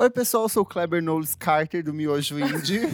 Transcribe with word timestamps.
Oi, 0.00 0.10
pessoal, 0.10 0.42
eu 0.44 0.48
sou 0.48 0.64
o 0.64 0.66
Kleber 0.66 1.00
Knowles 1.00 1.36
Carter 1.36 1.84
do 1.84 1.94
Miojo 1.94 2.40
Indie. 2.40 2.88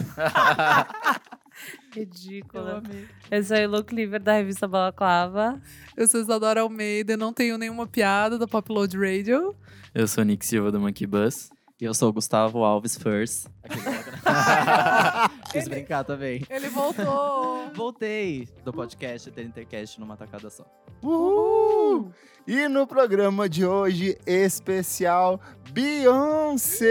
Ridícula. 1.91 2.83
Eu 3.31 3.43
sou 3.43 3.57
a 3.57 3.59
Elo 3.59 3.83
Cleaver 3.83 4.21
da 4.21 4.33
revista 4.33 4.67
Balaclava. 4.67 5.59
Eu 5.97 6.07
sou 6.07 6.21
Isadora 6.21 6.61
Almeida, 6.61 7.17
não 7.17 7.33
tenho 7.33 7.57
nenhuma 7.57 7.87
piada 7.87 8.37
da 8.37 8.47
Popload 8.47 8.95
Radio. 8.95 9.55
Eu 9.91 10.07
sou 10.07 10.23
o 10.23 10.25
Nick 10.27 10.45
Silva 10.45 10.71
do 10.71 10.79
Monkey 10.79 11.07
Bus. 11.07 11.49
E 11.81 11.85
eu 11.85 11.95
sou 11.95 12.09
o 12.09 12.13
Gustavo 12.13 12.63
Alves 12.63 12.95
First. 12.95 13.47
Quis 15.51 15.67
brincar 15.67 16.03
também. 16.03 16.43
Ele 16.49 16.69
voltou. 16.69 17.69
Voltei 17.73 18.47
do 18.63 18.71
podcast 18.71 19.31
Ter 19.31 19.43
Intercast 19.43 19.99
numa 19.99 20.15
tacada 20.15 20.49
só. 20.49 20.65
Uhul! 21.01 22.11
E 22.47 22.67
no 22.67 22.87
programa 22.87 23.47
de 23.47 23.65
hoje, 23.65 24.17
especial 24.25 25.39
Beyoncé! 25.71 26.87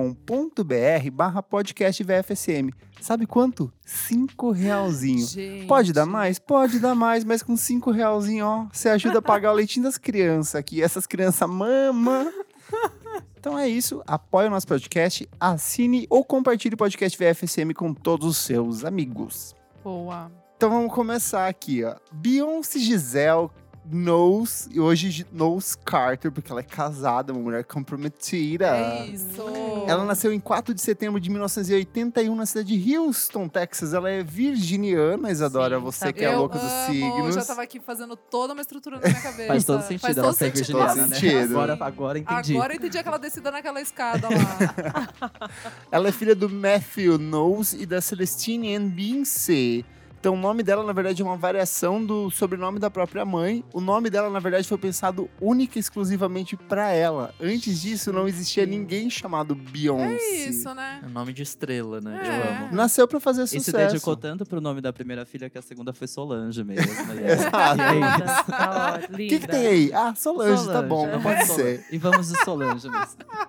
barra 1.11 1.43
podcast 1.43 2.01
VFSM. 2.03 2.71
Sabe 3.01 3.27
quanto? 3.27 3.71
Cinco 3.85 4.51
realzinho. 4.51 5.27
Gente. 5.27 5.67
Pode 5.67 5.91
dar 5.91 6.05
mais? 6.05 6.39
Pode 6.39 6.79
dar 6.79 6.95
mais, 6.95 7.25
mas 7.25 7.43
com 7.43 7.57
cinco 7.57 7.91
realzinho, 7.91 8.45
ó, 8.45 8.67
você 8.71 8.87
ajuda 8.89 9.19
a 9.19 9.21
pagar 9.21 9.51
o 9.51 9.55
leitinho 9.55 9.83
das 9.83 9.97
crianças 9.97 10.55
aqui. 10.55 10.81
Essas 10.81 11.05
crianças 11.05 11.47
mama. 11.49 12.31
Então 13.47 13.57
é 13.57 13.69
isso, 13.69 14.03
apoie 14.05 14.47
o 14.47 14.49
nosso 14.49 14.67
podcast, 14.67 15.25
assine 15.39 16.05
ou 16.09 16.21
compartilhe 16.21 16.75
o 16.75 16.77
podcast 16.77 17.17
VFSM 17.17 17.73
com 17.73 17.93
todos 17.93 18.27
os 18.27 18.37
seus 18.39 18.83
amigos. 18.83 19.55
Boa. 19.81 20.29
Então 20.57 20.69
vamos 20.69 20.93
começar 20.93 21.47
aqui, 21.47 21.81
ó. 21.81 21.95
Beyoncé 22.11 22.77
Giselle 22.77 23.49
Knowles, 23.91 24.67
e 24.71 24.79
hoje 24.79 25.25
Knowles 25.31 25.75
Carter, 25.85 26.31
porque 26.31 26.51
ela 26.51 26.59
é 26.61 26.63
casada, 26.63 27.31
uma 27.33 27.41
mulher 27.41 27.63
comprometida. 27.63 28.67
É 28.77 29.05
isso. 29.07 29.43
Ela 29.87 30.03
nasceu 30.05 30.33
em 30.33 30.39
4 30.39 30.73
de 30.73 30.81
setembro 30.81 31.19
de 31.19 31.29
1981 31.29 32.35
na 32.35 32.45
cidade 32.45 32.77
de 32.77 32.97
Houston, 32.97 33.47
Texas. 33.47 33.93
Ela 33.93 34.09
é 34.09 34.23
virginiana, 34.23 35.31
Isadora, 35.31 35.77
Sim, 35.77 35.83
você 35.83 35.99
sabe. 35.99 36.13
que 36.13 36.25
é 36.25 36.33
eu 36.33 36.37
louca 36.39 36.59
dos 36.59 36.71
signos. 36.87 37.35
já 37.35 37.45
tava 37.45 37.61
aqui 37.63 37.79
fazendo 37.79 38.15
toda 38.15 38.53
uma 38.53 38.61
estrutura 38.61 38.97
na 38.99 39.07
minha 39.07 39.21
cabeça. 39.21 39.47
Faz 39.47 39.63
todo 39.65 39.81
sentido 39.81 40.01
Faz 40.01 40.17
ela 40.17 40.27
todo 40.27 40.35
ser 40.37 40.45
sentido. 40.55 40.77
virginiana, 40.77 40.93
Todo 41.01 41.09
né? 41.09 41.15
sentido. 41.15 41.51
Agora, 41.59 41.77
agora 41.79 42.19
entendi. 42.19 42.55
Agora 42.55 42.73
eu 42.73 42.77
entendi 42.77 42.97
aquela 42.97 43.17
descida 43.17 43.51
naquela 43.51 43.81
escada 43.81 44.27
lá. 44.29 45.07
Ela 45.91 46.09
é 46.09 46.11
filha 46.11 46.35
do 46.35 46.49
Matthew 46.49 47.17
Knowles 47.17 47.73
e 47.73 47.85
da 47.85 48.01
Celestine 48.01 48.75
Ann 48.75 48.89
Beyoncé. 48.89 49.83
Então, 50.27 50.35
o 50.35 50.41
nome 50.41 50.61
dela, 50.61 50.83
na 50.83 50.91
verdade, 50.91 51.21
é 51.21 51.25
uma 51.25 51.37
variação 51.37 52.03
do 52.03 52.29
sobrenome 52.29 52.79
da 52.79 52.89
própria 52.89 53.23
mãe. 53.23 53.63
O 53.71 53.79
nome 53.79 54.09
dela, 54.09 54.29
na 54.29 54.39
verdade, 54.39 54.67
foi 54.67 54.77
pensado 54.77 55.29
única 55.39 55.77
e 55.77 55.79
exclusivamente 55.79 56.57
pra 56.57 56.91
ela. 56.91 57.33
Antes 57.41 57.79
disso, 57.81 58.11
não 58.11 58.27
existia 58.27 58.65
ninguém 58.65 59.09
chamado 59.09 59.55
Beyoncé. 59.55 60.17
é 60.17 60.49
isso, 60.49 60.73
né? 60.75 60.99
É 61.01 61.07
nome 61.07 61.31
de 61.31 61.43
estrela, 61.43 62.01
né? 62.01 62.19
É. 62.21 62.27
Eu 62.27 62.65
amo. 62.65 62.75
Nasceu 62.75 63.07
pra 63.07 63.21
fazer 63.21 63.43
E 63.43 63.47
se 63.47 63.59
sucesso. 63.61 63.93
dedicou 63.93 64.17
tanto 64.17 64.45
pro 64.45 64.59
nome 64.59 64.81
da 64.81 64.91
primeira 64.91 65.25
filha 65.25 65.49
que 65.49 65.57
a 65.57 65.61
segunda 65.61 65.93
foi 65.93 66.07
Solange 66.07 66.61
mesmo. 66.61 66.91
E 67.13 67.19
é- 67.23 67.31
Exato. 67.31 68.51
tá 68.51 68.99
O 69.09 69.15
que, 69.15 69.39
que 69.39 69.47
tem 69.47 69.65
aí? 69.65 69.91
Ah, 69.93 70.13
Solange, 70.13 70.57
tá 70.65 70.73
Solange, 70.73 70.87
bom, 70.89 71.07
é. 71.07 71.19
pode 71.19 71.45
ser. 71.45 71.85
E 71.89 71.97
vamos 71.97 72.27
de 72.27 72.43
Solange 72.43 72.89
mesmo. 72.89 73.15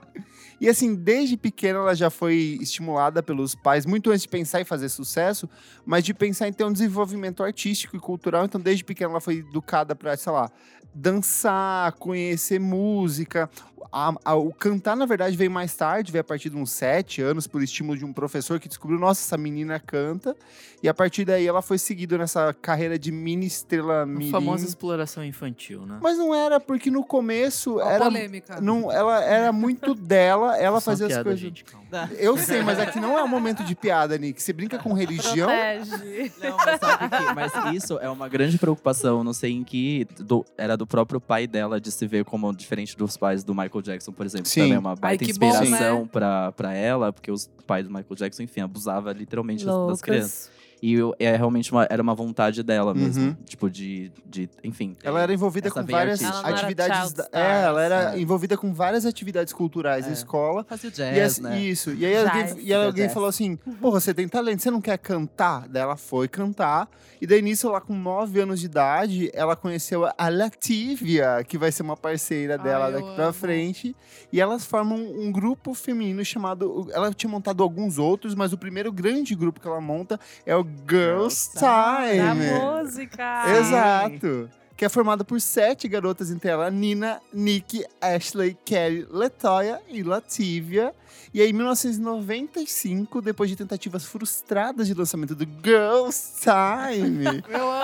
E 0.61 0.69
assim, 0.69 0.95
desde 0.95 1.37
pequena 1.37 1.79
ela 1.79 1.95
já 1.95 2.11
foi 2.11 2.59
estimulada 2.61 3.23
pelos 3.23 3.55
pais, 3.55 3.87
muito 3.87 4.11
antes 4.11 4.23
de 4.23 4.29
pensar 4.29 4.61
em 4.61 4.65
fazer 4.65 4.89
sucesso, 4.89 5.49
mas 5.87 6.05
de 6.05 6.13
pensar 6.13 6.49
em 6.49 6.53
ter 6.53 6.65
um 6.65 6.73
desenvolvimento 6.73 7.43
artístico 7.43 7.97
e 7.97 8.01
cultural. 8.01 8.45
Então, 8.45 8.61
desde 8.61 8.85
pequena 8.85 9.11
ela 9.11 9.21
foi 9.21 9.39
educada 9.39 9.95
pra, 9.95 10.17
sei 10.17 10.33
lá, 10.33 10.51
dançar, 10.95 11.93
conhecer 11.93 12.59
música. 12.59 13.49
A- 13.91 14.15
a- 14.25 14.35
o 14.37 14.53
cantar, 14.53 14.95
na 14.97 15.07
verdade, 15.07 15.37
veio 15.37 15.51
mais 15.51 15.75
tarde, 15.75 16.13
veio 16.13 16.21
a 16.21 16.25
partir 16.25 16.51
de 16.51 16.57
uns 16.57 16.71
sete 16.71 17.23
anos, 17.23 17.47
por 17.47 17.63
estímulo 17.63 17.97
de 17.99 18.05
um 18.05 18.13
professor 18.13 18.61
que 18.61 18.69
descobriu, 18.69 18.99
nossa, 19.01 19.23
essa 19.23 19.37
menina 19.39 19.81
canta. 19.81 20.37
E 20.83 20.89
a 20.89 20.95
partir 20.95 21.25
daí 21.25 21.47
ela 21.47 21.61
foi 21.63 21.77
seguida 21.79 22.17
nessa 22.19 22.53
carreira 22.55 22.97
de 22.99 23.11
mini 23.11 23.47
estrela 23.47 24.03
A 24.03 24.07
mirim. 24.07 24.31
famosa 24.31 24.65
exploração 24.65 25.25
infantil, 25.25 25.85
né? 25.87 25.99
Mas 26.01 26.17
não 26.19 26.33
era, 26.35 26.61
porque 26.61 26.89
no 26.91 27.03
começo 27.03 27.77
Ó, 27.79 27.81
era... 27.91 28.05
polêmica. 28.05 28.61
Não, 28.61 28.93
ela 28.93 29.25
era 29.25 29.53
muito 29.53 29.95
dela, 29.95 30.57
ela 30.57 30.81
Só 30.81 30.91
fazia 30.93 31.07
as 31.07 31.13
piada, 31.13 31.25
coisas. 31.25 31.41
gente, 31.41 31.65
calma. 31.65 31.89
Eu 32.19 32.37
sei, 32.37 32.63
mas 32.63 32.79
aqui 32.79 33.01
não 33.01 33.19
é 33.19 33.25
um 33.25 33.29
momento 33.29 33.65
de 33.65 33.75
piada, 33.75 34.17
Nick. 34.19 34.41
Você 34.43 34.53
brinca 34.53 34.79
com 34.79 34.93
religião. 34.93 35.49
Protege. 35.49 36.33
Não, 36.43 36.57
mas 36.59 36.79
sabe 36.81 37.09
que 37.09 37.35
mas 37.35 37.75
isso 37.75 37.99
é 37.99 38.09
uma 38.11 38.29
grande 38.29 38.59
preocupação. 38.59 39.25
Não 39.25 39.33
sei 39.33 39.53
em 39.53 39.65
que 39.65 40.07
do- 40.19 40.45
era 40.57 40.77
do 40.77 40.87
próprio 40.87 41.21
pai 41.21 41.47
dela 41.47 41.81
de 41.81 41.91
se 41.91 42.07
ver 42.07 42.25
como 42.25 42.55
diferente 42.55 42.97
dos 42.97 43.17
pais 43.17 43.43
do 43.43 43.55
Michael 43.55 43.78
Jackson, 43.83 44.13
por 44.13 44.25
exemplo. 44.27 44.47
Sim. 44.47 44.61
Também 44.63 44.75
é 44.77 44.79
uma 44.79 44.95
baita 44.97 45.25
bom, 45.25 45.31
inspiração 45.31 46.03
né? 46.03 46.09
pra, 46.13 46.53
pra 46.53 46.73
ela, 46.75 47.13
porque 47.13 47.31
os 47.31 47.49
pais 47.67 47.85
do 47.87 47.93
Michael 47.93 48.15
Jackson, 48.17 48.43
enfim, 48.43 48.61
abusava 48.61 49.13
literalmente 49.13 49.65
das- 49.65 49.75
das 49.75 49.79
Loucas. 49.81 50.01
crianças. 50.03 50.58
E 50.81 50.95
eu- 50.95 51.15
é 51.19 51.35
realmente 51.37 51.73
uma, 51.73 51.87
era 51.91 52.03
uma 52.03 52.15
vontade 52.15 52.63
dela 52.63 52.95
mesmo. 52.95 53.25
Uhum. 53.29 53.37
Tipo, 53.45 53.69
de, 53.69 54.13
de. 54.25 54.49
Enfim. 54.63 54.97
Ela 55.03 55.21
era 55.23 55.33
envolvida 55.33 55.71
com 55.71 55.83
várias 55.85 56.23
artística. 56.23 56.49
Atividades. 56.49 57.13
da- 57.13 57.29
É, 57.33 57.63
ela 57.65 57.83
era 57.83 58.17
é. 58.17 58.21
envolvida 58.21 58.57
com 58.57 58.73
várias 58.73 59.05
atividades 59.05 59.53
culturais 59.53 60.05
na 60.05 60.11
É. 60.11 60.15
escola. 60.15 60.65
Fazia 60.69 60.89
E 60.89 60.93
jazz, 60.93 61.33
assim- 61.33 61.43
né? 61.43 61.61
Isso. 61.61 61.93
E 61.95 62.07
aí 62.07 62.17
alguém, 62.17 62.43
Jazz. 62.45 62.57
e 62.61 62.73
aí 62.75 62.85
alguém 62.87 63.05
Jazz. 63.05 63.15
falou 63.15 63.29
assim: 63.29 63.57
Pô, 63.81 63.91
você 63.91 64.15
tem 64.15 64.29
talento, 64.29 64.63
você 64.63 64.71
não 64.71 64.81
quer 64.81 64.99
cantar? 64.99 65.67
Daí 65.69 65.83
ela 65.83 65.97
foi 65.97 66.29
cantar. 66.29 66.89
E 67.21 67.27
daí 67.27 67.43
nisso, 67.43 67.69
lá 67.69 67.81
com 67.81 67.95
9 67.99 68.39
anos 68.41 68.61
de 68.61 68.67
idade, 68.67 69.31
ela 69.35 69.57
conheceu 69.57 70.07
a 70.17 70.29
Lativia, 70.29 71.43
que 71.47 71.59
vai 71.59 71.73
ser 71.73 71.83
uma 71.83 71.97
parceira 71.97 72.57
dela 72.57 72.87
Ai, 72.87 72.93
daqui 72.93 73.15
pra 73.15 73.25
amo. 73.25 73.33
frente. 73.33 73.97
E 74.33 74.41
elas 74.41 74.65
formam 74.65 74.97
um 74.99 75.33
grupo 75.33 75.75
feminino 75.75 76.25
chamado. 76.25 76.89
Ela 76.93 77.13
tinha 77.13 77.29
montado 77.31 77.63
alguns 77.63 77.99
outros, 77.99 78.35
mas 78.35 78.53
o 78.53 78.59
primeiro 78.59 78.93
grande 78.93 79.35
grupo 79.35 79.59
que 79.61 79.67
ela 79.67 79.81
monta 79.81 80.19
é 80.47 80.55
o 80.55 80.63
Girls 80.89 81.51
Da 81.55 81.99
Time. 81.99 82.51
música. 82.59 83.59
Exato. 83.59 84.51
Que 84.77 84.85
é 84.85 84.89
formada 84.89 85.25
por 85.25 85.41
sete 85.41 85.89
garotas 85.89 86.31
entre 86.31 86.51
ela, 86.51 86.71
Nina, 86.71 87.21
Nick, 87.33 87.85
Ashley, 88.01 88.57
Kelly, 88.65 89.07
Latoya 89.11 89.81
e 89.89 90.03
Lativia. 90.05 90.95
E 91.35 91.43
aí, 91.43 91.51
em 91.51 91.53
1995, 91.53 93.21
depois 93.21 93.51
de 93.51 93.57
tentativas 93.57 94.05
frustradas 94.05 94.87
de 94.87 94.95
lançamento 94.95 95.35
do 95.35 95.45
Girls 95.63 96.35
Time, 96.41 97.43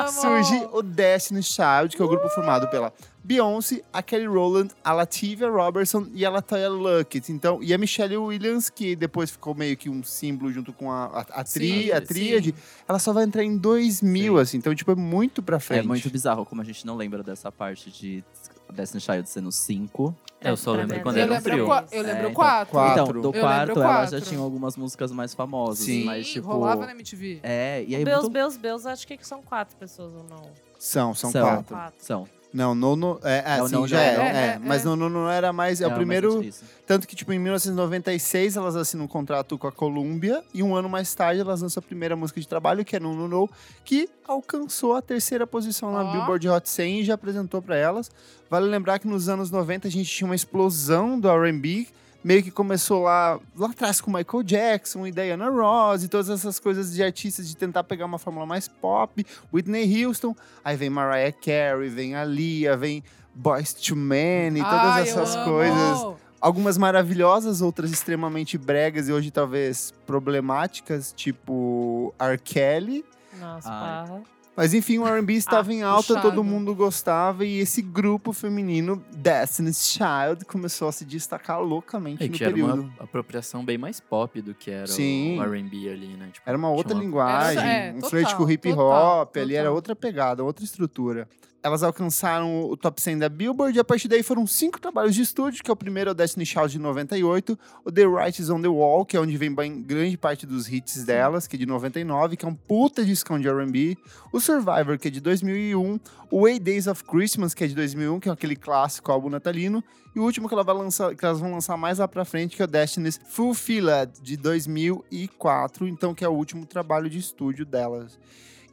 surge 0.08 0.68
o 0.72 0.82
Destiny 0.82 1.42
Child, 1.42 1.96
que 1.96 2.00
é 2.00 2.04
o 2.04 2.08
grupo 2.08 2.28
formado 2.28 2.68
pela 2.68 2.92
Beyoncé, 3.24 3.80
a 3.90 4.02
Kelly 4.02 4.26
Rowland, 4.26 4.70
a 4.84 4.92
Lativia 4.92 5.48
Robertson 5.48 6.06
e 6.12 6.26
a 6.26 6.30
Latoya 6.30 6.68
Luckett. 6.68 7.32
Então, 7.32 7.62
e 7.62 7.72
a 7.72 7.78
Michelle 7.78 8.16
Williams, 8.18 8.68
que 8.68 8.94
depois 8.94 9.30
ficou 9.30 9.54
meio 9.54 9.76
que 9.78 9.88
um 9.88 10.02
símbolo 10.04 10.52
junto 10.52 10.74
com 10.74 10.92
a, 10.92 11.06
a, 11.06 11.20
a, 11.40 11.44
tri, 11.44 11.84
Sim, 11.84 11.90
a 11.92 12.00
sim. 12.00 12.06
tríade, 12.06 12.54
ela 12.86 12.98
só 12.98 13.14
vai 13.14 13.24
entrar 13.24 13.42
em 13.42 13.56
2000, 13.56 14.36
assim. 14.38 14.58
Então, 14.58 14.74
tipo, 14.74 14.90
é 14.92 14.94
muito 14.94 15.42
pra 15.42 15.56
É 15.56 15.60
frente. 15.60 15.88
muito 15.88 16.10
bizarro 16.10 16.44
como 16.44 16.60
a 16.60 16.64
gente 16.64 16.84
não 16.86 16.96
lembra 16.96 17.22
dessa 17.22 17.50
parte 17.50 17.90
de 17.90 18.22
Destiny 18.70 19.00
Child 19.00 19.28
sendo 19.28 19.50
5. 19.50 20.14
É, 20.42 20.50
eu 20.50 20.56
só 20.58 20.72
pra 20.72 20.82
lembro 20.82 20.96
é 20.96 20.98
quando 21.00 21.16
Eu 21.16 21.22
era 21.22 21.40
qua- 21.64 21.84
eu 21.90 22.02
lembro 22.02 22.16
É, 22.16 22.20
então, 22.20 22.34
quatro. 22.34 22.70
quatro. 22.72 23.02
Então, 23.02 23.22
do 23.22 23.28
Eu 23.28 23.40
quarto, 23.40 23.68
lembro 23.68 23.82
ela 23.82 24.06
já 24.06 24.20
tinha 24.20 24.40
algumas 24.40 24.76
músicas 24.76 25.10
mais 25.10 25.32
famosas. 25.32 25.82
Sim. 25.86 26.04
Mas, 26.04 26.28
tipo. 26.28 26.46
rolava 26.46 26.84
na 26.84 26.92
MTV. 26.92 27.40
É, 27.42 27.82
e 27.88 27.96
aí 27.96 28.04
Beus, 28.04 28.22
muito... 28.24 28.32
Beus, 28.34 28.56
Beus, 28.58 28.84
acho 28.84 29.06
que 29.06 29.18
são 29.22 29.40
quatro 29.42 29.74
pessoas 29.78 30.12
ou 30.12 30.24
não. 30.28 30.42
São, 30.78 31.14
são, 31.14 31.30
São. 31.30 31.40
quatro. 31.42 31.74
Quatro. 31.74 32.04
São. 32.04 32.28
Não, 32.54 32.72
Nono. 32.72 33.18
É, 33.24 33.42
é, 33.44 33.58
É 33.58 33.62
o 33.62 33.66
sim, 33.66 33.74
Nono 33.74 33.88
já 33.88 34.00
é. 34.00 34.04
é, 34.04 34.08
É, 34.08 34.14
é, 34.14 34.46
é, 34.54 34.60
Mas 34.62 34.82
é. 34.82 34.84
Nono 34.84 35.08
não 35.10 35.28
era 35.28 35.52
mais. 35.52 35.80
É 35.80 35.88
o 35.88 35.92
primeiro. 35.92 36.40
Tanto 36.86 37.08
que, 37.08 37.16
tipo, 37.16 37.32
em 37.32 37.38
1996 37.40 38.56
elas 38.56 38.76
assinam 38.76 39.06
um 39.06 39.08
contrato 39.08 39.58
com 39.58 39.66
a 39.66 39.72
Columbia 39.72 40.40
e 40.54 40.62
um 40.62 40.76
ano 40.76 40.88
mais 40.88 41.12
tarde 41.12 41.40
elas 41.40 41.62
lançam 41.62 41.80
a 41.80 41.82
primeira 41.82 42.14
música 42.14 42.40
de 42.40 42.46
trabalho, 42.46 42.84
que 42.84 42.94
é 42.94 43.00
No 43.00 43.12
No 43.12 43.26
No, 43.26 43.50
que 43.84 44.08
alcançou 44.26 44.94
a 44.94 45.02
terceira 45.02 45.46
posição 45.48 45.92
na. 45.92 46.04
Billboard 46.04 46.48
Hot 46.48 46.68
100 46.68 47.00
e 47.00 47.04
já 47.04 47.14
apresentou 47.14 47.60
pra 47.60 47.76
elas. 47.76 48.08
Vale 48.48 48.66
lembrar 48.66 49.00
que 49.00 49.08
nos 49.08 49.28
anos 49.28 49.50
90 49.50 49.88
a 49.88 49.90
gente 49.90 50.08
tinha 50.08 50.28
uma 50.28 50.36
explosão 50.36 51.18
do 51.18 51.28
R&B, 51.28 51.88
meio 52.24 52.42
que 52.42 52.50
começou 52.50 53.02
lá, 53.02 53.38
lá 53.54 53.68
atrás 53.68 54.00
com 54.00 54.10
Michael 54.10 54.42
Jackson 54.42 55.06
e 55.06 55.12
Diana 55.12 55.50
Ross 55.50 56.02
e 56.02 56.08
todas 56.08 56.30
essas 56.30 56.58
coisas 56.58 56.94
de 56.94 57.02
artistas 57.04 57.46
de 57.46 57.56
tentar 57.56 57.84
pegar 57.84 58.06
uma 58.06 58.18
fórmula 58.18 58.46
mais 58.46 58.66
pop, 58.66 59.24
Whitney 59.52 60.04
Houston, 60.04 60.34
aí 60.64 60.76
vem 60.76 60.88
Mariah 60.88 61.32
Carey, 61.32 61.90
vem 61.90 62.14
a 62.16 62.24
Lia, 62.24 62.76
vem 62.76 63.04
Boys 63.34 63.74
to 63.74 63.94
Men 63.94 64.56
e 64.56 64.62
todas 64.62 64.72
Ai, 64.72 65.00
eu 65.02 65.04
essas 65.04 65.36
amo. 65.36 65.44
coisas 65.44 66.24
algumas 66.44 66.76
maravilhosas, 66.76 67.62
outras 67.62 67.90
extremamente 67.90 68.58
bregas 68.58 69.08
e 69.08 69.12
hoje 69.12 69.30
talvez 69.30 69.94
problemáticas, 70.06 71.10
tipo 71.16 72.14
R. 72.18 72.36
Kelly. 72.36 73.02
Nossa, 73.40 73.70
Ai. 73.70 74.22
Mas 74.56 74.72
enfim, 74.72 74.98
o 74.98 75.06
R&B 75.06 75.32
estava 75.34 75.70
Ah, 75.70 75.74
em 75.74 75.82
alta, 75.82 76.14
puxado. 76.14 76.30
todo 76.30 76.44
mundo 76.44 76.74
gostava 76.76 77.44
e 77.44 77.58
esse 77.58 77.82
grupo 77.82 78.32
feminino, 78.32 79.04
Destiny's 79.16 79.84
Child, 79.88 80.44
começou 80.44 80.86
a 80.86 80.92
se 80.92 81.04
destacar 81.04 81.60
loucamente 81.60 82.22
É 82.22 82.28
no 82.28 82.32
que 82.34 82.44
era 82.44 82.52
período. 82.52 82.82
uma 82.82 82.92
apropriação 83.00 83.64
bem 83.64 83.76
mais 83.76 83.98
pop 83.98 84.40
do 84.40 84.54
que 84.54 84.70
era 84.70 84.86
Sim. 84.86 85.38
o 85.40 85.42
R&B 85.42 85.88
ali, 85.90 86.16
né? 86.16 86.28
Tipo, 86.32 86.48
Era 86.48 86.56
uma 86.56 86.70
outra 86.70 86.96
linguagem, 86.96 87.58
Era- 87.58 87.68
é, 87.68 87.90
um 87.90 87.94
total, 87.96 88.10
flerte 88.10 88.36
com 88.36 88.48
hip 88.48 88.68
total, 88.70 89.22
hop, 89.22 89.36
ali 89.36 89.54
era 89.54 89.64
total. 89.64 89.74
outra 89.74 89.96
pegada, 89.96 90.44
outra 90.44 90.64
estrutura. 90.64 91.28
Elas 91.64 91.82
alcançaram 91.82 92.64
o 92.68 92.76
top 92.76 93.00
100 93.00 93.20
da 93.20 93.28
Billboard 93.30 93.74
e 93.74 93.80
a 93.80 93.84
partir 93.84 94.06
daí 94.06 94.22
foram 94.22 94.46
cinco 94.46 94.78
trabalhos 94.78 95.14
de 95.14 95.22
estúdio, 95.22 95.64
que 95.64 95.70
é 95.70 95.72
o 95.72 95.76
primeiro 95.76 96.10
é 96.10 96.12
o 96.12 96.14
Destiny 96.14 96.44
Child 96.44 96.68
de 96.72 96.78
98, 96.78 97.58
o 97.82 97.90
The 97.90 98.04
Writers 98.06 98.50
on 98.50 98.60
the 98.60 98.68
Wall, 98.68 99.06
que 99.06 99.16
é 99.16 99.20
onde 99.20 99.34
vem 99.38 99.54
bem- 99.54 99.80
grande 99.80 100.14
parte 100.18 100.44
dos 100.44 100.70
hits 100.70 101.06
delas, 101.06 101.46
que 101.46 101.56
é 101.56 101.58
de 101.58 101.64
99, 101.64 102.36
que 102.36 102.44
é 102.44 102.48
um 102.48 102.54
puta 102.54 103.02
discão 103.02 103.40
de 103.40 103.48
R&B, 103.48 103.96
o 104.30 104.38
Survivor, 104.40 104.98
que 104.98 105.08
é 105.08 105.10
de 105.10 105.22
2001, 105.22 105.98
o 106.30 106.46
Eight 106.46 106.62
Days 106.62 106.86
of 106.86 107.02
Christmas, 107.02 107.54
que 107.54 107.64
é 107.64 107.66
de 107.66 107.74
2001, 107.74 108.20
que 108.20 108.28
é 108.28 108.32
aquele 108.32 108.56
clássico 108.56 109.10
álbum 109.10 109.30
natalino, 109.30 109.82
e 110.14 110.20
o 110.20 110.22
último 110.22 110.48
que, 110.48 110.54
ela 110.54 110.64
vai 110.64 110.74
lançar, 110.76 111.14
que 111.16 111.24
elas 111.24 111.40
vão 111.40 111.50
lançar 111.50 111.78
mais 111.78 111.98
lá 111.98 112.06
pra 112.06 112.26
frente, 112.26 112.56
que 112.56 112.60
é 112.60 112.66
o 112.66 112.68
Destiny's 112.68 113.18
Fulfilled, 113.26 114.12
de 114.20 114.36
2004, 114.36 115.88
então 115.88 116.14
que 116.14 116.26
é 116.26 116.28
o 116.28 116.32
último 116.32 116.66
trabalho 116.66 117.08
de 117.08 117.18
estúdio 117.18 117.64
delas. 117.64 118.18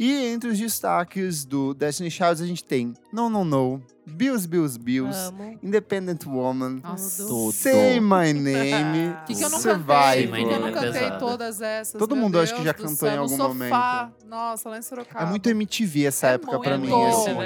E 0.03 0.25
entre 0.25 0.49
os 0.49 0.57
destaques 0.57 1.45
do 1.45 1.75
Destiny 1.75 2.09
Child 2.09 2.41
a 2.41 2.47
gente 2.47 2.63
tem 2.63 2.93
No 3.13 3.29
No 3.29 3.45
No, 3.45 3.79
Bills 4.07 4.47
Bills 4.47 4.79
Bills, 4.79 5.15
Amo. 5.27 5.59
Independent 5.61 6.25
Woman, 6.25 6.79
Nossa. 6.83 7.23
Say 7.51 7.99
My 7.99 8.33
Name, 8.33 9.15
Que 9.27 9.35
que 9.35 9.43
eu 9.43 9.49
cantei? 9.51 9.61
Say 9.61 10.27
Que 10.27 10.39
eu 10.41 10.59
não 10.59 10.67
é 10.67 10.71
cantei 10.71 11.11
todas 11.19 11.61
essas? 11.61 11.99
Todo 11.99 12.15
mundo 12.15 12.39
acho 12.39 12.51
que 12.55 12.63
Deus 12.63 12.65
já 12.67 12.73
cantou 12.73 12.95
céu, 12.95 13.11
em 13.11 13.15
no 13.17 13.21
algum 13.21 13.37
sofá. 13.37 14.11
Nossa, 14.27 14.69
lá 14.69 14.77
em 14.79 14.81
Sorocaba. 14.81 15.23
É 15.25 15.29
muito 15.29 15.47
MTV 15.49 16.05
essa 16.05 16.29
É 16.29 16.33
época 16.33 16.59
pra 16.59 16.77
mim. 16.79 16.87
muito, 16.89 17.05
assim. 17.21 17.29
É 17.29 17.45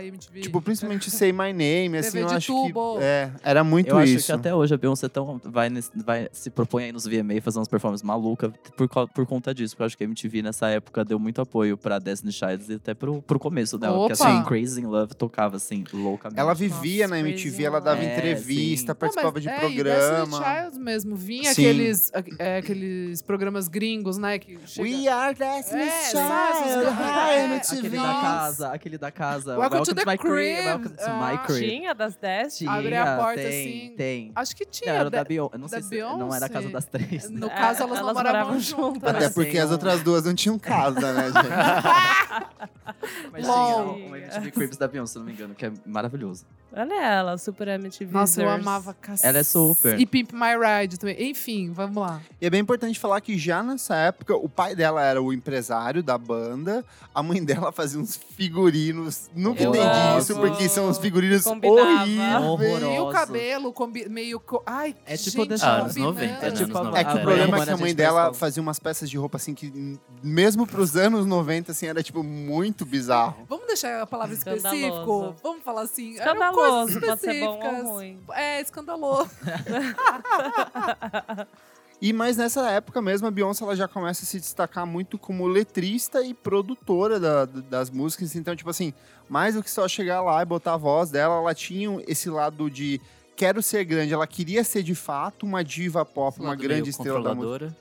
É, 0.00 0.06
MTV. 0.06 0.40
Tipo, 0.40 0.62
principalmente 0.62 1.10
Say 1.10 1.32
My 1.32 1.52
Name, 1.52 1.96
assim, 1.98 2.12
TV 2.12 2.22
eu 2.22 2.28
acho 2.28 2.52
tubo. 2.52 2.98
que 2.98 3.04
é, 3.04 3.32
era 3.42 3.64
muito 3.64 3.88
Eu 3.88 3.98
acho 3.98 4.12
isso. 4.12 4.26
que 4.26 4.32
até 4.32 4.54
hoje 4.54 4.72
a 4.74 4.78
Beyoncé 4.78 5.08
tão, 5.08 5.40
vai, 5.44 5.68
nesse- 5.68 5.90
vai 5.96 6.28
se 6.32 6.48
propõe 6.48 6.84
aí 6.84 6.92
nos 6.92 7.06
VMA 7.06 7.40
fazer 7.42 7.58
umas 7.58 7.68
performances 7.68 8.04
malucas 8.04 8.52
por, 8.76 8.88
por 9.08 9.26
conta 9.26 9.52
disso. 9.52 9.74
Porque 9.74 9.82
eu 9.82 9.86
acho 9.86 9.98
que 9.98 10.04
a 10.04 10.06
MTV 10.06 10.42
nessa 10.42 10.68
época 10.68 11.04
deu 11.04 11.18
muito 11.18 11.39
apoio 11.40 11.76
pra 11.76 11.98
Destiny 11.98 12.32
Child 12.32 12.64
e 12.72 12.74
até 12.76 12.94
pro, 12.94 13.20
pro 13.22 13.38
começo 13.38 13.78
dela. 13.78 13.96
Opa! 13.96 14.14
Porque 14.14 14.22
assim, 14.22 14.42
Crazy 14.44 14.80
in 14.80 14.86
Love 14.86 15.14
tocava 15.14 15.56
assim, 15.56 15.84
loucamente. 15.92 16.40
Ela 16.40 16.54
vivia 16.54 17.06
Nossa, 17.08 17.22
na 17.22 17.28
MTV, 17.28 17.64
ela 17.64 17.80
dava 17.80 18.02
É, 18.02 18.14
entrevista, 18.16 18.92
sim. 18.92 18.98
participava 18.98 19.34
Não, 19.34 19.40
de 19.40 19.48
é, 19.48 19.58
programa. 19.58 20.36
E 20.36 20.40
Destiny 20.40 20.44
Child 20.64 20.78
mesmo. 20.80 21.16
Vinha 21.16 21.54
Sim. 21.54 21.62
aqueles, 21.62 22.12
é, 22.38 22.56
aqueles 22.58 23.22
programas 23.22 23.68
gringos, 23.68 24.18
né? 24.18 24.38
Que 24.38 24.58
chega... 24.66 24.88
We 24.88 25.08
are 25.08 25.34
Destiny's 25.34 25.86
É, 25.86 26.10
Child, 26.10 26.90
high 26.90 27.34
é, 27.40 27.44
MTV. 27.46 27.78
Aquele 27.78 27.96
da 27.96 28.02
casa, 28.20 28.68
aquele 28.72 28.98
da 28.98 29.10
casa. 29.10 29.58
Welcome 29.58 29.84
to 29.84 29.94
the 29.94 30.04
my 30.06 30.18
crib. 30.18 30.32
crib. 30.32 30.66
Welcome 30.66 30.96
to 30.96 31.10
my 31.10 31.34
Ah. 31.34 31.38
crib. 31.46 31.68
Tinha 31.68 31.94
das 31.94 32.16
10? 32.16 32.56
Tinha, 32.58 32.70
Abre 32.72 32.96
a 32.96 33.16
porta 33.16 33.40
tem, 33.40 33.46
assim. 33.48 33.94
Tem. 33.96 34.32
Acho 34.34 34.56
que 34.56 34.64
Não, 34.64 34.70
tinha. 34.70 34.92
era 34.92 35.08
o 35.08 35.10
da 35.10 35.24
Beyoncé. 35.24 35.58
Não 35.58 35.68
sei 35.68 35.82
se 35.82 35.98
não 36.00 36.34
era 36.34 36.46
a 36.46 36.48
casa 36.48 36.68
das 36.68 36.84
três. 36.84 37.28
No 37.30 37.46
É, 37.46 37.50
caso, 37.50 37.82
elas, 37.82 37.98
não 37.98 38.08
elas 38.08 38.14
moravam 38.14 38.40
moravam 38.40 38.60
juntas. 38.60 39.14
Até 39.14 39.28
porque 39.30 39.58
as 39.58 39.70
outras 39.70 40.02
duas 40.02 40.24
não 40.24 40.34
tinham 40.34 40.58
casa, 40.58 41.12
né, 41.12 41.29
Mas 43.32 43.46
LOL. 43.46 43.94
tinha 43.94 44.06
um 44.08 44.16
MTV 44.16 44.50
Cribs 44.50 44.76
da 44.76 44.88
Beyoncé, 44.88 45.12
se 45.12 45.18
não 45.18 45.26
me 45.26 45.32
engano, 45.32 45.54
que 45.54 45.64
é 45.66 45.72
maravilhoso. 45.86 46.44
Olha 46.72 46.94
ela, 47.02 47.36
Super 47.36 47.66
MTV. 47.66 48.12
Nossa, 48.12 48.40
eu 48.42 48.48
amava 48.48 48.94
cacete. 48.94 49.26
Ela 49.26 49.38
é 49.38 49.42
super. 49.42 49.98
E 49.98 50.06
Pimp 50.06 50.30
My 50.32 50.54
Ride 50.56 50.98
também. 51.00 51.30
Enfim, 51.30 51.72
vamos 51.72 51.96
lá. 51.96 52.20
E 52.40 52.46
é 52.46 52.50
bem 52.50 52.60
importante 52.60 52.96
falar 52.96 53.20
que 53.20 53.36
já 53.36 53.60
nessa 53.60 53.96
época, 53.96 54.36
o 54.36 54.48
pai 54.48 54.76
dela 54.76 55.02
era 55.02 55.20
o 55.20 55.32
empresário 55.32 56.00
da 56.00 56.16
banda, 56.16 56.84
a 57.12 57.24
mãe 57.24 57.42
dela 57.44 57.72
fazia 57.72 57.98
uns 57.98 58.14
figurinos. 58.14 59.28
Nunca 59.34 59.64
Eu 59.64 59.70
entendi 59.70 59.84
amo. 59.84 60.18
isso, 60.20 60.34
porque 60.36 60.68
são 60.68 60.88
uns 60.88 60.98
figurinos 60.98 61.42
Combinava. 61.42 62.46
horríveis. 62.46 62.82
E 62.94 62.98
o 63.00 63.10
cabelo 63.10 63.72
combi- 63.72 64.08
meio. 64.08 64.38
co- 64.38 64.62
Ai, 64.64 64.94
É 65.06 65.16
tipo 65.16 65.42
gente, 65.44 65.64
Ah, 65.64 65.78
anos 65.80 65.96
90, 65.96 66.20
combinando. 66.20 66.40
né? 66.40 66.48
É 66.48 66.52
tipo 66.52 66.96
É 66.96 67.04
que 67.04 67.16
o 67.16 67.20
problema 67.20 67.58
é 67.62 67.64
que 67.66 67.70
a 67.72 67.76
mãe 67.76 67.92
dela 67.94 68.32
fazia 68.32 68.62
umas 68.62 68.78
peças 68.78 69.10
de 69.10 69.16
roupa 69.18 69.38
assim 69.38 69.54
que, 69.54 69.98
mesmo 70.22 70.64
pros 70.68 70.94
anos 70.96 71.09
90, 71.10 71.72
assim, 71.72 71.86
era 71.86 72.02
tipo 72.02 72.22
muito 72.22 72.84
bizarro. 72.86 73.44
Vamos 73.48 73.66
deixar 73.66 74.00
a 74.02 74.06
palavra 74.06 74.34
Escandaloso. 74.34 74.74
específico? 74.76 75.36
Vamos 75.42 75.62
falar 75.64 75.82
assim. 75.82 76.10
Escandaloso, 76.12 77.00
coisas 77.00 77.00
pode 77.08 77.20
ser 77.20 77.40
bom 77.44 77.54
específicas. 77.58 77.84
ou 77.86 77.92
ruim. 77.94 78.20
É, 78.32 78.60
escandaloso. 78.60 79.30
E 82.02 82.14
mas 82.14 82.38
nessa 82.38 82.66
época 82.70 83.02
mesmo, 83.02 83.28
a 83.28 83.30
Beyoncé 83.30 83.62
ela 83.62 83.76
já 83.76 83.86
começa 83.86 84.24
a 84.24 84.26
se 84.26 84.40
destacar 84.40 84.86
muito 84.86 85.18
como 85.18 85.46
letrista 85.46 86.22
e 86.24 86.32
produtora 86.32 87.20
da- 87.20 87.44
das 87.44 87.90
músicas. 87.90 88.34
Então, 88.34 88.56
tipo 88.56 88.70
assim, 88.70 88.94
mais 89.28 89.54
do 89.54 89.62
que 89.62 89.70
só 89.70 89.86
chegar 89.86 90.22
lá 90.22 90.40
e 90.40 90.46
botar 90.46 90.72
a 90.74 90.76
voz 90.78 91.10
dela, 91.10 91.34
ela 91.36 91.54
tinha 91.54 92.02
esse 92.08 92.30
lado 92.30 92.70
de 92.70 92.98
quero 93.36 93.62
ser 93.62 93.84
grande. 93.84 94.14
Ela 94.14 94.26
queria 94.26 94.64
ser 94.64 94.82
de 94.82 94.94
fato 94.94 95.44
uma 95.44 95.62
diva 95.62 96.02
pop, 96.02 96.32
Esse 96.38 96.40
uma 96.46 96.56
grande 96.56 96.88
estrela 96.88 97.20
da 97.22 97.34
música. 97.34 97.76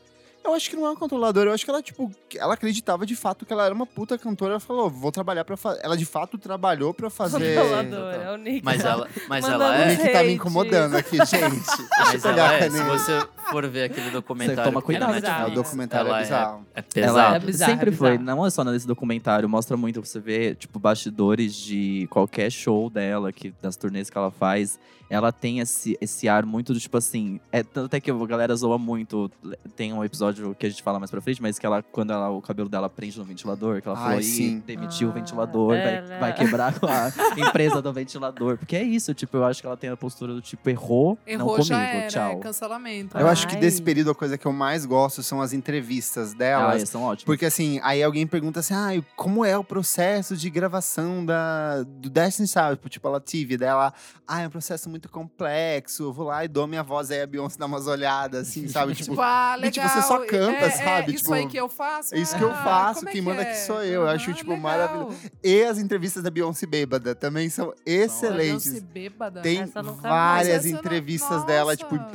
Eu 0.50 0.56
acho 0.56 0.70
que 0.70 0.76
não 0.76 0.86
é 0.86 0.90
uma 0.90 0.96
controladora, 0.96 1.50
eu 1.50 1.54
acho 1.54 1.64
que 1.64 1.70
ela, 1.70 1.82
tipo, 1.82 2.12
ela 2.36 2.56
acreditava 2.56 3.06
de 3.06 3.16
fato 3.16 3.46
que 3.46 3.54
ela 3.54 3.66
era 3.66 3.74
uma 3.74 3.86
puta 3.86 4.18
cantora. 4.18 4.54
Ela 4.54 4.60
falou, 4.60 4.90
vou 4.90 5.12
trabalhar 5.12 5.46
pra 5.46 5.56
fazer. 5.56 5.80
Ela 5.84 5.96
de 5.96 6.06
fato 6.06 6.38
trabalhou 6.38 6.94
pra 6.94 7.10
fazer. 7.10 7.56
Controladora, 7.56 8.16
é 8.18 8.32
o 8.32 8.38
Nick. 8.38 8.66
Mas 8.66 8.84
ela, 8.84 9.08
mas 9.28 9.44
Mandando 9.44 9.64
ela 9.64 9.74
O 9.74 9.82
é. 9.82 9.86
Nick 9.96 10.10
tá 10.12 10.24
me 10.24 10.34
incomodando 10.34 10.96
aqui, 10.96 11.18
gente. 11.18 11.90
Mas 12.00 12.22
pegar 12.22 12.32
ela 12.32 12.50
a 12.50 12.54
é, 12.56 12.70
se 12.70 12.84
você 12.84 13.28
for 13.52 13.68
ver 13.68 13.84
aquele 13.84 14.10
documentário. 14.12 14.64
toma 14.64 14.82
que 14.82 14.88
tem 14.88 15.00
na 15.00 15.08
cuidado. 15.08 15.50
É, 15.50 15.52
o 15.52 15.56
documentário 15.56 16.08
é 16.08 16.10
ela 16.12 16.20
bizarro. 16.22 16.66
É, 16.76 16.80
Ela 16.80 16.84
pesado. 16.94 17.36
É 17.36 17.40
bizarro, 17.40 17.72
sempre 17.72 17.90
é 17.90 17.94
foi, 17.94 18.18
não 18.18 18.46
é 18.46 18.50
só 18.50 18.64
nesse 18.64 18.88
documentário, 18.88 19.48
mostra 19.50 19.76
muito 19.78 20.00
você 20.06 20.20
vê, 20.20 20.56
tipo, 20.56 20.80
bastidores 20.80 21.56
de 21.56 22.08
qualquer 22.10 22.52
show 22.52 22.90
dela, 22.90 23.32
que 23.32 23.54
das 23.62 23.76
turnês 23.76 24.10
que 24.10 24.18
ela 24.18 24.32
faz. 24.32 24.80
Ela 25.12 25.32
tem 25.32 25.58
esse, 25.60 25.98
esse 26.00 26.30
ar 26.30 26.46
muito 26.46 26.72
do 26.72 26.80
tipo 26.80 26.96
assim. 26.96 27.40
É, 27.52 27.64
tanto 27.64 27.88
até 27.88 28.00
que 28.00 28.12
a 28.12 28.26
galera 28.28 28.56
zoa 28.56 28.78
muito. 28.78 29.32
Tem 29.76 29.92
um 29.92 30.04
episódio 30.04 30.54
que 30.54 30.68
a 30.68 30.70
gente 30.70 30.84
fala 30.84 31.00
mais 31.00 31.10
pra 31.10 31.20
frente, 31.20 31.42
mas 31.42 31.58
que 31.58 31.66
ela, 31.66 31.82
quando 31.82 32.14
ela, 32.14 32.30
o 32.30 32.40
cabelo 32.44 32.70
dela 32.70 32.88
prende 32.88 33.18
no 33.18 33.26
ventilador, 33.26 33.82
que 33.82 33.88
ela 33.88 33.98
Ai, 33.98 34.06
falou, 34.06 34.22
sim. 34.22 34.58
"Ih, 34.58 34.64
demitiu 34.68 35.08
o 35.08 35.12
Ah, 35.12 35.14
ventilador, 35.16 35.74
ela- 35.74 36.06
vai, 36.08 36.20
vai 36.20 36.34
quebrar 36.36 36.76
a 36.84 37.10
empresa 37.42 37.82
do 37.82 37.92
ventilador. 37.92 38.58
Porque 38.60 38.76
é 38.76 38.84
isso, 38.84 39.12
tipo, 39.16 39.36
eu 39.36 39.46
acho 39.46 39.62
que 39.62 39.66
ela 39.66 39.76
tem 39.76 39.90
a 39.90 39.98
postura 39.98 40.32
do 40.32 40.42
tipo, 40.44 40.70
errou, 40.70 41.18
não 41.26 41.34
Errou 41.34 41.50
comigo, 41.54 41.64
já 41.64 41.82
era, 41.84 42.08
tchau. 42.08 42.32
é 42.34 42.36
cancelamento. 42.36 43.18
Eu 43.18 43.28
acho 43.28 43.39
que 43.48 43.56
Ai. 43.56 43.62
desse 43.62 43.82
período 43.82 44.12
a 44.12 44.16
coisa 44.16 44.38
que 44.38 44.46
eu 44.46 44.54
mais 44.54 44.86
gosto 44.86 45.22
são 45.24 45.42
as 45.42 45.54
entrevistas 45.54 46.34
Ah, 46.34 46.38
delas. 46.38 46.76
eles 46.78 46.90
são 46.90 47.02
ótimos. 47.04 47.24
Porque 47.26 47.46
assim, 47.46 47.80
aí 47.84 48.02
alguém 48.04 48.26
pergunta 48.28 48.60
assim, 48.60 48.74
ah, 48.74 48.90
como 49.16 49.44
é 49.46 49.58
o 49.58 49.64
processo 49.64 50.36
de 50.38 50.50
gravação 50.50 51.26
da, 51.26 51.84
do 51.84 52.10
Destiny 52.10 52.48
Child? 52.48 52.80
Tipo, 52.90 53.08
a 53.08 53.12
Lativia 53.12 53.58
dela, 53.58 53.94
ah, 54.28 54.42
é 54.42 54.48
um 54.48 54.50
processo 54.50 54.90
muito 54.90 55.10
complexo, 55.10 56.04
eu 56.04 56.14
vou 56.14 56.26
lá 56.28 56.44
e 56.44 56.48
dou 56.48 56.68
minha 56.68 56.84
voz, 56.84 57.12
aí 57.12 57.22
a 57.22 57.28
Beyoncé 57.28 57.58
dá 57.58 57.66
umas 57.66 57.88
olhadas, 57.88 58.48
assim, 58.48 58.68
sabe? 58.70 58.94
Tipo, 58.96 59.10
Tipo, 59.12 59.22
ah, 59.22 59.56
e, 59.60 59.72
tipo, 59.72 59.86
legal. 59.86 60.02
você 60.02 60.08
só 60.08 60.20
canta, 60.26 60.66
é, 60.66 60.70
sabe? 60.72 61.12
É, 61.12 61.16
isso 61.16 61.24
Tipo, 61.26 61.34
aí 61.34 61.48
que 61.48 61.58
eu 61.58 61.70
faço? 61.70 62.16
é 62.16 62.20
isso 62.20 62.36
que 62.38 62.44
eu 62.44 62.52
Ah, 62.52 62.64
faço, 62.64 63.00
é 63.08 63.12
quem 63.12 63.22
que 63.22 63.28
manda 63.28 63.42
é? 63.42 63.50
aqui 63.52 63.60
sou 63.60 63.84
eu. 63.84 64.02
Eu 64.04 64.08
acho, 64.08 64.30
Aham, 64.30 64.38
tipo, 64.38 64.52
legal. 64.52 64.64
maravilhoso. 64.64 65.18
E 65.44 65.64
as 65.64 65.78
entrevistas 65.78 66.24
da 66.24 66.30
Beyoncé 66.30 66.66
bêbada 66.66 67.14
também 67.16 67.50
são 67.50 67.74
excelentes. 67.86 68.70
Beyoncé 68.72 68.80
bêbada. 68.86 69.42
Tem 69.42 69.66
várias 69.66 70.66
eu 70.66 70.72
não- 70.74 70.80
entrevistas 70.80 71.44
dela, 71.46 71.76
tipo, 71.76 71.96
em 71.96 72.00
Nossa. 72.00 72.10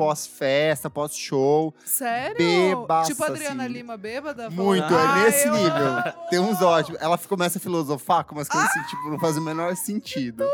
Pós-show. 1.14 1.74
Sério? 1.84 2.36
bebaça, 2.36 3.10
Tipo 3.10 3.24
a 3.24 3.26
Adriana 3.28 3.64
assim. 3.64 3.72
Lima 3.72 3.96
bêbada? 3.96 4.50
Muito, 4.50 4.82
é 4.92 4.96
"Ah, 4.96 5.22
nesse 5.24 5.46
eu 5.48 5.54
nível. 5.54 5.70
amo". 5.76 6.02
Tem 6.30 6.38
uns 6.38 6.60
ótimos. 6.60 7.00
Ela 7.00 7.16
começa 7.18 7.58
a 7.58 7.60
filosofar 7.60 8.24
com 8.24 8.34
umas 8.34 8.48
coisas 8.48 8.68
assim, 8.70 8.82
tipo, 8.88 9.10
não 9.10 9.18
faz 9.18 9.36
o 9.36 9.40
menor 9.40 9.74
sentido. 9.76 10.44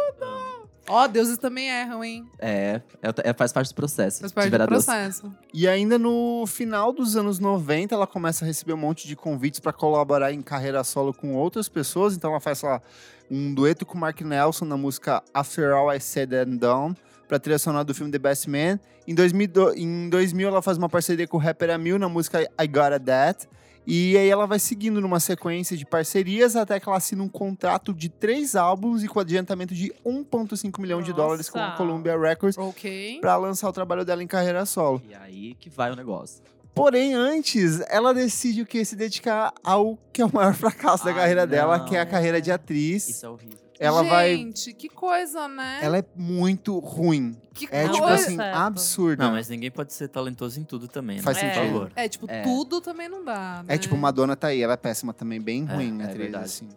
Ó, 0.88 1.06
deuses 1.06 1.38
também 1.38 1.68
erram, 1.68 2.02
hein? 2.02 2.28
É, 2.38 2.80
é, 3.00 3.30
é- 3.30 3.32
faz 3.32 3.52
parte 3.52 3.68
do 3.68 3.74
processo. 3.76 4.18
Faz 4.20 4.32
de 4.32 4.34
parte 4.34 4.50
do 4.50 4.58
Deus. 4.58 4.84
processo. 4.84 5.32
E 5.54 5.68
ainda 5.68 5.96
no 5.98 6.44
final 6.48 6.92
dos 6.92 7.16
anos 7.16 7.38
90, 7.38 7.94
ela 7.94 8.08
começa 8.08 8.44
a 8.44 8.46
receber 8.48 8.72
um 8.72 8.76
monte 8.78 9.06
de 9.06 9.14
convites 9.14 9.60
para 9.60 9.72
colaborar 9.72 10.32
em 10.32 10.42
carreira 10.42 10.82
solo 10.82 11.14
com 11.14 11.34
outras 11.36 11.68
pessoas. 11.68 12.16
Então 12.16 12.30
ela 12.30 12.40
faz, 12.40 12.58
sei 12.58 12.68
lá, 12.68 12.82
um 13.30 13.54
dueto 13.54 13.86
com 13.86 13.96
o 13.96 14.00
Mark 14.00 14.20
Nelson 14.20 14.64
na 14.64 14.76
música 14.76 15.22
After 15.32 15.72
All 15.72 15.92
I 15.94 16.00
Said 16.00 16.32
and 16.34 16.56
Done, 16.56 16.96
pra 17.30 17.38
trilha 17.38 17.60
sonora 17.60 17.84
do 17.84 17.94
filme 17.94 18.10
The 18.10 18.18
Best 18.18 18.50
Man. 18.50 18.80
Em 19.06 19.14
2000, 19.14 19.46
do- 19.48 19.72
em 19.78 20.10
2000 20.10 20.48
ela 20.48 20.60
faz 20.60 20.76
uma 20.76 20.88
parceria 20.88 21.28
com 21.28 21.36
o 21.36 21.40
rapper 21.40 21.70
Amil 21.70 21.96
na 21.96 22.08
música 22.08 22.42
I 22.42 22.66
Got 22.66 22.92
a 22.92 22.98
That. 22.98 23.48
E 23.86 24.16
aí 24.18 24.28
ela 24.28 24.46
vai 24.46 24.58
seguindo 24.58 25.00
numa 25.00 25.20
sequência 25.20 25.76
de 25.76 25.86
parcerias 25.86 26.56
até 26.56 26.78
que 26.80 26.88
ela 26.88 26.98
assina 26.98 27.22
um 27.22 27.28
contrato 27.28 27.94
de 27.94 28.08
três 28.08 28.56
álbuns 28.56 29.04
e 29.04 29.08
com 29.08 29.20
adiantamento 29.20 29.72
de 29.74 29.92
1,5 30.04 30.80
milhão 30.80 31.00
de 31.00 31.12
dólares 31.12 31.48
com 31.48 31.58
a. 31.60 31.70
Columbia 31.76 32.18
Records 32.18 32.58
Ok. 32.58 33.18
pra 33.20 33.36
lançar 33.36 33.68
o 33.68 33.72
trabalho 33.72 34.04
dela 34.04 34.22
em 34.22 34.26
carreira 34.26 34.66
solo. 34.66 35.00
E 35.08 35.14
aí 35.14 35.54
que 35.54 35.70
vai 35.70 35.92
o 35.92 35.96
negócio. 35.96 36.42
Porém, 36.74 37.14
antes, 37.14 37.80
ela 37.88 38.12
decide 38.12 38.62
o 38.62 38.66
que? 38.66 38.84
Se 38.84 38.96
dedicar 38.96 39.52
ao 39.62 39.96
que 40.12 40.20
é 40.20 40.26
o 40.26 40.32
maior 40.34 40.52
fracasso 40.54 41.04
da 41.04 41.10
Ai, 41.12 41.16
carreira 41.16 41.46
dela, 41.46 41.78
não. 41.78 41.84
que 41.84 41.94
é 41.96 42.00
a 42.00 42.06
carreira 42.06 42.40
de 42.40 42.50
atriz. 42.52 43.08
Isso 43.08 43.24
é 43.24 43.28
horrível. 43.28 43.58
Ela 43.80 44.02
vai. 44.02 44.36
Gente, 44.36 44.74
que 44.74 44.88
coisa, 44.90 45.48
né? 45.48 45.78
Ela 45.82 45.98
é 45.98 46.04
muito 46.14 46.78
ruim. 46.80 47.34
Que 47.54 47.66
É 47.72 47.88
tipo 47.88 47.98
coisa. 47.98 48.14
assim, 48.14 48.36
certo. 48.36 48.54
absurda. 48.56 49.24
Não, 49.24 49.32
mas 49.32 49.48
ninguém 49.48 49.70
pode 49.70 49.92
ser 49.94 50.08
talentoso 50.08 50.60
em 50.60 50.64
tudo 50.64 50.86
também, 50.86 51.16
né? 51.16 51.22
Faz 51.22 51.38
É. 51.38 51.54
Sentido. 51.54 51.90
É, 51.96 52.06
tipo, 52.08 52.26
É. 52.28 52.42
tudo 52.42 52.80
também 52.82 53.08
não 53.08 53.24
dá, 53.24 53.62
né? 53.66 53.74
É 53.74 53.78
tipo, 53.78 53.96
Madonna 53.96 54.36
tá 54.36 54.48
aí, 54.48 54.62
ela 54.62 54.74
é 54.74 54.76
péssima 54.76 55.14
também, 55.14 55.40
bem 55.40 55.66
É, 55.68 55.74
ruim, 55.74 55.98
é 56.00 56.04
atriz, 56.04 56.18
verdade. 56.18 56.44
assim. 56.44 56.68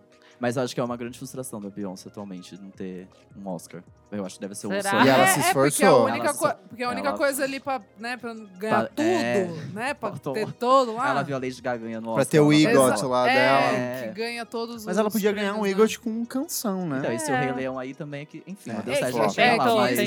Mas 0.44 0.58
eu 0.58 0.64
acho 0.64 0.76
que 0.76 0.82
é 0.82 0.84
uma 0.84 0.98
grande 0.98 1.18
frustração 1.18 1.62
da 1.62 1.70
Beyoncé 1.70 2.10
atualmente 2.10 2.60
não 2.62 2.70
ter 2.70 3.08
um 3.34 3.48
Oscar. 3.48 3.82
Eu 4.12 4.26
acho 4.26 4.36
que 4.36 4.42
deve 4.42 4.54
ser 4.56 4.68
um 4.68 4.72
Será? 4.72 4.90
sonho. 4.92 5.06
E 5.06 5.10
ela 5.10 5.24
é, 5.24 5.28
se 5.28 5.40
É 5.40 5.44
porque 5.44 5.48
a 5.48 5.48
esforçou. 5.72 6.06
única, 6.06 6.26
Ela 6.28 6.34
co- 6.38 6.54
porque 6.68 6.84
a 6.84 6.90
única 6.90 7.08
ela- 7.08 7.18
coisa 7.18 7.44
ali 7.46 7.60
pra, 7.62 7.82
né, 7.98 8.18
pra 8.18 8.34
ganhar 8.60 8.82
Pa- 8.82 8.88
tudo, 8.90 9.02
é. 9.08 9.48
né? 9.74 9.94
Pra 9.94 10.12
ter 10.12 10.52
todo 10.52 10.94
lá. 10.96 11.10
Ela 11.12 11.24
viu 11.24 11.36
a 11.38 11.40
Lady 11.40 11.62
Gaga 11.62 11.84
ganhando 11.86 12.10
o 12.10 12.14
Pra 12.14 12.22
Oscar. 12.22 12.26
ter 12.28 12.40
o 12.42 12.52
EGOT 12.54 13.06
lá 13.06 13.30
é, 13.30 13.34
dela. 13.34 13.78
É. 13.78 14.08
que 14.10 14.14
ganha 14.20 14.46
todos 14.46 14.86
Mas 14.86 14.98
ela 14.98 15.10
podia 15.10 15.32
ganhar 15.32 15.56
um 15.56 15.66
EGOT 15.66 15.98
com 16.00 16.24
canção, 16.26 16.86
né? 16.86 17.00
Então, 17.00 17.12
esse 17.14 17.32
É. 17.32 17.34
o 17.34 17.40
Rei 17.40 17.52
Leão 17.54 17.80
aí 17.80 17.94
também, 17.96 18.26
que, 18.26 18.44
enfim, 18.46 18.70
É. 18.72 18.82
deu 18.84 18.94
É, 18.94 18.98
certo, 18.98 19.14
gente 19.16 19.34
chega 19.34 19.48
é, 19.48 19.56
lá, 19.56 19.64
tentou, 19.64 19.78
mas... 19.78 20.00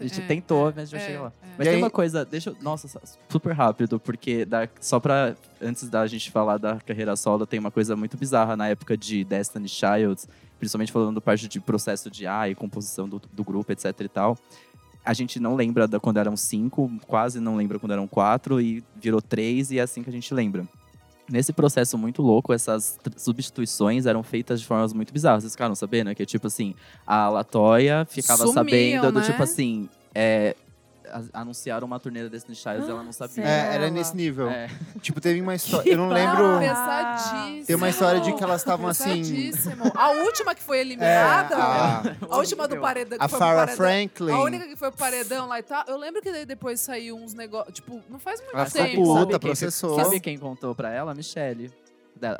A 0.00 0.02
gente 0.04 0.20
tentou, 0.28 0.72
mas 0.76 0.90
gente 0.90 1.02
chega 1.06 1.20
lá. 1.22 1.32
é. 1.42 1.46
Mas 1.58 1.66
tem 1.68 1.76
uma 1.78 1.90
coisa, 1.90 2.24
deixa 2.24 2.50
eu. 2.50 2.56
Nossa, 2.60 3.00
super 3.28 3.52
rápido, 3.54 3.98
porque 3.98 4.46
só 4.78 5.00
pra. 5.00 5.34
Antes 5.62 5.90
da 5.90 6.06
gente 6.06 6.30
falar 6.30 6.56
da 6.56 6.76
carreira 6.76 7.14
solo, 7.16 7.46
tem 7.46 7.60
uma 7.60 7.70
coisa 7.70 7.94
muito 7.94 8.16
bizarra 8.16 8.56
na 8.56 8.68
época 8.68 8.96
de 8.96 9.22
Destiny 9.24 9.68
Child, 9.70 10.22
principalmente 10.58 10.92
falando 10.92 11.20
parte 11.20 11.48
de 11.48 11.60
processo 11.60 12.10
de 12.10 12.26
A 12.26 12.48
e 12.48 12.54
composição 12.54 13.08
do, 13.08 13.20
do 13.32 13.44
grupo, 13.44 13.72
etc 13.72 13.98
e 14.00 14.08
tal. 14.08 14.38
A 15.04 15.14
gente 15.14 15.40
não 15.40 15.54
lembra 15.54 15.88
da 15.88 15.98
quando 15.98 16.18
eram 16.18 16.36
cinco, 16.36 16.90
quase 17.06 17.40
não 17.40 17.56
lembra 17.56 17.78
quando 17.78 17.92
eram 17.92 18.06
quatro, 18.06 18.60
e 18.60 18.84
virou 18.96 19.22
três, 19.22 19.70
e 19.70 19.78
é 19.78 19.82
assim 19.82 20.02
que 20.02 20.10
a 20.10 20.12
gente 20.12 20.32
lembra. 20.34 20.68
Nesse 21.30 21.52
processo 21.52 21.96
muito 21.96 22.20
louco, 22.22 22.52
essas 22.52 22.98
substituições 23.16 24.04
eram 24.04 24.22
feitas 24.22 24.60
de 24.60 24.66
formas 24.66 24.92
muito 24.92 25.12
bizarras. 25.12 25.44
Vocês 25.44 25.54
ficaram 25.54 25.74
sabendo? 25.74 26.14
Que 26.14 26.26
tipo 26.26 26.48
assim, 26.48 26.74
a 27.06 27.28
Latoya 27.28 28.04
ficava 28.04 28.38
Sumiam, 28.38 28.54
sabendo 28.54 29.12
do 29.12 29.20
né? 29.20 29.24
tipo 29.24 29.42
assim. 29.42 29.88
É, 30.12 30.56
anunciaram 31.32 31.86
uma 31.86 31.98
turnê 32.00 32.22
da 32.22 32.28
Destiny 32.28 32.56
Child 32.56 32.86
e 32.86 32.90
ela 32.90 33.02
não 33.02 33.12
sabia. 33.12 33.44
É, 33.44 33.74
era 33.74 33.84
Ela. 33.84 33.90
nesse 33.90 34.16
nível. 34.16 34.48
É. 34.48 34.68
Tipo, 35.00 35.20
teve 35.20 35.40
uma 35.40 35.54
história. 35.56 35.90
Eu 35.90 35.96
não 35.98 36.08
lembro. 36.08 36.58
pesadíssimo. 36.58 37.66
Tem 37.66 37.76
uma 37.76 37.88
história 37.88 38.20
de 38.20 38.32
que 38.34 38.42
elas 38.42 38.60
estavam 38.60 38.88
assim. 38.88 39.50
A 39.94 40.10
última 40.24 40.54
que 40.54 40.62
foi 40.62 40.78
É, 40.78 40.80
eliminada, 40.80 41.56
a, 41.56 42.02
a 42.30 42.36
última 42.38 42.66
do 42.68 42.76
paredão. 42.80 43.18
que 43.18 43.24
a 43.24 43.28
Farrah. 43.28 43.66
Franklin. 43.68 44.32
A 44.32 44.42
única 44.42 44.66
que 44.66 44.76
foi 44.76 44.90
pro 44.90 44.98
paredão 44.98 45.46
lá 45.46 45.58
e 45.58 45.62
tal. 45.62 45.84
Eu 45.86 45.96
lembro 45.96 46.20
que 46.22 46.30
daí 46.32 46.44
depois 46.46 46.80
saiu 46.80 47.16
uns 47.16 47.34
negócios. 47.34 47.74
Tipo, 47.74 48.00
não 48.08 48.18
faz 48.18 48.40
muito 48.40 48.54
Ela 48.56 48.66
ficou 48.66 48.84
tempo. 48.86 49.02
puta, 49.04 49.14
Sabe 49.20 49.30
quem- 49.30 49.38
processou. 49.40 49.96
Sabe 50.04 50.20
quem 50.20 50.38
contou 50.38 50.74
pra 50.74 50.90
ela? 50.90 51.12
A 51.12 51.14
Michelle. 51.14 51.72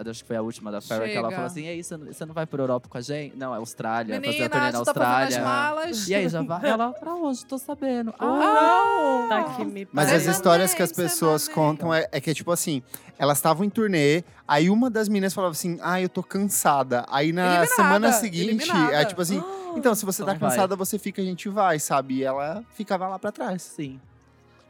Acho 0.08 0.22
que 0.22 0.28
foi 0.28 0.36
a 0.36 0.42
última 0.42 0.70
da 0.70 0.80
Farrah, 0.80 1.06
que 1.06 1.16
ela 1.16 1.30
falou 1.30 1.46
assim: 1.46 1.64
e 1.64 1.68
aí, 1.68 1.82
você 1.82 1.96
não, 1.96 2.06
você 2.06 2.26
não 2.26 2.34
vai 2.34 2.46
pra 2.46 2.62
Europa 2.62 2.88
com 2.88 2.98
a 2.98 3.00
gente? 3.00 3.36
Não, 3.36 3.54
é 3.54 3.58
Austrália, 3.58 4.14
fazer 4.16 4.28
a 4.44 4.48
turnê 4.48 4.48
Menina, 4.48 4.66
na 4.66 4.72
tá 4.72 4.78
Austrália. 4.78 5.42
malas. 5.42 6.08
E 6.08 6.14
aí, 6.14 6.28
já 6.28 6.42
vai? 6.42 6.68
Ela, 6.68 6.92
pra 6.92 7.14
onde? 7.14 7.44
Tô 7.46 7.58
sabendo. 7.58 8.14
Ah, 8.18 9.24
Ah, 9.24 9.26
Tá 9.28 9.44
que 9.54 9.64
me 9.64 9.86
Mas 9.92 10.12
as 10.12 10.26
histórias 10.26 10.74
que 10.74 10.82
as 10.82 10.92
pessoas 10.92 11.48
contam 11.48 11.92
é, 11.94 12.06
é 12.10 12.20
que, 12.20 12.32
tipo 12.34 12.50
assim, 12.50 12.82
elas 13.18 13.38
estavam 13.38 13.64
em 13.64 13.70
turnê, 13.70 14.24
aí 14.46 14.68
uma 14.70 14.90
das 14.90 15.08
meninas 15.08 15.32
falava 15.32 15.52
assim, 15.52 15.78
ah, 15.82 16.00
eu 16.00 16.08
tô 16.08 16.22
cansada. 16.22 17.04
Aí 17.08 17.32
na 17.32 17.42
Eliminada, 17.42 17.66
semana 17.68 18.12
seguinte, 18.12 18.64
eliminada. 18.68 18.94
é 18.94 19.04
tipo 19.04 19.20
assim, 19.20 19.42
então, 19.76 19.94
se 19.94 20.04
você 20.04 20.22
Então 20.22 20.34
tá 20.34 20.38
vai. 20.40 20.50
cansada, 20.50 20.74
você 20.76 20.98
fica, 20.98 21.22
a 21.22 21.24
gente 21.24 21.48
vai, 21.48 21.78
sabe? 21.78 22.16
E 22.16 22.24
ela 22.24 22.64
ficava 22.72 23.06
lá 23.08 23.18
pra 23.18 23.30
trás. 23.30 23.62
sim. 23.62 24.00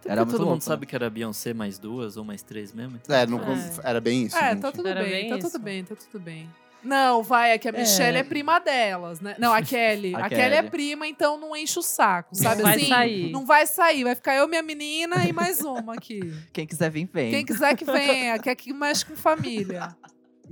Até 0.01 0.11
Era 0.13 0.23
muito 0.23 0.33
todo 0.33 0.41
louco, 0.41 0.53
mundo 0.55 0.63
sabe 0.63 0.87
que 0.87 0.95
era 0.95 1.09
Beyoncé 1.11 1.53
mais 1.55 1.79
duas 1.79 2.17
ou 2.17 2.25
mais 2.25 2.43
três 2.43 2.73
mesmo. 2.73 2.99
Então 3.03 3.15
É, 3.15 3.27
no, 3.27 3.39
É. 3.39 3.71
era 3.85 4.01
bem 4.01 4.25
isso. 4.25 4.37
É, 4.37 4.51
gente. 4.51 4.61
tá 4.61 4.73
tudo 4.73 4.89
Era 4.89 5.03
bem, 5.03 5.11
bem 5.11 5.29
tá 5.31 5.37
isso. 5.39 5.51
tudo 5.51 5.63
bem, 5.63 5.85
tá 5.85 5.95
tudo 5.95 6.21
bem. 6.23 6.49
Não, 6.83 7.23
vai, 7.23 7.51
é 7.51 7.59
que 7.59 7.69
a 7.69 7.73
Michelle 7.73 8.17
é, 8.17 8.23
prima 8.23 8.59
delas, 8.59 9.21
né? 9.21 9.37
Não, 9.39 9.53
a 9.53 9.61
Kelly. 9.61 10.15
A 10.17 10.25
a, 10.25 10.29
Kelly. 10.31 10.55
é 10.55 10.63
prima, 10.63 11.07
então 11.07 11.39
não 11.39 11.55
enche 11.55 11.79
o 11.79 11.83
saco, 11.83 12.35
sabe 12.35 12.63
vai 12.63 12.77
assim? 12.77 12.89
sair. 12.89 13.31
Não 13.31 13.45
vai 13.45 13.67
sair, 13.67 14.03
vai 14.03 14.15
ficar 14.15 14.35
eu, 14.37 14.49
minha 14.49 14.63
menina 14.63 15.29
e 15.29 15.33
mais 15.33 15.61
uma 15.61 15.93
aqui. 15.93 16.21
Quem 16.55 16.67
quiser 16.67 16.91
vir, 16.91 17.07
vem. 17.13 17.31
Quem 17.31 17.45
quiser 17.45 17.77
que 17.77 17.85
venha, 17.85 18.39
quer 18.39 18.55
que 18.55 18.73
mexe 18.73 19.05
com 19.05 19.15
família. 19.15 19.95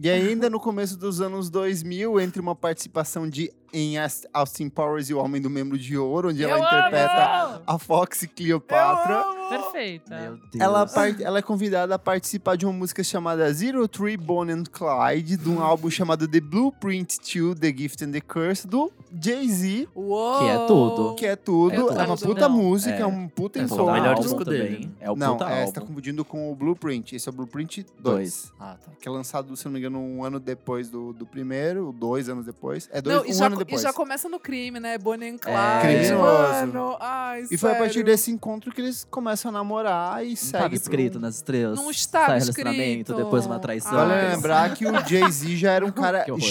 E 0.00 0.08
ainda 0.10 0.48
no 0.50 0.60
começo 0.60 0.96
dos 0.98 1.20
anos 1.20 1.48
2000, 1.50 2.20
entre 2.20 2.40
uma 2.42 2.54
participação 2.54 3.28
de 3.28 3.50
em 3.72 3.94
Austin 4.32 4.68
Powers 4.68 5.10
e 5.10 5.14
o 5.14 5.18
Homem 5.18 5.40
do 5.40 5.50
Membro 5.50 5.78
de 5.78 5.96
Ouro, 5.96 6.30
onde 6.30 6.42
ela 6.42 6.52
Eu 6.58 6.64
interpreta 6.64 7.44
amo! 7.44 7.62
a 7.66 7.78
Fox 7.78 8.26
Cleopatra. 8.34 9.24
Perfeita. 9.48 10.20
Meu 10.20 10.36
Deus. 10.36 10.60
Ela, 10.60 10.86
ela 11.20 11.38
é 11.38 11.42
convidada 11.42 11.94
a 11.94 11.98
participar 11.98 12.56
de 12.56 12.66
uma 12.66 12.72
música 12.72 13.02
chamada 13.02 13.50
Zero 13.52 13.86
Three 13.88 14.16
Bonnie 14.16 14.52
and 14.54 14.64
Clyde, 14.70 15.36
de 15.38 15.48
um 15.48 15.60
álbum 15.62 15.88
chamado 15.90 16.28
The 16.28 16.40
Blueprint 16.40 17.16
2, 17.18 17.58
The 17.58 17.72
Gift 17.76 18.04
and 18.04 18.10
the 18.12 18.20
Curse, 18.20 18.66
do 18.66 18.92
Jay-Z! 19.22 19.88
Que 19.94 20.46
é 20.48 20.66
tudo. 20.66 21.14
que 21.14 21.26
é 21.26 21.36
tudo. 21.36 21.72
É 21.74 21.76
É, 21.76 21.80
uma 21.82 22.06
Não. 22.06 22.16
puta 22.16 22.48
música, 22.48 22.94
é, 22.96 23.00
É. 23.00 23.06
um 23.06 23.26
puta 23.28 23.58
É, 23.58 23.62
encontro. 23.62 23.86
o 23.86 23.92
melhor 23.92 24.14
disco 24.18 24.44
dele? 24.44 24.90
Não, 25.00 25.06
É 25.06 25.10
o 25.10 25.36
puta 25.38 25.50
é, 25.50 25.66
você 25.66 25.72
tá 25.72 25.80
confundindo 25.80 26.24
com 26.24 26.52
o 26.52 26.54
Blueprint. 26.54 27.14
Esse 27.16 27.28
é 27.28 27.32
o 27.32 27.34
Blueprint 27.34 27.86
2. 27.98 28.18
Dois. 28.18 28.52
Ah, 28.60 28.76
tá. 28.84 28.90
Que 29.00 29.08
é 29.08 29.10
lançado, 29.10 29.56
se 29.56 29.64
não 29.64 29.72
me 29.72 29.78
engano, 29.78 29.98
um 29.98 30.22
ano 30.24 30.38
depois 30.38 30.90
do, 30.90 31.12
do 31.12 31.24
primeiro, 31.26 31.92
dois 31.92 32.28
anos 32.28 32.44
depois. 32.44 32.88
É 32.92 33.00
dois, 33.00 33.16
Não, 33.16 33.22
um 33.24 33.32
já, 33.32 33.48
ano 33.58 33.62
e 33.62 33.64
depois. 33.66 33.82
já 33.82 33.92
começa 33.92 34.28
no 34.28 34.40
crime, 34.40 34.80
né? 34.80 34.98
Bonnie 34.98 35.28
and 35.30 35.38
Clyde. 35.38 35.80
Criminoso. 35.82 36.18
Mano, 36.18 36.96
ai, 37.00 37.44
E 37.50 37.56
foi 37.56 37.72
a 37.72 37.74
partir 37.76 38.02
desse 38.02 38.30
encontro 38.30 38.72
que 38.72 38.80
eles 38.80 39.06
começam 39.10 39.50
a 39.50 39.52
namorar 39.52 40.24
e 40.24 40.30
Não 40.30 40.36
segue 40.36 40.52
tava 40.52 40.68
pro- 40.68 40.76
escrito 40.76 41.20
nas 41.20 41.36
estrelas. 41.36 41.78
Não 41.78 41.90
estava 41.90 42.26
Sai 42.26 42.38
escrito. 42.38 43.14
depois 43.14 43.46
uma 43.46 43.58
traição. 43.58 43.92
Vale 43.92 44.28
lembrar 44.34 44.74
que 44.74 44.86
o 44.86 45.06
Jay-Z 45.06 45.56
já 45.56 45.72
era 45.72 45.84
um 45.84 45.90
cara 45.92 46.24
gigante. 46.38 46.46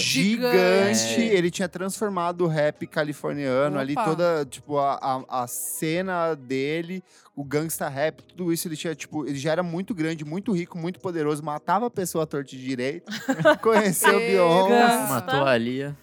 Gigante. 0.98 1.20
Ele 1.20 1.50
tinha 1.50 1.68
transformado 1.68 2.44
o 2.44 2.46
rap 2.48 2.86
californiano 2.86 3.78
ali, 3.78 3.92
Opa. 3.92 4.04
toda, 4.04 4.46
tipo, 4.48 4.78
a, 4.78 4.94
a, 5.28 5.42
a 5.42 5.46
cena 5.46 6.34
dele, 6.34 7.02
o 7.34 7.44
gangsta 7.44 7.88
rap, 7.88 8.22
tudo 8.22 8.52
isso 8.52 8.66
ele 8.68 8.76
tinha, 8.76 8.94
tipo, 8.94 9.26
ele 9.26 9.38
já 9.38 9.52
era 9.52 9.62
muito 9.62 9.94
grande, 9.94 10.24
muito 10.24 10.52
rico, 10.52 10.76
muito 10.78 11.00
poderoso, 11.00 11.42
matava 11.42 11.86
a 11.86 11.90
pessoa 11.90 12.24
à 12.24 12.26
torta 12.26 12.54
e 12.54 12.58
direito, 12.58 13.10
conheceu. 13.62 14.18
Beyoncé. 14.18 15.06
Matou 15.08 15.44
a 15.44 15.56
Lia. 15.56 15.96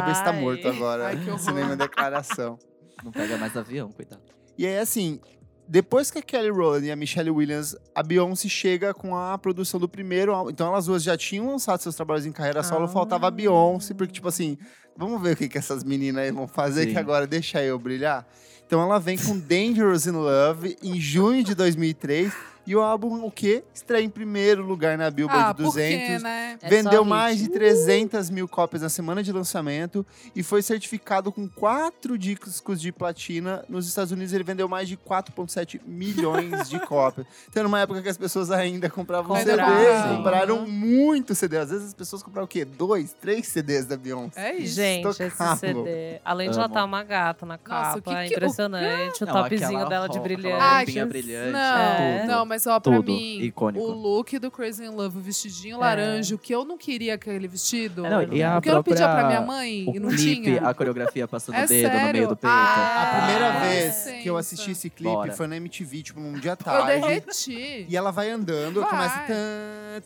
Kleber 0.00 0.12
está 0.12 0.32
morto 0.32 0.68
agora, 0.68 1.06
Ai, 1.08 1.16
que 1.16 1.28
horror. 1.28 1.38
sem 1.38 1.54
nenhuma 1.54 1.76
declaração. 1.76 2.58
Não 3.04 3.10
pega 3.12 3.36
mais 3.36 3.56
avião, 3.56 3.90
coitado. 3.92 4.22
E 4.56 4.66
aí, 4.66 4.78
assim, 4.78 5.20
depois 5.68 6.10
que 6.10 6.18
a 6.18 6.22
Kelly 6.22 6.50
Rowland 6.50 6.86
e 6.86 6.90
a 6.90 6.96
Michelle 6.96 7.30
Williams, 7.30 7.76
a 7.94 8.02
Beyoncé 8.02 8.48
chega 8.48 8.92
com 8.94 9.16
a 9.16 9.36
produção 9.38 9.78
do 9.80 9.88
primeiro 9.88 10.32
álbum. 10.34 10.50
Então 10.50 10.66
elas 10.68 10.86
duas 10.86 11.02
já 11.02 11.16
tinham 11.16 11.46
lançado 11.46 11.80
seus 11.80 11.94
trabalhos 11.94 12.26
em 12.26 12.32
carreira 12.32 12.62
solo, 12.62 12.84
Ah. 12.84 12.88
faltava 12.88 13.26
a 13.28 13.30
Beyoncé, 13.30 13.94
porque, 13.94 14.12
tipo 14.12 14.28
assim, 14.28 14.56
vamos 14.96 15.20
ver 15.22 15.34
o 15.34 15.36
que, 15.36 15.48
que 15.48 15.58
essas 15.58 15.82
meninas 15.84 16.24
aí 16.24 16.30
vão 16.30 16.46
fazer, 16.46 16.84
Sim. 16.84 16.92
que 16.92 16.98
agora 16.98 17.26
deixa 17.26 17.62
eu 17.62 17.78
brilhar. 17.78 18.26
Então 18.66 18.80
ela 18.80 18.98
vem 18.98 19.18
com 19.18 19.38
Dangerous 19.38 20.06
in 20.06 20.12
Love 20.12 20.76
em 20.82 20.98
junho 21.00 21.42
de 21.44 21.54
2003. 21.54 22.32
E 22.66 22.76
o 22.76 22.80
álbum, 22.80 23.24
o 23.24 23.30
quê? 23.30 23.64
Estreia 23.74 24.04
em 24.04 24.08
primeiro 24.08 24.64
lugar 24.64 24.96
na 24.96 25.10
Billboard 25.10 25.44
Ah, 25.50 25.54
por 25.54 25.64
200. 25.64 26.06
quê, 26.06 26.18
né? 26.20 26.58
É 26.62 26.68
Vendeu 26.68 27.02
só 27.02 27.04
mais 27.04 27.38
de 27.38 27.48
300 27.48 28.30
mil 28.30 28.46
cópias 28.46 28.82
na 28.82 28.88
semana 28.88 29.22
de 29.22 29.32
lançamento 29.32 30.06
e 30.34 30.42
foi 30.42 30.62
certificado 30.62 31.32
com 31.32 31.48
quatro 31.48 32.16
discos 32.16 32.80
de 32.80 32.92
platina. 32.92 33.64
Nos 33.68 33.88
Estados 33.88 34.12
Unidos 34.12 34.32
ele 34.32 34.44
vendeu 34.44 34.68
mais 34.68 34.88
de 34.88 34.96
4,7 34.96 35.80
milhões 35.84 36.68
de 36.68 36.78
cópias. 36.80 37.26
Então, 37.48 37.64
numa 37.64 37.80
época 37.80 38.00
que 38.00 38.08
as 38.08 38.16
pessoas 38.16 38.50
ainda 38.50 38.88
compravam 38.88 39.36
CD, 39.36 39.50
Compravam. 39.52 40.16
compraram 40.16 40.66
muito 40.68 41.34
CD. 41.34 41.58
Às 41.58 41.70
vezes 41.70 41.88
as 41.88 41.94
pessoas 41.94 42.22
compravam 42.22 42.44
o 42.44 42.48
quê? 42.48 42.64
Dois, 42.64 43.12
três 43.12 43.46
CDs 43.48 43.86
da 43.86 43.96
Beyoncé. 43.96 44.50
É 44.50 44.56
isso. 44.56 44.74
Gente, 44.76 45.08
esse. 45.08 45.56
CD. 45.58 46.20
Além 46.24 46.50
de 46.50 46.56
ela 46.56 46.66
estar 46.66 46.84
uma 46.84 47.02
gata 47.02 47.44
na 47.44 47.54
Nossa, 47.54 47.64
capa, 47.64 47.98
o 47.98 48.02
que 48.02 48.14
que- 48.28 48.34
impressionante. 48.34 49.24
O, 49.24 49.26
Não, 49.26 49.32
topzinho 49.34 49.88
dela 49.88 50.08
de 50.08 50.20
brilhante. 50.20 50.60
Ai, 50.62 50.86
que- 50.86 51.04
brilhante. 51.04 51.52
Não, 51.52 51.58
É. 51.60 52.24
não, 52.26 52.51
mas 52.52 52.66
ó, 52.66 52.78
pra 52.78 52.96
Tudo. 52.96 53.10
mim, 53.12 53.38
Icônico. 53.40 53.82
o 53.82 53.90
look 53.92 54.38
do 54.38 54.50
Crazy 54.50 54.84
in 54.84 54.88
Love, 54.90 55.16
o 55.16 55.20
vestidinho 55.22 55.76
É. 55.76 55.78
laranja, 55.78 56.34
o 56.34 56.38
que 56.38 56.54
eu 56.54 56.64
não 56.66 56.76
queria 56.76 57.14
aquele 57.14 57.48
vestido. 57.48 58.02
Não, 58.02 58.22
e 58.32 58.42
a 58.42 58.58
o 58.58 58.60
que 58.60 58.68
eu 58.68 58.74
não 58.74 58.82
pedia 58.82 59.06
pra 59.06 59.14
própria- 59.20 59.28
minha 59.28 59.40
mãe 59.40 59.86
O 59.88 59.96
e 59.96 59.98
não 59.98 60.10
clipe, 60.10 60.42
tinha. 60.42 60.68
a 60.68 60.74
coreografia 60.74 61.26
passando 61.26 61.54
É 61.62 61.64
o 61.64 61.68
dedo 61.68 61.88
no 61.88 61.94
meio 61.94 62.04
sério? 62.12 62.28
do 62.28 62.36
peito. 62.36 62.52
Ah, 62.54 63.02
A 63.02 63.16
primeira 63.22 63.48
Ah, 63.48 63.60
vez 63.60 64.04
que 64.22 64.28
eu 64.28 64.36
assisti 64.36 64.70
esse 64.72 64.90
clipe 64.90 65.10
Bora. 65.14 65.32
foi 65.32 65.46
na 65.46 65.56
MTV, 65.56 66.02
tipo, 66.02 66.20
num 66.20 66.34
dia 66.38 66.52
Eu 66.52 66.56
tarde. 66.56 67.00
derreti. 67.00 67.86
E 67.88 67.96
ela 67.96 68.10
vai 68.10 68.30
andando, 68.30 68.80
Vai. 68.82 68.90
começa. 68.90 69.22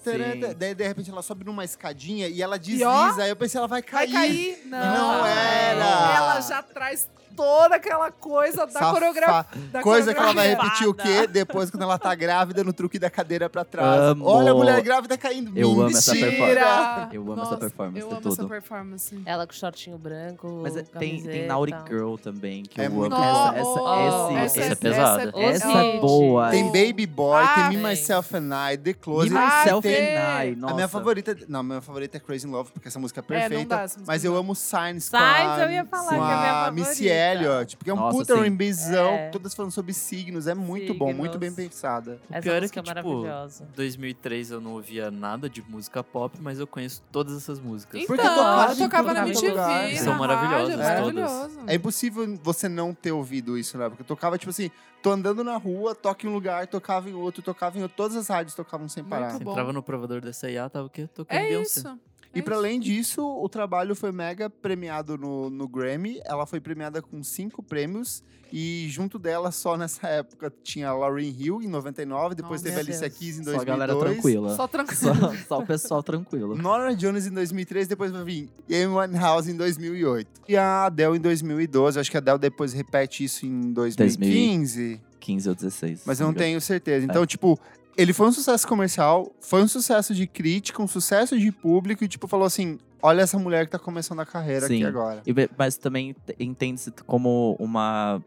Tan, 0.04 0.54
daí, 0.56 0.74
de 0.74 0.86
repente, 0.86 1.10
ela 1.10 1.22
sobe 1.22 1.44
numa 1.44 1.64
escadinha 1.64 2.28
e 2.28 2.42
ela 2.42 2.56
E 2.56 2.58
desliza. 2.58 2.88
ó, 2.88 3.20
aí 3.20 3.28
eu 3.28 3.36
pensei, 3.36 3.58
ela 3.58 3.68
vai 3.68 3.82
cair. 3.82 4.12
Vai 4.12 4.28
cair. 4.28 4.58
Não. 4.66 4.78
não 4.78 5.26
era. 5.26 6.16
Ela 6.16 6.40
já 6.40 6.62
traz 6.62 7.08
toda 7.36 7.76
aquela 7.76 8.10
coisa 8.10 8.66
da 8.66 8.72
Safa- 8.72 8.92
coreografia. 8.92 9.46
da 9.72 9.82
Coisa 9.82 10.14
que 10.14 10.20
ela 10.20 10.32
vai 10.32 10.48
repetir 10.48 10.88
o 10.88 10.94
quê? 10.94 11.26
Depois, 11.26 11.70
quando 11.70 11.82
ela 11.82 11.98
tá 11.98 12.14
grávida, 12.14 12.64
no 12.64 12.72
truque 12.72 12.98
da 12.98 13.10
cadeira 13.10 13.48
pra 13.48 13.64
trás. 13.64 14.00
Amo. 14.00 14.24
Olha 14.26 14.52
a 14.52 14.54
mulher 14.54 14.80
grávida 14.82 15.16
caindo. 15.18 15.52
Eu 15.56 15.70
amo 15.72 15.88
essa 15.88 16.12
Mentira. 16.14 16.30
Mentira! 16.30 17.08
Eu 17.12 17.22
amo 17.22 17.32
essa 17.34 17.42
Nossa, 17.42 17.56
performance, 17.58 18.00
Eu 18.00 18.08
é 18.08 18.12
amo 18.12 18.20
tudo. 18.20 18.32
essa 18.32 18.44
performance. 18.46 19.22
Ela 19.26 19.46
com 19.46 19.52
shortinho 19.52 19.98
branco, 19.98 20.60
Mas 20.62 20.76
é- 20.76 20.82
tem, 20.82 21.22
tem. 21.22 21.46
Naughty 21.46 21.74
Girl 21.88 22.16
também, 22.16 22.62
que 22.62 22.80
É 22.80 22.86
eu 22.86 22.90
muito 22.90 23.14
amo. 23.14 23.24
bom. 23.24 23.48
Essa, 23.52 23.58
essa, 23.58 23.66
Oh, 23.86 24.38
esse, 24.38 24.60
essa 24.60 24.72
é 24.72 24.74
pesada. 24.76 25.32
essa 25.36 25.68
Hit. 25.68 26.00
boa. 26.00 26.50
Tem 26.50 26.64
Baby 26.66 27.06
Boy, 27.06 27.42
Ah, 27.44 27.68
tem 27.68 27.78
Me. 27.78 27.88
Myself 27.90 28.36
and 28.36 28.50
I, 28.72 28.76
The 28.78 28.90
Me, 28.90 28.94
Closer. 28.94 29.32
Myself 29.32 29.82
tem- 29.88 30.16
and 30.16 30.42
I. 30.44 30.56
Nossa. 30.56 30.72
A 30.72 30.76
minha 30.76 30.88
favorita. 30.88 31.36
Não, 31.48 31.60
a 31.60 31.62
minha 31.62 31.80
favorita 31.80 32.16
é 32.16 32.20
Crazy 32.20 32.46
in 32.46 32.50
Love, 32.50 32.70
porque 32.72 32.88
essa 32.88 32.98
música 32.98 33.20
é 33.20 33.22
É, 33.22 33.40
não 33.42 33.48
perfeita. 33.48 33.76
dá, 33.76 33.82
essa 33.82 33.98
música 33.98 34.12
mas 34.12 34.24
não 34.24 34.32
eu 34.32 34.38
amo 34.38 34.54
Signs, 34.54 35.04
Signs, 35.04 35.10
com 35.10 35.16
a, 35.16 35.60
eu 35.62 35.70
ia 35.70 35.84
falar 35.84 36.02
com 36.04 36.08
que 36.08 36.14
é 36.14 36.18
a 36.18 36.38
minha 36.40 36.66
a 36.66 36.70
Missy 36.70 37.08
favorita. 37.34 37.52
Elliott, 37.52 37.76
porque 37.76 37.90
é 37.90 37.94
um 37.94 37.96
Nossa, 37.96 38.18
puta 38.18 38.34
sim. 38.34 38.40
R&Bzão, 38.40 39.08
É. 39.10 39.30
todas 39.30 39.54
falando 39.54 39.72
sobre 39.72 39.92
signos. 39.92 40.46
É 40.46 40.54
muito 40.54 40.94
bom, 40.94 41.12
muito 41.12 41.32
Signos. 41.34 41.54
bem 41.54 41.68
pensada. 41.68 42.18
O 42.30 42.34
Essa 42.34 42.42
pior 42.42 42.56
é 42.62 42.68
que, 42.68 42.78
é 42.78 42.82
tipo, 42.82 42.86
maravilhosa. 42.86 43.68
2003 43.74 44.50
eu 44.50 44.60
não 44.60 44.72
ouvia 44.72 45.10
nada 45.10 45.48
de 45.48 45.62
música 45.62 46.02
pop, 46.02 46.36
mas 46.40 46.58
eu 46.58 46.66
conheço 46.66 47.02
todas 47.10 47.36
essas 47.36 47.58
músicas. 47.60 48.00
Então, 48.02 48.16
Porque 48.16 48.28
tocava 48.28 48.72
em 48.72 48.76
tocava 48.78 49.12
na 49.14 49.20
é 49.20 49.28
MTV, 49.28 49.48
lugar. 49.48 49.92
na 49.92 49.98
São 49.98 50.14
maravilhosas 50.18 50.80
rádio, 50.80 51.04
todas. 51.14 51.58
É 51.66 51.74
impossível 51.74 52.38
você 52.42 52.68
não 52.68 52.92
ter 52.94 53.12
ouvido 53.12 53.56
isso, 53.58 53.76
né? 53.78 53.88
Porque 53.88 54.04
tocava, 54.04 54.38
tipo 54.38 54.50
assim, 54.50 54.70
tô 55.02 55.10
andando 55.10 55.42
na 55.44 55.56
rua, 55.56 55.94
toca 55.94 56.26
em 56.26 56.30
um 56.30 56.32
lugar, 56.34 56.66
tocava 56.66 57.08
em 57.08 57.14
outro, 57.14 57.42
tocava 57.42 57.78
em 57.78 57.82
outro. 57.82 57.96
Todas 57.96 58.16
as 58.16 58.28
rádios 58.28 58.54
tocavam 58.54 58.88
sem 58.88 59.04
parar. 59.04 59.40
Entrava 59.40 59.72
no 59.72 59.82
provador 59.82 60.20
da 60.20 60.32
CIA, 60.32 60.68
tava 60.68 60.86
o 60.86 60.90
quê? 60.90 61.08
Tocando 61.14 61.36
É 61.38 61.48
Beyoncé. 61.48 61.80
isso. 61.80 61.98
E 62.36 62.40
é 62.40 62.42
para 62.42 62.56
além 62.56 62.78
disso, 62.78 63.22
o 63.26 63.48
trabalho 63.48 63.94
foi 63.94 64.12
mega 64.12 64.48
premiado 64.50 65.16
no, 65.16 65.48
no 65.50 65.66
Grammy. 65.68 66.20
Ela 66.24 66.46
foi 66.46 66.60
premiada 66.60 67.00
com 67.02 67.22
cinco 67.22 67.62
prêmios. 67.62 68.22
E 68.52 68.86
junto 68.88 69.18
dela, 69.18 69.50
só 69.50 69.76
nessa 69.76 70.06
época, 70.08 70.52
tinha 70.62 70.88
a 70.88 70.94
Lauryn 70.94 71.34
Hill, 71.36 71.62
em 71.62 71.66
99. 71.68 72.34
Depois 72.36 72.60
Oh, 72.60 72.64
teve 72.64 72.76
a 72.76 72.80
Alicia. 72.80 73.10
Keys, 73.10 73.38
em 73.38 73.44
Só 73.44 73.50
a 73.50 73.54
2002. 73.54 73.64
galera 73.64 73.96
tranquila. 73.98 74.54
Só 74.54 74.68
tranquilo. 74.68 75.14
Só, 75.14 75.34
só 75.48 75.58
o 75.58 75.66
pessoal 75.66 76.02
tranquilo. 76.02 76.54
Nora 76.60 76.94
Jones 76.94 77.26
em 77.26 77.32
2003, 77.32 77.88
depois 77.88 78.12
vai 78.12 78.22
vir 78.22 78.48
Amy 78.70 78.86
Winehouse 78.86 79.50
em 79.50 79.56
2008. 79.56 80.42
E 80.48 80.56
a 80.56 80.84
Adele 80.86 81.16
em 81.16 81.20
2012. 81.20 81.98
Acho 81.98 82.10
que 82.10 82.16
a 82.16 82.20
Adele 82.20 82.38
depois 82.38 82.72
repete 82.72 83.24
isso 83.24 83.44
em 83.44 83.72
2015. 83.72 85.00
15 85.18 85.48
ou 85.48 85.54
16. 85.56 86.02
Mas 86.06 86.20
eu 86.20 86.26
não 86.28 86.34
tenho 86.34 86.60
certeza. 86.60 87.04
É. 87.04 87.08
Então, 87.10 87.26
tipo, 87.26 87.58
ele 87.96 88.12
foi 88.12 88.26
um 88.28 88.32
sucesso 88.32 88.66
comercial, 88.66 89.32
foi 89.40 89.62
um 89.62 89.68
sucesso 89.68 90.14
de 90.14 90.26
crítica, 90.26 90.82
um 90.82 90.86
sucesso 90.88 91.38
de 91.38 91.50
público. 91.50 92.04
E, 92.04 92.08
tipo, 92.08 92.26
falou 92.28 92.46
assim, 92.46 92.78
olha 93.02 93.22
essa 93.22 93.38
mulher 93.38 93.64
que 93.66 93.72
tá 93.72 93.78
começando 93.78 94.20
a 94.20 94.26
carreira 94.26 94.66
Sim. 94.66 94.76
aqui 94.76 94.84
agora. 94.84 95.22
E 95.26 95.32
mas 95.56 95.76
também 95.76 96.14
te- 96.26 96.36
entende-se 96.38 96.90
como 97.06 97.56
uma, 97.58 98.22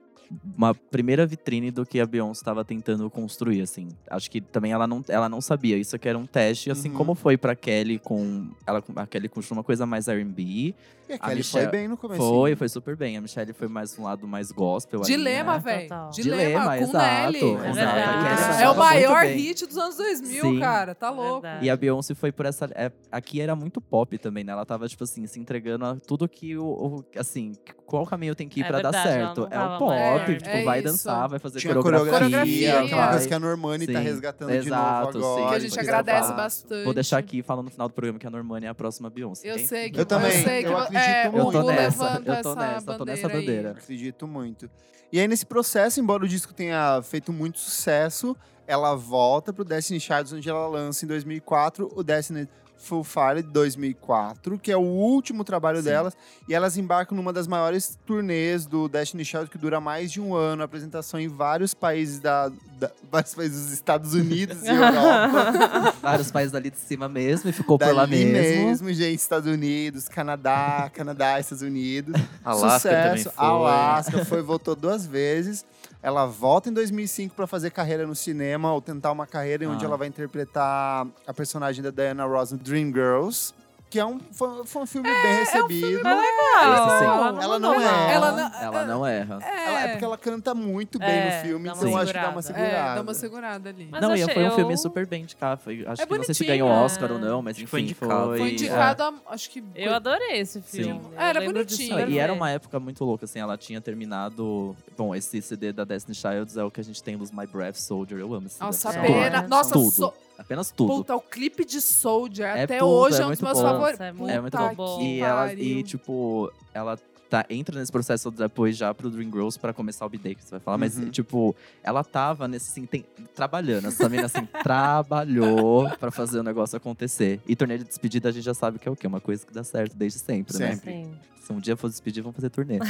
uma 0.55 0.73
primeira 0.75 1.25
vitrine 1.25 1.71
do 1.71 1.85
que 1.85 1.99
a 1.99 2.05
Beyoncé 2.05 2.41
estava 2.41 2.63
tentando 2.63 3.09
construir, 3.09 3.61
assim. 3.61 3.89
Acho 4.09 4.29
que 4.29 4.39
também 4.41 4.71
ela 4.71 4.85
não, 4.87 5.03
ela 5.07 5.27
não 5.29 5.41
sabia. 5.41 5.77
Isso 5.77 5.95
aqui 5.95 6.07
era 6.07 6.17
um 6.17 6.25
teste, 6.25 6.69
assim 6.69 6.89
Uhum. 6.89 6.95
como 6.95 7.15
foi 7.15 7.37
pra 7.37 7.55
Kelly 7.55 7.99
com... 7.99 8.47
Ela, 8.65 8.83
a 8.95 9.07
Kelly 9.07 9.27
construiu 9.29 9.57
uma 9.59 9.63
coisa 9.63 9.85
mais 9.85 10.07
R&B. 10.07 10.43
E 10.43 11.13
a 11.13 11.15
A 11.15 11.19
Kelly 11.19 11.35
Michelle- 11.37 11.63
foi 11.65 11.71
bem 11.71 11.87
no 11.87 11.97
começo. 11.97 12.21
Foi, 12.21 12.55
foi 12.55 12.69
super 12.69 12.95
bem. 12.95 13.17
A 13.17 13.21
Michelle 13.21 13.51
foi 13.53 13.67
mais 13.67 13.97
um 13.97 14.03
lado 14.03 14.27
mais 14.27 14.51
gospel 14.51 15.01
Dilema, 15.01 15.53
né? 15.53 15.59
velho. 15.59 15.89
Dilema, 16.11 16.43
Dilema, 16.43 16.65
com 16.77 16.83
exato, 16.83 17.31
Nelly. 17.31 17.37
exato. 17.37 17.57
A 17.57 17.71
verdade. 17.71 18.03
Kelly 18.03 18.29
É 18.61 18.67
mandava 18.67 18.71
o 18.73 18.77
maior 18.77 19.25
hit 19.25 19.65
dos 19.65 19.77
anos 19.77 19.97
2000, 19.97 20.41
Sim. 20.43 20.59
cara. 20.59 20.93
Tá 20.93 21.09
louco. 21.09 21.41
Verdade. 21.41 21.65
E 21.65 21.69
a 21.71 21.75
Beyoncé 21.75 22.13
foi 22.13 22.31
por 22.31 22.45
essa. 22.45 22.69
é, 22.75 22.91
aqui 23.11 23.41
era 23.41 23.55
muito 23.55 23.81
pop 23.81 24.15
também, 24.19 24.43
né? 24.43 24.51
Ela 24.51 24.65
tava, 24.65 24.87
tipo 24.87 25.03
assim, 25.03 25.25
se 25.25 25.39
entregando 25.39 25.85
a 25.85 25.95
tudo 25.95 26.27
que 26.29 26.55
o. 26.55 26.63
o- 26.65 27.05
assim, 27.17 27.53
qual 27.87 28.05
caminho 28.05 28.35
tem 28.35 28.47
que 28.47 28.59
ir 28.59 28.63
É 28.63 28.67
pra 28.67 28.79
dar 28.81 28.91
verdade, 28.91 29.09
ela 29.17 29.25
certo? 29.35 29.41
É 29.41 29.45
o 29.45 29.49
tava 29.49 29.77
pop, 30.19 30.29
mais- 30.31 30.43
tipo, 30.43 30.55
É, 30.55 30.63
vai 30.63 30.79
é 30.79 30.81
dançar, 30.81 31.19
isso. 31.21 31.29
vai 31.29 31.39
fazer 31.39 31.59
Tinha 31.59 31.73
coreografia. 31.75 32.11
coreografia, 32.13 33.09
coisa 33.09 33.27
que 33.27 33.33
a 33.33 33.39
Normani 33.39 33.87
tá 33.87 33.99
Sim, 33.99 34.05
resgatando 34.05 34.49
de 34.51 34.57
exato, 34.57 35.17
novo 35.19 35.27
agora. 35.27 35.41
sim. 35.43 35.49
Que 35.49 35.55
a 35.55 35.59
gente 35.59 35.77
é, 35.79 35.81
agradece 35.81 36.19
falar. 36.27 36.33
bastante. 36.35 36.83
Vou 36.83 36.93
deixar 36.93 37.17
aqui 37.17 37.41
falando 37.43 37.65
no 37.65 37.71
final 37.71 37.87
do 37.87 37.93
programa 37.93 38.19
que 38.19 38.27
a 38.27 38.29
Normani 38.29 38.65
é 38.65 38.69
a 38.69 38.75
próxima 38.75 39.09
Beyoncé. 39.09 39.49
Eu 39.51 39.55
Quem- 39.55 39.65
sei 39.67 39.89
que 39.89 39.99
Eu 39.99 40.05
também, 40.05 40.35
eu 40.37 40.43
sei 40.43 40.63
que 40.63 40.69
eu 40.69 40.77
acredito 40.77 41.03
é, 41.07 41.29
muito. 41.29 41.57
Eu 41.57 41.61
tô 41.63 41.67
nessa, 41.71 42.03
eu 42.15 42.23
tô 42.25 42.31
essa 42.31 42.55
nessa, 42.55 42.93
tô 42.97 43.05
nessa 43.05 43.27
aí. 43.27 43.33
bandeira. 43.33 43.71
Acredito 43.71 44.27
muito. 44.27 44.69
E 45.11 45.19
aí, 45.19 45.27
nesse 45.27 45.45
processo, 45.45 45.99
embora 45.99 46.23
o 46.23 46.27
disco 46.27 46.53
tenha 46.53 47.01
feito 47.01 47.33
muito 47.33 47.57
sucesso, 47.59 48.37
ela 48.67 48.93
volta 48.95 49.51
pro 49.51 49.63
Destiny 49.65 49.99
Child, 49.99 50.35
onde 50.35 50.47
ela 50.49 50.67
lança 50.67 51.03
em 51.03 51.07
2004 51.07 51.91
o 51.95 52.03
Destiny 52.03 52.47
Full 52.79 53.03
Fire 53.03 53.41
de 53.43 53.49
2004, 53.51 54.57
que 54.57 54.71
é 54.71 54.77
o 54.77 54.81
último 54.81 55.43
trabalho 55.43 55.77
Sim. 55.79 55.83
delas. 55.85 56.15
E 56.47 56.53
elas 56.53 56.77
embarcam 56.77 57.15
numa 57.15 57.31
das 57.33 57.47
maiores 57.47 57.99
turnês 58.05 58.65
do 58.65 58.87
Destiny 58.87 59.23
Child, 59.25 59.49
que 59.49 59.57
dura 59.57 59.79
mais 59.79 60.11
de 60.11 60.21
um 60.21 60.33
ano. 60.33 60.63
Apresentação 60.63 61.19
em 61.19 61.27
vários 61.27 61.73
países 61.73 62.19
da, 62.19 62.49
da- 62.79 62.91
vários 63.11 63.35
países 63.35 63.63
dos 63.65 63.71
Estados 63.73 64.13
Unidos 64.13 64.63
e 64.63 64.69
Europa. 64.69 65.93
Vários 66.01 66.31
países 66.31 66.55
ali 66.55 66.69
de 66.71 66.77
cima 66.79 67.07
mesmo 67.09 67.49
e 67.49 67.53
ficou 67.53 67.77
por 67.77 67.87
lá 67.93 68.05
Dali 68.05 68.25
mesmo. 68.25 68.93
gente. 68.93 69.13
Estados 69.13 69.51
Unidos, 69.51 70.07
Canadá, 70.07 70.89
Canadá, 70.93 71.39
Estados 71.39 71.61
Unidos. 71.61 72.15
Alasca 72.43 72.89
também 72.89 73.17
Sucesso. 73.17 73.35
foi. 73.35 73.45
Alasca 73.45 74.25
foi, 74.25 74.41
voltou 74.41 74.75
duas 74.75 75.05
vezes. 75.05 75.65
Ela 76.01 76.25
volta 76.25 76.69
em 76.69 76.73
2005 76.73 77.35
para 77.35 77.45
fazer 77.45 77.71
carreira 77.71 78.07
no 78.07 78.15
cinema, 78.15 78.73
ou 78.73 78.81
tentar 78.81 79.11
uma 79.11 79.27
carreira 79.27 79.65
em 79.65 79.67
onde 79.67 79.83
Ah. 79.83 79.87
ela 79.89 79.97
vai 79.97 80.07
interpretar 80.07 81.05
a 81.27 81.33
personagem 81.33 81.83
da 81.83 81.89
Diana 81.91 82.25
Ross 82.25 82.51
no 82.51 82.57
Dreamgirls, 82.57 83.53
que 83.89 83.99
é 83.99 84.05
um, 84.05 84.19
foi, 84.31 84.65
foi 84.65 84.81
um 84.83 84.85
filme 84.85 85.09
bem 85.09 85.35
recebido. 85.39 86.03
Legal. 86.03 86.87
Esse 86.87 86.99
sim. 86.99 87.05
Ela 87.43 87.59
não 87.59 87.73
é. 87.81 88.13
Ela 88.13 88.31
não, 88.31 88.61
Ela 88.61 88.85
não 88.85 89.05
erra. 89.07 89.39
Ela- 89.41 89.81
é 89.83 89.87
porque 89.89 90.05
ela 90.05 90.17
canta 90.17 90.53
muito 90.53 90.99
bem 90.99 91.07
É, 91.09 91.25
no 91.37 91.47
filme, 91.47 91.65
dá 91.65 91.73
uma 91.73 91.77
então 91.79 91.89
eu 91.89 91.97
acho 91.97 92.13
que 92.13 92.19
dá 92.19 92.29
uma 92.29 92.41
segurada. 92.41 92.67
segurada. 92.69 92.91
É, 92.91 92.95
dá 92.95 93.01
uma 93.01 93.13
segurada 93.13 93.69
ali. 93.69 93.87
Mas 93.89 94.01
não, 94.01 94.15
e 94.15 94.33
foi 94.33 94.45
um 94.45 94.51
filme 94.51 94.77
super 94.77 95.07
bem 95.07 95.23
indicado. 95.23 95.61
Foi, 95.63 95.85
acho 95.87 96.01
É 96.01 96.05
que 96.05 96.17
não 96.17 96.23
sei 96.23 96.35
se 96.35 96.45
ganhou 96.45 96.69
é. 96.69 96.73
Oscar 96.83 97.11
ou 97.11 97.17
não, 97.19 97.41
mas 97.41 97.57
enfim, 97.57 97.65
foi 97.65 97.81
indicado. 97.81 98.27
foi. 98.27 98.37
Foi 98.37 98.49
é. 98.49 98.51
indicado, 98.53 99.03
a- 99.03 99.13
acho 99.33 99.49
que. 99.49 99.63
Eu 99.75 99.93
adorei 99.95 100.39
esse 100.39 100.61
Sim. 100.61 100.83
filme. 100.83 101.01
Era 101.17 101.41
bonitinho. 101.41 102.09
E 102.09 102.19
era 102.19 102.31
uma 102.33 102.51
época 102.51 102.79
muito 102.79 103.03
louca, 103.03 103.25
assim, 103.25 103.39
ela 103.39 103.57
tinha 103.57 103.81
terminado. 103.81 104.75
Bom, 104.97 105.15
esse 105.15 105.41
CD 105.41 105.71
da 105.73 105.83
Destiny 105.83 106.13
Childs 106.15 106.57
é 106.57 106.63
o 106.63 106.69
que 106.69 106.79
a 106.79 106.83
gente 106.83 107.01
tem 107.01 107.17
dos 107.17 107.31
My 107.31 107.47
Breath 107.47 107.75
Soldier. 107.77 108.19
Eu 108.19 108.33
amo 108.33 108.47
esse 108.47 108.59
Nossa, 108.59 108.91
CD. 108.91 109.07
É. 109.07 109.23
pena. 109.23 109.41
Nossa, 109.47 109.73
tudo. 109.73 109.89
so- 109.91 110.13
Apenas 110.39 110.71
tudo. 110.71 110.95
puta, 110.95 111.15
o 111.15 111.19
clipe 111.21 111.65
de 111.65 111.81
Soldier 111.81 112.55
É 112.55 112.63
até 112.63 112.79
tudo, 112.79 112.89
hoje 112.89 113.17
é 113.19 113.21
é 113.23 113.25
um 113.25 113.29
dos 113.31 113.41
meus 113.41 113.59
favoritos. 113.61 113.99
É 114.01 114.07
É 114.07 114.39
muito 114.41 114.57
bom. 114.75 114.97
que 114.97 115.03
E, 115.03 115.19
ela, 115.19 115.53
e 115.53 115.83
tipo, 115.83 116.51
ela 116.73 116.97
tá, 117.29 117.45
entra 117.49 117.77
nesse 117.77 117.91
processo 117.91 118.31
depois 118.31 118.75
já 118.75 118.91
pro 118.93 119.09
Dream 119.09 119.29
Girls 119.29 119.59
pra 119.59 119.71
começar 119.73 120.03
o 120.05 120.09
B-Day, 120.09 120.33
que 120.35 120.43
você 120.43 120.51
vai 120.51 120.59
falar. 120.61 120.77
Mas, 120.79 120.97
Uhum. 120.97 121.09
tipo, 121.11 121.55
ela 121.83 122.03
tava 122.03 122.47
nesse, 122.47 122.71
assim, 122.71 122.85
tem- 122.87 123.05
trabalhando. 123.35 123.87
Essa 123.89 124.07
menina, 124.09 124.25
assim, 124.27 124.47
trabalhou 124.63 125.87
pra 125.99 126.09
fazer 126.09 126.39
o 126.39 126.43
negócio 126.43 126.75
acontecer. 126.77 127.39
E 127.45 127.55
turnê 127.55 127.77
de 127.77 127.83
despedida 127.83 128.29
a 128.29 128.31
gente 128.31 128.43
já 128.45 128.53
sabe 128.55 128.79
que 128.79 128.87
é 128.87 128.91
o 128.91 128.95
quê? 128.95 129.05
Uma 129.05 129.19
coisa 129.21 129.45
que 129.45 129.53
dá 129.53 129.63
certo 129.63 129.95
desde 129.95 130.17
sempre, 130.19 130.57
né? 130.57 130.71
Sempre. 130.75 130.91
Sim. 130.91 131.11
Se 131.45 131.53
um 131.53 131.59
dia 131.59 131.75
for 131.77 131.89
despedir, 131.89 132.23
vamos 132.23 132.35
fazer 132.35 132.49
turnê. 132.49 132.79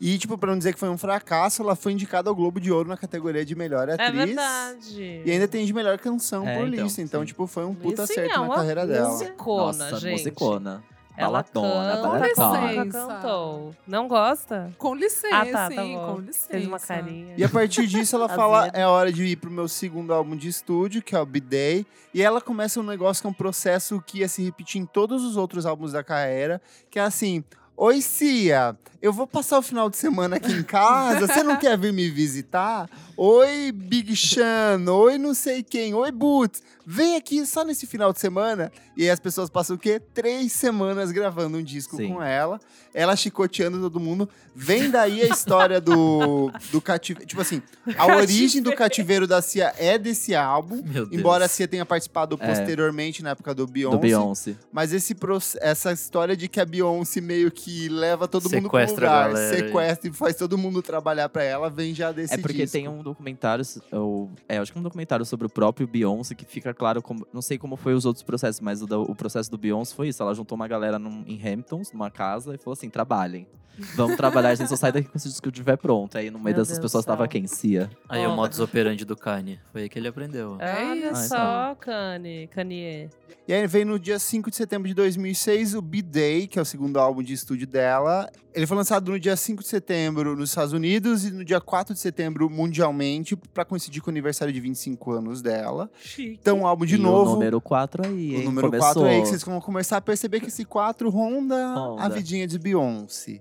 E, 0.00 0.18
tipo, 0.18 0.36
pra 0.38 0.50
não 0.50 0.58
dizer 0.58 0.72
que 0.74 0.78
foi 0.80 0.88
um 0.88 0.98
fracasso, 0.98 1.62
ela 1.62 1.74
foi 1.76 1.92
indicada 1.92 2.28
ao 2.30 2.34
Globo 2.34 2.60
de 2.60 2.70
Ouro 2.72 2.88
na 2.88 2.96
categoria 2.96 3.44
de 3.44 3.54
melhor 3.54 3.88
É 3.88 3.94
atriz. 3.94 4.12
verdade. 4.12 5.22
E 5.24 5.30
ainda 5.30 5.46
tem 5.48 5.64
de 5.66 5.72
melhor 5.72 5.98
canção 5.98 6.46
É, 6.48 6.56
por 6.58 6.68
então, 6.68 6.84
lista. 6.84 7.00
Então, 7.02 7.20
sim. 7.20 7.26
tipo, 7.26 7.46
foi 7.46 7.64
um 7.64 7.74
puta 7.74 8.02
Isso 8.04 8.12
acerto 8.12 8.34
é 8.42 8.48
na 8.48 8.54
carreira 8.54 8.86
dela. 8.86 9.08
musicona, 9.10 9.66
Nossa, 9.90 9.96
gente. 10.00 10.12
musicona. 10.18 10.82
Ela 11.20 11.42
canta, 11.42 11.60
nunca 12.06 12.90
cantou. 12.92 13.74
Não 13.86 14.06
gosta? 14.06 14.72
Com 14.78 14.94
licença, 14.94 15.34
Ah, 15.36 15.46
tá, 15.46 15.68
tá 15.68 15.82
sim, 15.82 15.94
bom. 15.94 16.14
com 16.14 16.20
licença. 16.20 16.48
Fez 16.48 16.66
uma 16.66 16.78
carinha. 16.78 17.34
E 17.36 17.42
a 17.42 17.48
partir 17.48 17.86
disso, 17.88 18.14
ela 18.14 18.28
fala: 18.30 18.68
é 18.72 18.86
hora 18.86 19.12
de 19.12 19.24
ir 19.24 19.36
pro 19.36 19.50
meu 19.50 19.66
segundo 19.66 20.12
álbum 20.14 20.36
de 20.36 20.46
estúdio, 20.48 21.02
que 21.02 21.16
é 21.16 21.20
o 21.20 21.26
B-Day. 21.26 21.84
E 22.14 22.22
ela 22.22 22.40
começa 22.40 22.78
um 22.78 22.84
negócio 22.84 23.20
que 23.20 23.26
é 23.26 23.30
um 23.30 23.34
processo 23.34 24.00
que 24.06 24.18
ia 24.18 24.28
se 24.28 24.44
repetir 24.44 24.80
em 24.80 24.86
todos 24.86 25.24
os 25.24 25.36
outros 25.36 25.66
álbuns 25.66 25.92
da 25.92 26.04
carreira, 26.04 26.60
que 26.90 26.98
é 27.00 27.02
assim. 27.02 27.42
Oi, 27.80 28.02
Cia, 28.02 28.76
eu 29.00 29.12
vou 29.12 29.24
passar 29.24 29.56
o 29.56 29.62
final 29.62 29.88
de 29.88 29.96
semana 29.96 30.34
aqui 30.34 30.50
em 30.50 30.64
casa. 30.64 31.28
Você 31.28 31.44
não 31.44 31.54
quer 31.62 31.78
vir 31.78 31.92
me 31.92 32.10
visitar? 32.10 32.90
Oi, 33.16 33.70
Big 33.72 34.16
Sean. 34.16 34.84
Oi, 34.90 35.16
não 35.16 35.32
sei 35.32 35.62
quem. 35.62 35.94
Oi, 35.94 36.10
Boots. 36.10 36.60
Vem 36.84 37.16
aqui 37.16 37.44
só 37.44 37.64
nesse 37.64 37.86
final 37.86 38.12
de 38.12 38.18
semana. 38.18 38.72
E 38.96 39.02
aí 39.02 39.10
as 39.10 39.20
pessoas 39.20 39.50
passam 39.50 39.76
o 39.76 39.78
quê? 39.78 40.00
Três 40.00 40.52
semanas 40.52 41.12
gravando 41.12 41.58
um 41.58 41.62
disco 41.62 41.96
Sim. 41.96 42.14
com 42.14 42.22
ela. 42.22 42.58
Ela 42.94 43.14
chicoteando 43.14 43.78
todo 43.78 44.00
mundo. 44.00 44.28
Vem 44.54 44.90
daí 44.90 45.20
a 45.22 45.26
história 45.26 45.80
do, 45.80 46.50
do 46.72 46.80
cativeiro. 46.80 47.28
Tipo 47.28 47.42
assim, 47.42 47.62
a 47.96 48.06
origem 48.16 48.62
do 48.62 48.74
cativeiro 48.74 49.26
da 49.26 49.42
Cia 49.42 49.74
é 49.76 49.98
desse 49.98 50.34
álbum. 50.34 50.76
Meu 50.76 51.06
Deus. 51.06 51.12
Embora 51.12 51.44
a 51.44 51.48
Cia 51.48 51.68
tenha 51.68 51.84
participado 51.84 52.38
É. 52.40 52.46
posteriormente 52.46 53.22
na 53.22 53.30
época 53.30 53.54
do 53.54 53.66
Beyoncé. 53.66 53.96
Do 53.96 54.00
Beyoncé. 54.00 54.54
Mas 54.72 54.92
esse 54.92 55.14
essa 55.60 55.92
história 55.92 56.34
de 56.36 56.48
que 56.48 56.58
a 56.58 56.64
Beyoncé 56.64 57.20
meio 57.20 57.50
que 57.50 57.67
leva 57.90 58.26
todo 58.28 58.44
mundo 58.44 58.68
pro 58.68 58.78
Sequestra 58.80 59.06
lugar, 59.06 59.28
galera 59.32 59.54
aí. 59.56 59.60
sequestra 59.66 60.08
e 60.10 60.12
faz 60.12 60.36
todo 60.36 60.56
mundo 60.56 60.80
trabalhar 60.82 61.28
pra 61.28 61.42
ela, 61.42 61.68
vem 61.70 61.94
já 61.94 62.10
desse 62.12 62.34
É 62.34 62.38
porque 62.38 62.58
disco. 62.62 62.72
tem 62.76 62.88
um 62.88 63.02
documentário, 63.02 63.64
ou, 63.92 64.30
é, 64.48 64.58
acho 64.58 64.72
que 64.72 64.78
é 64.78 64.80
um 64.80 64.84
documentário 64.84 65.24
sobre 65.26 65.46
o 65.46 65.50
próprio 65.50 65.86
Beyoncé 65.86 66.34
que 66.34 66.44
fica 66.44 66.72
claro 66.72 67.02
como, 67.02 67.26
não 67.32 67.42
sei 67.42 67.58
como 67.58 67.76
foi 67.76 67.94
os 67.94 68.04
outros 68.04 68.22
processos, 68.22 68.60
mas 68.60 68.80
o, 68.82 68.86
da- 68.86 68.98
o 68.98 69.14
processo 69.14 69.50
do 69.50 69.58
Beyoncé 69.58 69.94
foi 69.94 70.08
isso. 70.08 70.22
Ela 70.22 70.34
juntou 70.34 70.56
uma 70.56 70.66
galera 70.68 70.98
num- 70.98 71.24
em 71.26 71.40
Hamptons, 71.46 71.92
numa 71.92 72.10
casa, 72.10 72.54
e 72.54 72.58
falou 72.58 72.72
assim: 72.74 72.88
trabalhem. 72.88 73.46
Vamos 73.94 74.16
trabalhar, 74.16 74.48
a 74.48 74.54
gente 74.56 74.66
só 74.68 74.74
sai 74.74 74.90
daqui 74.90 75.06
quando 75.06 75.16
esse 75.18 75.28
disco 75.28 75.48
estiver 75.48 75.76
pronto. 75.76 76.18
Aí 76.18 76.32
no 76.32 76.38
meio 76.40 76.46
Meu 76.46 76.54
dessas 76.64 76.78
Deus 76.78 76.86
pessoas 76.86 77.04
céu. 77.04 77.14
tava 77.14 77.28
quem? 77.28 77.46
Cia. 77.46 77.88
Aí 78.08 78.22
é 78.24 78.26
o 78.26 78.34
modus 78.34 78.58
operandi 78.58 79.04
do 79.04 79.16
Kanye. 79.16 79.60
Foi 79.70 79.82
aí 79.82 79.88
que 79.88 79.96
ele 79.96 80.08
aprendeu. 80.08 80.56
É 80.58 80.84
Olha 80.84 81.12
isso. 81.12 81.28
só, 81.28 81.76
Kanye. 81.76 82.48
Kanye. 82.48 83.08
E 83.46 83.52
aí 83.52 83.66
vem 83.68 83.84
no 83.84 83.98
dia 83.98 84.18
5 84.18 84.50
de 84.50 84.56
setembro 84.56 84.88
de 84.88 84.94
2006 84.94 85.74
o 85.74 85.80
B-Day, 85.80 86.46
que 86.48 86.58
é 86.58 86.62
o 86.62 86.64
segundo 86.64 86.98
álbum 86.98 87.22
de 87.22 87.32
estúdio 87.32 87.57
dela. 87.66 88.30
Ele 88.54 88.66
foi 88.66 88.76
lançado 88.76 89.10
no 89.10 89.18
dia 89.20 89.36
5 89.36 89.62
de 89.62 89.68
setembro 89.68 90.34
nos 90.36 90.50
Estados 90.50 90.72
Unidos 90.72 91.24
e 91.24 91.30
no 91.30 91.44
dia 91.44 91.60
4 91.60 91.94
de 91.94 92.00
setembro 92.00 92.48
mundialmente, 92.50 93.36
pra 93.36 93.64
coincidir 93.64 94.02
com 94.02 94.10
o 94.10 94.12
aniversário 94.12 94.52
de 94.52 94.60
25 94.60 95.12
anos 95.12 95.40
dela. 95.42 95.90
Chique. 96.00 96.38
Então, 96.40 96.60
um 96.60 96.66
álbum 96.66 96.84
de 96.86 96.96
e 96.96 96.98
novo. 96.98 97.30
o 97.30 97.34
número 97.34 97.60
4 97.60 98.06
aí, 98.06 98.12
O 98.12 98.38
hein? 98.38 98.44
número 98.44 98.68
Começou. 98.68 99.02
4 99.02 99.04
aí, 99.04 99.20
que 99.22 99.28
vocês 99.28 99.42
vão 99.44 99.60
começar 99.60 99.96
a 99.96 100.00
perceber 100.00 100.40
que 100.40 100.48
esse 100.48 100.64
4 100.64 101.08
ronda, 101.10 101.74
Ronda. 101.74 102.02
a 102.02 102.08
vidinha 102.08 102.46
de 102.46 102.58
Beyoncé. 102.58 103.40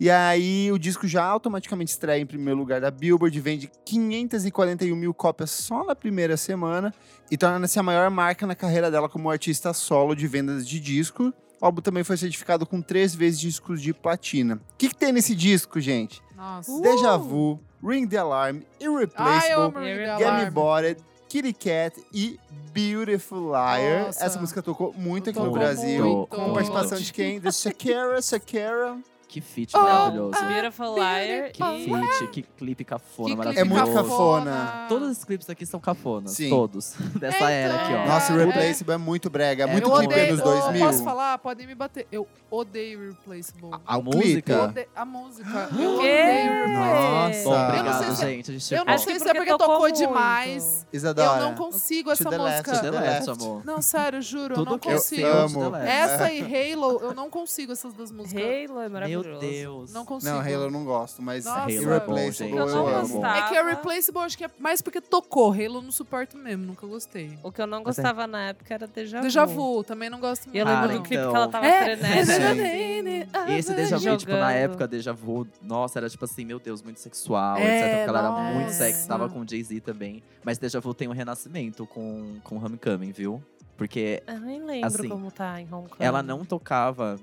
E 0.00 0.10
aí, 0.10 0.72
o 0.72 0.78
disco 0.78 1.06
já 1.06 1.22
automaticamente 1.24 1.92
estreia 1.92 2.20
em 2.20 2.26
primeiro 2.26 2.58
lugar 2.58 2.80
da 2.80 2.90
Billboard, 2.90 3.40
vende 3.40 3.70
541 3.84 4.96
mil 4.96 5.14
cópias 5.14 5.50
só 5.52 5.84
na 5.84 5.94
primeira 5.94 6.36
semana 6.36 6.92
e 7.30 7.36
torna-se 7.36 7.78
a 7.78 7.82
maior 7.82 8.10
marca 8.10 8.44
na 8.44 8.56
carreira 8.56 8.90
dela 8.90 9.08
como 9.08 9.30
artista 9.30 9.72
solo 9.72 10.14
de 10.16 10.26
vendas 10.26 10.66
de 10.66 10.80
disco. 10.80 11.32
O 11.60 11.64
álbum 11.66 11.80
também 11.80 12.04
foi 12.04 12.16
certificado 12.16 12.66
com 12.66 12.80
três 12.82 13.14
vezes 13.14 13.40
discos 13.40 13.80
de 13.80 13.92
platina. 13.94 14.56
O 14.56 14.76
que, 14.76 14.88
que 14.88 14.94
tem 14.94 15.12
nesse 15.12 15.34
disco, 15.34 15.80
gente? 15.80 16.22
Nossa. 16.36 16.80
Deja 16.80 17.16
Vu, 17.16 17.60
Ring 17.82 18.06
the 18.06 18.18
Alarm, 18.18 18.58
Ai, 18.58 18.86
Irreplaceable, 18.86 19.80
the 19.82 20.18
Get 20.18 20.44
Me. 20.44 20.50
Bodied, 20.50 21.00
Kitty 21.28 21.52
Cat 21.52 22.04
e 22.12 22.38
Beautiful 22.72 23.50
Liar. 23.50 24.06
Nossa. 24.06 24.24
Essa 24.24 24.40
música 24.40 24.62
tocou 24.62 24.92
muito 24.92 25.30
aqui 25.30 25.38
no 25.38 25.46
Tocou 25.46 25.58
Brasil. 25.58 26.04
muito. 26.04 26.26
Com 26.28 26.52
participação 26.52 26.98
de 26.98 27.12
quem? 27.12 27.40
Da 27.40 27.50
Shakira, 27.50 28.20
Shakira. 28.20 28.96
Que 29.34 29.40
feat 29.40 29.76
Oh, 29.76 29.80
maravilhoso. 29.82 30.44
Beautiful 30.46 30.94
Liar. 30.94 31.50
Que 31.50 31.60
e- 31.64 31.84
feat, 31.86 32.30
que 32.30 32.42
clipe 32.42 32.84
cafona, 32.84 33.28
Que 33.30 33.34
maravilhoso. 33.36 33.60
É 33.60 33.64
muito 33.68 33.92
cafona. 33.92 34.86
Todos 34.88 35.08
os 35.10 35.24
clipes 35.24 35.50
aqui 35.50 35.66
são 35.66 35.80
cafonas. 35.80 36.30
Sim. 36.30 36.48
Todos. 36.50 36.94
Dessa 37.18 37.50
É, 37.50 37.62
era 37.62 37.74
aqui, 37.74 37.92
ó. 37.94 37.96
então. 37.96 38.06
Nossa, 38.14 38.32
É. 38.32 38.36
Irreplaceable 38.36 38.94
é 38.94 38.96
muito 38.96 39.28
brega. 39.28 39.64
É 39.64 39.66
É 39.68 39.72
muito 39.72 39.88
eu 39.90 39.96
clipe 39.96 40.12
odeio, 40.14 40.28
anos 40.34 40.38
eu 40.38 40.44
2000. 40.44 40.86
posso 40.86 41.02
falar? 41.02 41.38
Podem 41.38 41.66
me 41.66 41.74
bater. 41.74 42.06
Eu 42.12 42.28
odeio 42.48 43.02
Irreplaceable. 43.06 43.70
A, 43.84 43.94
A 43.94 43.98
o 43.98 44.02
música? 44.04 44.52
Eu 44.52 44.62
odeio 44.66 44.86
a 44.94 45.04
música. 45.04 45.68
Eu 45.72 45.76
Quê? 45.76 45.82
odeio 45.98 46.52
Irreplaceable. 46.54 46.72
Nossa. 46.74 47.48
Eu 47.48 47.50
obrigado, 47.50 48.04
sei 48.04 48.14
se- 48.14 48.20
gente. 48.22 48.50
A 48.50 48.54
gente 48.54 48.74
Eu 48.76 48.84
não 48.84 48.98
sei 48.98 49.18
se 49.18 49.28
é 49.28 49.34
porque 49.34 49.50
tocou 49.50 49.66
tocou 49.74 49.90
demais. 49.90 50.86
Isadora. 50.92 51.40
Eu 51.40 51.46
não 51.48 51.54
consigo 51.56 52.10
To 52.10 52.12
essa 52.12 52.30
the 52.30 52.38
left, 52.38 52.68
música. 52.68 52.72
to 52.86 52.92
the 52.92 53.00
left. 53.00 53.26
Left, 53.26 53.42
amor. 53.44 53.64
Não, 53.64 53.82
sério, 53.82 54.22
juro, 54.22 54.54
Tudo 54.54 54.60
eu 54.60 54.64
não 54.66 54.72
eu 54.74 54.78
consigo. 54.78 55.00
sei, 55.22 55.24
amo. 55.24 55.70
Left. 55.70 55.88
Essa 55.88 56.32
e 56.32 56.72
Halo, 56.74 57.00
eu 57.02 57.14
não 57.14 57.28
consigo 57.28 57.72
essas 57.72 57.92
duas 57.92 58.12
músicas. 58.12 58.40
Halo 58.70 58.80
é 58.80 58.88
Meu. 59.30 59.38
Deus. 59.40 59.92
Não 59.92 60.04
consigo. 60.04 60.32
Não, 60.32 60.40
Halo 60.40 60.64
eu 60.64 60.70
não 60.70 60.84
gosto, 60.84 61.20
mas 61.22 61.44
Nossa. 61.44 61.60
Halo 61.60 61.70
é 61.70 61.74
bom, 61.76 61.82
Irreplaceable. 61.82 62.52
O 62.52 62.56
que 62.56 62.58
eu 62.62 62.68
eu 62.68 62.74
não 62.74 62.88
amo. 62.88 63.08
gostava. 63.08 63.38
É 63.38 63.48
que 63.48 63.56
a 63.56 63.64
Replaceable 63.68 64.22
acho 64.22 64.38
que 64.38 64.44
é 64.44 64.50
mais 64.58 64.82
porque 64.82 65.00
tocou. 65.00 65.52
Halo 65.52 65.62
eu 65.76 65.82
não 65.82 65.92
suporto 65.92 66.36
mesmo, 66.36 66.64
nunca 66.66 66.86
gostei. 66.86 67.38
O 67.42 67.50
que 67.52 67.60
eu 67.60 67.66
não 67.66 67.78
é- 67.78 67.82
gostava 67.84 68.26
na 68.26 68.48
época 68.48 68.74
era 68.74 68.86
Deja 68.86 69.18
Vu. 69.18 69.22
Deja 69.22 69.44
Vu, 69.44 69.84
também 69.84 70.08
não 70.10 70.20
gosto 70.20 70.44
muito. 70.44 70.56
E 70.56 70.58
eu 70.58 70.64
lembro 70.66 70.80
Cara, 70.88 70.92
do 70.94 71.02
clipe 71.02 71.14
então. 71.16 71.30
que 71.30 71.36
ela 71.36 71.48
tava 71.48 71.66
É, 71.66 71.96
frenética. 71.96 72.32
é. 73.52 73.58
esse 73.58 73.74
Deja 73.74 73.98
Vu, 73.98 74.16
tipo, 74.16 74.32
na 74.32 74.52
época, 74.52 74.86
Deja 74.88 75.12
Vu, 75.12 75.46
nossa, 75.62 75.98
era 75.98 76.08
tipo 76.08 76.24
assim, 76.24 76.44
meu 76.44 76.58
Deus, 76.58 76.82
muito 76.82 77.00
sexual, 77.00 77.56
É, 77.56 77.62
etc. 77.62 77.96
Porque 77.96 78.08
ela 78.10 78.18
era 78.18 78.54
muito 78.54 78.70
sexy, 78.72 79.06
tava 79.08 79.28
com 79.28 79.46
Jay-Z 79.46 79.80
também. 79.80 80.22
Mas 80.44 80.58
Deja 80.58 80.80
Vu 80.80 80.94
tem 80.94 81.08
um 81.08 81.12
renascimento 81.12 81.86
com, 81.86 82.36
com 82.42 82.56
Homecoming, 82.56 83.12
viu? 83.12 83.42
Porque 83.76 84.22
Eu 84.26 84.38
nem 84.40 84.62
lembro 84.62 84.86
Assim, 84.86 85.08
como 85.08 85.30
tá 85.32 85.60
em 85.60 85.64
Hong 85.64 85.88
Kong. 85.88 85.96
ela 85.98 86.22
não 86.22 86.44
tocava 86.44 87.16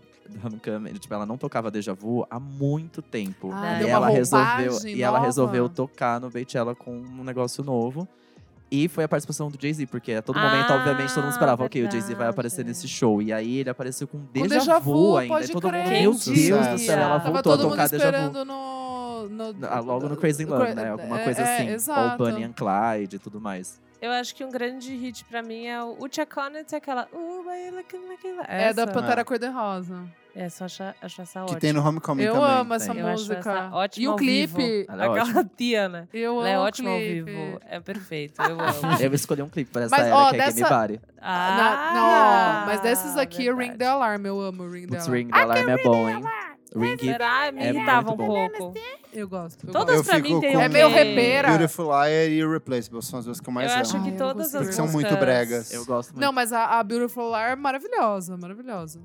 Homecoming, 0.43 0.93
tipo, 0.93 1.13
ela 1.13 1.25
não 1.25 1.37
tocava 1.37 1.69
Deja 1.69 1.93
Vu 1.93 2.25
há 2.29 2.39
muito 2.39 3.01
tempo. 3.01 3.49
Ah, 3.53 3.81
e 3.81 3.87
ela 3.89 4.09
resolveu 4.09 4.71
roupagem 4.71 4.95
E 4.95 5.03
ela 5.03 5.13
nova. 5.17 5.25
resolveu 5.25 5.67
tocar 5.69 6.19
no 6.21 6.29
Beychella 6.29 6.73
com 6.75 6.91
um 6.91 7.23
negócio 7.23 7.63
novo. 7.63 8.07
E 8.73 8.87
foi 8.87 9.03
a 9.03 9.07
participação 9.07 9.49
do 9.51 9.57
Jay-Z, 9.61 9.85
porque 9.87 10.13
a 10.13 10.21
todo 10.21 10.39
momento, 10.39 10.71
Ah, 10.71 10.77
obviamente, 10.77 11.13
todo 11.13 11.23
mundo 11.23 11.33
esperava, 11.33 11.65
ok, 11.65 11.81
o 11.81 11.91
Jay-Z 11.91 11.99
vai 12.07 12.15
verdade. 12.15 12.29
aparecer 12.29 12.63
nesse 12.63 12.87
show. 12.87 13.21
E 13.21 13.33
aí 13.33 13.57
ele 13.57 13.69
apareceu 13.69 14.07
com 14.07 14.19
Com 14.19 14.27
Deja, 14.31 14.47
Deja 14.47 14.79
Vu 14.79 15.17
ainda. 15.17 15.43
E 15.43 15.47
todo 15.49 15.63
mundo, 15.69 15.83
crer. 15.83 16.01
meu 16.01 16.11
Quem 16.15 16.33
Deus 16.33 16.67
do 16.67 16.77
céu, 16.77 16.97
ela 16.97 17.17
voltou 17.17 17.51
a 17.53 17.57
mundo 17.57 17.69
tocar 17.69 17.89
Deja 17.89 18.11
Vu. 18.29 18.45
no, 18.45 18.45
no... 18.45 19.55
Ah, 19.69 19.79
Logo 19.81 20.07
no 20.07 20.15
Crazy 20.15 20.43
in 20.43 20.45
Love, 20.45 20.73
né? 20.73 20.89
Alguma 20.89 21.19
É, 21.19 21.23
coisa 21.25 21.41
é, 21.41 21.55
assim. 21.57 21.67
Ou 21.67 21.73
exato. 21.75 22.17
Bunny 22.23 22.43
and 22.45 22.53
Clyde 22.53 23.17
e 23.17 23.19
tudo 23.19 23.41
mais. 23.41 23.79
Eu 24.01 24.11
acho 24.11 24.33
que 24.35 24.43
um 24.43 24.49
grande 24.49 24.95
hit 24.95 25.23
pra 25.25 25.43
mim 25.43 25.67
é 25.67 25.81
o 25.83 25.95
Ucha 26.03 26.25
Connet, 26.25 26.75
aquela. 26.75 27.07
Uh. 27.13 27.31
É 28.47 28.73
da. 28.73 28.87
Pantera 28.87 29.21
Ah. 29.21 29.25
Cor-de-Rosa. 29.25 30.03
Essa 30.33 30.63
eu 30.63 30.65
acho, 30.65 30.83
acho 31.01 31.21
essa 31.21 31.39
Que 31.39 31.43
ótima. 31.43 31.59
tem 31.59 31.73
no 31.73 31.85
Homecoming 31.85 32.23
Eu 32.23 32.33
também. 32.35 32.49
amo 32.49 32.73
essa 32.73 32.91
tem. 32.93 33.01
Eu 33.01 33.07
acho 33.07 33.17
música. 33.23 33.37
essa 33.39 33.69
ótima 33.75 34.03
e 34.03 34.07
o 34.07 34.15
clipe. 34.15 34.85
Ela 34.87 35.03
é 35.03 35.07
Aquela 35.09 35.21
ótima. 35.23 35.51
tia, 35.57 35.89
né? 35.89 36.07
Eu 36.13 36.37
Ela 36.39 36.49
é 36.49 36.53
amo 36.53 36.63
o 36.63 36.67
ótima 36.67 36.89
ao 36.89 36.97
vivo. 36.97 37.59
É 37.69 37.79
perfeito. 37.81 38.41
Eu 38.41 38.55
amo. 38.61 39.01
Eu 39.01 39.13
escolhi 39.13 39.41
um 39.41 39.49
clipe 39.49 39.69
para 39.71 39.83
essa 39.83 39.95
Mas, 39.97 40.05
era, 40.07 40.15
ó, 40.15 40.29
que 40.29 40.35
é 40.35 40.39
Game 40.39 40.53
dessa- 40.53 40.77
Body. 40.79 41.01
Na- 41.19 41.21
Ah, 41.21 41.91
não, 42.61 42.65
mas 42.67 42.79
desses 42.81 43.17
aqui, 43.17 43.49
o 43.51 43.55
Ring 43.57 43.71
verdade. 43.71 43.77
the 43.79 43.85
Alarm. 43.87 44.25
Eu 44.25 44.39
amo 44.39 44.63
o 44.63 44.71
Ring 44.71 44.87
the 44.87 44.95
Putz, 44.95 45.07
Alarm. 45.07 45.13
Ring 45.17 45.27
the 45.31 45.39
Alarm 45.41 45.69
é 45.69 45.83
bom, 45.83 46.09
hein? 46.09 46.23
Ring 46.75 46.97
Será? 46.97 47.51
Me 47.51 47.61
é 47.61 47.69
irritava 47.69 48.13
um 48.13 48.15
muito 48.17 48.27
bom. 48.31 48.49
pouco. 48.49 48.79
Eu 49.13 49.27
gosto. 49.27 49.67
Eu 49.67 49.73
Todas 49.73 49.95
Eu 49.97 50.03
pra 50.05 50.15
fico 50.15 50.27
mim 50.29 50.39
tem 50.39 50.51
com- 50.53 50.57
um 50.59 50.61
É 50.61 50.69
meio 50.69 50.87
quê. 50.89 50.93
rebeira. 50.95 51.47
Beautiful 51.57 51.85
Liar 51.87 52.29
e 52.29 52.39
Irreplaceable 52.39 53.01
são 53.03 53.19
as 53.19 53.25
duas 53.25 53.39
que 53.41 53.49
eu 53.49 53.53
mais 53.53 53.67
Eu 53.67 53.73
amo. 53.73 53.81
acho 53.81 54.03
que 54.03 54.09
eu 54.09 54.17
todas 54.17 54.35
gostei. 54.43 54.59
as 54.59 54.65
Porque 54.65 54.75
são 54.75 54.85
muito 54.87 54.95
músicas- 55.07 55.19
bregas. 55.19 55.73
Eu 55.73 55.85
gosto 55.85 56.11
muito. 56.11 56.21
Não, 56.21 56.31
mas 56.31 56.53
a, 56.53 56.79
a 56.79 56.83
Beautiful 56.83 57.27
Liar 57.29 57.51
é 57.51 57.55
maravilhosa, 57.55 58.37
maravilhosa. 58.37 58.99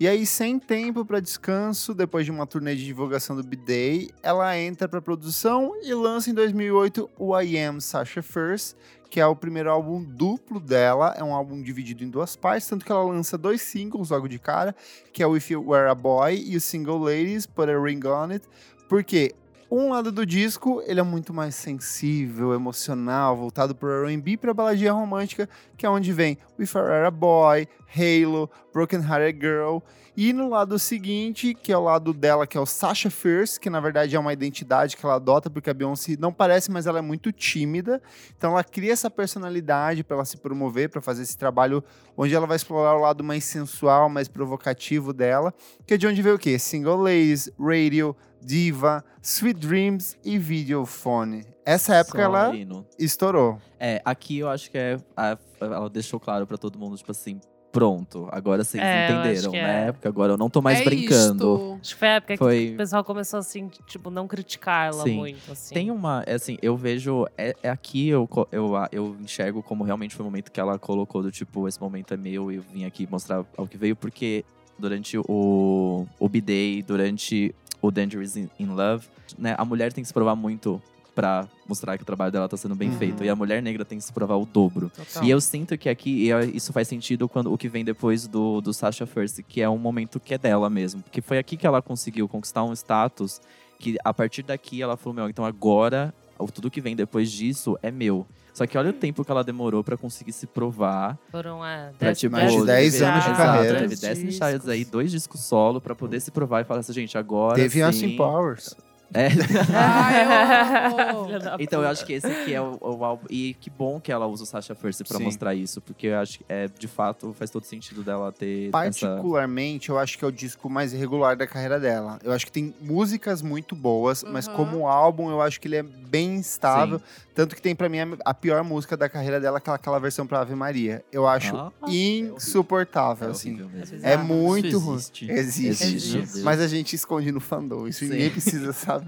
E 0.00 0.08
aí, 0.08 0.26
sem 0.26 0.58
tempo 0.58 1.04
pra 1.04 1.20
descanso, 1.20 1.94
depois 1.94 2.24
de 2.24 2.32
uma 2.32 2.44
turnê 2.44 2.74
de 2.74 2.84
divulgação 2.84 3.36
do 3.36 3.42
B-Day, 3.44 4.10
ela 4.20 4.58
entra 4.58 4.88
pra 4.88 5.00
produção 5.00 5.74
e 5.80 5.94
lança 5.94 6.28
em 6.28 6.34
2008 6.34 7.08
o 7.16 7.38
I 7.40 7.56
Am 7.58 7.80
Sasha 7.80 8.20
First, 8.20 8.74
que 9.12 9.20
é 9.20 9.26
o 9.26 9.36
primeiro 9.36 9.70
álbum 9.70 10.02
duplo 10.02 10.58
dela. 10.58 11.14
É 11.18 11.22
um 11.22 11.34
álbum 11.34 11.60
dividido 11.60 12.02
em 12.02 12.08
duas 12.08 12.34
partes, 12.34 12.66
tanto 12.66 12.82
que 12.82 12.90
ela 12.90 13.04
lança 13.04 13.36
dois 13.36 13.60
singles 13.60 14.08
logo 14.08 14.26
de 14.26 14.38
cara, 14.38 14.74
que 15.12 15.22
é 15.22 15.26
o 15.26 15.36
If 15.36 15.50
You 15.50 15.68
Were 15.68 15.90
a 15.90 15.94
Boy 15.94 16.42
e 16.46 16.56
o 16.56 16.60
single 16.62 16.96
Ladies, 16.96 17.44
Put 17.44 17.70
a 17.70 17.78
Ring 17.78 18.00
on 18.06 18.30
It. 18.30 18.48
Porque 18.88 19.34
um 19.74 19.88
lado 19.88 20.12
do 20.12 20.26
disco, 20.26 20.82
ele 20.86 21.00
é 21.00 21.02
muito 21.02 21.32
mais 21.32 21.54
sensível, 21.54 22.52
emocional, 22.52 23.34
voltado 23.34 23.74
pro 23.74 24.04
R&B 24.04 24.36
pra 24.36 24.52
baladinha 24.52 24.92
romântica, 24.92 25.48
que 25.78 25.86
é 25.86 25.88
onde 25.88 26.12
vem 26.12 26.36
If 26.58 26.74
I 26.74 26.78
Were 26.78 27.06
a 27.06 27.10
Boy, 27.10 27.66
Halo, 27.96 28.50
Broken 28.70 29.00
Hearted 29.00 29.40
Girl. 29.40 29.78
E 30.14 30.34
no 30.34 30.50
lado 30.50 30.78
seguinte, 30.78 31.54
que 31.54 31.72
é 31.72 31.76
o 31.76 31.84
lado 31.84 32.12
dela, 32.12 32.46
que 32.46 32.58
é 32.58 32.60
o 32.60 32.66
Sasha 32.66 33.08
Fierce, 33.08 33.58
que 33.58 33.70
na 33.70 33.80
verdade 33.80 34.14
é 34.14 34.18
uma 34.18 34.34
identidade 34.34 34.94
que 34.94 35.06
ela 35.06 35.14
adota, 35.14 35.48
porque 35.48 35.70
a 35.70 35.74
Beyoncé 35.74 36.16
não 36.18 36.30
parece, 36.30 36.70
mas 36.70 36.86
ela 36.86 36.98
é 36.98 37.02
muito 37.02 37.32
tímida. 37.32 38.02
Então 38.36 38.52
ela 38.52 38.62
cria 38.62 38.92
essa 38.92 39.10
personalidade 39.10 40.04
para 40.04 40.16
ela 40.16 40.24
se 40.26 40.36
promover, 40.36 40.90
para 40.90 41.00
fazer 41.00 41.22
esse 41.22 41.38
trabalho 41.38 41.82
onde 42.14 42.34
ela 42.34 42.46
vai 42.46 42.56
explorar 42.56 42.94
o 42.94 43.00
lado 43.00 43.24
mais 43.24 43.44
sensual, 43.44 44.10
mais 44.10 44.28
provocativo 44.28 45.14
dela, 45.14 45.54
que 45.86 45.94
é 45.94 45.96
de 45.96 46.06
onde 46.06 46.20
veio 46.20 46.34
o 46.34 46.38
quê? 46.38 46.58
Single 46.58 46.98
Ladies, 46.98 47.50
Radio, 47.58 48.14
Diva, 48.44 49.04
Sweet 49.22 49.58
Dreams 49.60 50.16
e 50.24 50.38
Videophone. 50.38 51.44
Essa 51.64 51.96
época 51.96 52.18
Só 52.18 52.24
ela 52.24 52.54
hino. 52.54 52.84
estourou. 52.98 53.58
É, 53.78 54.00
aqui 54.04 54.38
eu 54.38 54.48
acho 54.48 54.70
que 54.70 54.78
é. 54.78 54.96
a- 55.16 55.38
ela 55.60 55.88
deixou 55.88 56.18
claro 56.18 56.46
pra 56.46 56.56
todo 56.58 56.76
mundo, 56.78 56.96
tipo 56.96 57.10
assim, 57.12 57.40
pronto. 57.70 58.28
Agora 58.32 58.64
vocês 58.64 58.82
É, 58.82 59.04
entenderam, 59.10 59.52
né? 59.52 59.88
é. 59.88 59.92
Porque 59.92 60.08
agora 60.08 60.32
eu 60.32 60.36
não 60.36 60.50
tô 60.50 60.60
mais 60.60 60.80
é 60.80 60.84
brincando. 60.84 61.54
isto. 61.54 61.78
Acho 61.80 61.94
que 61.94 61.98
foi 62.00 62.08
a 62.08 62.12
época 62.14 62.36
Foi- 62.36 62.66
que 62.68 62.74
o 62.74 62.76
pessoal 62.76 63.04
começou 63.04 63.38
assim, 63.38 63.68
tipo, 63.86 64.10
não 64.10 64.26
criticar 64.26 64.88
ela 64.92 65.04
Sim. 65.04 65.16
muito, 65.16 65.50
assim. 65.52 65.72
Tem 65.74 65.90
uma, 65.90 66.22
é 66.26 66.34
assim, 66.34 66.58
eu 66.60 66.76
vejo, 66.76 67.26
é, 67.38 67.54
é 67.62 67.70
aqui 67.70 68.08
eu, 68.08 68.28
eu, 68.50 68.72
eu 68.90 69.16
enxergo 69.20 69.62
como 69.62 69.84
realmente 69.84 70.14
foi 70.16 70.22
o 70.24 70.26
momento 70.28 70.50
que 70.50 70.60
ela 70.60 70.78
colocou 70.78 71.22
do 71.22 71.30
tipo, 71.30 71.66
esse 71.68 71.80
momento 71.80 72.12
é 72.12 72.16
meu 72.16 72.50
e 72.50 72.56
eu 72.56 72.62
vim 72.72 72.84
aqui 72.84 73.06
mostrar 73.10 73.44
ao 73.56 73.66
que 73.68 73.78
veio, 73.78 73.94
porque 73.96 74.44
durante 74.78 75.16
o, 75.16 76.06
o 76.18 76.28
B-Day, 76.28 76.82
durante 76.82 77.54
o 77.82 77.90
Dangerous 77.90 78.36
in, 78.36 78.48
in 78.58 78.66
Love, 78.68 79.06
né? 79.38 79.54
A 79.58 79.64
mulher 79.64 79.92
tem 79.92 80.02
que 80.02 80.08
se 80.08 80.14
provar 80.14 80.34
muito 80.36 80.80
pra 81.14 81.46
mostrar 81.68 81.98
que 81.98 82.02
o 82.02 82.06
trabalho 82.06 82.32
dela 82.32 82.48
tá 82.48 82.56
sendo 82.56 82.74
bem 82.74 82.88
Uhum. 82.88 82.96
feito. 82.96 83.22
E 83.22 83.28
a 83.28 83.36
mulher 83.36 83.60
negra 83.62 83.84
tem 83.84 83.98
que 83.98 84.04
se 84.04 84.10
provar 84.12 84.36
o 84.36 84.46
dobro. 84.46 84.90
Total. 84.96 85.22
E 85.24 85.28
eu 85.30 85.38
sinto 85.42 85.76
que 85.76 85.90
aqui 85.90 86.26
eu- 86.28 86.40
isso 86.48 86.72
faz 86.72 86.88
sentido 86.88 87.28
quando 87.28 87.52
o 87.52 87.58
que 87.58 87.68
vem 87.68 87.84
depois 87.84 88.26
do, 88.26 88.62
do 88.62 88.72
Sasha 88.72 89.04
First, 89.04 89.42
que 89.42 89.60
é 89.60 89.68
um 89.68 89.76
momento 89.76 90.18
que 90.18 90.32
é 90.32 90.38
dela 90.38 90.70
mesmo. 90.70 91.02
Porque 91.02 91.20
foi 91.20 91.36
aqui 91.36 91.58
que 91.58 91.66
ela 91.66 91.82
conseguiu 91.82 92.26
conquistar 92.28 92.64
um 92.64 92.72
status 92.72 93.42
que 93.78 93.98
a 94.02 94.14
partir 94.14 94.42
daqui 94.42 94.80
ela 94.80 94.96
falou: 94.96 95.14
Meu, 95.14 95.28
então 95.28 95.44
agora 95.44 96.14
tudo 96.50 96.70
que 96.70 96.80
vem 96.80 96.96
depois 96.96 97.30
disso 97.30 97.78
é 97.82 97.90
meu. 97.90 98.26
Só 98.54 98.66
que 98.66 98.76
olha 98.76 98.90
o 98.90 98.92
tempo 98.92 99.24
que 99.24 99.30
ela 99.30 99.42
demorou 99.42 99.82
pra 99.82 99.96
conseguir 99.96 100.32
se 100.32 100.46
provar. 100.46 101.18
Foram 101.30 101.64
é, 101.64 101.90
Pra, 101.98 102.08
dez, 102.08 102.18
tipo, 102.20 102.32
mais 102.36 102.52
de 102.52 102.64
10 102.66 102.92
teve- 102.92 103.04
anos 103.04 103.24
de 103.24 103.30
carreira. 103.30 103.78
Teve 103.80 103.96
10 103.96 104.34
charts 104.34 104.68
aí, 104.68 104.84
dois 104.84 105.10
discos 105.10 105.40
solo 105.40 105.80
pra 105.80 105.94
poder 105.94 106.20
se 106.20 106.30
provar 106.30 106.60
e 106.60 106.64
falar 106.64 106.80
assim, 106.80 106.92
gente, 106.92 107.16
agora 107.16 107.54
Teve 107.54 107.70
sim. 107.70 107.82
Austin 107.82 108.16
Powers. 108.16 108.76
É. 109.14 109.28
Ai, 109.74 111.12
eu 111.14 111.22
Então 111.60 111.82
eu 111.82 111.88
acho 111.88 112.04
que 112.04 112.12
esse 112.14 112.26
aqui 112.26 112.54
é 112.54 112.60
o, 112.60 112.78
o 112.80 113.04
álbum. 113.04 113.26
E 113.30 113.54
que 113.60 113.70
bom 113.70 114.00
que 114.00 114.10
ela 114.12 114.26
usa 114.26 114.44
o 114.44 114.46
Sasha 114.46 114.74
First 114.74 115.02
pra 115.06 115.18
Sim. 115.18 115.24
mostrar 115.24 115.54
isso. 115.54 115.80
Porque 115.80 116.08
eu 116.08 116.18
acho 116.18 116.38
que 116.38 116.44
é, 116.48 116.68
de 116.68 116.88
fato 116.88 117.32
faz 117.38 117.50
todo 117.50 117.64
sentido 117.64 118.02
dela 118.02 118.32
ter 118.32 118.68
essa. 118.68 118.72
Particularmente, 118.72 119.90
eu 119.90 119.98
acho 119.98 120.18
que 120.18 120.24
é 120.24 120.28
o 120.28 120.32
disco 120.32 120.68
mais 120.70 120.92
irregular 120.92 121.36
da 121.36 121.46
carreira 121.46 121.78
dela. 121.78 122.18
Eu 122.22 122.32
acho 122.32 122.46
que 122.46 122.52
tem 122.52 122.74
músicas 122.80 123.42
muito 123.42 123.74
boas, 123.74 124.24
mas 124.24 124.48
Aham. 124.48 124.56
como 124.56 124.86
álbum, 124.88 125.30
eu 125.30 125.40
acho 125.40 125.60
que 125.60 125.68
ele 125.68 125.76
é 125.76 125.82
bem 125.82 126.36
estável. 126.38 127.00
Tanto 127.34 127.56
que 127.56 127.62
tem 127.62 127.74
pra 127.74 127.88
mim 127.88 127.96
a, 128.24 128.34
pior 128.34 128.62
música 128.62 128.94
da 128.94 129.08
carreira 129.08 129.40
dela, 129.40 129.56
aquela, 129.56 129.76
aquela 129.76 129.98
versão 129.98 130.26
pra 130.26 130.40
Ave 130.40 130.54
Maria. 130.54 131.02
Eu 131.10 131.26
acho 131.26 131.56
Ah, 131.56 131.72
insuportável, 131.88 133.28
é 133.28 133.30
assim. 133.30 133.58
É 134.02 134.16
bizarro. 134.16 134.24
muito 134.24 134.78
ruim. 134.78 134.96
existe. 134.96 135.30
Existe. 135.30 135.84
Existe. 135.84 136.18
Existe. 136.18 136.40
Mas 136.44 136.60
a 136.60 136.68
gente 136.68 136.94
esconde 136.94 137.32
no 137.32 137.40
fandom, 137.40 137.88
isso 137.88 138.00
Sim. 138.00 138.10
ninguém 138.10 138.30
precisa 138.30 138.72
saber. 138.74 139.01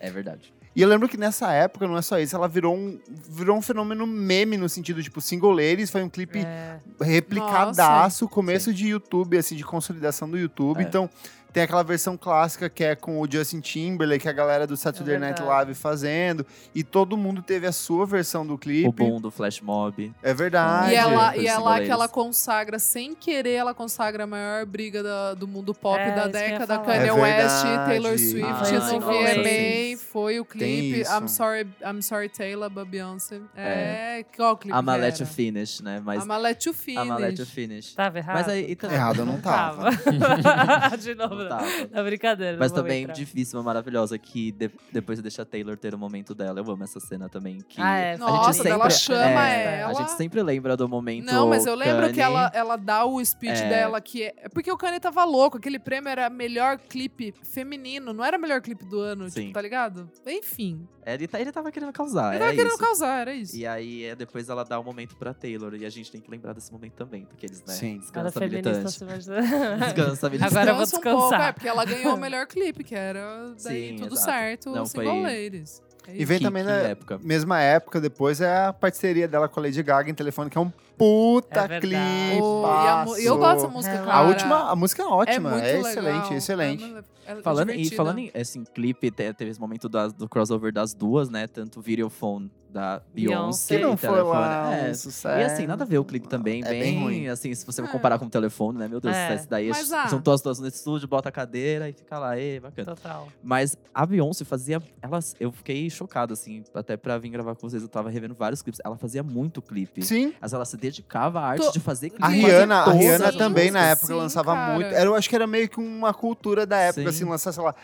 É 0.00 0.10
verdade. 0.10 0.52
E 0.76 0.82
eu 0.82 0.88
lembro 0.88 1.08
que 1.08 1.16
nessa 1.16 1.52
época, 1.52 1.86
não 1.86 1.96
é 1.96 2.02
só 2.02 2.18
isso, 2.18 2.34
ela 2.34 2.48
virou 2.48 2.74
um, 2.74 2.98
virou 3.28 3.56
um 3.56 3.62
fenômeno 3.62 4.06
meme 4.06 4.56
no 4.56 4.68
sentido, 4.68 5.00
tipo, 5.02 5.20
singoleiros, 5.20 5.88
foi 5.88 6.02
um 6.02 6.08
clipe 6.08 6.40
É, 6.40 6.78
replicadaço, 7.00 8.28
começo 8.28 8.74
de 8.74 8.88
YouTube, 8.88 9.38
assim, 9.38 9.54
de 9.54 9.64
consolidação 9.64 10.28
do 10.28 10.36
YouTube. 10.36 10.80
É. 10.80 10.82
Então, 10.82 11.08
tem 11.54 11.62
aquela 11.62 11.84
versão 11.84 12.16
clássica 12.16 12.68
que 12.68 12.82
é 12.82 12.96
com 12.96 13.20
o 13.20 13.30
Justin 13.30 13.60
Timberlake, 13.60 14.28
a 14.28 14.32
galera 14.32 14.66
do 14.66 14.76
Saturday 14.76 15.14
É 15.14 15.18
Night. 15.18 15.40
Live 15.40 15.74
fazendo, 15.74 16.44
e 16.74 16.82
todo 16.82 17.16
mundo 17.16 17.40
teve 17.42 17.64
a 17.64 17.70
sua 17.72 18.04
versão 18.04 18.44
do 18.44 18.58
clipe. 18.58 18.88
O 18.88 18.92
boom 18.92 19.20
do 19.20 19.30
Flash 19.30 19.60
Mob. 19.60 20.12
É 20.20 20.34
verdade. 20.34 20.90
E, 20.92 20.96
ela, 20.96 21.32
Por 21.32 21.40
e 21.42 21.46
é 21.46 21.56
lá 21.56 21.80
que 21.80 21.90
ela 21.90 22.08
consagra, 22.08 22.78
sem 22.80 23.14
querer, 23.14 23.52
ela 23.52 23.72
consagra 23.72 24.24
a 24.24 24.26
maior 24.26 24.66
briga 24.66 25.00
da- 25.00 25.34
do 25.34 25.46
mundo 25.46 25.72
pop 25.72 25.96
É, 26.00 26.10
da 26.12 26.26
década. 26.26 26.66
falar. 26.80 26.84
Kanye 26.86 27.08
É 27.08 27.12
West. 27.12 27.62
Taylor 27.86 28.18
Swift, 28.18 28.42
Ah, 28.44 28.92
no 28.92 29.00
VMA, 29.00 29.44
sim. 29.44 29.96
foi 29.96 30.40
o 30.40 30.44
clipe. 30.44 31.02
I'm 31.08 31.28
sorry, 31.28 31.68
I'm 31.82 32.02
sorry 32.02 32.28
Taylor, 32.28 32.68
by 32.68 32.84
Beyoncé. 32.84 33.40
É, 33.56 34.24
qual 34.36 34.56
clipe 34.56 34.76
I'm 34.76 34.86
let 35.00 35.20
you 35.20 35.26
finish, 35.26 35.80
né? 35.80 36.02
Mas. 36.04 36.24
I'm 36.24 36.30
a 36.32 36.36
let 36.36 36.66
you 36.66 36.74
finish. 36.74 37.04
I'm 37.06 37.12
a 37.12 37.16
let 37.16 37.38
you 37.38 37.46
finish. 37.46 37.94
tava 37.94 38.18
errado? 38.18 38.34
Mas 38.38 38.48
aí. 38.48 38.72
Então, 38.72 38.90
Errado 38.90 39.20
eu 39.20 39.24
não 39.26 39.38
tava. 39.40 39.90
Tava. 39.92 40.96
De 40.98 41.14
novo. 41.14 41.43
Não 41.48 41.56
tava. 41.58 41.66
É 41.92 42.02
brincadeira. 42.02 42.56
Mas 42.58 42.72
também 42.72 43.02
entrar. 43.02 43.14
difícil, 43.14 43.62
maravilhosa, 43.62 44.18
que 44.18 44.52
de- 44.52 44.70
depois 44.92 45.20
deixa 45.20 45.42
a 45.42 45.44
Taylor 45.44 45.76
ter 45.76 45.94
o 45.94 45.98
momento 45.98 46.34
dela. 46.34 46.60
Eu 46.60 46.70
amo 46.70 46.84
essa 46.84 47.00
cena 47.00 47.28
também. 47.28 47.58
Que 47.68 47.80
Ah, 47.80 47.96
é. 47.96 48.16
Nossa, 48.16 48.68
ela 48.68 48.90
chama 48.90 49.48
ela. 49.48 49.90
A 49.90 49.94
gente 49.94 50.12
sempre 50.12 50.42
lembra 50.42 50.76
do 50.76 50.88
momento. 50.88 51.26
Não, 51.26 51.48
mas 51.48 51.66
eu 51.66 51.74
lembro 51.74 52.06
que 52.08 52.14
Kanye. 52.14 52.20
ela, 52.22 52.50
ela 52.54 52.76
dá 52.76 53.04
o 53.04 53.24
speech 53.24 53.60
É. 53.62 53.68
dela, 53.68 54.00
que 54.00 54.22
é. 54.24 54.34
é 54.38 54.48
Porque 54.48 54.70
o 54.70 54.76
Kanye 54.76 55.00
tava 55.00 55.24
louco. 55.24 55.56
Aquele 55.58 55.78
prêmio 55.78 56.08
era 56.08 56.28
melhor 56.30 56.78
clipe 56.78 57.32
feminino, 57.42 58.12
não 58.12 58.24
era 58.24 58.36
melhor 58.38 58.60
clipe 58.60 58.84
do 58.84 58.98
ano, 59.00 59.28
Sim. 59.30 59.40
tipo, 59.42 59.52
tá 59.54 59.60
ligado? 59.62 60.10
Enfim. 60.26 60.86
Ele, 61.06 61.28
tá- 61.28 61.38
ele 61.38 61.52
tava 61.52 61.70
querendo 61.70 61.92
causar. 61.92 62.30
Ele 62.30 62.38
tava 62.38 62.52
é 62.52 62.54
querendo 62.54 62.72
isso. 62.72 62.78
causar, 62.80 63.20
era 63.20 63.34
isso. 63.34 63.54
E 63.54 63.66
aí, 63.66 64.04
é, 64.04 64.14
depois 64.16 64.48
ela 64.48 64.64
dá 64.64 64.78
o 64.80 64.82
momento 64.84 65.14
pra 65.16 65.34
Taylor. 65.34 65.74
E 65.74 65.84
a 65.84 65.90
gente 65.90 66.10
tem 66.10 66.18
que 66.18 66.30
lembrar 66.30 66.54
desse 66.54 66.72
momento 66.72 66.94
também. 66.94 67.26
Porque 67.26 67.44
eles, 67.44 67.62
né? 67.62 67.74
Sim. 67.74 67.98
Descansa 67.98 68.40
militante. 68.40 68.82
Descansa 69.84 70.30
militante. 70.30 70.54
Agora 70.56 70.70
eu 70.70 70.74
vou 70.76 70.84
Descansa 70.84 71.33
é, 71.42 71.52
porque 71.52 71.68
ela 71.68 71.84
ganhou 71.84 72.14
o 72.14 72.16
melhor 72.20 72.46
clipe, 72.46 72.82
que 72.84 72.94
era 72.94 73.54
daí 73.64 73.90
Sim, 73.90 73.96
tudo 73.96 74.14
exato. 74.14 74.24
certo, 74.30 74.70
Não, 74.70 74.82
o 74.82 74.86
foi- 74.86 75.04
Single 75.04 75.22
Ladies. 75.22 75.82
É 76.06 76.16
E 76.16 76.24
vem 76.26 76.36
Que- 76.38 76.44
também 76.44 76.62
que 76.62 76.68
na 76.70 76.76
época. 76.76 77.18
mesma 77.22 77.60
época 77.62 77.98
depois 77.98 78.38
é 78.40 78.66
a 78.66 78.72
parceria 78.74 79.26
dela 79.26 79.48
com 79.48 79.58
a 79.58 79.62
Lady 79.62 79.82
Gaga 79.82 80.10
em 80.10 80.14
telefone, 80.14 80.50
que 80.50 80.58
é 80.58 80.60
um 80.60 80.70
puta 80.98 81.60
É 81.64 81.80
clipe. 81.80 81.96
E 81.96 83.24
eu 83.24 83.38
gosto 83.38 83.54
dessa 83.54 83.68
música, 83.68 83.98
cara. 83.98 84.12
A 84.12 84.22
última, 84.22 84.70
a 84.70 84.76
música 84.76 85.02
é 85.02 85.06
é 85.06 85.08
ótima, 85.08 85.50
muito 85.50 85.64
é, 85.64 85.72
legal. 85.72 85.90
excelente, 85.90 86.34
excelente. 86.34 86.96
É, 87.26 87.32
é 87.32 87.36
Falando, 87.42 87.70
e 87.72 87.88
falando 87.96 88.18
em 88.18 88.30
assim, 88.38 88.64
clipe, 88.64 89.10
te- 89.10 89.32
teve 89.32 89.50
esse 89.50 89.60
momento 89.60 89.88
das- 89.88 90.12
do 90.12 90.28
crossover 90.28 90.70
das 90.72 90.92
duas, 90.92 91.30
né? 91.30 91.46
Tanto 91.46 91.78
o 91.78 91.82
Videophone 91.82 92.50
da 92.74 93.00
Beyoncé. 93.14 93.76
Que 93.76 93.82
não 93.82 93.96
foi 93.96 94.08
telefone. 94.10 94.32
lá 94.38 94.76
É. 94.76 94.90
um 94.90 94.94
sucesso. 94.94 95.38
E 95.38 95.42
assim, 95.44 95.66
nada 95.66 95.84
a 95.84 95.86
ver 95.86 95.98
o 95.98 96.04
clipe 96.04 96.28
também, 96.28 96.60
É 96.64 96.68
bem, 96.68 96.82
bem 96.82 97.00
ruim. 97.02 97.28
assim, 97.28 97.54
se 97.54 97.64
você 97.64 97.80
É. 97.80 97.86
comparar 97.86 98.18
com 98.18 98.26
o 98.26 98.28
telefone, 98.28 98.78
né? 98.80 98.88
Meu 98.88 99.00
Deus, 99.00 99.14
É. 99.14 99.34
esse 99.36 99.48
daí 99.48 99.68
Mas, 99.70 99.92
ah. 99.92 100.08
são 100.08 100.20
todas 100.20 100.42
duas 100.42 100.58
no 100.58 100.66
estúdio, 100.66 101.06
bota 101.06 101.28
a 101.28 101.32
cadeira 101.32 101.88
e 101.88 101.92
fica 101.92 102.18
lá, 102.18 102.36
e 102.38 102.58
bacana. 102.58 102.94
Total. 102.96 103.28
Mas 103.42 103.76
a 103.94 104.04
Beyoncé 104.04 104.44
fazia. 104.44 104.82
Ela, 105.00 105.20
eu 105.38 105.52
fiquei 105.52 105.88
chocado, 105.88 106.32
assim, 106.32 106.64
até 106.74 106.96
pra 106.96 107.16
vir 107.16 107.28
gravar 107.28 107.54
com 107.54 107.68
vocês. 107.68 107.80
Eu 107.82 107.88
tava 107.88 108.10
revendo 108.10 108.34
vários 108.34 108.60
clipes. 108.60 108.80
Ela 108.84 108.96
fazia 108.98 109.22
muito 109.22 109.62
clipe. 109.62 110.02
Sim, 110.02 110.34
Mas 110.40 110.52
ela 110.52 110.64
se 110.64 110.76
dedicava 110.76 111.40
à 111.40 111.46
arte 111.50 111.64
Tô- 111.64 111.70
de 111.70 111.78
fazer 111.80 112.10
clipe. 112.10 112.24
a. 112.24 112.28
Rihanna, 112.28 112.74
a 112.80 112.92
Rihanna 112.92 113.28
as 113.28 113.36
também 113.36 113.70
na 113.70 113.86
época 113.86 114.08
Sim, 114.08 114.14
lançava 114.14 114.52
cara. 114.52 114.74
muito. 114.74 114.86
Era, 114.92 115.04
eu 115.04 115.14
acho 115.14 115.28
que 115.28 115.36
era 115.36 115.46
meio 115.46 115.68
que 115.68 115.78
uma 115.78 116.12
cultura 116.12 116.66
da 116.66 116.76
época, 116.78 117.02
Sim. 117.02 117.08
assim, 117.08 117.24
lançar, 117.24 117.52
sei 117.52 117.62
lá, 117.62 117.74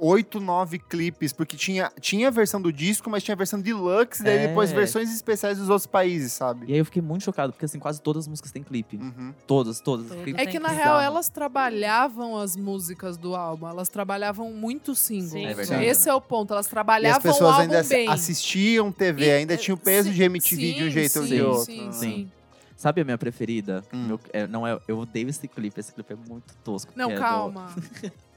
oito, 0.00 0.40
nove 0.40 0.78
clipes, 0.78 1.32
porque 1.32 1.56
tinha, 1.56 1.90
tinha 2.00 2.28
a 2.28 2.30
versão 2.30 2.60
do 2.60 2.72
disco, 2.72 3.08
mas 3.10 3.22
tinha 3.22 3.34
a 3.34 3.36
versão 3.36 3.60
deluxe, 3.60 4.22
daí 4.22 4.38
É. 4.38 4.46
depois 4.48 4.70
versões 4.72 5.12
especiais 5.14 5.58
dos 5.58 5.68
outros 5.68 5.86
países, 5.86 6.32
sabe? 6.32 6.66
E 6.68 6.72
aí 6.72 6.78
eu 6.78 6.84
fiquei 6.84 7.02
muito 7.02 7.24
chocado, 7.24 7.52
porque 7.52 7.64
assim, 7.64 7.78
quase 7.78 8.00
todas 8.00 8.24
as 8.24 8.28
músicas 8.28 8.50
têm 8.52 8.62
clipe. 8.62 8.96
Uhum. 8.96 9.34
Todas, 9.46 9.80
todas. 9.80 10.06
É 10.36 10.46
que 10.46 10.58
na 10.58 10.68
real 10.68 11.00
elas 11.00 11.28
trabalhavam 11.28 12.38
as 12.38 12.56
músicas 12.56 13.16
do 13.16 13.34
álbum, 13.34 13.68
elas 13.68 13.88
trabalhavam 13.88 14.52
muito 14.52 14.94
singles. 14.94 15.30
Sim, 15.32 15.46
É 15.46 15.54
verdade. 15.54 15.84
Esse 15.84 16.08
é 16.08 16.14
o 16.14 16.20
ponto, 16.20 16.52
elas 16.52 16.66
E 16.66 16.70
trabalhavam 16.70 17.16
as 17.18 17.22
pessoas 17.22 17.40
o 17.40 17.46
álbum 17.46 17.60
ainda 17.62 17.82
bem. 17.84 18.08
assistiam 18.08 18.90
TV, 18.92 19.26
E- 19.26 19.30
ainda 19.32 19.56
tinha 19.56 19.74
o 19.74 19.78
peso 19.78 20.08
sim, 20.08 20.14
de 20.14 20.22
MTV 20.22 20.72
de 20.72 20.82
um 20.82 20.84
sim, 20.86 20.90
jeito 20.90 21.18
ou 21.18 21.24
sim, 21.26 21.34
de 21.34 21.42
outro. 21.42 21.64
Sim, 21.64 21.92
sim. 21.92 22.30
Sabe 22.76 23.00
a 23.00 23.04
minha 23.04 23.18
preferida? 23.18 23.82
Hum. 23.92 24.06
Meu- 24.06 24.20
é, 24.32 24.46
não 24.46 24.64
é, 24.64 24.78
eu 24.86 24.98
odeio 24.98 25.28
esse 25.28 25.48
clipe, 25.48 25.80
esse 25.80 25.92
clipe 25.92 26.12
é 26.12 26.16
muito 26.16 26.54
tosco. 26.62 26.92
Não, 26.94 27.08
que 27.08 27.14
é 27.14 27.16
do- 27.16 27.20
calma. 27.22 27.74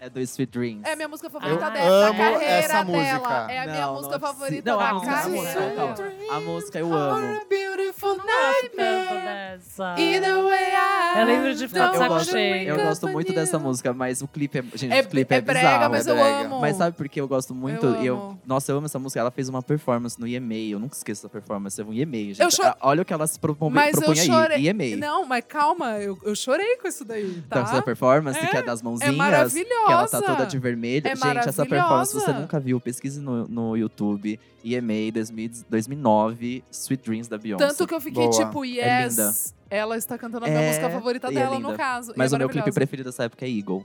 é 0.00 0.08
do 0.08 0.20
Sweet 0.20 0.50
Dreams. 0.52 0.82
É 0.88 0.92
a 0.92 0.96
minha 0.96 1.08
música 1.08 1.28
favorita 1.30 1.64
Eu 1.64 1.70
dela, 1.70 2.06
amo 2.08 2.18
da 2.18 2.24
carreira 2.30 2.44
essa 2.54 2.84
dela. 2.84 2.84
música. 2.84 3.46
É 3.52 3.58
a 3.58 3.66
minha 3.66 3.86
Não, 3.86 3.94
música 3.94 4.12
não, 4.12 4.20
favorita 4.20 4.70
não, 4.70 4.78
da 4.78 4.88
a 4.88 4.94
música, 4.94 5.10
a 5.10 5.14
carreira 5.22 5.42
música, 5.42 5.74
calma. 5.76 5.94
dela. 5.94 6.36
A 6.36 6.40
música 6.40 6.78
eu 6.78 6.94
amo. 6.94 7.40
beautiful 7.48 8.08
Não 8.16 8.16
gosto 8.26 8.70
tanto 8.76 9.14
dessa. 9.14 9.94
Either 9.98 10.42
way 10.44 10.64
I 10.72 11.18
Eu 11.20 11.24
lembro 11.26 11.54
de 11.54 11.68
ficar 11.68 11.80
Não, 11.80 11.90
de 11.90 11.96
eu 11.96 12.00
saco 12.02 12.14
gosto, 12.14 12.30
cheio. 12.30 12.68
eu 12.68 12.76
gosto 12.76 13.08
muito 13.08 13.32
dessa 13.32 13.58
música, 13.58 13.92
mas 13.92 14.22
o 14.22 14.28
clipe 14.28 14.58
é. 14.58 14.62
Gente, 14.74 14.92
É, 14.92 15.00
o 15.00 15.08
clipe 15.08 15.34
é, 15.34 15.38
é 15.38 15.40
brega, 15.40 15.68
bizarro. 15.68 15.90
mas 15.90 16.06
é 16.06 16.10
eu 16.10 16.14
brega. 16.14 16.38
amo. 16.46 16.60
Mas 16.60 16.76
sabe 16.76 16.96
por 16.96 17.08
que 17.08 17.20
eu 17.20 17.26
gosto 17.28 17.54
muito? 17.54 17.86
Eu 17.86 18.04
eu, 18.04 18.14
amo. 18.16 18.40
nossa, 18.46 18.70
eu 18.72 18.76
amo 18.76 18.86
essa 18.86 18.98
música. 18.98 19.20
Ela 19.20 19.30
fez 19.30 19.48
uma 19.48 19.62
performance 19.62 20.18
no 20.20 20.26
EMA. 20.26 20.54
Eu 20.54 20.78
nunca 20.78 20.94
esqueço 20.96 21.22
essa 21.22 21.28
performance. 21.28 21.80
É 21.80 21.84
um 21.84 21.92
EMA, 21.92 22.12
gente. 22.34 22.40
Eu 22.42 22.50
cho- 22.50 22.62
Ah, 22.62 22.76
Olha 22.82 23.02
o 23.02 23.04
que 23.04 23.12
ela 23.12 23.26
se 23.26 23.38
propõe, 23.38 23.70
Mas 23.70 23.94
eu 23.96 24.02
propõe 24.02 24.16
chorei. 24.26 24.68
aí. 24.68 24.96
Não, 24.96 25.24
mas 25.24 25.44
calma, 25.48 25.98
eu, 25.98 26.18
eu 26.22 26.34
chorei 26.34 26.76
com 26.76 26.86
isso 26.86 27.04
daí, 27.04 27.24
Então, 27.46 27.64
tá? 27.64 27.70
essa 27.70 27.82
performance, 27.82 28.38
É, 28.38 28.46
que 28.46 28.56
é 28.56 28.62
das 28.62 28.80
mãozinhas. 28.82 29.14
maravilhosa. 29.16 29.87
Que 29.88 29.92
ela 29.92 30.08
tá 30.08 30.22
toda 30.22 30.46
de 30.46 30.58
vermelho. 30.58 31.06
É 31.06 31.16
Gente, 31.16 31.48
essa 31.48 31.66
performance 31.66 32.14
você 32.14 32.32
nunca 32.32 32.60
viu. 32.60 32.80
Pesquise 32.80 33.20
no, 33.20 33.46
no 33.48 33.76
YouTube. 33.76 34.38
EMA 34.64 35.12
2000 35.12 35.50
2009, 35.68 36.64
Sweet 36.70 37.02
Dreams 37.04 37.28
da 37.28 37.38
Beyoncé. 37.38 37.66
Tanto 37.66 37.86
que 37.86 37.94
eu 37.94 38.00
fiquei 38.00 38.28
Boa. 38.28 38.44
tipo, 38.44 38.64
É 38.64 39.04
yes, 39.04 39.16
linda. 39.16 39.34
ela 39.70 39.96
está 39.96 40.18
cantando 40.18 40.46
a 40.46 40.48
minha 40.48 40.60
É, 40.60 40.68
música 40.68 40.90
favorita 40.90 41.28
e 41.32 41.36
é 41.36 41.40
dela, 41.40 41.58
no 41.58 41.74
caso. 41.74 42.12
Mas 42.16 42.32
é 42.32 42.36
o 42.36 42.38
meu 42.38 42.48
clipe 42.48 42.70
preferido 42.72 43.08
dessa 43.08 43.24
época 43.24 43.44
é 43.44 43.48
Eagle. 43.48 43.84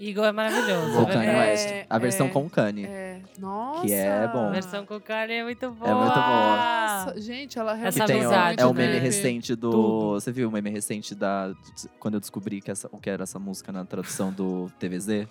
Eagle 0.00 0.24
é 0.24 0.32
maravilhoso. 0.32 1.00
É 1.00 1.04
Kanye 1.04 1.26
verdade. 1.26 1.50
West. 1.50 1.86
A 1.90 1.98
versão 1.98 2.26
é, 2.26 2.30
com 2.30 2.46
o 2.46 2.50
Kanye. 2.50 2.86
É, 2.86 3.20
nossa. 3.38 3.86
Que 3.86 3.92
é 3.92 4.28
bom. 4.28 4.46
A 4.46 4.50
versão 4.50 4.86
com 4.86 4.96
o 4.96 5.00
Kanye 5.00 5.34
é 5.34 5.44
muito 5.44 5.70
boa. 5.70 5.90
É 5.90 5.94
muito 5.94 6.14
boa. 6.14 7.04
Nossa, 7.04 7.20
gente, 7.20 7.58
ela 7.58 7.78
Essa 7.78 8.06
tem 8.06 8.16
o, 8.16 8.18
amizade, 8.20 8.62
é 8.62 8.66
o 8.66 8.72
né? 8.72 8.86
meme 8.86 8.98
recente 8.98 9.54
do. 9.54 9.70
Tudo. 9.70 10.10
Você 10.12 10.32
viu 10.32 10.48
o 10.48 10.52
meme 10.52 10.70
recente 10.70 11.14
da. 11.14 11.52
Quando 11.98 12.14
eu 12.14 12.20
descobri 12.20 12.60
que 12.62 12.70
essa, 12.70 12.88
o 12.90 12.98
que 12.98 13.10
era 13.10 13.24
essa 13.24 13.38
música 13.38 13.70
na 13.70 13.84
tradução 13.84 14.32
do 14.32 14.72
TVZ? 14.78 15.28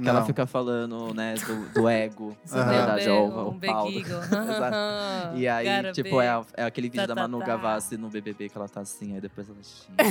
Que 0.00 0.06
ela 0.08 0.20
Não. 0.20 0.26
fica 0.26 0.46
falando, 0.46 1.14
né, 1.14 1.34
do, 1.34 1.68
do 1.72 1.88
ego. 1.88 2.36
Deu 2.44 2.64
verdade, 2.64 3.08
é 3.08 3.12
um, 3.12 3.48
o, 3.48 3.58
Paulo. 3.60 3.90
eagle. 3.96 4.18
Exato. 4.28 5.36
E 5.36 5.48
aí, 5.48 5.66
Gotta 5.76 5.92
tipo, 5.92 6.20
é, 6.20 6.42
é 6.54 6.64
aquele 6.64 6.88
vídeo 6.90 7.06
Tá, 7.06 7.14
da 7.14 7.14
tá, 7.14 7.22
Manu 7.22 7.38
tá. 7.38 7.46
Gavassi 7.46 7.96
no 7.96 8.08
BBB 8.10 8.48
que 8.50 8.58
ela 8.58 8.68
tá 8.68 8.80
assim, 8.80 9.14
aí 9.14 9.20
depois 9.22 9.48
ela 9.48 9.56
xinga. 9.62 10.04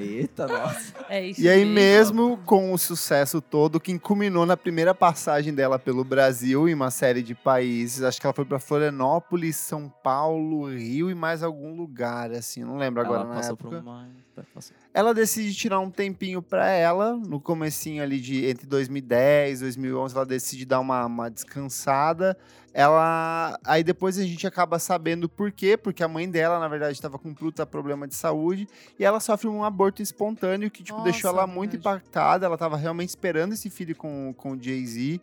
Eita, 0.00 0.46
nossa. 0.46 0.92
É 1.08 1.24
isso 1.26 1.40
E 1.40 1.48
aí 1.48 1.64
mesmo. 1.64 2.24
mesmo 2.30 2.36
com 2.44 2.72
o 2.72 2.78
sucesso 2.78 3.40
todo, 3.40 3.78
que 3.80 3.98
culminou 3.98 4.44
na 4.46 4.56
primeira 4.56 4.94
passagem 4.94 5.54
dela 5.54 5.78
pelo 5.78 6.04
Brasil 6.04 6.68
em 6.68 6.74
uma 6.74 6.90
série 6.90 7.22
de 7.22 7.34
países, 7.34 8.02
acho 8.02 8.20
que 8.20 8.26
ela 8.26 8.34
foi 8.34 8.44
pra 8.44 8.58
Florianópolis, 8.58 9.56
São 9.56 9.88
Paulo, 10.02 10.68
Rio 10.68 11.10
e 11.10 11.14
mais 11.14 11.42
algum 11.42 11.74
lugar, 11.76 12.30
assim, 12.32 12.64
não 12.64 12.76
lembro 12.76 13.00
agora 13.00 13.20
ela 13.20 13.28
na 13.28 13.34
passou 13.36 13.52
época. 13.54 13.68
por 13.76 13.78
uma. 13.82 14.08
Tá, 14.54 14.60
Ela 14.92 15.14
decide 15.14 15.54
tirar 15.54 15.80
um 15.80 15.90
tempinho 15.90 16.42
pra 16.42 16.68
ela, 16.68 17.16
no 17.16 17.40
comecinho 17.40 18.02
ali 18.02 18.20
de 18.20 18.46
entre 18.46 18.66
2010 18.66 19.60
e 19.60 19.62
2011, 19.64 20.14
ela 20.14 20.26
decide 20.26 20.64
dar 20.64 20.80
uma, 20.80 21.06
uma 21.06 21.30
descansada. 21.30 22.36
Ela 22.72 23.58
aí 23.64 23.82
depois 23.82 24.18
a 24.18 24.22
gente 24.22 24.46
acaba 24.46 24.78
sabendo 24.78 25.28
por 25.28 25.50
quê, 25.50 25.76
porque 25.76 26.04
a 26.04 26.08
mãe 26.08 26.30
dela, 26.30 26.58
na 26.58 26.68
verdade, 26.68 26.92
estava 26.92 27.18
com 27.18 27.30
um 27.30 27.34
puta 27.34 27.66
problema 27.66 28.06
de 28.06 28.14
saúde 28.14 28.68
e 28.98 29.04
ela 29.04 29.18
sofre 29.18 29.48
um 29.48 29.64
aborto 29.64 30.00
espontâneo 30.00 30.70
que 30.70 30.82
tipo 30.82 31.02
deixou 31.02 31.32
Nossa, 31.32 31.42
ela 31.42 31.46
muito 31.46 31.76
impactada, 31.76 32.46
ela 32.46 32.54
estava 32.54 32.76
realmente 32.76 33.08
esperando 33.08 33.54
esse 33.54 33.68
filho 33.68 33.96
com 33.96 34.32
com 34.36 34.52
o 34.52 34.62
Jay-Z. 34.62 35.20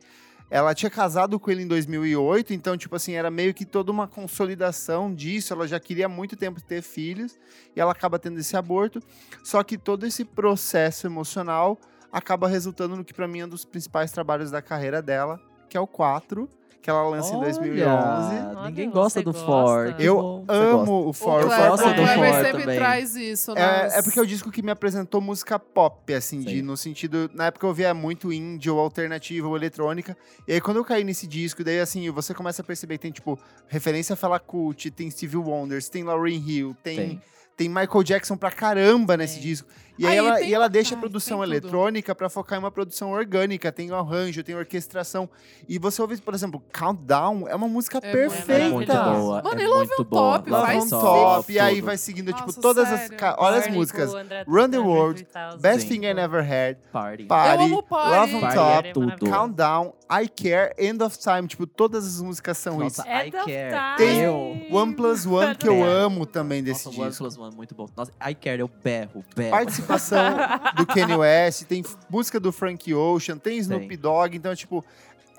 Ela 0.50 0.74
tinha 0.74 0.90
casado 0.90 1.38
com 1.40 1.52
ele 1.52 1.64
em 1.64 1.68
2008, 1.68 2.54
então, 2.54 2.78
tipo 2.78 2.96
assim, 2.96 3.14
era 3.14 3.30
meio 3.30 3.54
que 3.54 3.66
toda 3.66 3.92
uma 3.92 4.08
consolidação 4.08 5.14
disso. 5.14 5.54
Ela 5.54 5.68
já 5.68 5.80
queria 5.80 6.06
há 6.06 6.10
muito 6.10 6.38
tempo 6.38 6.62
ter 6.62 6.82
filhos 6.82 7.38
e 7.76 7.82
ela 7.82 7.92
acaba 7.92 8.18
tendo 8.18 8.40
esse 8.40 8.56
aborto. 8.56 9.02
Só 9.44 9.62
que 9.62 9.78
todo 9.78 10.06
esse 10.06 10.24
processo 10.24 11.06
emocional 11.06 11.78
acaba 12.12 12.48
resultando 12.48 12.96
no 12.96 13.04
que 13.04 13.14
pra 13.14 13.28
mim 13.28 13.42
é 13.42 13.46
um 13.46 13.50
dos 13.50 13.66
principais 13.66 14.12
trabalhos 14.12 14.50
da 14.50 14.62
carreira 14.62 15.02
dela, 15.02 15.40
que 15.70 15.76
é 15.76 15.80
o 15.80 15.88
4, 15.88 16.50
que 16.88 16.92
ela 16.92 17.04
lança 17.10 17.36
em 17.36 17.40
2011. 17.42 17.84
Olha, 17.84 18.54
Olha, 18.56 18.70
ninguém 18.70 18.90
gosta 18.90 19.22
do 19.22 19.34
gosta. 19.34 19.46
For. 19.46 19.94
que 19.96 20.04
Eu 20.06 20.16
gosta. 20.46 20.54
amo 20.54 20.92
o 20.94 21.10
O 21.10 21.14
For. 21.14 21.42
Eu 21.42 21.48
Kleber, 21.48 21.68
gosto 21.70 21.84
o 21.86 21.90
do 21.90 21.96
Kleber 21.96 22.16
For 22.34 22.46
sempre 22.46 22.62
também. 22.62 22.78
traz 22.78 23.16
isso. 23.18 23.54
nas- 23.54 23.94
É, 23.94 24.00
é 24.00 24.02
porque 24.02 24.18
é 24.18 24.22
o 24.22 24.26
disco 24.26 24.50
que 24.50 24.62
me 24.62 24.72
apresentou 24.72 25.20
música 25.20 25.60
pop, 25.60 26.14
assim, 26.14 26.40
de, 26.40 26.62
no 26.62 26.78
sentido. 26.78 27.30
Na 27.34 27.48
época 27.48 27.68
eu 27.68 27.74
via 27.74 27.94
muito 27.94 28.32
indie 28.32 28.70
ou 28.70 28.80
alternativa 28.80 29.46
ou 29.50 29.58
eletrônica. 29.58 30.16
E 30.48 30.54
aí 30.54 30.62
quando 30.62 30.78
eu 30.78 30.86
caí 30.86 31.04
nesse 31.04 31.28
disco, 31.28 31.62
daí 31.62 31.82
assim, 31.82 32.10
você 32.10 32.34
começa 32.34 32.62
a 32.62 32.66
perceber 32.66 32.98
tem, 32.98 33.12
tipo, 33.12 33.38
referência 33.68 34.14
a 34.14 34.16
Fela 34.16 34.40
Kuti, 34.40 34.90
tem 34.90 35.12
Stevie 35.12 35.36
Wonders, 35.36 35.90
tem 35.90 36.06
Lauryn 36.06 36.42
Hill, 36.42 36.74
tem, 36.82 36.96
tem. 36.96 37.22
Tem. 37.58 37.68
Michael 37.68 38.04
Jackson 38.04 38.38
pra 38.38 38.50
caramba 38.52 39.18
nesse 39.18 39.42
disco. 39.42 39.68
E 39.98 40.06
aí, 40.06 40.12
Aí 40.12 40.18
ela, 40.18 40.42
e 40.42 40.54
ela 40.54 40.68
deixa 40.70 40.94
a 40.94 40.98
ai, 40.98 41.00
produção 41.02 41.44
eletrônica 41.44 42.14
pra 42.14 42.30
focar 42.30 42.58
em 42.58 42.62
uma 42.62 42.72
produção 42.72 43.12
orgânica. 43.12 43.72
Tem 43.72 43.92
arranjo, 43.92 44.44
tem 44.44 44.56
orquestração. 44.56 45.30
E 45.68 45.80
você 45.80 46.02
ouve, 46.02 46.18
por 46.22 46.34
exemplo, 46.34 46.62
Countdown 46.72 47.48
é 47.48 47.56
uma 47.56 47.68
música 47.68 47.98
É 47.98 48.12
perfeita. 48.12 48.54
É 48.64 48.70
muito 48.70 48.94
boa. 48.94 49.42
Mano, 49.44 49.60
é 49.60 49.64
e 49.64 49.68
Love 49.68 49.92
on 50.00 50.04
boa. 50.04 50.40
Top, 50.40 50.50
Love 50.50 50.76
on. 50.78 50.90
Top, 50.90 51.52
e 51.54 51.60
aí 51.60 51.82
vai 51.82 51.98
seguindo, 51.98 52.32
tipo, 52.34 52.48
Nossa, 52.48 52.62
todas 52.62 52.92
as. 52.92 53.00
sério. 53.02 53.18
ca- 53.18 53.36
Olha 53.40 53.58
as 53.58 53.68
músicas. 53.68 54.12
Run 54.48 54.70
the 54.70 54.80
World, 54.80 55.24
3000. 55.24 55.58
Best. 55.60 55.88
Thing 55.88 56.06
I 56.06 56.14
Never 56.14 56.42
Had, 56.42 56.78
Party. 56.92 57.26
Party. 57.26 57.70
Love 57.72 58.36
on 58.36 58.40
Top, 58.54 58.88
é 58.88 58.92
tudo. 58.94 59.30
Countdown, 59.30 59.94
I 60.12 60.28
Care, 60.28 60.74
End 60.78 61.02
of 61.04 61.18
Time. 61.18 61.48
Tipo, 61.48 61.66
todas 61.66 62.06
as 62.06 62.22
músicas 62.22 62.58
são 62.58 62.78
Nossa, 62.80 63.02
isso. 63.02 63.10
É 63.10 63.28
I 63.28 63.32
Care. 63.32 63.98
Tem 63.98 64.20
Eu. 64.22 64.58
One 64.72 64.94
Plus 64.96 65.26
One, 65.26 65.56
que 65.56 65.68
eu 65.68 65.84
amo 65.84 66.26
também 66.26 66.62
desse 66.64 66.86
Nossa, 66.86 67.00
One 67.00 67.10
disco. 67.10 67.24
Plus 67.24 67.38
One, 67.38 67.56
muito 67.56 67.74
bom. 67.76 67.88
Nossa, 67.96 68.12
I 68.30 68.36
Care, 68.36 68.60
eu 68.60 68.70
berro, 68.84 69.24
berro. 69.36 69.56
Participação 69.88 70.36
do 70.76 70.86
Kanye 70.86 71.16
West, 71.16 71.64
tem 71.64 71.84
música 72.10 72.40
do 72.40 72.52
Frank 72.52 72.94
Ocean, 72.94 73.38
tem 73.38 73.58
Snoop 73.58 73.88
Tem. 73.88 73.98
Dogg, 73.98 74.36
então, 74.36 74.56
tipo, 74.56 74.84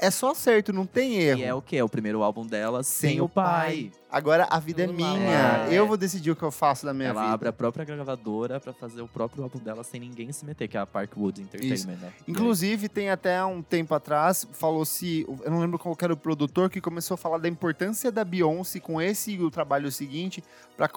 é 0.00 0.10
só 0.10 0.30
acerto, 0.30 0.72
não 0.72 0.86
tem 0.86 1.16
erro. 1.18 1.40
E 1.40 1.44
é 1.44 1.54
o 1.54 1.60
quê? 1.60 1.76
É 1.76 1.84
o 1.84 1.88
primeiro 1.88 2.22
álbum 2.22 2.46
dela 2.46 2.82
sem, 2.82 3.20
o 3.20 3.28
pai. 3.28 3.90
Agora 4.10 4.46
a 4.48 4.58
vida 4.58 4.84
é 4.84 4.86
minha. 4.86 5.66
É. 5.68 5.74
Eu 5.74 5.86
vou 5.86 5.96
decidir 5.96 6.30
o 6.30 6.36
que 6.36 6.42
eu 6.42 6.50
faço 6.50 6.86
da 6.86 6.94
minha 6.94 7.10
Ela 7.10 7.20
vida. 7.22 7.34
abre 7.34 7.48
a 7.48 7.52
própria 7.52 7.84
gravadora 7.84 8.58
pra 8.58 8.72
fazer 8.72 9.02
o 9.02 9.08
próprio 9.08 9.42
álbum 9.42 9.58
dela 9.58 9.84
sem 9.84 10.00
ninguém 10.00 10.32
se 10.32 10.46
meter, 10.46 10.66
que 10.66 10.76
é 10.76 10.80
a 10.80 10.86
Parkwood 10.86 11.42
Entertainment, 11.42 11.98
né? 12.00 12.12
Inclusive, 12.26 12.88
tem 12.88 13.10
até 13.10 13.44
um 13.44 13.60
tempo 13.62 13.94
atrás, 13.94 14.46
falou-se, 14.52 15.26
eu 15.44 15.50
não 15.50 15.60
lembro 15.60 15.78
qual 15.78 15.94
era 16.00 16.12
o 16.12 16.16
produtor, 16.16 16.70
que 16.70 16.80
começou 16.80 17.16
a 17.16 17.18
falar 17.18 17.36
da 17.38 17.48
importância 17.48 18.10
da 18.10 18.24
Beyoncé 18.24 18.80
com 18.80 19.00
esse 19.00 19.32
e 19.32 19.42
o 19.42 19.50
trabalho 19.50 19.92
seguinte 19.92 20.42
para 20.76 20.88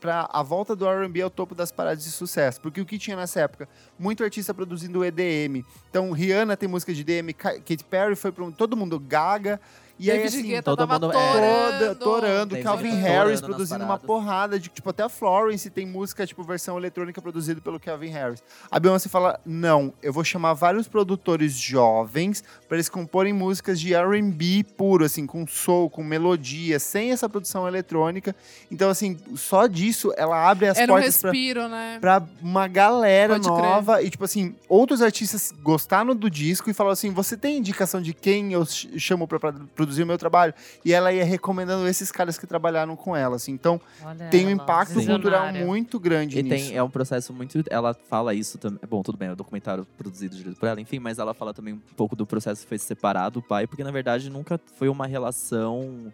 para 0.00 0.28
a 0.32 0.42
volta 0.42 0.74
do 0.74 0.86
R&B 0.88 1.20
ao 1.20 1.30
topo 1.30 1.54
das 1.54 1.70
paradas 1.70 2.02
de 2.04 2.10
sucesso. 2.10 2.60
Porque 2.60 2.80
o 2.80 2.86
que 2.86 2.98
tinha 2.98 3.16
nessa 3.16 3.40
época? 3.40 3.68
Muito 3.98 4.24
artista 4.24 4.54
produzindo 4.54 5.04
EDM. 5.04 5.62
Então, 5.90 6.10
Rihanna 6.12 6.56
tem 6.56 6.68
música 6.68 6.94
de 6.94 7.02
EDM, 7.02 7.32
Ka- 7.34 7.54
Katy 7.58 7.84
Perry 7.90 8.16
foi 8.16 8.32
para 8.32 8.50
todo 8.52 8.76
mundo, 8.76 8.98
Gaga. 8.98 9.60
E 9.98 10.10
aí, 10.10 10.22
assim, 10.24 10.42
Guetta 10.42 10.62
todo 10.74 10.88
mundo- 10.88 11.12
é. 11.12 11.12
torando. 11.12 11.78
toda, 11.78 11.94
torando, 11.94 12.46
David 12.50 12.64
Calvin 12.64 12.90
Guetta 12.90 13.02
Harris 13.02 13.40
torando 13.40 13.46
produzindo 13.56 13.84
uma 13.84 13.98
porrada 13.98 14.58
de, 14.58 14.68
tipo, 14.68 14.90
até 14.90 15.02
a 15.04 15.08
Florence 15.08 15.70
tem 15.70 15.86
música, 15.86 16.26
tipo, 16.26 16.42
versão 16.42 16.76
eletrônica 16.76 17.20
produzida 17.22 17.60
pelo 17.60 17.78
Calvin 17.78 18.08
Harris. 18.08 18.42
A 18.70 18.80
Beyoncé 18.80 19.08
fala, 19.08 19.38
não, 19.46 19.92
eu 20.02 20.12
vou 20.12 20.24
chamar 20.24 20.54
vários 20.54 20.88
produtores 20.88 21.52
jovens 21.54 22.42
para 22.68 22.76
eles 22.76 22.88
comporem 22.88 23.32
músicas 23.32 23.78
de 23.80 23.94
R&B 23.94 24.64
puro, 24.76 25.04
assim, 25.04 25.26
com 25.26 25.46
soul, 25.46 25.88
com 25.88 26.02
melodia, 26.02 26.78
sem 26.80 27.12
essa 27.12 27.28
produção 27.28 27.66
eletrônica. 27.68 28.34
Então, 28.70 28.90
assim, 28.90 29.16
só 29.36 29.66
disso 29.66 30.12
ela 30.16 30.50
abre 30.50 30.66
as 30.66 30.78
Era 30.78 30.92
um 30.92 30.96
portas 30.96 31.18
pra 31.20 31.30
respiro, 31.30 31.68
né? 31.68 31.98
pra 32.00 32.22
uma 32.42 32.66
galera 32.66 33.34
Pode 33.34 33.48
crer. 33.48 33.62
nova 33.62 34.02
e, 34.02 34.10
tipo 34.10 34.24
assim, 34.24 34.54
outros 34.68 35.02
artistas 35.02 35.52
gostaram 35.62 36.14
do 36.16 36.28
disco 36.28 36.68
e 36.68 36.74
falaram 36.74 36.92
assim: 36.94 37.10
você 37.10 37.36
tem 37.36 37.58
indicação 37.58 38.00
de 38.02 38.12
quem 38.12 38.52
eu 38.52 38.64
ch- 38.64 38.88
chamo 38.98 39.28
pra, 39.28 39.38
pra 39.38 39.54
produzir 39.84 40.02
o 40.02 40.06
meu 40.06 40.18
trabalho? 40.18 40.52
E 40.84 40.92
ela 40.92 41.12
ia 41.12 41.24
recomendando 41.24 41.86
esses 41.86 42.10
caras 42.10 42.36
que 42.38 42.46
trabalharam 42.46 42.96
com 42.96 43.14
ela, 43.16 43.36
assim. 43.36 43.52
Então, 43.52 43.80
Olha 44.04 44.28
tem 44.28 44.46
um 44.46 44.50
ela, 44.50 44.62
impacto 44.62 44.94
visionária. 44.94 45.50
cultural 45.50 45.66
muito 45.66 46.00
grande 46.00 46.38
E 46.38 46.42
nisso. 46.42 46.66
tem, 46.68 46.76
é 46.76 46.82
um 46.82 46.90
processo 46.90 47.32
muito. 47.32 47.62
Ela 47.70 47.94
fala 47.94 48.34
isso 48.34 48.58
também. 48.58 48.80
Bom, 48.88 49.02
tudo 49.02 49.16
bem, 49.18 49.28
é 49.28 49.32
um 49.32 49.36
documentário 49.36 49.86
produzido 49.96 50.36
direito 50.36 50.58
por 50.58 50.66
ela, 50.68 50.80
enfim, 50.80 50.98
mas 50.98 51.18
ela 51.18 51.34
fala 51.34 51.52
também 51.54 51.74
um 51.74 51.80
pouco 51.96 52.14
do 52.16 52.26
processo 52.26 52.62
que 52.62 52.68
foi 52.68 52.78
se 52.78 52.86
separar 52.86 53.28
do 53.30 53.40
pai, 53.42 53.66
porque 53.66 53.84
na 53.84 53.90
verdade 53.90 54.30
nunca 54.30 54.60
foi 54.76 54.88
uma 54.88 55.06
relação 55.06 56.12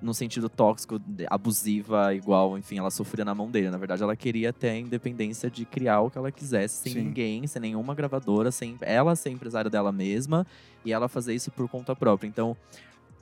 no 0.00 0.14
sentido 0.14 0.48
tóxico, 0.48 0.98
de- 0.98 1.26
abusiva, 1.28 2.14
igual, 2.14 2.56
enfim, 2.56 2.78
ela 2.78 2.90
sofria 2.90 3.24
na 3.24 3.34
mão 3.34 3.50
dele. 3.50 3.70
Na 3.70 3.78
verdade, 3.78 4.02
ela 4.02 4.14
queria 4.16 4.52
ter 4.52 4.70
a 4.70 4.76
independência 4.78 5.50
de 5.50 5.64
criar 5.64 6.00
o 6.00 6.10
que 6.10 6.18
ela 6.18 6.30
quisesse, 6.30 6.82
sem 6.82 6.92
Sim. 6.92 7.02
ninguém, 7.02 7.46
sem 7.46 7.60
nenhuma 7.60 7.94
gravadora, 7.94 8.50
sem 8.50 8.76
ela 8.80 9.16
ser 9.16 9.30
empresária 9.30 9.70
dela 9.70 9.90
mesma 9.92 10.46
e 10.84 10.92
ela 10.92 11.08
fazer 11.08 11.34
isso 11.34 11.50
por 11.50 11.68
conta 11.68 11.96
própria. 11.96 12.28
Então, 12.28 12.56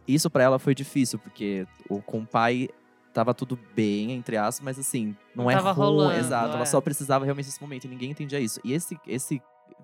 isso 0.07 0.29
pra 0.31 0.45
ela 0.45 0.59
foi 0.59 0.75
difícil, 0.75 1.19
porque 1.19 1.67
o, 1.89 2.01
com 2.01 2.21
o 2.21 2.27
pai 2.27 2.69
tava 3.13 3.33
tudo 3.33 3.59
bem, 3.75 4.13
entre 4.13 4.37
aspas, 4.37 4.63
mas 4.63 4.79
assim, 4.79 5.17
não, 5.35 5.45
Não 5.45 5.51
é 5.51 5.55
tava 5.55 5.73
ruim, 5.73 5.87
rolando, 5.87 6.19
exato. 6.19 6.53
Ela 6.53 6.63
é. 6.63 6.67
só 6.67 6.81
precisava 6.81 7.25
realmente 7.25 7.47
desse 7.47 7.61
momento 7.61 7.87
e 7.87 7.89
ninguém 7.89 8.11
entendia 8.11 8.39
isso. 8.39 8.61
E 8.63 8.75
esse, 8.75 8.99
esse 9.07 9.41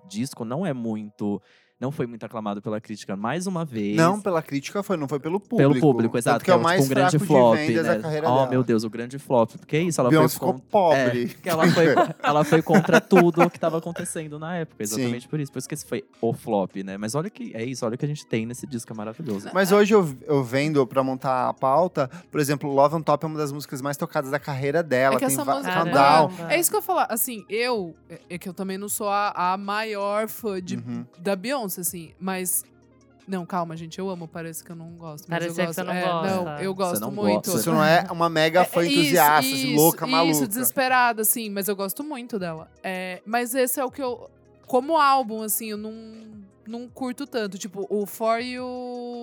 disco 0.07 0.45
não 0.45 0.65
é 0.65 0.71
muito. 0.73 1.41
Não 1.79 1.91
foi 1.91 2.07
muito 2.07 2.25
aclamado 2.25 2.61
pela 2.61 2.79
crítica 2.79 3.15
mais 3.17 3.45
uma 3.45 3.65
vez. 3.65 3.97
Não 3.97 4.21
pela 4.21 4.41
crítica 4.41 4.81
foi, 4.81 4.95
não 4.95 5.07
foi 5.07 5.19
pelo 5.19 5.39
público. 5.39 5.57
Pelo 5.73 5.81
público, 5.81 6.17
exato. 6.17 6.35
Tanto 6.37 6.45
que 6.45 6.51
é 6.51 6.53
o 6.53 6.57
tipo, 6.57 6.63
mais 6.63 6.85
um 6.85 6.87
grande 6.87 7.19
fraco 7.19 7.25
flop, 7.25 7.55
né? 7.57 7.83
da 7.83 7.99
carreira 7.99 8.29
oh, 8.29 8.35
dela. 8.35 8.49
meu 8.49 8.63
Deus, 8.63 8.83
o 8.83 8.89
grande 8.89 9.19
flop. 9.19 9.51
Porque 9.57 9.75
é 9.75 9.81
isso, 9.81 9.99
ela 9.99 10.09
Beyoncé 10.09 10.37
foi 10.39 10.47
ficou 10.47 10.53
con- 10.53 10.59
pobre. 10.69 11.23
É, 11.23 11.27
que 11.41 11.49
ela 11.49 11.67
foi, 11.67 11.85
ela 12.23 12.43
foi 12.45 12.61
contra 12.61 13.01
tudo 13.01 13.49
que 13.49 13.59
tava 13.59 13.79
acontecendo 13.79 14.39
na 14.39 14.55
época. 14.55 14.81
Exatamente 14.81 15.27
por 15.27 15.39
isso. 15.39 15.51
Por 15.51 15.57
isso 15.59 15.67
que 15.67 15.73
esse 15.73 15.85
foi 15.85 16.05
o 16.21 16.31
flop, 16.31 16.75
né? 16.85 16.95
Mas 16.95 17.15
olha 17.15 17.29
que 17.29 17.51
é 17.53 17.65
isso, 17.65 17.85
olha 17.85 17.95
o 17.95 17.97
que 17.97 18.05
a 18.05 18.07
gente 18.07 18.25
tem 18.27 18.45
nesse 18.45 18.65
disco 18.65 18.93
é 18.93 18.95
maravilhoso. 18.95 19.49
Mas 19.53 19.71
hoje 19.71 19.93
eu, 19.93 20.07
eu 20.25 20.41
vendo 20.43 20.87
pra 20.87 21.03
montar 21.03 21.49
a 21.49 21.53
pauta, 21.53 22.09
por 22.31 22.39
exemplo, 22.39 22.71
Love 22.71 22.95
on 22.95 23.01
Top 23.01 23.25
é 23.25 23.27
uma 23.27 23.37
das 23.37 23.51
músicas 23.51 23.81
mais 23.81 23.97
tocadas 23.97 24.31
da 24.31 24.39
carreira 24.39 24.81
dela. 24.81 25.15
É 25.15 25.19
que 25.19 25.25
tem 25.25 25.33
essa 25.35 25.43
música-. 25.43 25.73
Caramba. 25.91 26.31
É 26.53 26.57
isso 26.59 26.69
que 26.69 26.77
eu 26.77 26.81
falar. 26.81 27.07
Assim, 27.09 27.43
eu. 27.49 27.93
é- 28.09 28.19
É 28.29 28.37
que 28.37 28.47
eu 28.47 28.53
também 28.53 28.77
não 28.77 28.87
sou 28.87 29.09
a, 29.09 29.53
a 29.53 29.57
maior 29.57 30.29
fã 30.29 30.61
de, 30.61 30.77
Uhum. 30.77 31.05
da 31.19 31.35
Beyoncé, 31.35 31.62
assim, 31.65 32.13
mas. 32.19 32.63
Não, 33.25 33.45
calma, 33.45 33.77
gente, 33.77 33.97
eu 33.97 34.09
amo, 34.09 34.27
parece 34.27 34.61
que 34.61 34.69
eu 34.69 34.75
não 34.75 34.91
gosto. 34.97 35.27
Mas 35.29 35.39
Parecia 35.39 35.63
eu 35.63 35.67
que 35.69 35.75
gosto. 35.75 35.75
você 35.75 35.83
não 35.83 35.93
é, 35.93 36.01
gosta. 36.01 36.43
Não, 36.43 36.59
eu 36.59 36.75
gosto 36.75 36.99
não 36.99 37.11
muito. 37.11 37.49
gosta. 37.49 37.51
Você 37.51 37.69
não 37.69 37.83
é 37.83 38.05
uma 38.11 38.29
mega 38.29 38.65
fã 38.65 38.81
É, 38.81 38.87
isso, 38.87 38.99
entusiasta, 38.99 39.39
assim, 39.39 39.67
isso, 39.67 39.75
louca, 39.75 40.05
maluca. 40.05 40.31
Isso, 40.31 40.47
desesperada, 40.47 41.21
assim, 41.21 41.49
mas 41.49 41.69
eu 41.69 41.75
gosto 41.75 42.03
muito 42.03 42.37
dela. 42.37 42.69
É, 42.83 43.21
mas 43.25 43.55
esse 43.55 43.79
é 43.79 43.85
o 43.85 43.89
que 43.89 44.01
eu. 44.01 44.29
Como 44.67 44.97
álbum, 44.97 45.41
assim, 45.41 45.67
eu 45.67 45.77
não, 45.77 45.93
não 46.67 46.89
curto 46.89 47.25
tanto. 47.25 47.57
Tipo, 47.57 47.87
o 47.89 48.05
For 48.05 48.41
e 48.41 48.59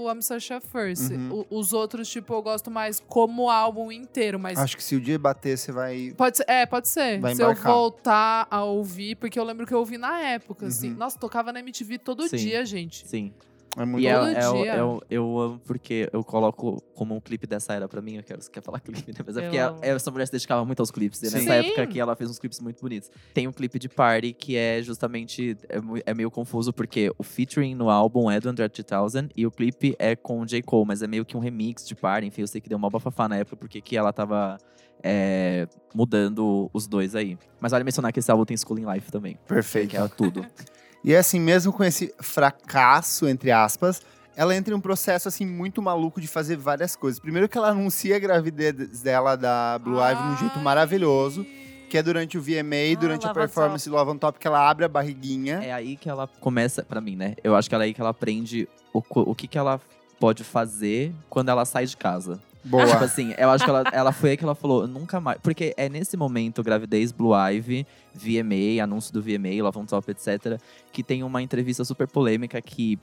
o 0.05 0.11
I'm 0.13 0.21
Such 0.23 0.53
a 0.53 0.61
First. 0.61 1.11
Uhum. 1.11 1.45
O- 1.51 1.59
os 1.59 1.73
outros, 1.73 2.09
tipo, 2.09 2.33
eu 2.35 2.43
gosto 2.43 2.71
mais 2.71 3.01
como 3.09 3.51
álbum 3.51 3.91
inteiro, 3.93 4.39
mas. 4.39 4.59
Acho 4.59 4.77
que 4.77 4.83
se 4.85 4.97
o 4.97 5.01
dia 5.01 5.19
bater, 5.19 5.57
você 5.59 5.73
vai. 5.73 6.13
Pode 6.17 6.39
ser, 6.39 6.45
é, 6.49 6.67
pode 6.67 6.89
ser. 6.89 7.21
Vai 7.21 7.35
Se 7.35 7.43
eu 7.43 7.55
voltar 7.55 8.47
a 8.51 8.65
ouvir, 8.65 9.17
porque 9.17 9.39
eu 9.39 9.45
lembro 9.45 9.67
que 9.67 9.75
eu 9.75 9.79
ouvi 9.79 9.99
na 9.99 10.21
época, 10.21 10.67
assim. 10.67 10.91
Uhum. 10.91 10.97
Nossa, 10.97 11.19
tocava 11.19 11.53
na 11.53 11.61
MTV 11.61 11.99
todo 11.99 12.27
Sim. 12.29 12.37
dia, 12.37 12.65
gente. 12.65 13.07
Sim. 13.09 13.33
É 13.76 13.85
muito 13.85 14.02
E 14.02 14.09
é, 14.09 14.11
é, 14.11 14.66
é 14.76 14.83
o- 14.83 15.00
eu 15.09 15.38
amo 15.38 15.61
porque 15.64 16.09
eu 16.12 16.24
coloco 16.24 16.83
como 16.92 17.14
um 17.14 17.20
clipe 17.20 17.46
dessa 17.46 17.72
era 17.72 17.88
pra 17.88 18.02
mim. 18.02 18.16
Eu 18.16 18.22
quero, 18.24 18.40
quer 18.50 18.61
falar 18.62 18.80
clipe, 18.83 19.12
né? 19.12 19.18
Mas 19.24 19.37
é 19.37 19.40
Eu 19.40 19.44
porque 19.44 19.59
amo. 19.59 19.78
a- 19.80 19.87
essa 19.87 20.11
mulher 20.11 20.26
se 20.26 20.33
dedicava 20.33 20.64
muito 20.64 20.80
aos 20.80 20.90
clipes. 20.90 21.20
E 21.22 21.26
nessa 21.26 21.38
Sim. 21.38 21.50
época 21.50 21.87
que 21.87 22.00
ela 22.00 22.16
fez 22.16 22.28
uns 22.28 22.38
clipes 22.40 22.59
muito 22.61 22.80
bonitos. 22.83 23.11
Tem 23.33 23.46
um 23.46 23.52
clipe 23.52 23.78
de 23.78 23.88
Party 23.88 24.33
que 24.33 24.56
é 24.56 24.83
justamente. 24.83 25.56
É, 25.68 25.78
é 26.11 26.14
meio 26.14 26.30
confuso 26.33 26.72
porque 26.72 27.12
o 27.16 27.22
featuring 27.22 27.74
no 27.76 27.88
álbum 27.88 28.28
é 28.30 28.40
do 28.40 28.48
André 28.48 28.68
3000 28.68 29.28
e 29.37 29.46
o 29.46 29.50
clipe 29.52 29.94
é 30.00 30.16
com 30.16 30.40
o 30.40 30.46
J. 30.46 30.62
Cole, 30.62 30.87
mas 30.88 31.00
é 31.02 31.06
meio 31.06 31.24
que 31.24 31.37
um 31.37 31.40
remix 31.40 31.87
de 31.87 31.94
Party. 31.94 32.26
Enfim, 32.26 32.40
eu 32.40 32.48
sei 32.48 32.61
que 32.61 32.68
deu 32.68 32.76
uma 32.76 32.90
bafafá 32.90 33.28
na 33.28 33.37
época 33.37 33.56
porque 33.56 33.80
que 33.80 33.96
ela 33.96 34.12
tava. 34.12 34.59
é, 35.02 35.66
mudando 35.94 36.68
os 36.74 36.87
dois 36.87 37.14
aí. 37.14 37.38
Mas 37.59 37.73
vale 37.73 37.85
mencionar 37.85 38.12
que 38.12 38.18
esse 38.18 38.31
álbum 38.31 38.44
tem 38.44 38.54
Schooling 38.56 38.85
Life 38.92 39.10
também. 39.10 39.38
perfeito. 39.46 39.90
Que 39.90 39.96
é 39.96 40.08
tudo. 40.08 40.44
E 41.03 41.15
é 41.15 41.19
assim, 41.19 41.40
mesmo 41.40 41.73
com 41.73 41.83
esse 41.83 42.15
fracasso, 42.21 43.27
entre 43.27 43.51
aspas, 43.51 44.03
ela 44.37 44.55
entra 44.55 44.73
em 44.73 44.77
um 44.77 44.81
processo 44.81 45.29
assim 45.29 45.46
muito 45.46 45.81
maluco 45.83 46.21
de 46.21 46.27
fazer 46.29 46.57
várias 46.57 46.94
coisas. 46.94 47.19
Primeiro 47.19 47.48
que 47.48 47.57
ela 47.57 47.69
anuncia 47.69 48.17
a 48.17 48.19
gravidez 48.19 49.01
dela 49.01 49.37
da 49.37 49.79
Blue 49.79 49.98
Ivy 50.01 50.23
de 50.23 50.29
um 50.29 50.37
jeito 50.37 50.59
maravilhoso. 50.59 51.46
que 51.88 51.98
é 51.98 52.03
durante 52.05 52.38
o 52.38 52.40
VMA, 52.40 52.96
durante 53.01 53.27
a 53.27 53.35
performance 53.35 53.88
do 53.90 53.96
Love 53.96 54.13
on 54.13 54.17
Top, 54.19 54.38
que 54.38 54.46
ela 54.46 54.71
abre 54.71 54.85
a 54.85 54.88
barriguinha. 54.88 55.57
É 55.61 55.73
aí 55.73 55.96
que 55.96 56.09
ela 56.09 56.29
começa, 56.38 56.85
pra 56.85 57.01
mim, 57.01 57.17
né? 57.17 57.35
Eu 57.42 57.57
acho 57.57 57.69
que 57.69 57.75
é 57.75 57.79
aí 57.79 57.92
que 57.92 58.01
ela 58.01 58.11
aprende 58.11 58.69
o, 58.94 59.03
o 59.13 59.35
que, 59.35 59.48
que 59.48 59.59
ela 59.59 59.81
pode 60.21 60.44
fazer 60.44 61.13
quando 61.29 61.48
ela 61.48 61.65
sai 61.65 61.87
de 61.87 61.96
casa. 61.96 62.40
Boa. 62.63 62.87
Tipo 62.87 63.04
assim, 63.04 63.35
eu 63.38 63.50
acho 63.50 63.65
que 63.65 63.71
ela, 63.71 63.85
ela 63.92 64.13
foi 64.13 64.31
aí 64.31 64.37
que 64.37 64.44
ela 64.44 64.54
falou, 64.54 64.87
nunca 64.87 65.21
mais. 65.21 65.38
Porque 65.42 65.75
é 65.77 65.88
nesse 65.88 66.17
momento, 66.17 66.63
gravidez, 66.63 67.11
Blue 67.11 67.33
Ivy, 67.35 67.87
VMA, 68.15 68.83
anúncio 68.83 69.13
do 69.13 69.23
VMA, 69.23 69.63
Love 69.63 69.79
on 69.79 69.87
Top, 69.87 70.11
etc., 70.11 70.61
que 70.92 71.02
tem 71.02 71.23
uma 71.23 71.40
entrevista 71.42 71.85
super 71.85 72.06
polêmica 72.06 72.61
que. 72.61 72.98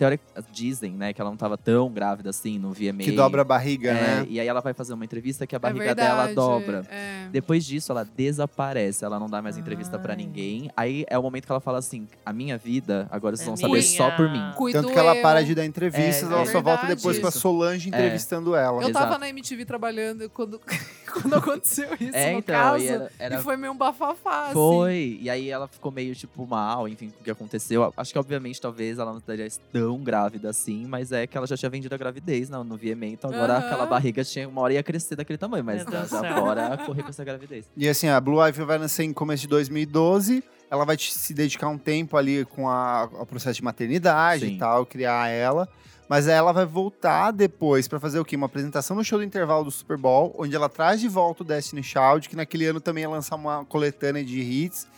Teórica, 0.00 0.24
dizem, 0.50 0.92
né, 0.92 1.12
que 1.12 1.20
ela 1.20 1.28
não 1.28 1.36
tava 1.36 1.58
tão 1.58 1.90
grávida 1.90 2.30
assim 2.30 2.58
no 2.58 2.72
VMA. 2.72 3.02
que 3.04 3.12
dobra 3.12 3.42
a 3.42 3.44
barriga, 3.44 3.90
É, 3.90 3.92
né? 3.92 4.26
E 4.30 4.40
aí 4.40 4.48
ela 4.48 4.62
vai 4.62 4.72
fazer 4.72 4.94
uma 4.94 5.04
entrevista 5.04 5.46
que 5.46 5.54
a 5.54 5.58
É 5.58 5.58
barriga 5.58 5.94
dela 5.94 6.24
verdade, 6.26 6.34
dobra. 6.34 6.86
é. 6.90 7.28
Depois 7.30 7.66
disso, 7.66 7.92
ela 7.92 8.02
desaparece, 8.16 9.04
ela 9.04 9.18
não 9.20 9.28
dá 9.28 9.42
mais 9.42 9.58
entrevista 9.58 9.98
pra 9.98 10.14
Ai. 10.14 10.16
ninguém. 10.16 10.70
Aí 10.76 11.04
é 11.08 11.18
o 11.18 11.22
momento 11.22 11.44
que 11.44 11.52
ela 11.52 11.60
fala 11.60 11.78
assim: 11.78 12.08
a 12.24 12.32
minha 12.32 12.56
vida, 12.56 13.06
agora 13.10 13.36
vocês 13.36 13.46
É 13.46 13.50
vão 13.50 13.56
saber 13.58 13.72
minha. 13.72 13.82
só 13.82 14.10
por 14.12 14.30
mim. 14.30 14.40
Cuido 14.56 14.80
Tanto 14.80 14.92
que 14.92 14.98
ela 14.98 15.14
eu. 15.16 15.22
para 15.22 15.42
de 15.44 15.54
dar 15.54 15.66
entrevistas, 15.66 16.30
É, 16.30 16.32
ela 16.32 16.42
é 16.42 16.46
só 16.46 16.62
volta 16.62 16.86
depois 16.86 17.18
com 17.18 17.26
a 17.26 17.28
Isso. 17.28 17.40
Solange 17.40 17.88
entrevistando 17.88 18.54
ela. 18.54 18.82
Eu 18.82 18.92
tava 18.92 19.06
Exato. 19.06 19.20
na 19.20 19.28
MTV 19.28 19.64
trabalhando 19.66 20.30
quando, 20.30 20.58
quando 21.12 21.34
aconteceu 21.34 21.88
isso, 22.00 22.16
É, 22.16 22.32
no 22.32 22.38
então, 22.38 22.54
caso. 22.54 22.84
e 22.84 22.88
era, 22.88 23.12
era- 23.18 23.34
E 23.36 23.42
foi 23.42 23.56
meio 23.56 23.72
um 23.72 23.76
bafafá, 23.76 24.44
assim. 24.46 24.54
Foi. 24.54 25.18
E 25.20 25.28
aí 25.28 25.50
ela 25.50 25.68
ficou 25.68 25.92
meio, 25.92 26.14
tipo, 26.14 26.46
mal, 26.46 26.88
enfim, 26.88 27.12
o 27.20 27.24
que 27.24 27.30
aconteceu. 27.30 27.92
Acho 27.96 28.12
que, 28.12 28.18
obviamente, 28.18 28.60
talvez 28.60 28.98
ela 28.98 29.10
não 29.10 29.18
estaria 29.18 29.46
tão 29.72 29.89
grávida 29.98 30.50
assim, 30.50 30.86
mas 30.86 31.12
é 31.12 31.26
que 31.26 31.36
ela 31.36 31.46
já 31.46 31.56
tinha 31.56 31.70
vendido 31.70 31.94
a 31.94 31.98
gravidez 31.98 32.48
no, 32.48 32.64
no 32.64 32.76
VMA, 32.76 33.06
então 33.06 33.30
agora 33.30 33.56
Aham. 33.56 33.66
aquela 33.66 33.86
barriga 33.86 34.24
tinha 34.24 34.48
uma 34.48 34.60
hora 34.60 34.74
ia 34.74 34.82
crescer 34.82 35.16
daquele 35.16 35.38
tamanho, 35.38 35.64
mas 35.64 35.82
já 35.82 36.06
céu. 36.06 36.24
agora 36.24 36.76
correr 36.78 37.02
com 37.02 37.08
essa 37.08 37.24
gravidez. 37.24 37.66
E 37.76 37.88
assim, 37.88 38.08
a 38.08 38.20
Blue 38.20 38.44
Ivy 38.46 38.64
vai 38.64 38.78
nascer 38.78 39.04
em 39.04 39.12
começo 39.12 39.42
de 39.42 39.48
2012. 39.48 40.42
Ela 40.70 40.84
vai 40.84 40.96
se 40.98 41.34
dedicar 41.34 41.68
um 41.68 41.78
tempo 41.78 42.16
ali 42.16 42.44
com 42.44 42.68
ao 42.68 43.26
processo 43.26 43.56
de 43.56 43.64
maternidade 43.64 44.46
Sim. 44.46 44.54
e 44.54 44.58
tal, 44.58 44.86
criar 44.86 45.28
ela. 45.28 45.68
Mas 46.08 46.26
aí 46.26 46.34
ela 46.34 46.52
vai 46.52 46.66
voltar 46.66 47.30
depois 47.30 47.86
pra 47.86 48.00
fazer 48.00 48.18
o 48.18 48.24
quê? 48.24 48.34
Uma 48.34 48.46
apresentação 48.46 48.96
no 48.96 49.04
show 49.04 49.18
do 49.18 49.24
intervalo 49.24 49.62
do 49.62 49.70
Super 49.70 49.96
Bowl, 49.96 50.34
onde 50.36 50.56
ela 50.56 50.68
traz 50.68 51.00
de 51.00 51.06
volta 51.06 51.44
o 51.44 51.46
Destiny 51.46 51.84
Child, 51.84 52.28
que 52.28 52.34
naquele 52.34 52.66
ano 52.66 52.80
também 52.80 53.02
ia 53.02 53.08
lançar 53.08 53.36
uma 53.36 53.64
coletânea 53.64 54.24
de 54.24 54.40
hits. 54.40 54.88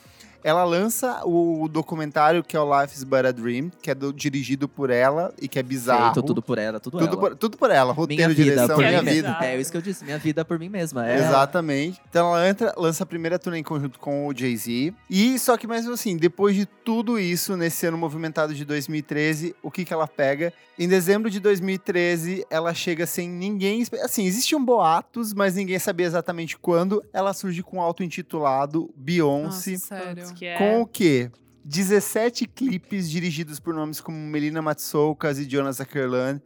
Ela 0.44 0.64
lança 0.64 1.20
o 1.24 1.68
documentário 1.68 2.42
que 2.42 2.56
é 2.56 2.60
o 2.60 2.80
Life 2.80 2.94
is 2.96 3.04
But 3.04 3.24
a 3.26 3.30
Dream, 3.32 3.70
que 3.80 3.90
é 3.90 3.94
do- 3.94 4.12
dirigido 4.12 4.68
por 4.68 4.90
ela 4.90 5.32
e 5.40 5.48
que 5.48 5.58
é 5.58 5.62
bizarro. 5.62 6.14
Feito 6.14 6.26
tudo 6.26 6.42
por 6.42 6.58
ela, 6.58 6.80
tudo, 6.80 6.98
tudo, 6.98 7.08
ela. 7.08 7.16
por, 7.18 7.36
tudo 7.36 7.56
por 7.56 7.70
ela, 7.70 7.84
minha 7.92 7.94
roteiro, 7.94 8.28
vida, 8.34 8.42
direção, 8.44 8.76
por 8.76 8.84
minha 8.84 9.02
vida. 9.02 9.28
mesma. 9.28 9.44
É 9.46 9.60
isso 9.60 9.70
que 9.70 9.76
eu 9.76 9.82
disse, 9.82 10.04
minha 10.04 10.18
vida 10.18 10.44
por 10.44 10.58
mim 10.58 10.68
mesma. 10.68 11.08
É. 11.08 11.16
Exatamente. 11.18 12.00
Então 12.08 12.28
ela 12.34 12.48
entra, 12.48 12.74
lança 12.76 13.02
a 13.04 13.06
primeira 13.06 13.38
turnê 13.38 13.58
em 13.58 13.62
conjunto 13.62 13.98
com 13.98 14.26
o 14.26 14.34
Jay-Z. 14.36 14.92
E 15.08 15.38
só 15.38 15.56
que 15.56 15.66
mesmo 15.66 15.92
assim, 15.92 16.16
depois 16.16 16.56
de 16.56 16.66
tudo 16.66 17.18
isso, 17.18 17.56
nesse 17.56 17.86
ano 17.86 17.96
movimentado 17.98 18.54
de 18.54 18.64
2013, 18.64 19.54
o 19.62 19.70
que 19.70 19.84
que 19.84 19.92
ela 19.92 20.08
pega? 20.08 20.52
Em 20.78 20.88
dezembro 20.88 21.30
de 21.30 21.38
2013, 21.38 22.46
ela 22.50 22.72
chega 22.74 23.06
sem 23.06 23.28
ninguém... 23.28 23.84
Assim, 24.02 24.24
existiam 24.24 24.64
boatos, 24.64 25.32
mas 25.34 25.54
ninguém 25.54 25.78
sabia 25.78 26.06
exatamente 26.06 26.56
quando. 26.58 27.04
Ela 27.12 27.32
surge 27.34 27.62
com 27.62 27.78
o 27.78 27.80
auto-intitulado 27.80 28.90
Beyoncé. 28.96 29.72
Nossa, 29.72 29.86
sério. 29.86 30.31
Que 30.34 30.46
é... 30.46 30.58
Com 30.58 30.82
o 30.82 30.86
quê? 30.86 31.30
17 31.64 32.46
clipes 32.46 33.08
dirigidos 33.08 33.60
por 33.60 33.72
nomes 33.72 34.00
como 34.00 34.16
Melina 34.16 34.60
Matsoukas 34.60 35.38
e 35.38 35.48
Jonas 35.48 35.80
Ackerland. 35.80 36.42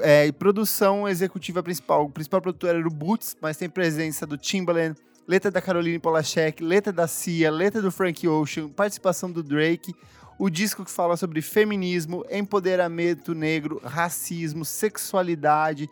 É, 0.00 0.30
produção 0.32 1.08
executiva 1.08 1.62
principal. 1.62 2.04
O 2.04 2.10
principal 2.10 2.40
produtor 2.40 2.74
era 2.74 2.86
o 2.86 2.90
Boots, 2.90 3.36
mas 3.40 3.56
tem 3.56 3.68
presença 3.68 4.26
do 4.26 4.36
Timbaland, 4.36 4.96
letra 5.26 5.50
da 5.50 5.60
Caroline 5.60 5.98
Polachek, 5.98 6.62
letra 6.62 6.92
da 6.92 7.06
Cia, 7.06 7.50
letra 7.50 7.82
do 7.82 7.90
Frank 7.90 8.26
Ocean, 8.26 8.68
participação 8.68 9.30
do 9.30 9.42
Drake. 9.42 9.94
O 10.38 10.50
disco 10.50 10.84
que 10.84 10.90
fala 10.90 11.16
sobre 11.16 11.40
feminismo, 11.40 12.24
empoderamento 12.30 13.34
negro, 13.34 13.80
racismo, 13.82 14.64
sexualidade. 14.64 15.88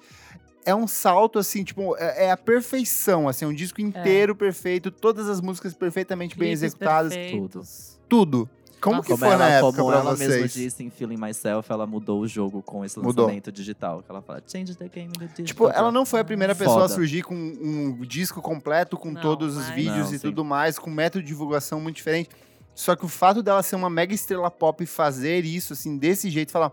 É 0.66 0.74
um 0.74 0.86
salto, 0.86 1.38
assim, 1.38 1.62
tipo, 1.62 1.96
é, 1.98 2.26
é 2.26 2.30
a 2.30 2.36
perfeição, 2.36 3.28
assim, 3.28 3.44
é 3.44 3.48
um 3.48 3.52
disco 3.54 3.80
inteiro 3.80 4.34
perfeito, 4.34 4.90
todas 4.90 5.28
as 5.28 5.40
músicas 5.40 5.74
perfeitamente 5.74 6.36
bem 6.38 6.48
Clipes 6.48 6.62
executadas, 6.62 7.12
perfeitos. 7.14 7.98
tudo. 8.08 8.48
Como 8.80 8.96
Nossa. 8.96 9.06
que 9.06 9.12
Como 9.14 9.24
foi 9.24 9.36
na 9.38 9.46
ela, 9.48 9.54
época 9.54 9.76
como 9.78 9.90
pra 9.90 10.00
ela 10.00 10.14
vocês? 10.14 10.30
mesma 10.30 10.48
disse 10.48 10.82
em 10.84 10.90
Feeling 10.90 11.16
Myself, 11.16 11.72
ela 11.72 11.86
mudou 11.86 12.20
o 12.20 12.28
jogo 12.28 12.60
com 12.62 12.84
esse 12.84 12.98
Mudou. 12.98 13.24
lançamento 13.24 13.50
digital. 13.50 14.02
Que 14.02 14.10
ela 14.10 14.20
fala, 14.20 14.42
change 14.46 14.74
the 14.76 14.88
game 14.88 15.10
the 15.12 15.20
digital. 15.24 15.44
Tipo, 15.46 15.68
ela 15.70 15.90
não 15.90 16.04
foi 16.04 16.20
a 16.20 16.24
primeira 16.24 16.54
pessoa 16.54 16.76
a 16.76 16.80
Foda. 16.82 16.94
surgir 16.94 17.22
com 17.22 17.34
um 17.34 17.98
disco 18.02 18.42
completo, 18.42 18.98
com 18.98 19.10
Não, 19.12 19.22
todos 19.22 19.56
os 19.56 19.70
vídeos 19.70 20.08
Não, 20.08 20.14
e 20.14 20.18
sim. 20.18 20.28
tudo 20.28 20.44
mais, 20.44 20.78
com 20.78 20.90
método 20.90 21.22
de 21.22 21.28
divulgação 21.28 21.80
muito 21.80 21.96
diferente. 21.96 22.28
Só 22.74 22.94
que 22.94 23.06
o 23.06 23.08
fato 23.08 23.42
dela 23.42 23.62
ser 23.62 23.76
uma 23.76 23.88
mega 23.88 24.12
estrela 24.12 24.50
pop 24.50 24.84
e 24.84 24.86
fazer 24.86 25.46
isso, 25.46 25.72
assim, 25.72 25.96
desse 25.96 26.28
jeito, 26.28 26.52
falar. 26.52 26.70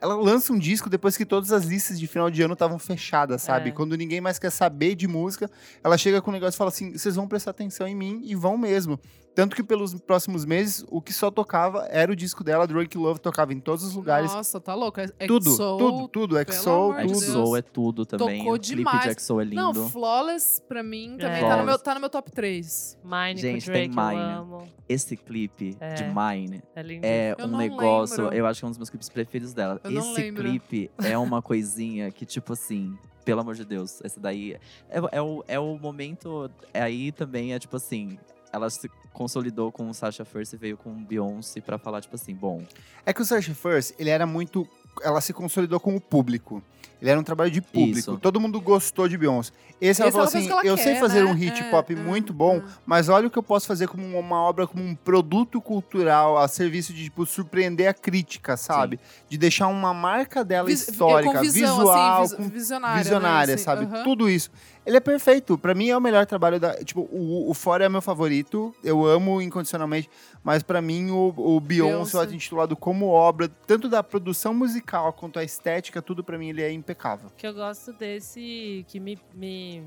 Ela 0.00 0.14
lança 0.14 0.52
um 0.52 0.58
disco 0.58 0.88
depois 0.88 1.16
que 1.16 1.24
todas 1.24 1.52
as 1.52 1.64
listas 1.64 1.98
de 1.98 2.06
final 2.06 2.30
de 2.30 2.42
ano 2.42 2.54
estavam 2.54 2.78
fechadas, 2.78 3.42
sabe? 3.42 3.70
É. 3.70 3.72
Quando 3.72 3.96
ninguém 3.96 4.20
mais 4.20 4.38
quer 4.38 4.50
saber 4.50 4.94
de 4.94 5.06
música, 5.06 5.50
ela 5.82 5.98
chega 5.98 6.20
com 6.22 6.30
um 6.30 6.34
negócio 6.34 6.56
e 6.56 6.58
fala 6.58 6.70
assim: 6.70 6.96
vocês 6.96 7.16
vão 7.16 7.26
prestar 7.26 7.50
atenção 7.50 7.86
em 7.86 7.94
mim 7.94 8.20
e 8.24 8.34
vão 8.34 8.56
mesmo. 8.56 8.98
Tanto 9.34 9.54
que 9.54 9.62
pelos 9.62 9.94
próximos 10.00 10.44
meses, 10.44 10.84
o 10.90 11.00
que 11.00 11.12
só 11.12 11.30
tocava 11.30 11.86
era 11.90 12.10
o 12.10 12.16
disco 12.16 12.42
dela, 12.42 12.66
Drake 12.66 12.98
Love, 12.98 13.20
tocava 13.20 13.52
em 13.52 13.60
todos 13.60 13.84
os 13.84 13.94
lugares. 13.94 14.32
Nossa, 14.34 14.60
tá 14.60 14.74
louco. 14.74 14.98
É- 15.00 15.06
tudo, 15.06 15.50
EXO, 15.50 15.76
tudo, 15.78 16.08
tudo. 16.08 16.38
EXO, 16.38 16.64
tudo. 16.64 16.98
EXO 17.00 17.56
é 17.56 17.62
tudo 17.62 18.04
também. 18.06 18.38
Tocou 18.38 18.54
o 18.54 18.58
clipe 18.58 18.76
demais. 18.76 19.02
de 19.04 19.10
EXO 19.10 19.40
é 19.40 19.44
lindo. 19.44 19.54
Não, 19.62 19.88
Flawless, 19.90 20.60
pra 20.66 20.82
mim, 20.82 21.16
também 21.20 21.44
É. 21.44 21.48
tá, 21.48 21.56
no 21.56 21.64
meu, 21.64 21.78
tá 21.78 21.94
no 21.94 22.00
meu 22.00 22.10
top 22.10 22.32
3. 22.32 22.98
Mine 23.04 23.40
Gente, 23.40 23.66
com 23.66 23.72
tem 23.72 23.88
Drake, 23.90 23.96
eu 24.16 24.18
Mine. 24.18 24.32
amo. 24.38 24.64
Esse 24.88 25.16
clipe 25.16 25.76
É. 25.78 25.94
de 25.94 26.04
Mine 26.04 26.62
É 26.74 26.82
lindo. 26.82 27.06
é 27.06 27.36
um 27.40 27.56
negócio. 27.56 28.22
lembro. 28.24 28.36
Eu 28.36 28.44
acho 28.46 28.58
que 28.60 28.64
é 28.64 28.66
um 28.66 28.70
dos 28.72 28.78
meus 28.78 28.90
clipes 28.90 29.08
preferidos 29.08 29.54
dela. 29.54 29.80
Eu 29.84 30.00
Esse 30.00 30.32
clipe 30.32 30.90
é 31.04 31.16
uma 31.16 31.40
coisinha 31.40 32.10
que, 32.10 32.26
tipo 32.26 32.52
assim. 32.54 32.98
Pelo 33.24 33.42
amor 33.42 33.54
de 33.54 33.64
Deus, 33.64 34.00
esse 34.02 34.18
daí 34.18 34.54
é, 34.88 34.98
é 35.12 35.20
o, 35.22 35.44
é 35.46 35.60
o 35.60 35.78
momento. 35.78 36.50
é 36.72 36.80
Aí 36.80 37.12
também 37.12 37.52
é 37.52 37.58
tipo 37.58 37.76
assim. 37.76 38.18
Ela 38.52 38.70
se 38.70 38.88
consolidou 39.12 39.70
com 39.70 39.88
o 39.88 39.94
Sasha 39.94 40.24
First 40.24 40.52
e 40.52 40.56
veio 40.56 40.76
com 40.76 40.90
o 40.90 40.94
Beyoncé 40.94 41.60
pra 41.60 41.78
falar, 41.78 42.00
tipo 42.00 42.14
assim, 42.14 42.34
bom. 42.34 42.64
É 43.04 43.12
que 43.12 43.20
o 43.20 43.24
Search 43.24 43.52
First, 43.54 43.94
ele 43.98 44.10
era 44.10 44.26
muito. 44.26 44.68
Ela 45.02 45.20
se 45.20 45.32
consolidou 45.32 45.78
com 45.78 45.94
o 45.94 46.00
público. 46.00 46.62
Ele 47.00 47.10
era 47.10 47.18
um 47.20 47.22
trabalho 47.22 47.50
de 47.50 47.60
público. 47.60 47.98
Isso. 47.98 48.18
Todo 48.18 48.40
mundo 48.40 48.60
gostou 48.60 49.06
de 49.08 49.16
Beyoncé. 49.16 49.52
Esse, 49.80 50.00
ela 50.02 50.08
Esse 50.08 50.16
falou 50.18 50.26
assim: 50.26 50.66
eu 50.68 50.76
sei 50.76 50.94
quer, 50.94 51.00
fazer 51.00 51.22
né? 51.24 51.30
um 51.30 51.34
hit 51.34 51.60
É, 51.62 51.70
pop 51.70 51.92
é, 51.92 51.96
muito 51.96 52.32
bom, 52.32 52.56
é. 52.56 52.62
mas 52.84 53.08
olha 53.08 53.28
o 53.28 53.30
que 53.30 53.38
eu 53.38 53.42
posso 53.44 53.66
fazer 53.68 53.86
como 53.86 54.18
uma 54.18 54.42
obra, 54.42 54.66
como 54.66 54.82
um 54.82 54.94
produto 54.96 55.60
cultural 55.60 56.36
a 56.36 56.48
serviço 56.48 56.92
de 56.92 57.04
tipo, 57.04 57.24
surpreender 57.24 57.88
a 57.88 57.94
crítica, 57.94 58.56
sabe? 58.56 58.98
De 59.28 59.38
deixar 59.38 59.68
uma 59.68 59.94
marca 59.94 60.44
dela 60.44 60.66
Vis- 60.66 60.88
histórica, 60.88 61.32
com 61.34 61.40
visão, 61.40 61.76
visual, 61.78 62.22
assim, 62.22 62.36
vis- 62.42 62.50
visionária. 62.50 63.02
visionária, 63.04 63.46
né? 63.46 63.54
Assim, 63.54 63.62
sabe? 63.62 63.86
Tudo 64.02 64.28
isso. 64.28 64.50
Ele 64.84 64.96
é 64.96 65.00
perfeito. 65.00 65.56
Pra 65.58 65.74
mim 65.74 65.90
é 65.90 65.96
o 65.96 66.00
melhor 66.00 66.24
trabalho 66.26 66.58
da. 66.58 66.74
Tipo, 66.82 67.02
o, 67.12 67.48
o 67.50 67.54
Fora 67.54 67.84
é 67.84 67.88
meu 67.90 68.00
favorito. 68.02 68.74
Eu 68.82 69.04
amo 69.06 69.40
incondicionalmente. 69.40 70.08
Mas 70.42 70.62
pra 70.62 70.80
mim, 70.80 71.10
o, 71.10 71.32
o 71.36 71.60
Beyoncé, 71.60 72.12
Beyoncé. 72.18 72.34
intitulado 72.34 72.74
como 72.74 73.06
obra, 73.08 73.48
tanto 73.66 73.86
da 73.88 74.02
produção 74.02 74.54
musical 74.54 75.12
quanto 75.12 75.38
a 75.38 75.44
estética, 75.44 76.00
tudo 76.00 76.24
pra 76.24 76.38
mim 76.38 76.48
ele 76.48 76.62
é 76.62 76.72
impecável. 76.88 77.28
O 77.28 77.32
que 77.32 77.46
eu 77.46 77.54
gosto 77.54 77.92
desse, 77.92 78.84
que 78.88 78.98
me, 78.98 79.18
me, 79.34 79.82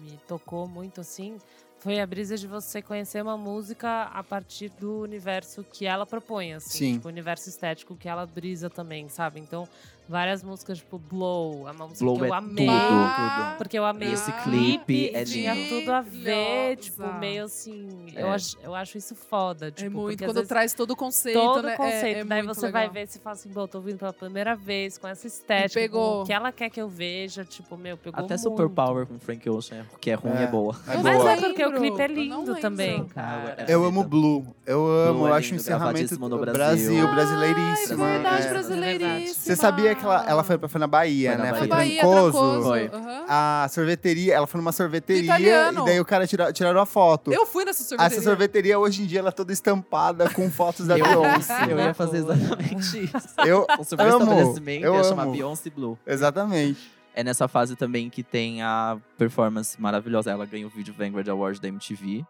me 0.00 0.18
tocou 0.26 0.66
muito 0.66 1.00
assim, 1.00 1.38
foi 1.78 1.98
a 2.00 2.06
brisa 2.06 2.36
de 2.36 2.46
você 2.46 2.82
conhecer 2.82 3.22
uma 3.22 3.38
música 3.38 4.02
a 4.02 4.22
partir 4.22 4.68
do 4.78 5.00
universo 5.00 5.64
que 5.64 5.86
ela 5.86 6.04
propõe, 6.04 6.52
assim. 6.52 6.78
Sim. 6.78 6.92
Tipo, 6.94 7.08
o 7.08 7.10
universo 7.10 7.48
estético 7.48 7.96
que 7.96 8.08
ela 8.08 8.26
brisa 8.26 8.68
também, 8.68 9.08
sabe? 9.08 9.40
Então, 9.40 9.66
várias 10.10 10.42
músicas, 10.42 10.78
tipo 10.78 10.98
Blow, 10.98 11.68
é 11.68 11.70
uma 11.72 11.86
música 11.86 12.04
Blow 12.04 12.16
que 12.18 12.24
eu 12.24 12.34
é 12.34 12.36
amei. 12.36 12.66
tudo. 12.66 12.70
Ah, 12.76 13.54
Porque 13.56 13.78
eu 13.78 13.84
amei 13.86 14.12
Esse 14.12 14.32
clipe 14.42 15.10
é 15.14 15.24
tinha 15.24 15.54
tudo 15.68 15.92
a 15.92 16.00
ver, 16.00 16.76
tipo, 16.76 17.02
meio 17.14 17.44
assim. 17.44 17.88
Eu, 18.14 18.26
É. 18.26 18.34
acho, 18.34 18.56
eu 18.62 18.74
acho 18.74 18.98
isso 18.98 19.14
foda. 19.14 19.70
Tipo, 19.70 19.86
É 19.86 19.88
muito. 19.90 20.24
Quando 20.24 20.34
vezes 20.34 20.48
traz 20.48 20.74
todo 20.74 20.90
o 20.90 20.96
conceito, 20.96 21.38
todo 21.40 21.62
né? 21.62 21.74
o 21.74 21.76
conceito. 21.76 22.04
É, 22.18 22.20
é 22.20 22.24
Daí 22.24 22.42
você 22.42 22.70
vai 22.70 22.82
legal. 22.88 22.94
ver 22.94 23.06
se 23.08 23.18
fala 23.20 23.34
assim, 23.34 23.48
bom, 23.50 23.66
tô 23.66 23.78
ouvindo 23.78 23.98
pela 23.98 24.12
primeira 24.12 24.54
vez, 24.56 24.98
com 24.98 25.06
essa 25.08 25.26
estética, 25.26 25.80
pegou. 25.80 26.16
com 26.18 26.22
o 26.22 26.26
que 26.26 26.32
ela 26.32 26.50
quer 26.52 26.68
que 26.70 26.80
eu 26.80 26.88
veja, 26.88 27.44
tipo, 27.44 27.76
meu, 27.76 27.96
pegou 27.96 28.18
Até 28.24 28.34
muito. 28.34 28.42
Super 28.42 28.68
Power 28.68 29.06
com 29.06 29.18
Frank 29.18 29.48
Ocean, 29.48 29.86
que 30.00 30.10
é 30.10 30.14
ruim, 30.14 30.32
é, 30.32 30.42
É. 30.42 30.46
boa. 30.48 30.74
É 30.88 30.96
Eu 30.96 31.02
Mas 31.02 31.16
boa. 31.18 31.32
é 31.32 31.36
porque 31.36 31.64
o 31.64 31.72
clipe 31.72 32.00
é 32.00 32.04
eu 32.04 32.08
lindo 32.08 32.56
também, 32.56 33.04
cara. 33.06 33.54
é 33.58 33.72
Eu 33.72 33.84
amo 33.84 34.02
Blue. 34.02 34.44
Eu 34.66 34.86
amo. 34.86 35.18
Blue 35.20 35.26
é 35.26 35.30
eu 35.30 35.34
acho 35.34 35.48
o 35.48 35.50
lindo, 35.52 35.60
encerramento 35.60 36.16
do 36.16 36.38
Brasil. 36.38 37.08
brasileiríssimo. 37.08 38.04
Ai, 38.04 38.12
verdade, 38.14 38.46
é. 38.46 38.50
brasileiríssima. 38.50 39.34
Você 39.44 39.56
sabia 39.56 39.94
que 39.94 39.99
ela, 40.02 40.24
ela 40.28 40.44
foi, 40.44 40.58
foi 40.68 40.78
na 40.80 40.86
Bahia, 40.86 41.30
Foi 41.30 41.38
na 41.38 41.44
né? 41.44 41.50
Bahia. 41.50 41.58
Foi 41.60 41.68
Bahia, 41.68 42.00
Trancoso. 42.00 42.38
Trancoso. 42.38 42.68
Foi. 42.68 42.86
aham. 42.92 43.24
A 43.28 43.68
sorveteria, 43.70 44.34
ela 44.34 44.46
foi 44.46 44.60
numa 44.60 44.72
sorveteria 44.72 45.22
Italiano. 45.24 45.82
e 45.82 45.84
daí 45.86 46.00
o 46.00 46.04
cara 46.04 46.26
tira, 46.26 46.52
tiraram 46.52 46.80
a 46.80 46.86
foto. 46.86 47.32
Eu 47.32 47.46
fui 47.46 47.64
nessa 47.64 47.82
sorveteria. 47.84 48.16
Essa 48.18 48.24
sorveteria 48.24 48.78
hoje 48.78 49.02
em 49.02 49.06
dia 49.06 49.18
ela 49.20 49.28
é 49.28 49.32
toda 49.32 49.52
estampada 49.52 50.28
com 50.30 50.50
fotos 50.50 50.86
da 50.86 50.94
Beyoncé. 50.94 51.66
eu 51.70 51.78
ia 51.78 51.94
fazer 51.94 52.18
exatamente 52.18 53.04
isso. 53.04 53.34
Eu 53.46 53.66
O 53.78 53.84
seu 53.84 54.00
amo, 54.00 54.22
estabelecimento 54.24 54.84
eu 54.84 54.94
ia 54.94 55.04
chamar 55.04 55.22
amo. 55.24 55.32
Beyoncé 55.32 55.70
Blue. 55.70 55.98
Exatamente. 56.06 56.90
É 57.14 57.24
nessa 57.24 57.48
fase 57.48 57.74
também 57.76 58.08
que 58.08 58.22
tem 58.22 58.62
a 58.62 58.96
performance 59.18 59.80
maravilhosa. 59.80 60.30
Ela 60.30 60.46
ganha 60.46 60.66
o 60.66 60.70
vídeo 60.70 60.94
Vanguard 60.96 61.28
Award 61.28 61.60
da 61.60 61.68
MTV 61.68 62.24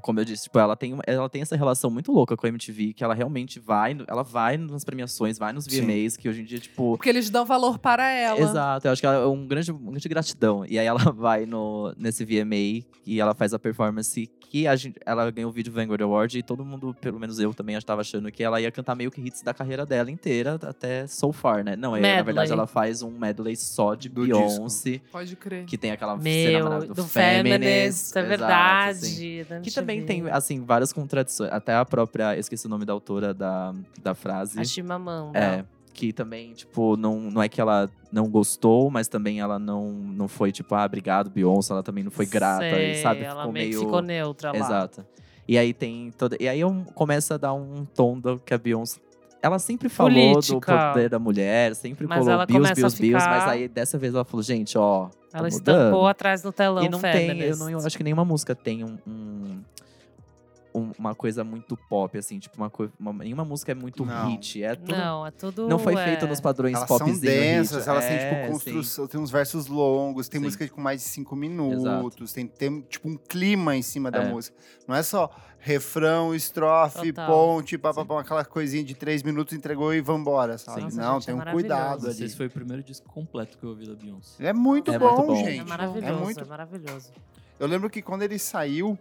Como- 0.00 0.20
eu 0.20 0.24
disse, 0.24 0.44
tipo, 0.44 0.58
ela 0.58 0.76
tem, 0.76 0.96
ela 1.06 1.28
tem 1.28 1.42
essa 1.42 1.56
relação 1.56 1.90
muito 1.90 2.10
louca 2.12 2.36
com 2.36 2.46
a 2.46 2.48
MTV, 2.48 2.92
que 2.94 3.04
ela 3.04 3.14
realmente 3.14 3.58
vai, 3.60 3.96
ela 4.06 4.22
vai 4.22 4.56
nas 4.56 4.84
premiações, 4.84 5.38
vai 5.38 5.52
nos 5.52 5.64
Sim. 5.64 5.82
VMAs, 5.82 6.16
que 6.16 6.28
hoje 6.28 6.40
em 6.42 6.44
dia, 6.44 6.58
tipo, 6.58 6.96
Porque 6.96 7.08
eles 7.08 7.28
dão 7.30 7.44
valor 7.44 7.78
para 7.78 8.08
ela. 8.10 8.40
Exato, 8.40 8.86
eu 8.86 8.92
acho 8.92 9.00
que 9.02 9.06
ela 9.06 9.16
é 9.16 9.26
um 9.26 9.46
grande, 9.46 9.70
uma 9.72 9.90
grande 9.90 10.08
gratidão. 10.08 10.64
E 10.66 10.78
aí 10.78 10.86
ela 10.86 10.98
vai 11.12 11.44
no, 11.46 11.92
nesse 11.96 12.24
VMA 12.24 12.84
e 13.06 13.20
ela 13.20 13.34
faz 13.34 13.52
a 13.52 13.58
performance 13.58 14.30
que 14.54 14.68
a 14.68 14.76
gente, 14.76 15.00
ela 15.04 15.28
ganhou 15.32 15.50
o 15.50 15.52
vídeo 15.52 15.72
Vanguard 15.72 16.00
Award 16.00 16.38
e 16.38 16.40
todo 16.40 16.64
mundo, 16.64 16.94
pelo 17.00 17.18
menos 17.18 17.40
eu 17.40 17.52
também 17.52 17.74
estava 17.74 18.02
achando 18.02 18.30
que 18.30 18.40
ela 18.40 18.60
ia 18.60 18.70
cantar 18.70 18.94
meio 18.94 19.10
que 19.10 19.20
hits 19.20 19.42
da 19.42 19.52
carreira 19.52 19.84
dela 19.84 20.12
inteira, 20.12 20.60
até 20.62 21.08
so 21.08 21.32
far, 21.32 21.64
né? 21.64 21.74
Não, 21.74 21.96
é, 21.96 22.00
na 22.18 22.22
verdade 22.22 22.52
ela 22.52 22.64
faz 22.64 23.02
um 23.02 23.10
medley 23.10 23.56
só 23.56 23.96
de 23.96 24.08
Do 24.08 24.22
Beyoncé, 24.22 25.00
Pode 25.10 25.34
crer. 25.34 25.64
que 25.64 25.76
tem 25.76 25.90
aquela 25.90 26.12
cena 26.12 26.22
Meu, 26.22 26.64
maravilhosa 26.66 26.94
do 26.94 27.04
Feminist, 27.04 27.66
é 27.66 27.84
exato, 27.86 28.28
verdade. 28.28 28.90
assim. 28.90 29.44
da 29.48 29.60
Que 29.60 29.72
também 29.72 30.06
tem, 30.06 30.30
assim, 30.30 30.60
várias 30.64 30.92
contradições. 30.92 31.50
Até 31.50 31.74
a 31.74 31.84
própria, 31.84 32.36
eu 32.36 32.40
esqueci 32.40 32.66
o 32.66 32.70
nome 32.70 32.84
da 32.84 32.92
autora 32.92 33.34
da, 33.34 33.74
da 34.04 34.14
frase. 34.14 34.60
A 34.60 34.64
Chimamanda. 34.64 35.36
É, 35.36 35.64
que 35.94 36.12
também, 36.12 36.52
tipo, 36.52 36.96
não, 36.96 37.18
não 37.18 37.42
é 37.42 37.48
que 37.48 37.60
ela 37.60 37.88
não 38.12 38.28
gostou, 38.28 38.90
mas 38.90 39.08
também 39.08 39.40
ela 39.40 39.58
não, 39.58 39.90
não 39.92 40.28
foi, 40.28 40.52
tipo, 40.52 40.74
ah, 40.74 40.84
obrigado, 40.84 41.30
Beyoncé, 41.30 41.72
ela 41.72 41.82
também 41.82 42.04
não 42.04 42.10
foi 42.10 42.26
grata, 42.26 42.68
Sei, 42.68 42.94
sabe? 42.96 43.20
Ela 43.22 43.40
ficou 43.42 43.52
meio 43.52 43.80
ficou 43.80 44.02
neutra 44.02 44.50
lá. 44.52 44.58
Exato. 44.58 45.06
E 45.46 45.56
aí 45.56 45.72
tem 45.72 46.10
toda. 46.18 46.36
E 46.40 46.48
aí 46.48 46.58
eu 46.60 46.84
começa 46.94 47.34
a 47.34 47.38
dar 47.38 47.52
um 47.54 47.84
tom 47.94 48.18
do 48.18 48.38
que 48.38 48.52
a 48.52 48.58
Beyoncé. 48.58 48.98
Ela 49.42 49.58
sempre 49.58 49.90
falou 49.90 50.10
do 50.12 50.32
Política. 50.40 50.90
poder 50.92 51.08
da 51.10 51.18
mulher, 51.18 51.74
sempre 51.74 52.06
Mas 52.06 52.24
falou 52.24 52.46
Bills, 52.46 52.74
Bills, 52.74 52.98
Bills, 53.00 53.26
mas 53.28 53.44
aí 53.46 53.68
dessa 53.68 53.98
vez 53.98 54.14
ela 54.14 54.24
falou, 54.24 54.42
gente, 54.42 54.78
ó. 54.78 55.08
tá 55.30 55.38
Ela 55.38 55.48
mudando. 55.50 55.76
estampou 55.78 56.06
atrás 56.06 56.40
do 56.40 56.50
telão 56.50 56.82
E 56.82 56.88
não 56.88 56.98
tem, 56.98 57.10
eu, 57.10 57.28
feminist. 57.28 57.58
não, 57.60 57.68
eu 57.68 57.78
acho 57.78 57.96
que 57.96 58.02
nenhuma 58.02 58.24
música 58.24 58.54
tem 58.54 58.82
um, 58.84 58.96
um- 59.06 59.60
um- 60.74 60.90
uma 60.98 61.14
coisa 61.14 61.44
muito 61.44 61.76
pop, 61.88 62.18
assim, 62.18 62.38
tipo, 62.38 62.56
uma, 62.56 62.70
uma- 62.98 63.22
nenhuma 63.24 63.44
música 63.44 63.70
é 63.72 63.74
muito 63.74 64.04
Não. 64.04 64.30
hit. 64.30 64.62
É 64.62 64.74
tudo, 64.74 64.96
Não, 64.96 65.26
é 65.26 65.30
tudo. 65.30 65.68
não 65.68 65.78
foi 65.78 65.94
é... 65.94 66.04
feito 66.04 66.26
nos 66.26 66.40
padrões 66.40 66.74
Elas 66.74 66.88
popzinho 66.88 67.14
são 67.16 67.20
densas, 67.24 67.86
elas 67.86 68.04
têm, 68.04 68.16
É, 68.16 68.30
tipo, 68.46 68.46
sim. 68.46 68.52
construção, 68.72 69.06
tem 69.06 69.20
uns 69.20 69.30
versos 69.30 69.66
longos, 69.68 70.28
tem 70.28 70.40
Sim. 70.40 70.46
música 70.46 70.68
com 70.68 70.80
mais 70.80 71.00
de 71.02 71.06
cinco 71.08 71.36
minutos, 71.36 72.32
tem, 72.32 72.46
tem, 72.46 72.80
tipo, 72.82 73.08
um 73.08 73.16
clima 73.16 73.76
em 73.76 73.82
cima 73.82 74.10
da 74.10 74.22
É. 74.22 74.28
música. 74.28 74.56
Não 74.88 74.94
é 74.96 75.02
só 75.02 75.30
refrão, 75.60 76.34
estrofe, 76.34 77.12
Total. 77.12 77.26
ponte, 77.30 77.78
papapá, 77.78 78.20
aquela 78.20 78.44
coisinha 78.44 78.84
de 78.84 78.94
três 78.94 79.22
minutos, 79.22 79.54
entregou 79.54 79.94
e 79.94 80.00
vambora, 80.00 80.58
sabe? 80.58 80.78
Sim. 80.80 80.84
Nossa, 80.84 81.00
Não, 81.00 81.14
gente, 81.14 81.26
tem 81.26 81.32
é 81.32 81.34
um 81.34 81.38
maravilhoso. 81.38 81.68
cuidado 81.74 82.08
Esse 82.10 82.22
ali. 82.24 82.32
foi 82.34 82.46
o 82.46 82.50
primeiro 82.50 82.82
disco 82.82 83.08
completo 83.10 83.56
que 83.56 83.64
eu 83.64 83.70
ouvi 83.70 83.86
da 83.86 83.94
Beyoncé. 83.94 84.44
É 84.44 84.52
muito, 84.52 84.90
É 84.92 84.98
bom, 84.98 85.14
muito 85.16 85.26
bom. 85.28 85.36
gente. 85.36 85.60
É 85.60 85.64
maravilhoso, 85.64 86.06
É 86.06 86.10
é, 86.10 86.12
muito 86.12 86.46
maravilhoso. 86.46 87.10
Eu 87.58 87.66
lembro 87.68 87.88
que 87.88 88.02
quando 88.02 88.22
ele 88.22 88.38
saiu, 88.38 88.98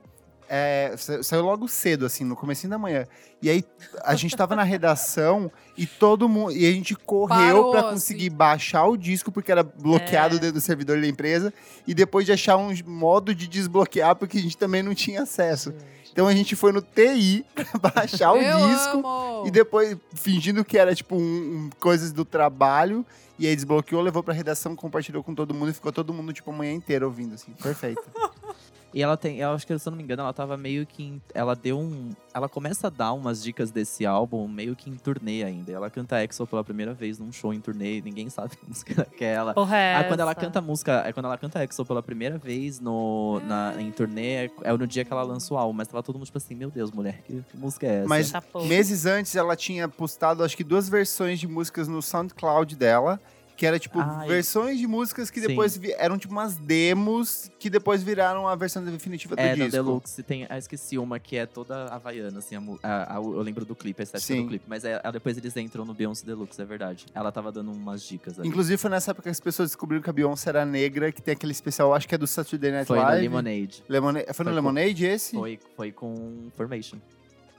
é, 0.49 0.93
sa- 0.97 1.21
saiu 1.23 1.43
logo 1.43 1.67
cedo, 1.67 2.05
assim, 2.05 2.23
no 2.23 2.35
comecinho 2.35 2.69
da 2.71 2.77
manhã. 2.77 3.05
E 3.41 3.49
aí 3.49 3.63
a 4.03 4.15
gente 4.15 4.35
tava 4.37 4.55
na 4.55 4.63
redação 4.63 5.51
e 5.77 5.85
todo 5.85 6.29
mundo. 6.29 6.51
E 6.51 6.65
a 6.67 6.71
gente 6.71 6.95
correu 6.95 7.27
Parou, 7.27 7.71
pra 7.71 7.79
assim. 7.81 7.89
conseguir 7.91 8.29
baixar 8.29 8.85
o 8.85 8.95
disco, 8.97 9.31
porque 9.31 9.51
era 9.51 9.63
bloqueado 9.63 10.35
É. 10.35 10.39
dentro 10.39 10.53
do 10.55 10.61
servidor 10.61 10.99
da 11.01 11.07
empresa. 11.07 11.53
E 11.87 11.93
depois 11.93 12.25
de 12.25 12.31
achar 12.31 12.57
um 12.57 12.73
modo 12.85 13.33
de 13.35 13.47
desbloquear, 13.47 14.15
porque 14.15 14.37
a 14.37 14.41
gente 14.41 14.57
também 14.57 14.81
não 14.83 14.93
tinha 14.95 15.23
acesso. 15.23 15.73
Então 16.11 16.27
a 16.27 16.33
gente 16.33 16.55
foi 16.55 16.71
no 16.71 16.81
TI 16.81 17.43
pra 17.55 17.91
baixar 17.91 18.31
o 18.33 18.37
Eu 18.37 18.67
disco. 18.69 18.97
amo. 18.99 19.43
E 19.47 19.51
depois, 19.51 19.97
fingindo 20.15 20.63
que 20.63 20.77
era, 20.77 20.93
tipo, 20.93 21.15
um, 21.15 21.19
um- 21.19 21.69
coisas 21.79 22.11
do 22.11 22.23
trabalho. 22.23 23.05
E 23.39 23.47
aí 23.47 23.55
desbloqueou, 23.55 23.99
levou 23.99 24.21
pra 24.21 24.31
redação, 24.33 24.75
compartilhou 24.75 25.23
com 25.23 25.33
todo 25.33 25.55
mundo. 25.55 25.71
E 25.71 25.73
ficou 25.73 25.91
todo 25.91 26.13
mundo, 26.13 26.31
tipo, 26.31 26.51
a 26.51 26.53
manhã 26.53 26.71
inteira 26.71 27.03
ouvindo, 27.05 27.33
assim. 27.33 27.51
Perfeito. 27.61 28.01
E 28.93 29.01
ela 29.01 29.17
tem, 29.17 29.39
eu 29.39 29.49
acho 29.51 29.65
que 29.65 29.77
se 29.77 29.87
eu 29.87 29.91
não 29.91 29.97
me 29.97 30.03
engano, 30.03 30.21
ela 30.21 30.33
tava 30.33 30.55
meio 30.55 30.85
que. 30.85 31.03
em- 31.03 31.21
ela 31.33 31.55
deu 31.55 31.79
um. 31.79 32.11
Ela 32.33 32.47
começa 32.47 32.87
a 32.87 32.89
dar 32.89 33.13
umas 33.13 33.43
dicas 33.43 33.71
desse 33.71 34.05
álbum 34.05 34.47
meio 34.47 34.75
que 34.75 34.89
em 34.89 34.95
turnê 34.95 35.43
ainda. 35.43 35.71
Ela 35.71 35.89
canta 35.89 36.23
EXO 36.23 36.45
pela 36.45 36.63
primeira 36.63 36.93
vez 36.93 37.17
num 37.19 37.31
show 37.31 37.53
em 37.53 37.59
turnê, 37.59 38.01
ninguém 38.01 38.29
sabe 38.31 38.55
que 38.55 38.67
música 38.67 39.05
que 39.17 39.23
é 39.23 39.33
ela. 39.33 39.53
O 39.55 39.63
resto. 39.63 40.03
Aí 40.03 40.07
quando 40.07 40.19
ela 40.19 40.35
canta 40.35 40.59
a 40.59 40.61
música, 40.61 41.03
é 41.05 41.11
quando 41.11 41.25
ela 41.25 41.37
canta 41.37 41.63
EXO 41.63 41.85
pela 41.85 42.03
primeira 42.03 42.37
vez 42.37 42.79
no, 42.79 43.39
na, 43.45 43.73
em 43.79 43.91
turnê, 43.91 44.45
é, 44.45 44.51
é 44.63 44.73
no 44.73 44.85
dia 44.87 45.03
que 45.03 45.11
ela 45.11 45.23
lança 45.23 45.53
o 45.53 45.57
álbum. 45.57 45.73
Mas 45.73 45.87
tava 45.87 46.03
todo 46.03 46.15
mundo 46.15 46.25
tipo 46.25 46.37
assim, 46.37 46.53
meu 46.55 46.69
Deus, 46.69 46.91
mulher, 46.91 47.21
que, 47.23 47.41
que 47.49 47.57
música 47.57 47.87
é 47.87 47.99
essa? 47.99 48.07
Mas 48.07 48.29
Chapou. 48.29 48.65
Meses 48.65 49.05
antes, 49.05 49.35
ela 49.35 49.55
tinha 49.55 49.87
postado, 49.87 50.43
acho 50.43 50.55
que 50.55 50.63
duas 50.63 50.87
versões 50.89 51.39
de 51.39 51.47
músicas 51.47 51.87
no 51.87 52.01
SoundCloud 52.01 52.75
dela. 52.75 53.19
Que 53.55 53.67
era, 53.67 53.77
tipo, 53.77 53.99
versões 54.27 54.79
de 54.79 54.87
músicas 54.87 55.29
que 55.29 55.39
depois 55.39 55.77
vi- 55.77 55.93
eram, 55.93 56.17
tipo, 56.17 56.33
umas 56.33 56.57
demos 56.57 57.51
que 57.59 57.69
depois 57.69 58.01
viraram 58.01 58.47
a 58.47 58.55
versão 58.55 58.83
definitiva 58.83 59.35
do 59.35 59.39
É, 59.39 59.49
disco. 59.53 59.65
no 59.65 59.71
Deluxe 59.71 60.23
tem. 60.23 60.47
Ah, 60.49 60.57
esqueci 60.57 60.97
uma 60.97 61.19
que 61.19 61.37
é 61.37 61.45
toda 61.45 61.85
havaiana, 61.85 62.39
assim. 62.39 62.55
a 62.55 62.59
a- 62.83 63.13
a- 63.13 63.21
eu 63.21 63.41
lembro 63.41 63.63
do 63.63 63.75
clipe, 63.75 64.01
a 64.01 64.03
estética 64.03 64.33
Sim. 64.33 64.41
do 64.41 64.47
clipe. 64.49 64.65
Mas 64.67 64.83
é, 64.83 64.99
depois 65.11 65.37
eles 65.37 65.55
entram 65.55 65.85
no 65.85 65.93
Beyoncé 65.93 66.25
Deluxe, 66.25 66.59
é 66.61 66.65
verdade. 66.65 67.05
Ela 67.13 67.31
tava 67.31 67.51
dando 67.51 67.71
umas 67.71 68.01
dicas 68.03 68.39
ali. 68.39 68.47
Inclusive, 68.49 68.75
foi 68.77 68.89
nessa 68.89 69.11
época 69.11 69.23
que 69.23 69.29
as 69.29 69.39
pessoas 69.39 69.69
descobriram 69.69 70.01
que 70.01 70.09
a 70.09 70.13
Beyoncé 70.13 70.49
era 70.49 70.65
negra, 70.65 71.11
que 71.11 71.21
tem 71.21 71.33
aquele 71.33 71.51
especial, 71.51 71.93
acho 71.93 72.07
que 72.07 72.15
é 72.15 72.17
do 72.17 72.25
Saturday 72.27 72.71
Night 72.71 72.87
Foi 72.87 72.97
no 72.97 73.03
Live. 73.03 73.21
Lemonade. 73.21 73.83
Lemonade. 73.87 74.25
Foi 74.25 74.31
no 74.31 74.35
Foi 74.35 74.45
com- 74.45 74.51
Lemonade 74.55 75.05
esse? 75.05 75.35
Foi, 75.35 75.59
foi 75.77 75.91
com 75.91 76.49
Formation. 76.57 76.97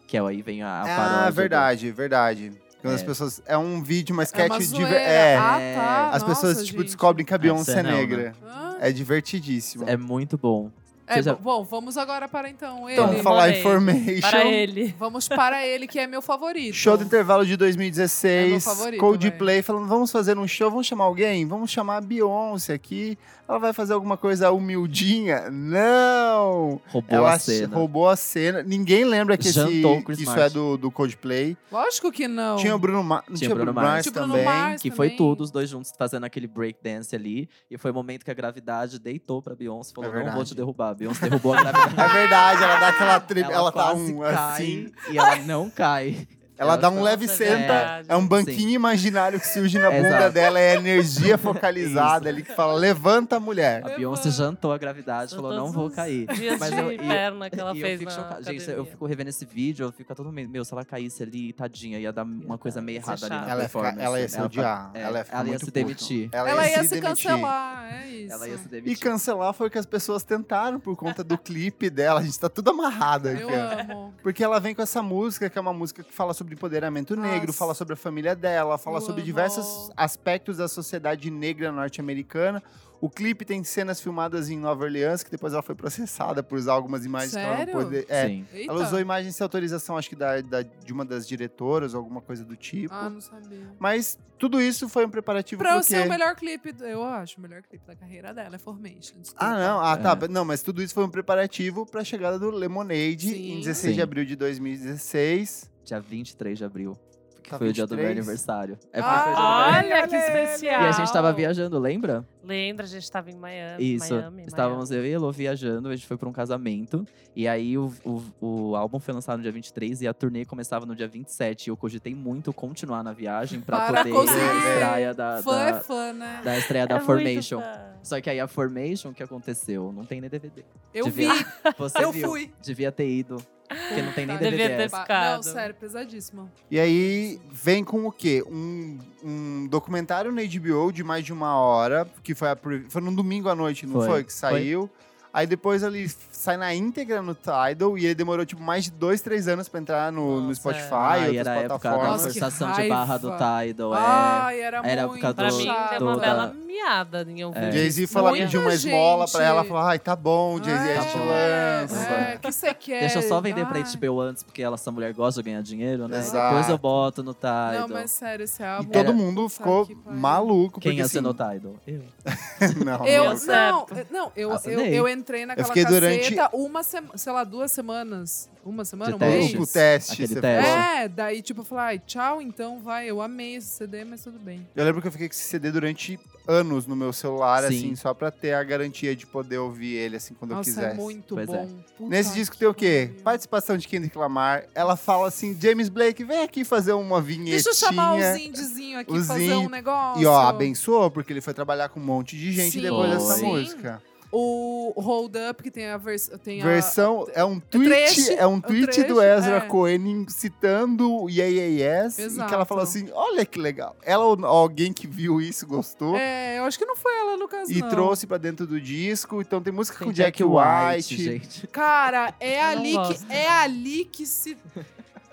Que 0.09 0.17
é 0.17 0.21
aí 0.21 0.43
vem 0.43 0.63
a, 0.63 0.69
a 0.69 0.83
ah, 0.83 0.97
paródia. 0.97 1.31
do- 1.31 1.35
verdade, 1.35 1.91
verdade. 1.93 2.53
Quando 2.85 2.93
É. 2.93 2.97
as 2.97 3.03
pessoas. 3.03 3.43
É 3.47 3.57
um 3.57 3.82
vídeo, 3.82 4.12
uma 4.12 4.24
É 4.24 4.26
sketch 4.26 4.51
uma 4.51 4.59
de. 4.59 4.64
zoeira. 4.66 4.95
É. 4.95 5.37
Ah, 5.39 5.59
tá. 5.74 6.11
as 6.12 6.22
pessoas, 6.22 6.53
Nossa, 6.57 6.64
tipo, 6.66 6.78
gente. 6.80 6.87
descobrem 6.89 7.24
que 7.24 7.32
a 7.32 7.39
Beyoncé 7.39 7.80
é 7.80 7.82
não, 7.82 7.91
né? 7.93 7.97
negra. 7.97 8.35
Ah. 8.47 8.76
É 8.78 8.93
divertidíssimo. 8.93 9.85
É 9.89 9.97
muito 9.97 10.37
bom. 10.37 10.70
É, 11.07 11.23
já- 11.23 11.35
Bom, 11.35 11.63
vamos 11.65 11.97
agora 11.99 12.27
para 12.29 12.49
então 12.49 12.89
ele. 12.89 12.99
Então, 13.01 13.13
Ele. 13.13 13.23
falar 13.23 13.45
Lemonade. 13.47 13.59
Information. 13.61 14.21
Para 14.31 14.45
ele. 14.47 14.95
Vamos 14.99 15.29
para 15.29 15.67
ele, 15.67 15.87
que 15.87 15.99
é 15.99 16.07
meu 16.07 16.23
favorito. 16.23 16.75
Show 16.75 16.97
do 16.97 17.05
intervalo 17.05 17.45
de 17.45 17.53
É 17.55 17.57
2016. 17.57 18.51
meu 18.51 18.61
favorito, 18.61 19.01
Coldplay 19.01 19.63
falando, 19.63 19.87
vamos 19.87 20.11
fazer 20.11 20.39
um 20.39 20.47
show, 20.49 20.71
vamos 20.71 20.87
chamar 20.87 21.05
alguém? 21.05 21.47
Vamos 21.47 21.71
chamar 21.71 21.99
a 21.99 22.01
Beyoncé 22.01 22.73
aqui. 22.75 23.19
Ela 23.47 23.59
vai 23.59 23.75
fazer 23.75 23.93
alguma 23.93 24.17
coisa 24.17 24.51
humildinha? 24.53 25.51
Não! 25.51 26.81
Roubou 26.89 27.05
Ela 27.15 27.33
a 27.35 27.39
cena. 27.39 27.77
roubou 27.77 28.09
a 28.09 28.17
cena. 28.17 28.63
Ninguém 28.63 29.05
lembra 29.05 29.37
que, 29.37 29.49
esse, 29.49 29.53
Jantou 29.55 30.03
isso 30.09 30.25
Martin. 30.25 30.41
é 30.41 30.51
do, 30.51 30.77
do 30.79 30.91
Coldplay. 30.91 31.57
Lógico 31.71 32.11
que 32.11 32.27
não. 32.27 32.57
Tinha 32.57 32.75
o 32.75 32.79
Bruno 32.79 33.03
Mars. 33.05 33.25
Não 33.29 33.37
Tinha 33.37 33.49
tinha, 33.49 33.55
Bruno 33.55 33.73
Bruno 33.73 33.87
Mars 33.89 34.07
Mars. 34.07 34.11
Também. 34.15 34.45
Mars. 34.45 34.83
Que 34.83 34.91
foi 34.91 35.09
também. 35.09 35.17
tudo, 35.19 35.43
os 35.43 35.51
dois 35.51 35.69
juntos 35.69 35.93
fazendo 35.99 36.25
aquele 36.25 36.47
breakdance 36.47 37.15
ali. 37.15 37.49
E 37.71 37.77
foi 37.77 37.91
o 37.91 37.95
momento 37.95 38.25
que 38.25 38.31
a 38.31 38.35
gravidade 38.35 38.99
deitou 38.99 39.43
pra 39.43 39.55
Beyoncé 39.55 39.93
e 39.93 39.95
falou: 39.95 40.15
É 40.15 40.25
Não 40.25 40.33
vou 40.33 40.45
te 40.45 40.55
derrubar. 40.55 40.94
A 40.95 40.97
Beyoncé 40.97 41.29
derrubou 41.29 41.55
a 41.55 41.61
gravidade. 41.61 42.01
É 42.01 42.09
verdade, 42.15 42.63
ela 42.63 42.77
dá 42.77 42.89
aquela 42.89 43.21
trip, 43.21 43.51
ela, 43.51 43.73
tá 43.73 43.83
quase 43.83 44.13
um 44.13 44.21
cai 44.21 44.35
assim. 44.35 44.93
E 45.11 45.19
ela 45.19 45.37
não 45.37 45.69
cai. 45.69 46.29
Ela 46.57 46.73
Ela 46.75 46.77
dá 46.83 46.89
um 46.91 46.97
tá- 46.97 47.03
leve 47.03 47.27
Nossa, 47.27 47.45
é 47.45 47.49
senta. 47.49 48.03
É 48.09 48.17
um 48.17 48.27
banquinho 48.27 48.71
imaginário 48.71 49.41
que 49.41 49.47
surge 49.47 49.79
na 49.79 49.91
bunda 49.91 50.31
dela, 50.31 50.59
é 50.61 50.73
a 50.73 50.75
energia 50.77 51.37
focalizada 51.37 52.29
ali 52.29 52.43
que 52.43 52.53
fala: 52.55 52.75
levanta 52.75 53.37
a 53.37 53.41
mulher. 53.41 53.85
A 53.85 53.97
Beyoncé 53.97 54.31
jantou 54.31 54.73
a 54.73 54.79
gravidade 54.79 55.33
e 55.33 55.37
falou: 55.37 55.53
Não 55.55 55.73
vou 55.73 55.91
cair. 55.91 56.27
Dias 56.35 56.59
Mas 56.61 56.71
de 56.71 56.79
eu- 56.81 56.93
e- 56.93 56.99
perna 56.99 57.51
que 57.51 57.59
ela 57.61 57.75
e 57.75 57.81
eu 57.81 57.85
fez 57.87 57.99
fico 57.99 58.13
na. 58.13 58.41
Gente, 58.41 58.71
eu 58.71 58.85
fico 58.85 59.07
revendo 59.07 59.31
esse 59.31 59.45
vídeo, 59.45 59.85
eu 59.87 59.93
fico 59.93 60.15
todo 60.15 60.31
meio. 60.33 60.49
Meu, 60.49 60.65
se 60.65 60.73
ela 60.73 60.85
caísse 60.85 61.23
ali, 61.23 61.53
tadinha, 61.53 61.99
ia 61.99 62.13
dar 62.13 62.23
uma 62.25 62.57
coisa 62.59 62.81
meio 62.81 63.03
ser 63.03 63.09
errada 63.11 63.27
ali 63.27 63.35
na 63.35 63.51
Ela 63.51 63.63
ia, 63.65 64.03
ela 64.05 64.21
ia 64.21 64.29
se 64.29 64.41
odiar. 64.41 64.91
é, 64.95 65.01
ela 65.03 65.19
ia, 65.19 65.25
ficar 65.25 65.37
ela 65.39 65.45
ia 65.47 65.51
muito 65.51 65.65
se 65.65 65.71
demitir. 65.71 66.29
Ela 66.33 66.69
ia 66.69 66.83
se 66.85 66.89
demitir. 67.01 67.03
cancelar, 67.03 67.95
é 67.95 68.07
isso. 68.09 68.33
Ela 68.33 68.49
ia 68.49 68.59
se 68.59 68.65
E 68.65 68.69
demitir. 68.69 68.99
cancelar 69.01 69.53
foi 69.55 69.67
o 69.67 69.71
que 69.71 69.79
as 69.79 69.87
pessoas 69.87 70.23
tentaram 70.23 70.79
por 70.79 70.97
conta 70.97 71.25
do 71.25 71.37
clipe 71.39 71.91
dela. 71.91 72.21
A 72.21 72.23
gente 72.23 72.39
tá 72.39 72.49
tudo 72.49 72.71
amarrado 72.71 73.29
aqui. 73.29 73.43
Eu 73.43 73.49
amo. 73.51 74.15
Porque 74.23 74.43
ela 74.45 74.61
vem 74.61 74.75
com 74.75 74.83
essa 74.83 75.03
música, 75.03 75.51
que 75.51 75.59
é 75.59 75.61
uma 75.61 75.73
música 75.73 76.03
que 76.05 76.13
fala 76.13 76.33
sobre 76.33 76.44
empoderamento 76.53 77.17
negro, 77.17 77.47
Nossa. 77.47 77.59
fala 77.59 77.73
sobre 77.75 77.95
a 77.95 77.97
família 77.97 78.37
dela, 78.37 78.77
fala 78.77 78.99
Eu 78.99 79.01
sobre 79.03 79.21
amo. 79.23 79.27
diversos 79.27 79.91
aspectos 79.97 80.59
da 80.59 80.69
sociedade 80.69 81.31
negra 81.31 81.73
norte-americana. 81.73 82.63
O 83.01 83.11
clipe 83.11 83.45
tem 83.45 83.63
cenas 83.63 84.01
filmadas 84.01 84.49
em 84.49 84.57
Nova 84.59 84.85
Orleans, 84.85 85.23
que 85.23 85.31
depois 85.31 85.53
ela 85.53 85.63
foi 85.63 85.75
processada 85.75 86.43
por 86.43 86.57
usar 86.57 86.73
algumas 86.73 87.05
imagens 87.05 87.33
que 87.33 87.39
ela 87.39 87.57
Sério? 87.59 87.75
não 87.75 87.83
pôde. 87.85 88.07
É, 88.09 88.43
ela 88.67 88.83
usou 88.83 88.99
imagens 88.99 89.37
sem 89.37 89.45
autorização, 89.45 89.99
acho 89.99 90.09
que 90.09 90.17
da, 90.17 90.41
da- 90.41 90.63
de 90.63 90.91
uma 90.93 91.05
das 91.05 91.29
diretoras, 91.29 91.93
ou 91.93 91.99
alguma 91.99 92.23
coisa 92.23 92.45
do 92.45 92.57
tipo. 92.57 92.95
Ah, 92.95 93.11
não 93.11 93.21
sabia. 93.21 93.61
Mas 93.79 94.19
tudo 94.39 94.59
isso 94.59 94.89
foi 94.89 95.05
um 95.05 95.11
preparativo 95.11 95.61
Pra 95.63 95.77
quê? 95.79 95.83
ser 95.83 96.07
o 96.07 96.09
melhor 96.09 96.35
clipe, 96.35 96.75
eu 96.81 97.03
acho, 97.05 97.37
o 97.39 97.43
melhor 97.43 97.61
clipe 97.63 97.85
da 97.87 97.95
carreira 97.95 98.33
dela 98.33 98.55
é 98.55 98.59
Formation. 98.59 99.17
desculpa. 99.21 99.45
Ah, 99.45 99.59
não. 99.59 99.81
Ah, 99.81 99.97
tá. 99.99 100.19
É. 100.25 100.29
Não, 100.29 100.45
mas 100.45 100.63
tudo 100.63 100.83
isso 100.83 100.95
foi 100.95 101.05
um 101.05 101.11
preparativo 101.11 101.85
pra 101.85 102.03
chegada 102.05 102.39
do 102.39 102.49
Lemonade 102.51 103.29
Sim. 103.29 103.53
em 103.57 103.61
16 103.61 103.95
de 103.97 104.01
Sim. 104.01 104.03
abril 104.03 104.25
de 104.25 104.35
2016. 104.35 105.71
Dia 105.85 106.01
23 106.01 106.59
de 106.59 106.64
abril. 106.64 106.97
Que 107.43 107.51
Tá 107.51 107.59
foi 107.59 107.68
o 107.68 107.72
dia 107.74 107.87
do 107.87 107.95
meu 107.95 108.07
23? 108.07 108.26
aniversário. 108.26 108.78
É 108.91 109.01
Ah, 109.01 109.03
porque 109.03 109.20
foi 109.20 109.32
o 109.32 109.35
dia 109.35 109.45
do 109.45 109.45
meu 109.45 109.66
aniversário. 109.66 109.91
Olha 109.91 110.09
que 110.09 110.16
especial. 110.16 110.82
E 110.82 110.87
a 110.87 110.93
gente 110.93 111.12
tava 111.12 111.32
viajando, 111.35 111.78
lembra? 111.78 112.24
Lembra, 112.43 112.87
a 112.87 112.89
gente 112.89 113.11
tava 113.12 113.30
em 113.30 113.35
Miami. 113.37 113.95
Isso. 113.97 114.14
Miami, 114.14 114.45
Estávamos 114.47 114.91
eu 114.91 115.05
e 115.05 115.11
a 115.11 115.14
Elo 115.14 115.30
viajando, 115.30 115.91
a 115.91 115.95
gente 115.95 116.07
foi 116.07 116.16
pra 116.16 116.26
um 116.26 116.32
casamento. 116.32 117.07
E 117.37 117.47
aí 117.47 117.76
o, 117.76 117.93
o, 118.03 118.22
o 118.41 118.76
álbum 118.76 118.99
foi 118.99 119.12
lançado 119.12 119.37
no 119.37 119.43
dia 119.43 119.53
23 119.53 120.01
e 120.01 120.09
a 120.09 120.14
turnê 120.14 120.47
começava 120.47 120.87
no 120.87 120.97
dia 120.97 121.07
27. 121.07 121.66
E 121.66 121.70
eu 121.70 121.76
cogitei 121.76 122.14
muito 122.14 122.51
continuar 122.51 123.03
na 123.03 123.12
viagem 123.12 123.61
pra 123.61 123.76
Para 123.89 123.99
poder 123.99 124.09
ir 124.09 124.12
conseguir. 124.14 124.41
na 124.41 124.55
estreia 124.70 125.12
da, 125.14 125.43
Fã 125.43 125.51
da, 125.53 125.68
é 125.68 125.80
fã, 125.80 126.12
né? 126.14 126.41
da 126.43 126.57
estreia 126.59 126.87
da 126.87 126.95
É 126.95 126.99
muito 126.99 127.07
Formation. 127.07 127.61
Só 128.03 128.18
que 128.22 128.30
aí 128.30 128.41
a 128.41 128.49
Formation, 128.49 129.11
o 129.11 129.14
que 129.14 129.22
aconteceu? 129.22 129.93
Não 129.93 130.07
tem 130.07 130.18
nem 130.18 130.30
DVD. 130.30 130.64
Eu 130.95 131.05
Devia- 131.05 131.35
vi. 131.35 131.45
Você 131.76 132.03
Eu 132.03 132.11
viu. 132.11 132.26
fui. 132.30 132.51
Devia 132.62 132.91
ter 132.91 133.07
ido. 133.07 133.37
Porque 133.69 134.03
não 134.03 134.12
tem 134.12 134.27
nem 134.27 134.37
Puta 134.37 134.51
Devia 134.51 134.69
DVD. 134.69 134.89
ter 134.89 134.97
ficado. 134.97 135.37
Não, 135.37 135.43
sério, 135.43 135.75
pesadíssimo. 135.75 136.51
E 136.71 136.79
aí 136.79 137.41
vem 137.51 137.83
com 137.83 138.07
o 138.07 138.12
quê? 138.12 138.43
Um, 138.47 138.99
um 139.23 139.67
documentário 139.69 140.31
na 140.31 140.43
HBO 140.43 140.93
de 140.93 141.03
mais 141.03 141.25
de 141.25 141.33
uma 141.33 141.57
hora, 141.57 142.07
que 142.23 142.35
foi, 142.35 142.49
a, 142.49 142.59
foi 142.89 143.01
num 143.01 143.15
domingo 143.15 143.49
à 143.49 143.55
noite, 143.55 143.87
não 143.87 143.95
foi? 144.01 144.09
Foi, 144.09 144.25
Que 144.25 144.33
saiu. 144.33 144.91
Aí 145.33 145.47
depois 145.47 145.83
ele 145.83 146.09
sai 146.45 146.57
na 146.57 146.75
íntegra 146.75 147.23
no 147.23 147.35
Tidal 147.35 147.97
e 147.99 148.05
ele 148.05 148.15
demorou 148.15 148.45
tipo 148.45 148.63
mais 148.63 148.85
de 148.85 148.91
dois, 148.91 149.21
três 149.21 149.49
anos 149.49 149.69
pra 149.69 149.81
entrar 149.81 150.13
no, 150.13 150.41
no 150.41 150.49
Nossa, 150.49 150.55
Spotify 150.61 150.89
Ah, 150.93 151.19
e 151.29 151.35
e 151.35 151.39
outras 151.39 151.47
a 151.47 151.51
época 151.57 151.69
da 151.69 151.79
plataformas. 151.79 152.11
Nossa, 152.23 152.25
forçação 152.31 152.73
de 152.73 152.89
barra 152.89 153.19
do. 153.19 153.31
Tidal. 153.33 153.95
É. 153.95 153.99
Ai, 154.01 154.61
era, 154.61 154.77
Era 154.85 155.07
muito 155.09 155.25
época 155.27 155.35
Pra 155.35 155.49
do- 155.49 155.57
mim, 155.57 155.73
tem 155.91 155.99
do- 155.99 156.05
uma 156.07 156.17
bela 156.19 156.55
miada 156.67 157.27
em 157.29 157.45
ouvir. 157.45 157.59
É. 157.59 157.73
Jay-Z 157.73 158.03
isso. 158.05 158.13
foi 158.13 158.23
lá 158.23 158.31
Muita 158.31 158.45
pedir 158.45 158.59
uma 158.59 158.75
esmola 158.75 159.27
pra 159.29 159.41
gente. 159.41 159.49
ela, 159.49 159.65
falou, 159.65 159.83
ai, 159.83 159.99
tá 159.99 160.15
bom, 160.17 160.63
Jay-Z, 160.63 160.93
a 160.93 161.01
gente 161.01 161.17
É, 161.17 161.81
lança. 161.81 162.11
É, 162.11 162.39
que 162.41 162.53
você 162.53 162.75
quer? 162.75 163.01
Deixa 163.01 163.19
eu 163.19 163.23
só 163.23 163.41
vender 163.41 163.65
pra 163.67 163.79
Ai. 163.79 163.85
HBO 163.85 164.21
antes, 164.21 164.43
porque 164.43 164.63
ela, 164.63 164.75
essa 164.75 164.91
mulher 164.91 165.13
gosta 165.15 165.43
de 165.43 165.49
ganhar 165.51 165.63
dinheiro, 165.63 166.07
né? 166.09 166.19
Exato. 166.19 166.49
Depois 166.55 166.69
eu 166.69 166.79
boto 166.79 167.23
no 167.23 167.33
Tidal. 167.33 167.73
Não, 167.81 167.89
mas 167.89 168.11
sério, 168.11 168.45
esse 168.45 168.63
E 168.63 168.67
álbum. 168.67 168.91
todo 168.91 168.97
Era- 169.05 169.13
mundo 169.13 169.43
Puta 169.43 169.55
ficou 169.55 169.89
maluco. 170.07 170.81
Quem 170.81 170.93
porque, 170.93 171.03
assinou 171.03 171.33
o 171.33 171.43
assim, 171.43 171.55
Tidal? 171.59 171.75
Eu. 171.87 172.03
não, 172.85 173.07
Eu, 173.07 173.23
Deu 173.35 173.47
não. 173.47 173.87
não, 174.11 174.33
eu, 174.35 174.51
eu, 174.67 174.81
eu 174.87 175.09
entrei 175.09 175.47
naquela 175.47 175.67
fiquei 175.69 175.85
durante- 175.85 176.34
caceta 176.37 176.57
uma 176.57 176.82
semana, 176.82 177.18
sei 177.18 177.32
lá, 177.32 177.45
duas 177.45 177.72
semanas. 177.72 178.51
Uma 178.64 178.82
semana, 178.87 179.11
De 179.11 179.16
um 179.16 179.18
teste. 179.18 179.57
mês. 179.59 179.72
Teste, 179.72 180.12
Aquele 180.14 180.28
você 180.28 180.41
teste. 180.41 180.70
É, 180.70 181.07
daí 181.09 181.43
tipo, 181.43 181.61
eu 181.61 181.64
falei, 181.66 181.85
ai, 181.85 181.99
tchau, 181.99 182.41
então 182.41 182.80
vai. 182.80 183.11
Eu 183.11 183.20
amei 183.20 183.57
esse 183.57 183.66
CD, 183.68 184.05
mas 184.07 184.22
tudo 184.24 184.39
bem. 184.39 184.66
Eu 184.74 184.85
lembro 184.87 185.03
que 185.03 185.09
eu 185.09 185.12
fiquei 185.12 185.28
com 185.28 185.35
esse 185.35 185.43
CD 185.45 185.70
durante 185.70 186.18
anos 186.49 186.87
no 186.87 186.97
meu 186.97 187.12
celular, 187.12 187.61
Sim. 187.64 187.76
assim, 187.76 187.97
só 187.97 188.14
pra 188.14 188.30
ter 188.30 188.55
a 188.55 188.62
garantia 188.64 189.14
de 189.14 189.26
poder 189.26 189.59
ouvir 189.59 189.93
ele, 189.97 190.16
assim, 190.16 190.32
quando 190.32 190.53
eu 190.53 190.57
Nossa, 190.59 190.70
quisesse. 190.70 190.95
é 190.99 190.99
muito 190.99 191.35
Pois 191.35 191.47
é. 191.49 191.53
bom. 191.53 191.68
Puta 191.99 192.09
Nesse 192.11 192.32
disco 192.32 192.57
tem 192.57 192.66
o 192.66 192.72
quê? 192.72 193.09
pariu. 193.11 193.22
Participação 193.22 193.76
de 193.76 193.87
Kendrick 193.87 194.16
Lamar. 194.16 194.64
Ela 194.74 194.97
fala 194.97 195.28
assim, 195.28 195.55
James 195.61 195.91
Blake, 195.91 196.24
vem 196.24 196.43
aqui 196.43 196.64
fazer 196.64 196.95
uma 196.95 197.20
vinhetinha. 197.20 197.51
Deixa 197.51 197.68
eu 197.68 197.74
chamar 197.74 198.14
os 198.16 198.41
indiezinho 198.41 198.99
aqui, 198.99 199.12
o 199.12 199.22
fazer 199.24 199.47
Zin- 199.49 199.53
um 199.57 199.68
negócio. 199.68 200.22
E 200.22 200.26
ó, 200.26 200.41
abençoou, 200.41 201.11
porque 201.11 201.35
ele 201.35 201.43
foi 201.43 201.53
trabalhar 201.53 201.91
com 201.91 202.01
um 202.01 202.05
monte 202.05 202.35
de 202.39 202.51
gente 202.51 202.72
Sim. 202.72 202.80
depois 202.80 203.11
dessa 203.11 203.35
Sim. 203.35 203.45
música. 203.47 204.03
O 204.37 204.93
Hold 205.01 205.35
Up, 205.51 205.62
que 205.62 205.70
tem 205.70 205.87
a 205.87 205.97
versão. 205.97 206.37
Tem 206.39 206.61
a- 206.61 206.64
Versão, 206.64 207.26
é 207.32 207.45
um 207.45 207.61
tweet, 207.61 207.89
trecho, 207.89 208.32
é 208.32 208.45
um 208.47 208.55
um 208.55 208.61
tweet 208.61 209.03
do 209.05 209.14
trecho, 209.16 209.22
Ezra 209.22 209.57
é. 209.59 209.61
Cohen 209.61 210.26
citando 210.28 211.09
o 211.22 211.30
Yeah 211.30 211.53
Yeah 211.53 212.05
Yes, 212.05 212.14
e 212.14 212.16
que 212.16 212.22
ela 212.22 212.47
Exato. 212.47 212.64
falou 212.66 212.82
assim, 212.82 213.09
olha 213.12 213.47
que 213.47 213.61
legal. 213.61 213.95
Ela 214.03 214.24
ou 214.24 214.45
alguém 214.45 214.93
que 214.93 215.07
viu 215.07 215.41
isso 215.41 215.66
gostou. 215.66 216.16
É, 216.16 216.59
eu 216.59 216.64
acho 216.64 216.76
que 216.78 216.85
não 216.85 216.97
foi 216.97 217.12
ela 217.16 217.37
no 217.37 217.47
caso. 217.47 217.70
E 217.72 217.80
não. 217.80 217.89
trouxe 217.89 218.26
pra 218.26 218.37
dentro 218.39 218.66
do 218.66 218.80
disco. 218.80 219.41
Então 219.41 219.62
tem 219.62 219.72
música 219.72 219.99
Tem 219.99 220.09
com 220.09 220.12
Jack 220.12 220.43
White. 220.43 221.16
gente. 221.16 221.66
Cara, 221.68 222.35
é 222.41 222.59
Eu 222.59 222.64
ali, 222.64 222.93
que, 222.93 223.32
é 223.32 223.49
ali 223.49 224.05
que 224.05 224.26
se. 224.26 224.57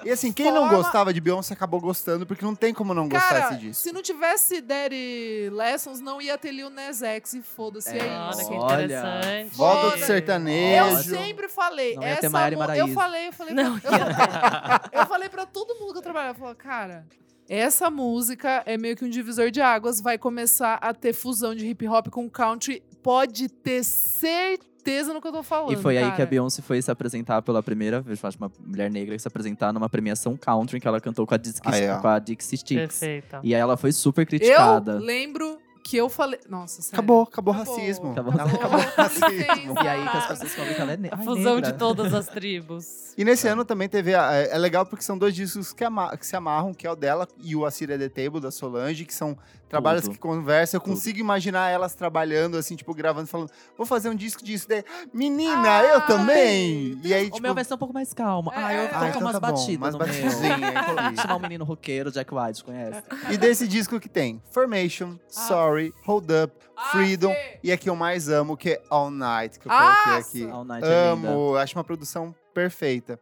E 0.03 0.09
assim, 0.11 0.31
quem 0.31 0.51
não 0.51 0.61
Forma- 0.63 0.77
gostava 0.77 1.13
de 1.13 1.21
Beyoncé 1.21 1.53
acabou 1.53 1.79
gostando, 1.79 2.25
porque 2.25 2.43
não 2.43 2.55
tem 2.55 2.73
como 2.73 2.93
não 2.93 3.07
gostar 3.07 3.29
Cara, 3.29 3.49
desse 3.51 3.61
disco. 3.61 3.83
se 3.83 3.91
não 3.91 4.01
tivesse 4.01 4.61
Daddy 4.61 5.49
Lessons, 5.51 5.99
não 5.99 6.21
ia 6.21 6.37
ter 6.37 6.51
Lil 6.51 6.69
Nas 6.69 7.01
X 7.01 7.33
e 7.33 7.41
foda-se, 7.41 7.89
é, 7.97 7.99
É, 7.99 8.11
Olha 8.19 8.35
que 8.35 8.41
isso. 8.41 8.51
Olha. 8.53 8.83
interessante. 8.85 9.55
Volta 9.55 9.81
do 9.81 9.89
Foda. 9.91 9.97
Eu 10.01 10.05
sertanejo. 10.07 11.09
sempre 11.09 11.47
falei, 11.47 11.95
Não 11.95 12.03
ia 12.03 12.15
ter 12.17 12.25
essa 12.27 12.29
mu- 12.29 12.73
eu 12.73 12.87
falei, 12.89 13.27
eu 13.27 13.33
falei, 13.33 13.53
Não. 13.53 13.79
pra, 13.79 13.91
eu, 13.91 13.99
falei 13.99 14.89
eu 15.01 15.05
falei 15.07 15.29
pra 15.29 15.45
todo 15.45 15.75
mundo 15.79 15.91
que 15.93 15.97
eu 15.99 16.01
trabalhava, 16.03 16.35
eu 16.37 16.39
falei, 16.39 16.55
cara, 16.55 17.05
essa 17.49 17.89
música 17.89 18.63
é 18.65 18.77
meio 18.77 18.95
que 18.95 19.03
um 19.03 19.09
divisor 19.09 19.51
de 19.51 19.61
águas, 19.61 19.99
vai 19.99 20.17
começar 20.17 20.75
a 20.75 20.93
ter 20.93 21.13
fusão 21.13 21.53
de 21.53 21.67
hip 21.67 21.87
hop 21.87 22.07
com 22.09 22.29
country, 22.29 22.81
pode 23.01 23.49
ter 23.49 23.83
certeza 23.83 25.13
no 25.13 25.21
que 25.21 25.27
eu 25.27 25.31
tô 25.31 25.43
falando, 25.43 25.73
E 25.73 25.75
foi 25.75 25.97
aí 25.97 26.03
que 26.05 26.09
a 26.09 26.17
cara. 26.17 26.25
Beyoncé 26.29 26.61
foi 26.61 26.81
se 26.81 26.89
apresentar 26.89 27.41
pela 27.41 27.61
primeira 27.61 28.01
vez, 28.01 28.21
eu 28.21 28.27
acho 28.29 28.37
uma 28.37 28.51
mulher 28.65 28.89
negra 28.89 29.17
se 29.17 29.27
apresentar 29.27 29.71
numa 29.73 29.87
premiação 29.89 30.35
country 30.35 30.79
que 30.79 30.87
ela 30.87 30.99
cantou 30.99 31.25
com 31.27 31.33
a, 31.33 31.37
Disque, 31.37 31.67
Aí, 31.69 31.89
ó. 31.89 31.99
com 31.99 32.07
a 32.07 32.19
Dixie 32.19 32.57
Sticks. 32.57 32.99
Perfeita. 32.99 33.39
E 33.43 33.53
aí 33.53 33.61
ela 33.61 33.77
foi 33.77 33.91
super 33.91 34.21
Eu 34.23 34.25
criticada. 34.27 34.97
lembro 34.99 35.59
que 35.83 35.97
eu 35.97 36.07
falei, 36.09 36.39
nossa, 36.47 36.81
sério. 36.81 36.93
Acabou, 36.95 37.21
acabou 37.23 37.53
o 37.53 37.57
Acabou. 37.57 37.75
racismo. 37.77 38.11
Acabou. 38.11 38.33
Acabou 38.33 38.79
o 38.79 38.83
racismo. 38.95 39.75
E 39.83 39.87
aí 39.87 40.01
que 40.09 40.17
as 40.17 40.27
pessoas 40.27 40.39
descobrem 40.39 40.75
que 40.75 40.81
ela 40.81 40.91
é 40.93 40.97
ne 40.97 41.09
A 41.11 41.17
fusão 41.17 41.55
negra. 41.55 41.71
de 41.71 41.77
todas 41.77 42.13
as 42.13 42.27
tribos. 42.27 43.13
E 43.17 43.25
nesse 43.25 43.47
ano 43.47 43.65
também 43.65 43.89
teve. 43.89 44.13
a- 44.13 44.31
é 44.33 44.51
é 44.55 44.57
legal 44.59 44.85
porque 44.85 45.03
são 45.03 45.17
dois 45.17 45.33
discos 45.35 45.73
que, 45.73 45.83
ama- 45.83 46.15
que 46.15 46.25
se 46.25 46.35
amarram, 46.35 46.71
que 46.73 46.85
é 46.85 46.91
o 46.91 46.95
dela 46.95 47.27
e 47.43 47.55
o 47.55 47.65
Assyria 47.65 47.97
The 47.97 48.09
Table, 48.09 48.39
da 48.39 48.51
Solange, 48.51 49.05
que 49.05 49.13
são 49.13 49.35
trabalhos 49.71 50.03
Tudo. 50.03 50.13
que 50.13 50.19
conversam. 50.19 50.77
Eu 50.77 50.81
Tudo. 50.83 50.93
consigo 50.93 51.19
imaginar 51.19 51.69
elas 51.69 51.95
trabalhando, 51.95 52.57
assim, 52.57 52.75
tipo, 52.75 52.93
gravando, 52.93 53.25
falando, 53.27 53.49
vou 53.77 53.87
fazer 53.87 54.09
um 54.09 54.15
disco 54.15 54.43
disso. 54.43 54.67
Daí, 54.67 54.83
Menina, 55.13 55.81
eu 55.83 55.95
Ai, 55.99 56.07
também! 56.07 56.99
E 57.03 57.13
aí, 57.13 57.27
O 57.27 57.31
tipo. 57.31 57.41
meu 57.41 57.53
vai 57.55 57.63
ser 57.63 57.73
um 57.73 57.77
pouco 57.77 57.93
mais 57.93 58.13
calmo. 58.13 58.51
Ah, 58.53 58.73
eu 58.73 58.81
É. 58.81 58.81
vou 58.81 58.85
ah, 58.85 58.89
colocar 58.89 59.09
então 59.09 59.21
umas 59.21 59.33
tá 59.33 59.39
batidas 59.39 59.93
umas 59.95 60.09
no 60.09 60.13
meu. 60.13 60.31
batidinhas. 60.31 61.15
Chamar 61.21 61.35
um 61.35 61.39
menino 61.39 61.63
roqueiro, 61.63 62.11
Jack 62.11 62.33
White, 62.33 62.63
conhece? 62.63 63.01
E 63.31 63.37
desse 63.37 63.67
disco 63.67 63.99
que 63.99 64.09
tem 64.09 64.41
Formation, 64.51 65.17
Sorry, 65.27 65.93
Hold 66.05 66.29
Up, 66.43 66.53
Ah, 66.75 66.89
Freedom 66.91 67.31
Fê. 67.31 67.59
e 67.63 67.71
a 67.71 67.77
que 67.77 67.89
eu 67.89 67.95
mais 67.95 68.27
amo, 68.29 68.57
que 68.57 68.71
é 68.71 68.81
All 68.89 69.09
Night, 69.09 69.59
que 69.59 69.67
eu 69.67 69.71
Nossa! 69.71 70.03
coloquei 70.03 70.41
aqui. 70.43 70.51
All 70.51 70.63
Night 70.65 70.85
é 70.85 71.13
linda. 71.15 71.29
Amo, 71.29 71.55
acho 71.55 71.77
uma 71.77 71.83
produção 71.83 72.35
perfeita. 72.53 73.19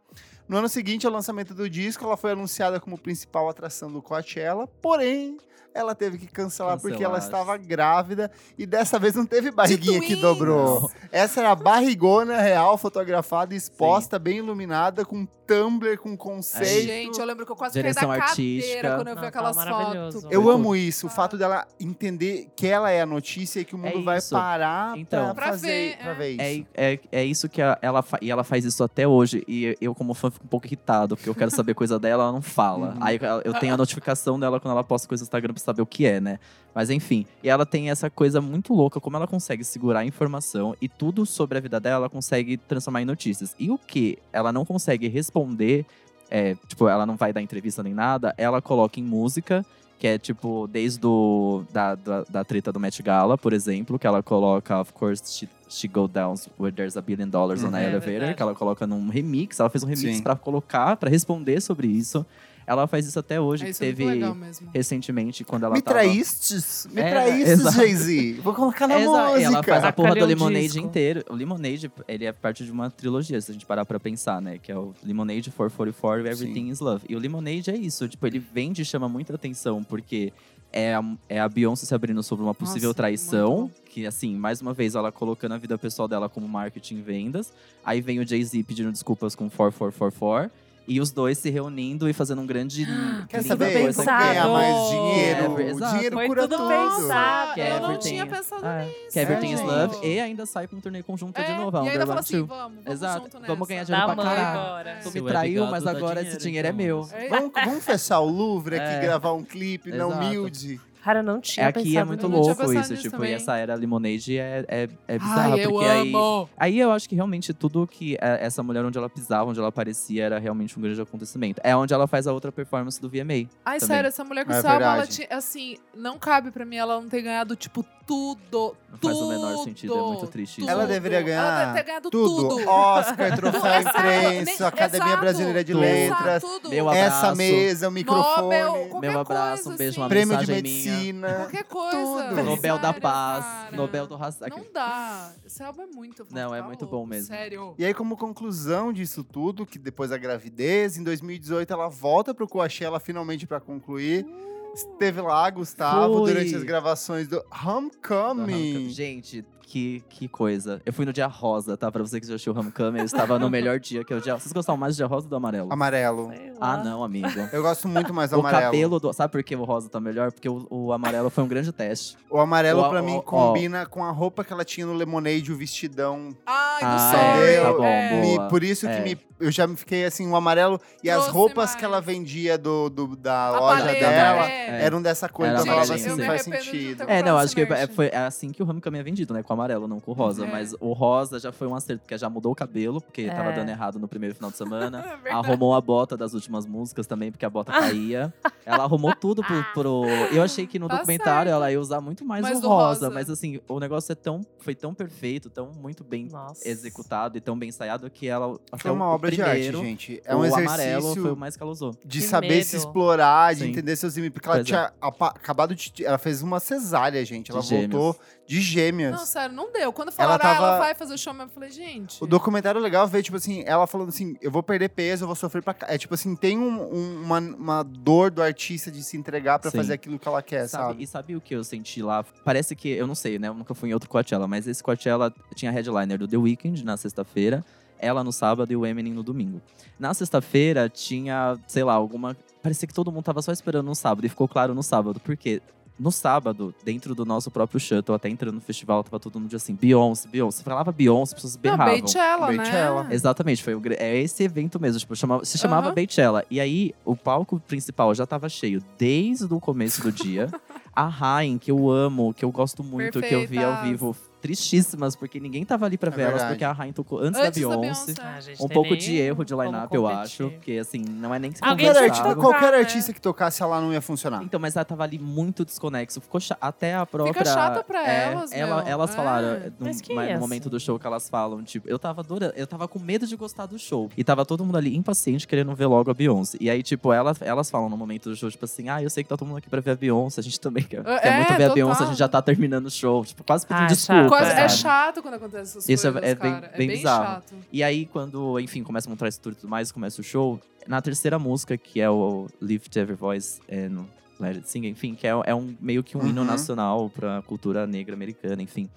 No 0.47 0.57
ano 0.57 0.67
seguinte 0.67 1.05
ao 1.05 1.13
lançamento 1.13 1.53
do 1.53 1.69
disco, 1.69 2.03
ela 2.03 2.17
foi 2.17 2.31
anunciada 2.31 2.79
como 2.79 2.97
principal 2.97 3.47
atração 3.47 3.91
do 3.91 4.01
Coachella, 4.01 4.65
porém, 4.81 5.37
ela 5.79 5.95
teve 5.95 6.17
que 6.17 6.27
cancelar 6.27 6.79
porque 6.79 7.03
ela 7.03 7.17
estava 7.17 7.55
grávida 7.57 8.29
e 8.57 8.65
dessa 8.65 8.99
vez 8.99 9.15
não 9.15 9.25
teve 9.25 9.51
barriguinha 9.51 9.99
que 10.01 10.15
dobrou. 10.15 10.89
Essa 11.11 11.39
era 11.41 11.51
a 11.51 11.55
barrigona 11.55 12.37
real, 12.39 12.77
fotografada, 12.77 13.53
exposta, 13.55 14.19
bem 14.19 14.37
iluminada, 14.37 15.05
com 15.05 15.27
Tumblr, 15.47 15.97
com 15.97 16.15
conceito. 16.15 16.85
Gente, 16.85 17.19
eu 17.19 17.25
lembro 17.25 17.43
que 17.43 17.51
eu 17.51 17.55
quase 17.55 17.73
caí 17.73 17.81
da 17.81 17.89
Direção 17.89 18.09
cadeira 18.09 18.29
artística. 18.29 18.95
quando 18.95 19.07
eu 19.07 19.15
vi 19.15 19.21
Não, 19.21 19.27
aquelas 19.29 19.55
tá 19.55 19.63
fotos. 19.65 20.23
Eu 20.29 20.47
amo 20.47 20.75
isso, 20.75 21.07
o 21.07 21.09
fato 21.09 21.39
dela 21.39 21.67
entender 21.79 22.49
que 22.55 22.67
ela 22.67 22.91
é 22.91 23.01
a 23.01 23.05
notícia 23.05 23.59
e 23.59 23.65
que 23.65 23.73
o 23.73 23.77
mundo 23.79 23.97
É 23.99 24.03
vai 24.03 24.19
parar 24.29 24.95
Então. 24.95 25.25
pra, 25.25 25.33
Pra 25.33 25.47
fazer, 25.47 25.67
ver, 25.67 25.97
pra 25.97 26.11
é. 26.11 26.13
ver 26.13 26.29
isso. 26.29 26.67
É, 26.75 26.91
é, 26.93 26.99
é 27.11 27.25
isso 27.25 27.49
que 27.49 27.59
ela, 27.59 27.79
e 28.21 28.29
ela 28.29 28.43
faz 28.43 28.63
isso 28.63 28.83
até 28.83 29.07
hoje. 29.07 29.43
E 29.47 29.75
eu, 29.81 29.95
como 29.95 30.13
fã, 30.13 30.29
fico 30.29 30.45
um 30.45 30.47
pouco 30.47 30.67
irritado, 30.67 31.17
porque 31.17 31.27
eu 31.29 31.33
quero 31.33 31.49
saber 31.49 31.73
coisa 31.73 31.97
dela, 31.97 32.25
ela 32.25 32.31
não 32.31 32.43
fala. 32.43 32.89
Uhum. 32.89 32.97
Aí 33.01 33.19
eu 33.43 33.53
tenho 33.55 33.73
a 33.73 33.77
notificação 33.77 34.39
dela 34.39 34.59
quando 34.59 34.73
ela 34.73 34.83
posta 34.83 35.07
coisa 35.07 35.23
no 35.23 35.25
Instagram 35.25 35.53
pra 35.55 35.59
saber 35.69 35.81
o 35.81 35.85
que 35.85 36.05
é, 36.05 36.19
né? 36.19 36.39
Mas 36.75 36.89
enfim. 36.89 37.25
E 37.43 37.49
ela 37.49 37.65
tem 37.65 37.89
essa 37.89 38.09
coisa 38.09 38.39
muito 38.39 38.73
louca, 38.73 38.99
como 38.99 39.17
ela 39.17 39.27
consegue 39.27 39.63
segurar 39.63 39.99
a 40.01 40.05
informação 40.05 40.75
e 40.81 40.87
tudo 40.87 41.25
sobre 41.25 41.57
a 41.57 41.61
vida 41.61 41.79
dela, 41.79 41.95
ela 41.97 42.09
consegue 42.09 42.57
transformar 42.57 43.01
em 43.01 43.05
notícias. 43.05 43.55
E 43.59 43.69
o 43.71 43.77
que 43.77 44.17
ela 44.31 44.51
não 44.53 44.63
consegue 44.63 45.07
responder, 45.07 45.85
é, 46.29 46.55
tipo, 46.67 46.87
ela 46.87 47.05
não 47.05 47.15
vai 47.15 47.33
dar 47.33 47.41
entrevista 47.41 47.81
nem 47.81 47.93
nada, 47.93 48.33
ela 48.37 48.61
coloca 48.61 48.99
em 48.99 49.03
música. 49.03 49.65
Que 49.97 50.07
é 50.07 50.17
tipo, 50.17 50.65
desde 50.71 51.05
o, 51.05 51.65
da, 51.73 51.93
da, 51.93 52.23
da 52.23 52.43
treta 52.45 52.71
do 52.71 52.79
Met 52.79 53.03
Gala, 53.03 53.37
por 53.37 53.51
exemplo, 53.51 53.99
que 53.99 54.07
ela 54.07 54.23
coloca, 54.23 54.79
of 54.79 54.93
course, 54.93 55.21
she, 55.29 55.49
she 55.67 55.89
go 55.89 56.07
down 56.07 56.35
where 56.57 56.73
there's 56.73 56.95
a 56.95 57.01
billion 57.01 57.27
dollars 57.27 57.61
on 57.63 57.65
Uhum. 57.65 57.71
the 57.73 57.79
É 57.79 57.83
elevator, 57.89 58.09
verdade. 58.11 58.33
que 58.35 58.41
ela 58.41 58.55
coloca 58.55 58.87
num 58.87 59.09
remix, 59.09 59.59
ela 59.59 59.69
fez 59.69 59.83
um 59.83 59.87
remix 59.87 60.21
pra 60.21 60.37
colocar, 60.37 60.95
pra 60.95 61.09
responder 61.09 61.59
sobre 61.59 61.87
isso. 61.89 62.25
Ela 62.69 62.85
faz 62.85 63.07
isso 63.07 63.17
até 63.17 63.41
hoje, 63.41 63.63
É, 63.63 63.65
que 63.65 63.71
isso 63.71 63.83
é 63.83 63.87
muito 63.87 63.97
teve 63.97 64.09
legal 64.11 64.35
mesmo. 64.35 64.69
recentemente, 64.71 65.43
quando 65.43 65.63
ela 65.65 65.73
Me 65.73 65.81
tava... 65.81 65.99
traístes? 65.99 66.87
Me 66.91 67.01
É, 67.01 67.09
traístes. 67.09 67.73
Jay-Z. 67.73 68.33
Vou 68.43 68.53
colocar 68.53 68.87
na 68.87 68.93
É, 68.99 69.01
exa- 69.01 69.09
música. 69.29 69.41
Ela 69.47 69.63
faz 69.63 69.83
a 69.85 69.91
porra 69.91 70.09
Cadê 70.09 70.19
do 70.19 70.25
o 70.25 70.27
Lemonade 70.29 70.67
disco? 70.67 70.79
inteiro. 70.79 71.23
O 71.29 71.33
Lemonade, 71.33 71.91
ele 72.07 72.25
é 72.25 72.31
parte 72.31 72.63
de 72.63 72.71
uma 72.71 72.91
trilogia, 72.91 73.41
se 73.41 73.49
a 73.49 73.53
gente 73.53 73.65
parar 73.65 73.85
pra 73.85 73.99
pensar, 73.99 74.39
né? 74.39 74.59
Que 74.59 74.71
é 74.71 74.77
o 74.77 74.93
Lemonade 75.03 75.49
444 75.49 76.27
e 76.27 76.29
Everything 76.29 76.69
is 76.69 76.79
Love. 76.79 77.05
E 77.09 77.15
o 77.15 77.19
Lemonade 77.19 77.71
é 77.71 77.75
isso, 77.75 78.07
tipo, 78.07 78.27
ele 78.27 78.37
vende 78.37 78.83
e 78.83 78.85
chama 78.85 79.09
muita 79.09 79.33
atenção, 79.33 79.83
porque 79.83 80.31
é 80.71 80.93
a, 80.93 81.03
é 81.27 81.39
a 81.39 81.49
Beyoncé 81.49 81.87
se 81.87 81.95
abrindo 81.95 82.21
sobre 82.21 82.43
uma 82.45 82.53
possível 82.53 82.89
Nossa, 82.89 82.97
traição. 82.97 83.71
Que, 83.89 84.05
assim, 84.05 84.35
mais 84.35 84.61
uma 84.61 84.71
vez, 84.75 84.93
ela 84.93 85.11
colocando 85.11 85.53
a 85.53 85.57
vida 85.57 85.75
pessoal 85.79 86.07
dela 86.07 86.29
como 86.29 86.47
marketing 86.47 86.99
e 86.99 87.01
vendas. 87.01 87.51
Aí 87.83 87.99
vem 87.99 88.19
o 88.19 88.27
Jay-Z 88.27 88.61
pedindo 88.63 88.91
desculpas 88.91 89.33
com 89.33 89.49
4444. 89.49 90.51
E 90.89 90.99
os 90.99 91.11
dois 91.11 91.37
se 91.37 91.51
reunindo 91.51 92.09
e 92.09 92.13
fazendo 92.13 92.41
um 92.41 92.47
grande. 92.47 92.83
Quer 93.29 93.43
saber 93.43 93.79
coisa 93.79 94.03
como 94.03 94.07
pensado. 94.07 94.25
ganhar 94.27 94.47
mais 94.49 94.89
dinheiro? 94.89 95.41
É, 95.61 95.73
o 95.73 95.79
dinheiro 95.91 96.15
Foi 96.15 96.27
cura 96.27 96.41
tudo 96.47 96.57
tudo. 96.57 96.69
pensado. 96.69 97.59
Eu 97.59 97.79
não 97.81 97.97
tinha 97.99 98.25
pensado 98.25 98.65
Ah, 98.65 98.83
nisso. 98.85 99.19
Everything 99.19 99.51
É, 99.51 99.53
is 99.53 99.59
gente. 99.59 99.69
Love. 99.69 100.07
E 100.07 100.19
ainda 100.19 100.45
sai 100.47 100.67
com 100.67 100.77
um 100.77 100.81
turnê 100.81 101.03
conjunto 101.03 101.39
de 101.39 101.47
É, 101.51 101.55
novo. 101.57 101.77
a 101.77 101.85
e 101.85 101.89
ainda 101.89 102.07
fala 102.07 102.19
assim, 102.21 102.37
2. 102.37 102.47
vamos, 102.47 102.77
vamos 102.83 102.91
Exato. 102.91 103.29
junto 103.31 103.47
Vamos 103.47 103.67
ganhar 103.67 103.83
dinheiro 103.83 104.07
Da 104.07 104.15
pra 104.15 104.23
caralho. 104.23 104.59
agora. 104.59 104.99
Tu 105.03 105.11
me 105.11 105.19
é 105.19 105.23
traiu, 105.23 105.65
mas 105.67 105.83
dá 105.83 105.91
agora 105.91 106.15
dinheiro, 106.15 106.29
esse 106.37 106.37
dinheiro 106.43 106.67
é 106.67 106.71
então, 106.71 106.83
meu. 106.85 107.09
É. 107.13 107.29
Vamos, 107.29 107.51
vamos 107.53 107.85
fechar 107.85 108.19
o 108.21 108.29
Louvre 108.29 108.75
aqui, 108.79 108.95
É. 108.95 108.99
gravar 108.99 109.33
um 109.33 109.43
clipe 109.43 109.91
na 109.91 109.97
Exato. 110.07 110.13
humilde. 110.13 110.81
Cara, 111.03 111.19
eu 111.19 111.23
não 111.23 111.39
tinha 111.39 111.65
É 111.65 111.69
aqui 111.69 111.79
é 111.79 111.83
pensado 111.83 112.07
muito 112.07 112.27
nisso. 112.27 112.37
não 112.37 112.41
tinha 112.55 112.65
louco 112.65 112.79
isso, 112.79 112.95
tipo, 112.97 113.15
também. 113.15 113.31
e 113.31 113.33
essa 113.35 113.55
era 113.57 113.73
Lemonade 113.75 114.37
é, 114.37 114.65
é, 114.67 114.89
é 115.07 115.17
bizarra, 115.17 115.53
Ai, 115.53 115.65
eu 115.65 115.71
porque 115.71 115.85
aí. 115.85 116.09
amo! 116.09 116.49
Aí 116.57 116.79
eu 116.79 116.91
acho 116.91 117.07
que 117.07 117.15
realmente 117.15 117.53
tudo 117.53 117.87
que 117.87 118.15
é- 118.21 118.45
essa 118.45 118.61
mulher 118.61 118.83
onde 118.83 118.97
ela 118.97 119.09
pisava, 119.09 119.49
onde 119.49 119.59
ela 119.59 119.69
aparecia, 119.69 120.25
era 120.25 120.39
realmente 120.39 120.77
um 120.77 120.81
grande 120.81 121.01
acontecimento. 121.01 121.61
É 121.63 121.75
onde 121.75 121.93
ela 121.93 122.05
faz 122.07 122.27
a 122.27 122.33
outra 122.33 122.51
performance 122.51 122.99
do 123.01 123.09
VMA. 123.09 123.47
Ai, 123.65 123.79
também. 123.79 123.79
sério, 123.79 124.07
essa 124.07 124.23
mulher 124.23 124.45
com 124.45 124.51
É 124.51 124.55
álbum, 124.57 124.69
ela 124.69 125.07
tinha, 125.07 125.27
assim, 125.31 125.77
não 125.95 126.19
cabe 126.19 126.51
pra 126.51 126.65
mim 126.65 126.75
ela 126.75 126.99
não 126.99 127.07
ter 127.07 127.21
ganhado, 127.21 127.55
tipo, 127.55 127.85
tudo. 128.09 128.75
Não 128.89 128.97
tudo. 128.97 129.13
faz 129.13 129.17
o 129.21 129.29
menor 129.29 129.57
sentido, 129.63 129.93
é 129.95 130.01
muito 130.01 130.25
triste 130.25 130.61
isso. 130.61 130.69
Ela 130.69 130.87
deveria 130.87 131.21
ganhar 131.21 131.43
Ela 131.43 131.65
deve 131.65 131.77
ter 131.77 131.83
ganhado 131.85 132.09
Tudo. 132.09 132.49
tudo. 132.49 132.67
Oscar, 132.67 133.35
troféu 133.37 133.81
imprensa, 133.81 134.67
Academia 134.67 135.05
exato. 135.05 135.21
Brasileira 135.21 135.63
de 135.63 135.71
Tudo. 135.73 135.81
Letras. 135.81 136.41
Tudo. 136.43 136.69
Meu 136.69 136.89
Essa 136.91 137.17
abraço. 137.17 137.35
mesa, 137.37 137.87
o 137.87 137.91
microfone. 137.91 138.41
Nobel, 138.41 138.99
Meu 138.99 139.19
abraço, 139.19 139.63
coisa, 139.63 139.69
um 139.69 139.77
beijo, 139.77 139.91
assim. 139.91 139.99
uma 140.01 140.09
Prêmio 140.09 140.37
de 140.39 140.47
mensagem 140.47 140.63
minha. 140.63 140.85
medicina. 140.95 141.33
Qualquer 141.35 141.63
coisa. 141.65 142.23
Tudo. 142.29 142.43
Nobel 142.43 142.75
da 142.79 142.87
Sério, 142.87 143.01
Paz, 143.01 143.45
cara. 143.45 143.77
Nobel 143.77 144.07
do 144.07 144.15
Raça. 144.15 144.47
Não 144.49 144.65
dá. 144.73 145.31
Esse 145.45 145.61
álbum 145.61 145.81
é 145.83 145.85
muito 145.85 146.25
foda, 146.25 146.41
Não, 146.41 146.55
é 146.55 146.61
muito 146.63 146.87
bom 146.87 147.05
mesmo. 147.05 147.27
Sério. 147.27 147.75
E 147.77 147.85
aí, 147.85 147.93
como 147.93 148.17
conclusão 148.17 148.91
disso 148.91 149.23
tudo, 149.23 149.67
que 149.67 149.77
depois 149.77 150.09
da 150.09 150.17
gravidez, 150.17 150.97
em 150.97 151.03
2018 151.03 151.71
ela 151.71 151.87
volta 151.87 152.33
pro 152.33 152.47
Coachella 152.47 152.99
finalmente 152.99 153.45
pra 153.45 153.59
concluir. 153.59 154.25
Esteve 154.73 155.21
lá, 155.21 155.49
Gustavo, 155.49 156.19
Fui. 156.19 156.33
durante 156.33 156.55
as 156.55 156.63
gravações 156.63 157.27
do 157.27 157.43
Homecoming. 157.65 158.89
Gente, 158.89 159.43
que, 159.61 160.01
que 160.09 160.27
coisa. 160.27 160.81
Eu 160.85 160.93
fui 160.93 161.05
no 161.05 161.11
dia 161.13 161.27
rosa, 161.27 161.75
tá? 161.77 161.91
Pra 161.91 162.01
você 162.01 162.19
que 162.19 162.25
já 162.27 162.35
assistiu 162.35 162.53
o 162.53 162.59
Homecoming, 162.59 162.99
eu 162.99 163.05
estava 163.05 163.37
no 163.37 163.49
melhor 163.49 163.77
dia 163.81 164.03
que 164.03 164.13
é 164.13 164.15
o 164.15 164.21
dia. 164.21 164.37
Vocês 164.37 164.53
gostavam 164.53 164.79
mais 164.79 164.95
do 164.95 164.97
dia 164.97 165.05
rosa 165.05 165.25
ou 165.25 165.29
do 165.29 165.35
amarelo? 165.35 165.71
Amarelo. 165.71 166.31
Ah, 166.61 166.77
não, 166.77 167.03
amigo. 167.03 167.27
Eu 167.51 167.61
gosto 167.61 167.87
muito 167.87 168.13
mais 168.13 168.29
do 168.31 168.37
O 168.37 168.39
amarelo. 168.39 168.63
cabelo 168.63 168.99
do. 168.99 169.11
Sabe 169.13 169.31
por 169.31 169.43
que 169.43 169.55
o 169.55 169.63
rosa 169.63 169.89
tá 169.89 169.99
melhor? 169.99 170.31
Porque 170.31 170.47
o, 170.49 170.65
o 170.69 170.93
amarelo 170.93 171.29
foi 171.29 171.43
um 171.43 171.47
grande 171.47 171.71
teste. 171.71 172.17
O 172.29 172.39
amarelo, 172.39 172.81
O- 172.83 172.89
pra 172.89 173.01
o- 173.01 173.05
mim, 173.05 173.21
combina 173.21 173.85
com 173.85 174.03
a 174.03 174.11
roupa 174.11 174.43
que 174.43 174.53
ela 174.53 174.63
tinha 174.65 174.85
no 174.85 174.93
Lemonade, 174.93 175.51
o 175.51 175.57
vestidão. 175.57 176.35
Ai, 176.45 176.79
do 176.81 176.85
Ah, 176.85 177.11
Sorry. 177.11 177.61
tá 177.63 177.73
bom, 177.73 177.83
é. 177.85 178.21
Me- 178.21 178.49
por 178.49 178.63
isso 178.63 178.87
É. 178.87 178.95
que 178.95 179.01
me, 179.03 179.15
eu 179.39 179.51
já 179.51 179.65
me 179.67 179.75
fiquei 179.75 180.05
assim, 180.05 180.29
o 180.29 180.35
amarelo 180.35 180.79
e 181.03 181.09
as 181.09 181.27
roupas 181.27 181.55
mais. 181.71 181.75
que 181.75 181.85
ela 181.85 181.99
vendia 182.01 182.57
do, 182.57 182.89
do- 182.89 183.15
da 183.15 183.47
A 183.47 183.59
loja 183.59 183.81
paleta, 183.85 183.99
dela 183.99 184.49
é. 184.49 184.83
eram 184.83 185.01
dessa 185.01 185.27
cor. 185.29 185.45
Era 185.45 185.55
Então 185.61 185.65
falava 185.67 185.93
assim, 185.93 186.09
sim. 186.15 186.25
faz 186.25 186.41
sentido. 186.43 187.03
É, 187.07 187.23
não, 187.23 187.37
acho 187.37 187.55
que 187.55 187.61
é, 187.61 187.87
foi 187.87 188.07
é 188.07 188.17
assim 188.17 188.51
que 188.51 188.61
o 188.61 188.69
Homecoming 188.69 188.99
é 188.99 189.03
vendido, 189.03 189.33
né? 189.33 189.41
Com 189.43 189.51
o 189.51 189.55
amarelo, 189.55 189.87
não 189.87 189.99
com 189.99 190.11
o 190.11 190.13
rosa. 190.13 190.45
É. 190.45 190.51
Mas 190.51 190.73
o 190.79 190.93
rosa 190.93 191.39
já 191.39 191.51
foi 191.51 191.67
um 191.67 191.75
acerto, 191.75 192.01
porque 192.01 192.17
já 192.17 192.29
mudou 192.29 192.51
o 192.51 192.55
cabelo, 192.55 193.01
porque 193.01 193.27
tava 193.27 193.49
É. 193.49 193.55
dando 193.55 193.69
errado 193.69 193.99
no 193.99 194.07
primeiro 194.07 194.35
final 194.35 194.51
de 194.51 194.57
semana. 194.57 195.05
É 195.25 195.31
arrumou 195.31 195.75
a 195.75 195.81
bota 195.81 196.15
das 196.17 196.33
últimas 196.33 196.65
músicas 196.65 197.05
também, 197.05 197.31
porque 197.31 197.45
a 197.45 197.49
bota 197.49 197.71
caía. 197.71 198.33
ela 198.65 198.83
arrumou 198.83 199.13
tudo 199.15 199.43
pro, 199.43 199.63
pro. 199.73 200.05
Eu 200.31 200.41
achei 200.41 200.65
que 200.65 200.79
no 200.79 200.87
Tá 200.87 200.95
documentário 200.95 201.49
certo. 201.49 201.55
ela 201.55 201.71
ia 201.71 201.79
usar 201.79 202.01
muito 202.01 202.25
mais 202.25 202.41
Mais 202.41 202.63
o 202.63 202.67
rosa, 202.67 203.05
rosa. 203.05 203.09
Mas 203.09 203.29
assim, 203.29 203.59
o 203.67 203.79
negócio 203.79 204.11
é 204.11 204.15
tão, 204.15 204.41
foi 204.59 204.73
tão 204.75 204.93
perfeito, 204.93 205.49
tão 205.49 205.71
muito 205.73 206.03
bem 206.03 206.27
Nossa. 206.31 206.67
executado 206.67 207.37
e 207.37 207.41
tão 207.41 207.57
bem 207.57 207.69
ensaiado 207.69 208.09
que 208.09 208.27
ela. 208.27 208.57
até 208.71 208.81
Foi 208.83 208.91
uma 208.91 209.05
obra 209.07 209.28
de 209.35 209.41
arte, 209.41 209.53
primeiro, 209.63 209.79
gente. 209.79 210.21
É 210.25 210.35
um 210.35 210.39
o 210.39 210.45
exercício 210.45 210.67
amarelo 210.69 211.15
foi 211.15 211.31
o 211.31 211.35
mais 211.35 211.55
que 211.55 211.63
ela 211.63 211.71
usou. 211.71 211.95
de 212.05 212.19
Que 212.19 212.25
saber 212.25 212.63
se 212.63 212.75
explorar, 212.77 213.53
de 213.53 213.61
Sim. 213.63 213.69
entender 213.69 213.95
seus 213.95 214.15
limites. 214.15 214.33
Porque 214.33 214.47
ela 214.47 214.57
Pois 214.57 214.65
é. 214.67 214.69
tinha 214.69 214.93
acabado 215.01 215.75
de. 215.75 216.05
Ela 216.05 216.17
fez 216.17 216.41
uma 216.41 216.59
cesárea, 216.59 217.23
gente. 217.25 217.51
Ela 217.51 217.61
De 217.61 217.67
gêmeos. 217.67 217.91
voltou 217.91 218.21
de 218.47 218.61
gêmeas. 218.61 219.11
Não, 219.11 219.25
sério, 219.25 219.55
não 219.55 219.71
deu. 219.71 219.93
Quando 219.93 220.07
Ela 220.09 220.15
falaram, 220.39 220.43
ah, 220.43 220.47
ela 220.55 220.65
tava- 220.67 220.79
vai 220.79 220.95
fazer 220.95 221.13
o 221.13 221.17
show, 221.17 221.33
eu 221.35 221.49
falei, 221.49 221.69
gente. 221.69 222.17
O 222.23 222.25
documentário 222.25 222.81
legal 222.81 223.07
veio, 223.07 223.23
tipo 223.23 223.37
assim, 223.37 223.63
ela 223.65 223.85
falando 223.85 224.09
assim, 224.09 224.35
eu 224.41 224.49
vou 224.49 224.63
perder 224.63 224.89
peso, 224.89 225.23
eu 225.23 225.27
vou 225.27 225.35
sofrer 225.35 225.61
pra 225.61 225.73
cá. 225.73 225.85
É 225.89 225.97
tipo 225.99 226.13
assim, 226.15 226.35
tem 226.35 226.57
um- 226.57 226.81
um- 226.93 227.21
uma, 227.23 227.39
uma 227.39 227.83
dor 227.83 228.31
do 228.31 228.41
artista 228.41 228.89
de 228.91 229.03
se 229.03 229.15
entregar 229.15 229.59
pra 229.59 229.69
Sim. 229.69 229.77
fazer 229.77 229.93
aquilo 229.93 230.17
que 230.17 230.27
ela 230.27 230.41
quer, 230.41 230.67
Sabe- 230.67 230.83
sabe? 230.87 231.03
E 231.03 231.07
sabe 231.07 231.35
o 231.35 231.41
que 231.41 231.53
eu 231.55 231.63
senti 231.63 232.01
lá? 232.01 232.25
Parece 232.43 232.75
que, 232.75 232.89
eu 232.89 233.05
não 233.05 233.13
sei, 233.13 233.37
né? 233.37 233.49
Eu 233.49 233.53
nunca 233.53 233.75
fui 233.75 233.89
em 233.89 233.93
outro 233.93 234.09
Coachella, 234.09 234.47
mas 234.47 234.67
esse 234.67 234.81
Coachella 234.81 235.31
tinha 235.53 235.71
headliner 235.71 236.17
do 236.17 236.27
The 236.27 236.37
Weeknd 236.37 236.83
na 236.83 236.97
sexta-feira, 236.97 237.63
ela 237.99 238.23
no 238.23 238.31
sábado 238.31 238.71
e 238.71 238.75
o 238.75 238.85
Eminem 238.85 239.13
no 239.13 239.21
domingo. 239.23 239.61
Na 239.99 240.13
sexta-feira 240.13 240.89
tinha, 240.89 241.57
sei 241.67 241.83
lá, 241.83 241.93
alguma. 241.93 242.35
Parecia 242.63 242.87
que 242.87 242.93
todo 242.93 243.11
mundo 243.11 243.23
tava 243.23 243.41
só 243.41 243.51
esperando 243.51 243.85
no 243.85 243.95
sábado, 243.95 244.25
e 244.25 244.29
ficou 244.29 244.47
claro 244.47 244.73
no 244.73 244.83
sábado, 244.83 245.19
porque. 245.23 245.61
No 246.01 246.13
sábado, 246.13 246.73
dentro 246.81 247.13
do 247.13 247.25
nosso 247.25 247.51
próprio 247.51 247.77
shuttle, 247.77 248.15
até 248.15 248.29
entrando 248.29 248.55
no 248.55 248.61
festival, 248.61 249.03
tava 249.03 249.19
todo 249.19 249.37
mundo 249.37 249.53
assim, 249.53 249.75
Beyoncé, 249.75 250.29
Beyoncé. 250.29 250.63
Falava 250.63 250.93
Beyoncé, 250.93 251.31
as 251.31 251.33
pessoas 251.33 251.55
Não, 251.57 251.61
berravam. 251.61 251.93
Beychella, 251.95 252.47
Beychella. 252.47 253.03
né? 253.03 253.13
Exatamente, 253.13 253.61
foi 253.61 253.75
o, 253.75 253.81
é 253.97 254.17
esse 254.17 254.41
evento 254.45 254.79
mesmo, 254.79 254.97
tipo, 254.97 255.13
chamava- 255.13 255.43
se 255.43 255.57
chamava 255.57 255.87
Aham. 255.87 255.95
Beychella. 255.95 256.45
E 256.49 256.61
aí, 256.61 256.93
o 257.03 257.17
palco 257.17 257.59
principal 257.67 258.15
já 258.15 258.25
tava 258.25 258.47
cheio 258.47 258.81
desde 258.97 259.53
o 259.53 259.59
começo 259.59 260.01
do 260.01 260.09
dia. 260.09 260.49
A 260.95 261.05
Rain, 261.05 261.57
que 261.57 261.69
eu 261.69 261.89
amo, 261.91 262.33
que 262.33 262.45
eu 262.45 262.51
gosto 262.51 262.81
muito, 262.81 263.21
que 263.21 263.35
eu 263.35 263.45
vi 263.45 263.61
ao 263.61 263.83
vivo, 263.83 264.15
tristíssimas, 264.41 265.15
porque 265.15 265.39
ninguém 265.39 265.63
tava 265.65 265.85
ali 265.85 265.97
pra 265.97 266.09
É 266.09 266.15
ver 266.15 266.21
elas, 266.23 266.33
verdade. 266.33 266.51
porque 266.53 266.63
a 266.63 266.71
Rain 266.71 266.91
tocou 266.93 267.19
antes, 267.19 267.39
Antes 267.39 267.61
da 267.61 267.69
da 267.69 267.77
Beyoncé. 267.77 268.13
Beyoncé. 268.13 268.21
Ah, 268.21 268.63
Um 268.63 268.67
pouco 268.69 268.95
de 268.97 269.15
erro 269.17 269.43
de 269.45 269.53
line-up, 269.53 269.93
eu 269.95 270.07
acho. 270.07 270.49
Porque, 270.51 270.73
assim, 270.73 270.99
não 271.07 271.33
é 271.33 271.39
nem 271.39 271.51
que 271.51 271.57
se 271.59 271.63
Alguém 271.63 271.87
Qualquer, 271.87 271.99
tinha 271.99 272.09
arti- 272.11 272.17
que 272.17 272.21
conversava. 272.23 272.35
tocar, 272.47 272.59
qualquer 272.59 272.71
né? 272.77 272.83
artista 272.83 273.13
que 273.13 273.21
tocasse 273.21 273.61
ela 273.61 273.81
não 273.81 273.93
ia 273.93 274.01
funcionar. 274.01 274.43
Então, 274.43 274.59
mas 274.59 274.75
ela 274.75 274.85
tava 274.85 275.03
ali 275.03 275.19
muito 275.19 275.63
desconexo. 275.65 276.19
Ficou 276.21 276.39
cha- 276.39 276.57
até 276.59 276.95
a 276.95 277.05
própria. 277.05 277.45
chata 277.45 277.83
pra 277.83 278.07
é, 278.07 278.31
elas, 278.31 278.51
ela- 278.51 278.83
meu. 278.83 278.87
Elas 278.87 279.11
É. 279.11 279.13
falaram 279.15 279.47
no, 279.79 279.85
Mas 279.87 280.01
que 280.01 280.13
mas 280.13 280.33
no 280.33 280.39
momento 280.39 280.69
do 280.69 280.79
show 280.79 280.97
que 280.99 281.05
elas 281.07 281.29
falam, 281.29 281.61
tipo, 281.63 281.87
eu 281.89 281.99
tava 281.99 282.21
adorando, 282.21 282.53
eu 282.55 282.65
tava 282.67 282.87
com 282.87 282.99
medo 282.99 283.27
de 283.27 283.35
gostar 283.35 283.65
do 283.65 283.77
show. 283.77 284.09
E 284.17 284.23
tava 284.23 284.45
todo 284.45 284.63
mundo 284.65 284.77
ali 284.77 284.95
impaciente, 284.95 285.47
querendo 285.47 285.73
ver 285.75 285.85
logo 285.85 286.09
a 286.09 286.13
Beyoncé. 286.13 286.57
E 286.61 286.69
aí, 286.69 286.81
tipo, 286.83 287.11
elas, 287.13 287.41
elas 287.41 287.69
falam 287.69 287.89
no 287.89 287.97
momento 287.97 288.29
do 288.29 288.35
show, 288.35 288.49
tipo 288.49 288.65
assim, 288.65 288.89
ah, 288.89 289.01
eu 289.01 289.09
sei 289.09 289.23
que 289.23 289.29
tá 289.29 289.37
todo 289.37 289.47
mundo 289.47 289.57
aqui 289.57 289.69
pra 289.69 289.79
ver 289.81 289.91
a 289.91 289.95
Beyoncé, 289.95 290.39
a 290.41 290.43
gente 290.43 290.59
também 290.59 290.83
quer, 290.83 290.99
É, 291.05 291.19
quer 291.19 291.35
muito 291.37 291.47
ver 291.49 291.53
a 291.53 291.57
total. 291.57 291.73
Beyoncé, 291.75 292.03
a 292.03 292.07
gente 292.07 292.17
já 292.19 292.27
tá 292.27 292.41
terminando 292.41 292.85
o 292.87 292.91
show. 292.91 293.23
Tipo, 293.25 293.43
quase 293.43 293.65
pedindo 293.65 293.83
Ah, 293.83 293.87
desculpa. 293.87 294.28
Quase, 294.29 294.51
é 294.51 294.67
sabe? 294.69 294.81
chato 294.81 295.21
quando 295.21 295.33
acontece 295.35 295.77
essas 295.77 295.89
Isso 295.89 296.07
é- 296.07 296.11
coisas, 296.11 296.29
é 296.29 296.35
bem- 296.35 296.51
cara. 296.53 296.61
bem 296.67 296.71
é 296.73 296.77
bem 296.77 296.87
bizarro. 296.89 297.25
chato. 297.25 297.53
E 297.71 297.83
aí, 297.83 298.05
quando, 298.05 298.59
enfim, 298.59 298.83
começa 298.83 299.07
a 299.07 299.09
montar 299.09 299.25
a 299.25 299.29
estrutura 299.29 299.53
e 299.53 299.57
tudo 299.61 299.69
mais, 299.69 299.91
começa 299.91 300.21
o 300.21 300.23
show, 300.23 300.59
na 300.87 301.01
terceira 301.01 301.37
música, 301.37 301.77
que 301.77 301.99
é 302.01 302.09
o 302.09 302.47
Lift 302.61 302.95
Every 302.97 303.15
Voice 303.17 303.59
and 303.71 304.05
Let 304.39 304.55
It 304.55 304.69
Sing, 304.69 304.85
enfim, 304.87 305.13
que 305.15 305.27
é, 305.27 305.31
é 305.45 305.53
um 305.53 305.75
meio 305.81 306.01
que 306.03 306.17
um 306.17 306.25
hino 306.25 306.41
Uhum. 306.41 306.47
nacional 306.47 307.09
pra 307.09 307.41
cultura 307.41 307.85
negra 307.85 308.15
americana, 308.15 308.61
enfim. 308.63 308.89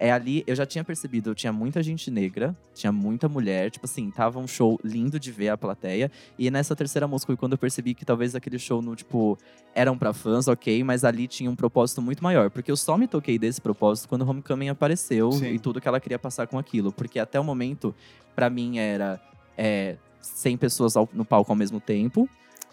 É 0.00 0.12
ali, 0.12 0.44
eu 0.46 0.54
já 0.54 0.64
tinha 0.64 0.84
percebido, 0.84 1.34
tinha 1.34 1.52
muita 1.52 1.82
gente 1.82 2.08
negra, 2.08 2.56
tinha 2.72 2.92
muita 2.92 3.28
mulher, 3.28 3.68
tipo 3.68 3.84
assim, 3.84 4.10
tava 4.12 4.38
um 4.38 4.46
show 4.46 4.78
lindo 4.84 5.18
de 5.18 5.32
ver 5.32 5.48
a 5.48 5.58
plateia. 5.58 6.10
E 6.38 6.50
nessa 6.50 6.76
terceira 6.76 7.08
música 7.08 7.28
foi 7.28 7.36
quando 7.36 7.52
eu 7.52 7.58
percebi 7.58 7.94
que 7.94 8.04
talvez 8.04 8.34
aquele 8.36 8.60
show 8.60 8.80
no, 8.80 8.94
tipo, 8.94 9.36
eram 9.74 9.98
pra 9.98 10.12
fãs, 10.12 10.46
ok, 10.46 10.84
mas 10.84 11.02
ali 11.04 11.26
tinha 11.26 11.50
um 11.50 11.56
propósito 11.56 12.00
muito 12.00 12.22
maior. 12.22 12.48
Porque 12.48 12.70
eu 12.70 12.76
só 12.76 12.96
me 12.96 13.08
toquei 13.08 13.38
desse 13.38 13.60
propósito 13.60 14.08
quando 14.08 14.28
Homecoming 14.28 14.68
apareceu 14.68 15.32
Sim. 15.32 15.54
e 15.54 15.58
tudo 15.58 15.80
que 15.80 15.88
ela 15.88 15.98
queria 15.98 16.18
passar 16.18 16.46
com 16.46 16.58
aquilo. 16.58 16.92
Porque 16.92 17.18
até 17.18 17.40
o 17.40 17.44
momento, 17.44 17.92
pra 18.36 18.48
mim, 18.48 18.78
era 18.78 19.20
é, 19.56 19.96
100 20.20 20.56
pessoas 20.58 20.94
no 21.12 21.24
palco 21.24 21.50
ao 21.50 21.56
mesmo 21.56 21.80
tempo. 21.80 22.28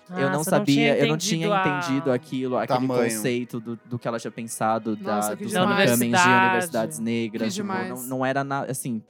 Eu 0.09 0.27
Ah, 0.27 0.31
não 0.31 0.43
você 0.43 0.49
sabia, 0.51 0.97
eu 0.97 1.07
não 1.07 1.17
tinha 1.17 1.47
entendido 1.47 1.53
a- 1.53 1.79
entendido 1.79 2.11
aquilo, 2.11 2.57
aquele 2.57 2.79
tamanho. 2.79 3.03
conceito 3.15 3.59
do, 3.59 3.79
do 3.85 3.97
que 3.99 4.07
ela 4.07 4.19
tinha 4.19 4.31
pensado 4.31 4.97
Nossa, 5.01 5.29
da, 5.29 5.35
dos 5.35 5.51
de 5.51 5.57
Universidade. 5.57 6.45
universidades 6.45 6.99
negras. 6.99 7.55
Tipo, 7.55 7.67
não, 7.67 8.03
não 8.03 8.25
era 8.25 8.43
nada, 8.43 8.71
assim, 8.71 9.01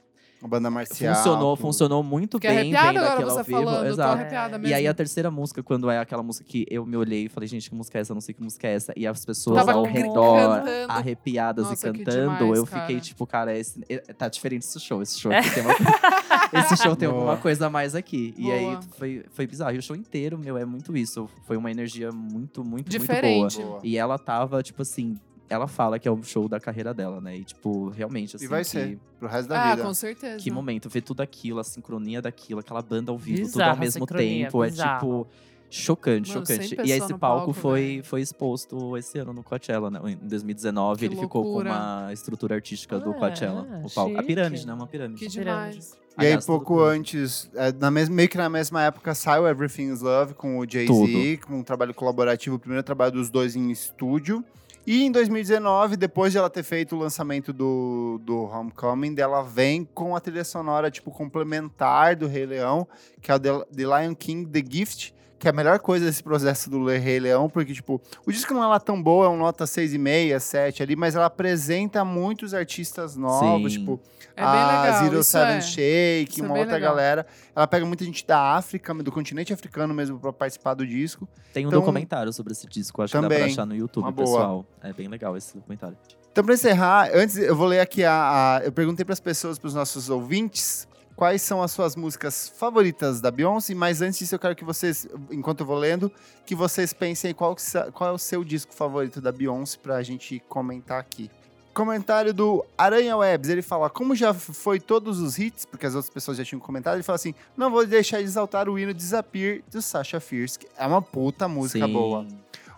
A 0.46 0.48
banda 0.48 0.70
marcial. 0.70 1.14
funcionou, 1.14 1.56
tudo. 1.56 1.62
funcionou 1.66 2.02
muito 2.02 2.36
Fiquei 2.38 2.50
bem 2.50 2.58
arrepiada 2.74 2.88
vendo 2.88 2.98
agora 2.98 3.12
aquilo 3.14 3.30
você 3.30 3.38
ao 3.38 3.44
vivo. 3.44 3.58
falando, 3.58 3.80
tô 3.82 3.86
Exato. 3.92 4.12
arrepiada 4.12 4.58
mesmo. 4.58 4.70
E 4.70 4.74
aí 4.74 4.86
a 4.86 4.94
terceira 4.94 5.30
música, 5.30 5.62
quando 5.62 5.90
é 5.90 5.98
aquela 5.98 6.22
música 6.22 6.44
que 6.48 6.66
eu 6.70 6.86
me 6.86 6.96
olhei 6.96 7.24
e 7.24 7.28
falei, 7.28 7.48
gente, 7.48 7.68
que 7.68 7.74
música 7.76 7.98
é 7.98 8.00
essa? 8.00 8.12
Eu 8.12 8.14
não 8.14 8.20
sei 8.20 8.34
que 8.34 8.42
música 8.42 8.66
é 8.68 8.74
essa. 8.74 8.92
E 8.96 9.06
as 9.06 9.24
pessoas 9.24 9.56
Tava 9.58 9.72
ao 9.72 9.84
redor, 9.84 10.36
cantando. 10.60 10.92
arrepiadas 10.92 11.68
Nossa, 11.68 11.88
e 11.88 11.92
cantando, 11.92 12.36
demais, 12.36 12.58
eu 12.58 12.66
cara. 12.66 12.80
fiquei 12.82 13.00
tipo, 13.00 13.26
cara, 13.26 13.56
esse, 13.58 13.80
é- 13.88 13.98
tá 13.98 14.28
diferente 14.28 14.62
esse 14.62 14.78
show. 14.80 15.02
Esse 15.02 15.18
show 15.18 15.32
aqui 15.32 15.50
tem 15.54 15.62
uma, 15.64 15.74
esse 16.60 16.76
show 16.76 16.94
tem 16.96 17.08
Boa. 17.08 17.20
alguma 17.20 17.36
coisa 17.38 17.66
a 17.66 17.70
mais 17.70 17.94
aqui. 17.94 18.34
E 18.38 18.50
aí 18.50 18.78
foi, 18.98 19.24
foi 19.30 19.46
bizarro. 19.46 19.74
E 19.74 19.78
o 19.78 19.82
show 19.82 19.96
inteiro, 19.96 20.38
meu, 20.38 20.56
é 20.56 20.64
muito 20.64 20.96
isso. 20.96 21.28
Foi 21.46 21.56
uma 21.56 21.70
energia 21.70 22.10
muito, 22.12 22.64
muito, 22.64 22.88
Diferente. 22.88 23.40
muito 23.40 23.56
boa. 23.58 23.66
Boa. 23.66 23.80
E 23.82 23.96
ela 23.96 24.18
tava, 24.18 24.62
tipo 24.62 24.82
assim, 24.82 25.18
ela 25.48 25.66
fala 25.68 25.98
que 25.98 26.06
é 26.08 26.10
o 26.10 26.22
show 26.22 26.48
da 26.48 26.58
carreira 26.60 26.92
dela, 26.92 27.20
né? 27.20 27.36
E, 27.36 27.44
tipo, 27.44 27.88
realmente, 27.90 28.36
assim. 28.36 28.48
vai 28.48 28.62
que- 28.62 28.70
ser. 28.70 28.98
Pro 29.18 29.28
resto 29.28 29.48
da 29.48 29.62
Ah, 29.62 29.70
vida. 29.76 29.82
com 29.86 29.94
certeza. 29.94 30.36
que 30.42 30.50
momento, 30.50 30.88
ver 30.88 31.00
tudo 31.02 31.20
aquilo, 31.22 31.58
a 31.60 31.64
sincronia 31.64 32.20
daquilo, 32.20 32.60
aquela 32.60 32.82
banda 32.82 33.10
ao 33.12 33.16
vivo, 33.18 33.42
tudo 33.42 33.52
Bizarro 33.52 33.70
ao 33.70 33.76
a 33.76 33.80
mesmo 33.80 34.06
tempo. 34.06 34.62
É 34.64 34.68
bizarro. 34.70 34.98
tipo 34.98 35.26
chocante, 35.68 36.28
Mano, 36.32 36.46
chocante. 36.46 36.76
E 36.84 36.90
esse 36.92 37.08
palco, 37.08 37.18
palco, 37.18 37.52
foi, 37.52 38.00
foi 38.04 38.20
exposto 38.20 38.96
esse 38.96 39.18
ano 39.18 39.32
no 39.32 39.42
Coachella, 39.42 39.90
né? 39.90 40.00
Em 40.04 40.16
2019, 40.28 40.98
Que 41.00 41.04
ele 41.06 41.16
ficou 41.16 41.42
com 41.42 41.48
loucura. 41.48 41.70
uma 41.70 42.12
estrutura 42.12 42.54
artística 42.54 42.98
do 43.00 43.10
Ah, 43.10 43.14
Coachella. 43.14 43.82
O 43.84 43.90
palco. 43.92 44.16
A 44.18 44.22
pirâmide, 44.22 44.66
né? 44.66 44.72
Uma 44.74 44.86
pirâmide. 44.86 45.18
Que 45.26 45.30
Pirâmide. 45.30 45.70
demais. 45.72 45.98
E 46.18 46.24
aí, 46.24 46.32
tudo 46.38 46.46
pouco 46.46 46.80
antes, 46.80 47.50
é, 47.54 47.72
na 47.72 47.90
mes- 47.90 48.08
meio 48.08 48.28
que 48.28 48.38
na 48.38 48.48
mesma 48.48 48.82
época, 48.84 49.14
saiu 49.14 49.46
Everything 49.46 49.92
is 49.92 50.00
Love 50.00 50.34
com 50.34 50.58
o 50.58 50.64
Jay-Z, 50.68 51.40
com 51.46 51.58
um 51.58 51.62
trabalho 51.62 51.92
colaborativo, 51.92 52.56
o 52.56 52.58
primeiro 52.58 52.82
trabalho 52.82 53.12
dos 53.12 53.28
dois 53.28 53.54
em 53.56 53.70
estúdio. 53.70 54.42
E 54.86 55.02
em 55.02 55.10
2019, 55.10 55.96
depois 55.96 56.30
de 56.30 56.38
ela 56.38 56.48
ter 56.48 56.62
feito 56.62 56.94
o 56.94 56.98
lançamento 57.00 57.52
do, 57.52 58.20
do 58.22 58.44
Homecoming, 58.44 59.14
dela 59.14 59.42
vem 59.42 59.84
com 59.84 60.14
a 60.14 60.20
trilha 60.20 60.44
sonora, 60.44 60.92
tipo, 60.92 61.10
complementar 61.10 62.14
do 62.14 62.28
Rei 62.28 62.46
Leão, 62.46 62.86
que 63.20 63.32
é 63.32 63.36
The, 63.36 63.64
The 63.74 63.82
Lion 63.82 64.14
King 64.14 64.48
The 64.48 64.64
Gift, 64.64 65.12
que 65.46 65.48
é 65.48 65.52
a 65.52 65.54
melhor 65.54 65.78
coisa 65.78 66.04
desse 66.06 66.24
processo 66.24 66.68
do 66.68 66.82
Le 66.84 66.98
Rei 66.98 67.20
Leão, 67.20 67.48
porque, 67.48 67.72
tipo, 67.72 68.02
o 68.26 68.32
disco 68.32 68.52
não 68.52 68.64
é 68.64 68.66
lá 68.66 68.80
tão 68.80 69.00
boa, 69.00 69.26
é 69.26 69.28
um 69.28 69.36
nota 69.36 69.64
6,5, 69.64 70.40
7 70.40 70.82
ali, 70.82 70.96
mas 70.96 71.14
ela 71.14 71.26
apresenta 71.26 72.04
muitos 72.04 72.52
artistas 72.52 73.14
novos, 73.14 73.72
Sim. 73.74 73.78
tipo, 73.78 74.00
É 74.34 74.40
bem 74.40 74.50
a. 74.50 75.02
Zero 75.04 75.22
Seven 75.22 75.56
é. 75.58 75.60
Shake, 75.60 76.32
Isso 76.32 76.40
é 76.42 76.44
uma 76.46 76.54
bem 76.54 76.62
outra 76.64 76.74
legal. 76.76 76.94
galera. 76.96 77.26
Ela 77.54 77.66
pega 77.68 77.86
muita 77.86 78.04
gente 78.04 78.26
da 78.26 78.56
África, 78.56 78.92
do 78.92 79.12
continente 79.12 79.52
africano 79.52 79.94
mesmo, 79.94 80.18
pra 80.18 80.32
participar 80.32 80.74
do 80.74 80.84
disco. 80.84 81.28
Tem 81.54 81.64
um 81.64 81.68
Então- 81.68 81.78
documentário 81.80 82.32
sobre 82.32 82.52
esse 82.52 82.66
disco, 82.66 83.00
acho 83.02 83.12
que 83.14 83.20
dá 83.20 83.28
pra 83.28 83.44
achar 83.44 83.64
no 83.64 83.74
YouTube, 83.76 84.02
Uma 84.02 84.10
boa. 84.10 84.26
pessoal. 84.26 84.66
É 84.82 84.92
bem 84.92 85.06
legal 85.06 85.36
esse 85.36 85.54
documentário. 85.54 85.96
Então, 86.36 86.44
pra 86.44 86.52
encerrar, 86.52 87.08
antes 87.14 87.38
eu 87.38 87.56
vou 87.56 87.66
ler 87.66 87.80
aqui 87.80 88.04
a. 88.04 88.58
a- 88.58 88.60
eu 88.62 88.70
perguntei 88.70 89.06
pras 89.06 89.18
pessoas, 89.18 89.58
pros 89.58 89.72
nossos 89.72 90.10
ouvintes, 90.10 90.86
quais 91.16 91.40
são 91.40 91.62
as 91.62 91.70
suas 91.70 91.96
músicas 91.96 92.46
favoritas 92.58 93.22
da 93.22 93.30
Beyoncé, 93.30 93.74
mas 93.74 94.02
antes 94.02 94.18
disso 94.18 94.34
eu 94.34 94.38
quero 94.38 94.54
que 94.54 94.62
vocês, 94.62 95.08
enquanto 95.30 95.60
eu 95.60 95.66
vou 95.66 95.78
lendo, 95.78 96.12
que 96.44 96.54
vocês 96.54 96.92
pensem 96.92 97.32
qual, 97.32 97.56
qual 97.94 98.10
é 98.10 98.12
o 98.12 98.18
seu 98.18 98.44
disco 98.44 98.74
favorito 98.74 99.18
da 99.18 99.32
Beyoncé 99.32 99.78
pra 99.82 100.02
gente 100.02 100.38
comentar 100.46 101.00
aqui. 101.00 101.30
Comentário 101.72 102.34
do 102.34 102.62
Aranha 102.76 103.16
Webs, 103.16 103.48
ele 103.48 103.62
fala, 103.62 103.88
como 103.88 104.14
já 104.14 104.34
foi 104.34 104.78
todos 104.78 105.20
os 105.20 105.38
hits, 105.38 105.64
porque 105.64 105.86
as 105.86 105.94
outras 105.94 106.12
pessoas 106.12 106.36
já 106.36 106.44
tinham 106.44 106.60
comentado, 106.60 106.96
ele 106.96 107.02
fala 107.02 107.16
assim, 107.16 107.34
não 107.56 107.70
vou 107.70 107.86
deixar 107.86 108.18
de 108.18 108.24
exaltar 108.24 108.68
o 108.68 108.78
hino 108.78 108.92
Disappear 108.92 109.62
do 109.72 109.80
Sasha 109.80 110.20
Fierce, 110.20 110.58
que 110.58 110.68
é 110.76 110.86
uma 110.86 111.00
puta 111.00 111.48
música 111.48 111.86
Sim. 111.86 111.92
boa. 111.94 112.26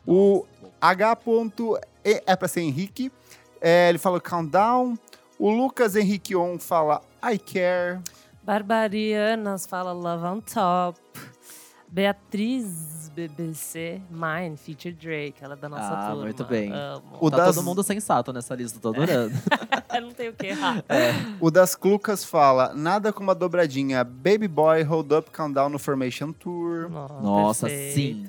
O 0.07 0.47
H. 0.81 1.19
É 2.05 2.37
pra 2.37 2.47
ser 2.47 2.61
Henrique. 2.61 3.11
É, 3.61 3.89
ele 3.89 3.99
fala 3.99 4.21
Countdown. 4.21 4.97
O 5.39 5.51
Lucas 5.51 5.95
Henrique 5.97 6.35
On 6.37 6.59
fala 6.59 7.01
I 7.23 7.39
Care. 7.39 8.01
Barbarianas 8.43 9.67
fala 9.67 9.93
Love 9.93 10.25
on 10.25 10.41
Top. 10.41 10.99
Beatriz 11.91 13.11
BBC, 13.15 14.01
Mine, 14.11 14.57
Feature 14.57 14.93
Drake, 14.95 15.35
ela 15.43 15.55
é 15.55 15.57
da 15.57 15.69
nossa 15.69 15.83
Ah, 15.91 16.07
turma. 16.11 16.23
muito 16.25 16.45
bem. 16.45 16.71
Amo. 16.71 17.03
O 17.19 17.31
tá 17.31 17.39
das- 17.39 17.55
todo 17.57 17.65
mundo 17.65 17.83
sensato 17.83 18.33
nessa 18.33 18.55
lista, 18.55 18.79
tô 18.79 18.91
adorando. 18.91 19.35
Não 20.01 20.11
tem 20.13 20.29
o 20.29 20.33
que 20.35 20.49
errar. 20.49 20.85
O 21.41 21.51
das 21.51 21.75
Clucas 21.75 22.25
fala 22.25 22.73
Nada 22.75 23.13
como 23.13 23.31
a 23.31 23.35
dobradinha 23.35 24.05
Baby 24.05 24.47
Boy 24.47 24.83
Hold 24.83 25.13
Up 25.13 25.31
Countdown 25.31 25.71
no 25.71 25.79
Formation 25.79 26.31
Tour. 26.33 26.89
Nossa, 27.23 27.69
sim. 27.69 28.25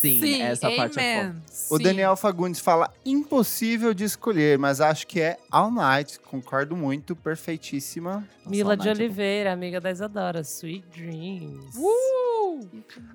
Perfeito. 0.00 0.26
Sim, 0.26 0.42
essa 0.42 0.70
parte 0.70 0.98
é 0.98 1.16
foda. 1.16 1.28
amen. 1.28 1.42
O 1.70 1.76
Sim. 1.76 1.82
Daniel 1.82 2.16
Fagundes 2.16 2.60
fala 2.60 2.92
Impossível 3.04 3.92
de 3.92 4.04
escolher, 4.04 4.58
mas 4.58 4.80
acho 4.80 5.06
que 5.06 5.20
é 5.20 5.38
All 5.50 5.70
Night. 5.70 6.20
Concordo 6.20 6.76
muito, 6.76 7.14
perfeitíssima. 7.16 8.14
Nossa, 8.38 8.50
Mila 8.50 8.76
de 8.76 8.88
é. 8.88 8.92
Oliveira, 8.92 9.52
amiga 9.52 9.80
da 9.80 9.90
Isadora, 9.90 10.40
Sweet 10.40 10.86
Dreams. 10.94 11.76
Uh! 11.76 12.68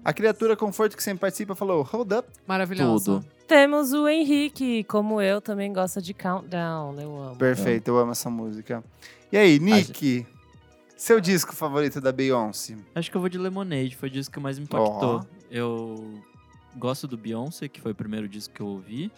A 0.04 0.14
criatura 0.14 0.56
Conforto 0.56 0.96
que 0.96 1.04
sempre 1.04 1.22
participa 1.22 1.56
falou 1.56 1.82
Hold 1.84 2.12
Up. 2.14 2.28
Maravilhosa. 2.48 3.20
Tudo. 3.20 3.26
Temos 3.48 3.92
o 3.94 4.08
Henrique, 4.08 4.84
como 4.86 5.22
eu, 5.22 5.42
também 5.42 5.72
gosta 5.72 6.02
de 6.02 6.14
Countdown, 6.14 7.00
eu 7.00 7.22
amo. 7.22 7.36
Perfeito, 7.36 7.90
eu 7.90 7.98
amo 7.98 8.12
essa 8.12 8.30
música. 8.30 8.84
E 9.32 9.38
aí, 9.38 9.60
Nick? 9.60 10.26
Seu 10.96 11.20
disco 11.20 11.54
favorito 11.54 12.00
da 12.00 12.12
Beyoncé? 12.12 12.78
Acho 12.96 13.12
que 13.12 13.18
eu 13.18 13.22
vou 13.22 13.30
de 13.30 13.38
Lemonade, 13.38 13.96
foi 13.96 14.08
o 14.08 14.12
disco 14.12 14.34
que 14.34 14.40
mais 14.40 14.58
me 14.58 14.64
impactou. 14.64 15.26
Eu 15.52 16.24
gosto 16.76 17.08
do 17.08 17.18
Beyoncé, 17.18 17.68
que 17.68 17.80
foi 17.82 17.92
o 17.92 17.96
primeiro 17.96 18.28
disco 18.28 18.54
que 18.54 18.62
eu 18.62 18.68
ouvi 18.68 19.12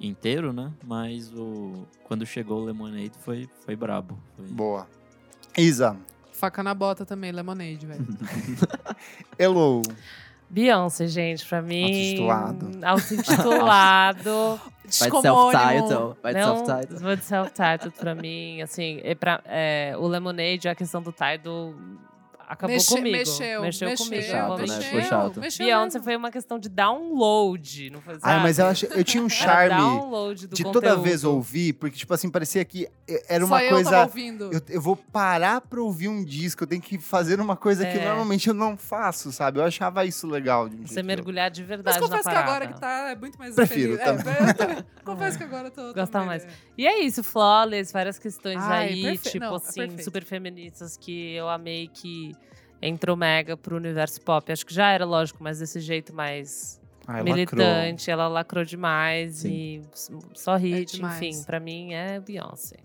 inteiro, 0.00 0.52
né? 0.52 0.72
Mas 0.84 1.32
o 1.34 1.86
quando 2.04 2.24
chegou 2.24 2.60
o 2.60 2.64
Lemonade 2.64 3.12
foi, 3.20 3.48
foi 3.64 3.74
brabo. 3.76 4.18
Foi- 4.36 4.46
Boa. 4.46 4.86
Isa. 5.56 5.96
Faca 6.32 6.62
na 6.62 6.72
bota 6.72 7.04
também, 7.04 7.32
Lemonade, 7.32 7.84
velho. 7.84 8.06
Hello. 9.38 9.82
Beyoncé, 10.50 11.06
gente, 11.08 11.44
pra 11.46 11.60
mim. 11.60 11.82
Auto-intitulado. 11.84 12.70
Auto-intitulado. 12.84 14.60
Vai 14.88 15.10
de 15.10 15.20
self-title. 15.20 16.16
Vai 16.22 16.34
de 16.34 16.42
self-title. 16.42 16.98
vou 17.00 17.16
de 17.16 17.24
self-titled 17.24 17.90
pra 17.98 18.14
mim, 18.14 18.62
assim, 18.62 19.00
é 19.02 19.14
pra, 19.14 19.42
é, 19.44 19.94
o 19.98 20.06
Lemonade, 20.06 20.66
a 20.68 20.74
questão 20.74 21.02
do 21.02 21.12
title 21.12 21.74
acabou 22.48 22.74
Mexe- 22.76 22.94
comigo. 22.94 23.16
Mexeu, 23.16 23.60
mexeu, 23.62 23.94
comigo. 23.96 24.22
Chato, 24.22 24.50
né? 24.56 24.60
mexeu, 24.62 24.82
Ficou 24.82 25.02
chato. 25.02 25.40
mexeu 25.40 25.66
Beyoncé 25.66 25.84
mesmo. 25.98 26.04
foi 26.04 26.16
uma 26.16 26.30
questão 26.30 26.58
de 26.58 26.68
download, 26.68 27.90
não 27.90 28.00
foi 28.00 28.18
sabe? 28.18 28.42
mas 28.42 28.58
eu, 28.58 28.66
acho, 28.66 28.86
eu 28.86 29.04
tinha 29.04 29.22
um 29.22 29.28
charme 29.28 29.76
download 29.76 30.46
do 30.46 30.56
de 30.56 30.62
toda 30.62 30.80
conteúdo. 30.88 31.02
vez 31.02 31.24
ouvir, 31.24 31.72
porque, 31.74 31.96
tipo 31.96 32.12
assim, 32.14 32.30
parecia 32.30 32.64
que 32.64 32.88
era 33.28 33.40
Só 33.46 33.46
uma 33.46 33.62
eu 33.62 33.68
tava 33.70 33.82
coisa. 33.84 34.00
ouvindo. 34.02 34.50
Eu, 34.52 34.60
eu 34.68 34.80
vou 34.80 34.96
parar 34.96 35.60
pra 35.60 35.80
ouvir 35.80 36.08
um 36.08 36.24
disco, 36.24 36.62
eu 36.64 36.66
tenho 36.66 36.82
que 36.82 36.98
fazer 36.98 37.40
uma 37.40 37.56
coisa 37.56 37.84
que 37.84 37.98
É. 37.98 38.04
normalmente 38.04 38.48
eu 38.48 38.54
não 38.54 38.76
faço, 38.76 39.30
sabe? 39.32 39.58
Eu 39.60 39.64
achava 39.64 40.04
isso 40.04 40.26
legal. 40.26 40.68
De 40.68 40.76
um 40.76 40.86
Você 40.86 41.02
mergulhar 41.02 41.50
de 41.50 41.60
Mas 41.62 41.68
verdade 41.68 41.96
na 42.00 42.02
confesso 42.06 42.28
que 42.28 42.34
parada. 42.34 42.50
agora 42.50 42.66
que 42.72 42.80
tá 42.80 43.10
é 43.10 43.16
muito 43.16 43.38
mais 43.38 43.54
Prefiro 43.54 43.96
feliz. 43.98 44.04
também. 44.04 44.34
É, 44.48 44.52
também. 44.52 44.84
confesso 45.04 45.38
que 45.38 45.44
agora 45.44 45.68
eu 45.68 45.70
tô. 45.70 45.88
tô 45.88 45.94
Gosta 45.94 46.18
bem, 46.18 46.26
mais. 46.26 46.44
é. 46.44 46.48
E 46.76 46.86
é 46.86 47.00
isso, 47.00 47.22
Flawless, 47.24 47.92
várias 47.92 48.18
questões 48.18 48.56
Ai, 48.58 48.88
aí, 48.88 49.02
perfe- 49.02 49.30
tipo 49.30 49.44
não, 49.44 49.52
é 49.54 49.56
assim, 49.56 49.80
perfeito. 49.80 50.04
super 50.04 50.24
feministas 50.24 50.96
que 50.96 51.34
eu 51.34 51.48
amei 51.48 51.88
que 51.92 52.34
entrou 52.80 53.16
mega 53.16 53.56
pro 53.56 53.76
universo 53.76 54.20
pop. 54.20 54.50
Acho 54.52 54.64
que 54.66 54.74
já 54.74 54.90
era, 54.90 55.04
lógico, 55.04 55.42
mas 55.42 55.58
desse 55.58 55.80
jeito 55.80 56.14
mais 56.14 56.80
Ai, 57.06 57.16
lacrou. 57.20 57.34
militante, 57.34 58.10
ela 58.10 58.28
lacrou 58.28 58.64
demais 58.64 59.36
Sim. 59.38 59.48
e 59.50 59.82
só 60.34 60.56
hit, 60.56 60.96
demais. 60.96 61.16
enfim, 61.22 61.42
pra 61.44 61.58
mim 61.60 61.92
é 61.94 62.20
Beyoncé. 62.20 62.76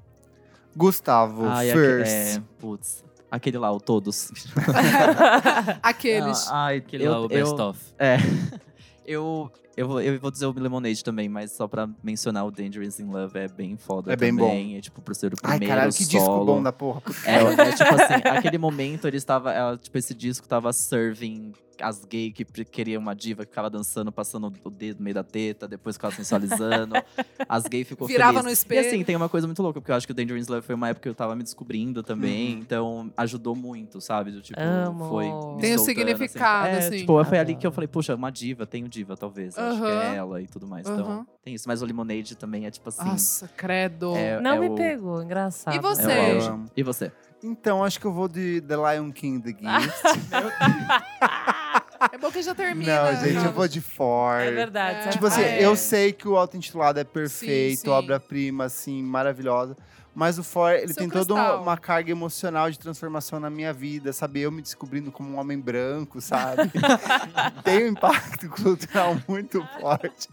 Gustavo, 0.76 1.46
Ai, 1.48 1.70
first. 1.72 2.12
é, 2.12 2.42
putz. 2.60 3.04
Aquele 3.30 3.58
lá, 3.58 3.72
o 3.72 3.80
Todos. 3.80 4.32
Aqueles. 5.82 6.48
Ah, 6.50 6.66
ai, 6.66 6.78
Aquele 6.78 7.06
eu- 7.06 7.12
lá, 7.12 7.20
o 7.22 7.28
Best 7.28 7.52
eu- 7.58 7.66
Of. 7.70 7.80
É. 7.98 8.18
eu, 9.06 9.52
eu, 9.76 9.88
vou, 9.88 10.02
eu 10.02 10.20
vou 10.20 10.30
dizer 10.32 10.46
o 10.46 10.52
Lemonade 10.54 11.04
também, 11.04 11.28
mas 11.30 11.52
só 11.52 11.68
pra 11.68 11.90
mencionar 12.04 12.46
o 12.46 12.52
Dangerous 12.52 13.00
in 13.00 13.06
Love 13.06 13.38
é 13.40 13.48
bem 13.48 13.76
foda 13.78 14.14
É 14.14 14.16
bem 14.16 14.36
também. 14.36 14.78
É 14.78 14.82
tipo, 14.82 15.02
por 15.02 15.16
ser 15.16 15.34
o 15.34 15.38
Ai, 15.44 15.58
primeiro 15.58 15.76
caralho, 15.76 15.94
que 15.94 16.06
disco 16.06 16.46
bom 16.46 16.62
da 16.62 16.72
porra. 16.72 17.02
É, 17.26 17.36
é 17.38 17.72
tipo 17.72 17.94
assim, 17.96 18.14
aquele 18.38 18.58
momento 18.58 19.08
ele 19.08 19.18
estava, 19.18 19.52
ela, 19.52 19.78
tipo, 19.78 19.98
esse 19.98 20.14
disco 20.14 20.48
tava 20.48 20.72
serving 20.74 21.54
as 21.82 22.06
gays 22.06 22.32
que 22.34 22.46
queriam 22.66 23.02
uma 23.02 23.16
diva 23.16 23.44
que 23.44 23.50
ficava 23.50 23.68
dançando, 23.68 24.12
passando 24.12 24.54
o 24.64 24.70
dedo 24.70 25.00
no 25.00 25.04
meio 25.04 25.16
da 25.16 25.24
teta, 25.24 25.68
depois 25.68 25.96
ficava 25.96 26.14
sensualizando. 26.16 26.94
as 27.50 27.64
gays 27.64 27.88
ficou 27.88 28.08
Virava 28.08 28.34
feliz. 28.34 28.44
no 28.46 28.50
E 28.52 28.54
espelho. 28.54 28.88
assim, 28.88 29.04
tem 29.04 29.16
uma 29.16 29.28
coisa 29.28 29.48
muito 29.48 29.62
louca, 29.62 29.82
porque 29.82 29.92
eu 29.92 29.96
acho 29.96 30.06
que 30.06 30.12
o 30.12 30.16
Dangerous 30.16 30.48
Love 30.48 30.62
foi 30.62 30.76
uma 30.76 30.90
época 30.90 31.02
que 31.02 31.10
eu 31.10 31.16
tava 31.16 31.36
me 31.36 31.42
descobrindo 31.42 32.04
também, 32.04 32.54
Uhum. 32.54 32.60
então 32.60 33.12
ajudou 33.18 33.56
muito, 33.56 34.00
sabe? 34.00 34.32
Do, 34.32 34.40
tipo, 34.40 34.60
Amo. 34.62 35.10
foi 35.10 35.26
me 35.26 35.32
Tem 35.62 35.74
um 35.74 35.78
soltando, 35.80 35.86
significado, 35.86 36.68
É, 36.68 36.78
assim. 36.78 36.98
Tipo, 37.00 37.26
foi 37.26 37.40
ali 37.40 37.56
que 37.56 37.66
eu 37.66 37.72
falei, 37.72 37.88
puxa, 37.88 38.14
uma 38.16 38.30
diva, 38.32 38.68
tenho 38.68 38.88
diva, 38.88 39.18
talvez. 39.18 39.58
Acho 39.70 39.82
que 39.82 39.88
é 39.92 40.16
ela 40.16 40.42
e 40.42 40.48
tudo 40.48 40.68
mais. 40.68 40.88
Então, 40.88 41.06
Aham. 41.06 41.26
tem 41.44 41.54
isso. 41.54 41.68
Mas 41.68 41.82
o 41.82 41.86
Lemonade 41.86 42.36
também 42.36 42.66
é 42.66 42.72
tipo 42.72 42.90
assim. 42.90 43.04
Nossa, 43.06 43.48
credo. 43.56 44.16
é- 44.16 44.40
Não 44.42 44.52
é 44.56 44.60
me 44.60 44.70
o- 44.70 44.76
pegou, 44.76 45.22
engraçado. 45.22 45.76
E 45.76 45.80
você? 45.80 46.12
É 46.12 46.38
o. 46.52 46.66
E 46.78 46.84
você? 46.84 47.12
Então, 47.44 47.84
acho 47.84 48.00
que 48.00 48.06
eu 48.06 48.14
vou 48.14 48.28
de 48.30 48.62
The 48.62 48.76
Lion 48.76 49.12
King 49.12 49.42
The 49.42 49.50
Gift. 49.82 50.04
É 52.12 52.18
bom 52.18 52.32
que 52.32 52.42
já 52.42 52.54
termina. 52.54 53.12
Não, 53.12 53.22
gente, 53.22 53.46
eu 53.46 53.52
vou 53.54 53.68
de 53.68 53.82
Ford. 53.82 54.42
É 54.44 54.52
verdade. 54.52 55.08
É. 55.08 55.12
Tipo 55.12 55.26
assim, 55.28 55.42
Ah, 55.42 55.48
é. 55.48 55.66
eu 55.66 55.76
sei 55.76 56.12
que 56.12 56.28
o 56.28 56.38
auto-intitulado 56.38 57.00
é 57.00 57.04
perfeito, 57.04 57.90
obra-prima, 57.92 58.66
assim, 58.66 59.02
maravilhosa. 59.02 59.76
Mas 60.16 60.38
o 60.38 60.44
For, 60.44 60.74
ele 60.74 60.94
Seu 60.94 60.98
tem 60.98 61.10
toda 61.10 61.26
cristal. 61.26 61.56
uma, 61.56 61.62
uma 61.62 61.78
carga 61.78 62.12
emocional 62.12 62.70
de 62.70 62.78
transformação 62.78 63.40
na 63.40 63.50
minha 63.50 63.74
vida, 63.74 64.14
sabe? 64.14 64.42
Eu 64.42 64.52
me 64.52 64.62
descobrindo 64.62 65.12
como 65.12 65.30
um 65.30 65.40
homem 65.40 65.60
branco, 65.60 66.22
sabe? 66.22 66.72
tem 67.64 67.86
um 67.86 67.88
impacto 67.88 68.48
cultural 68.50 69.18
muito 69.28 69.66
forte. 69.80 70.30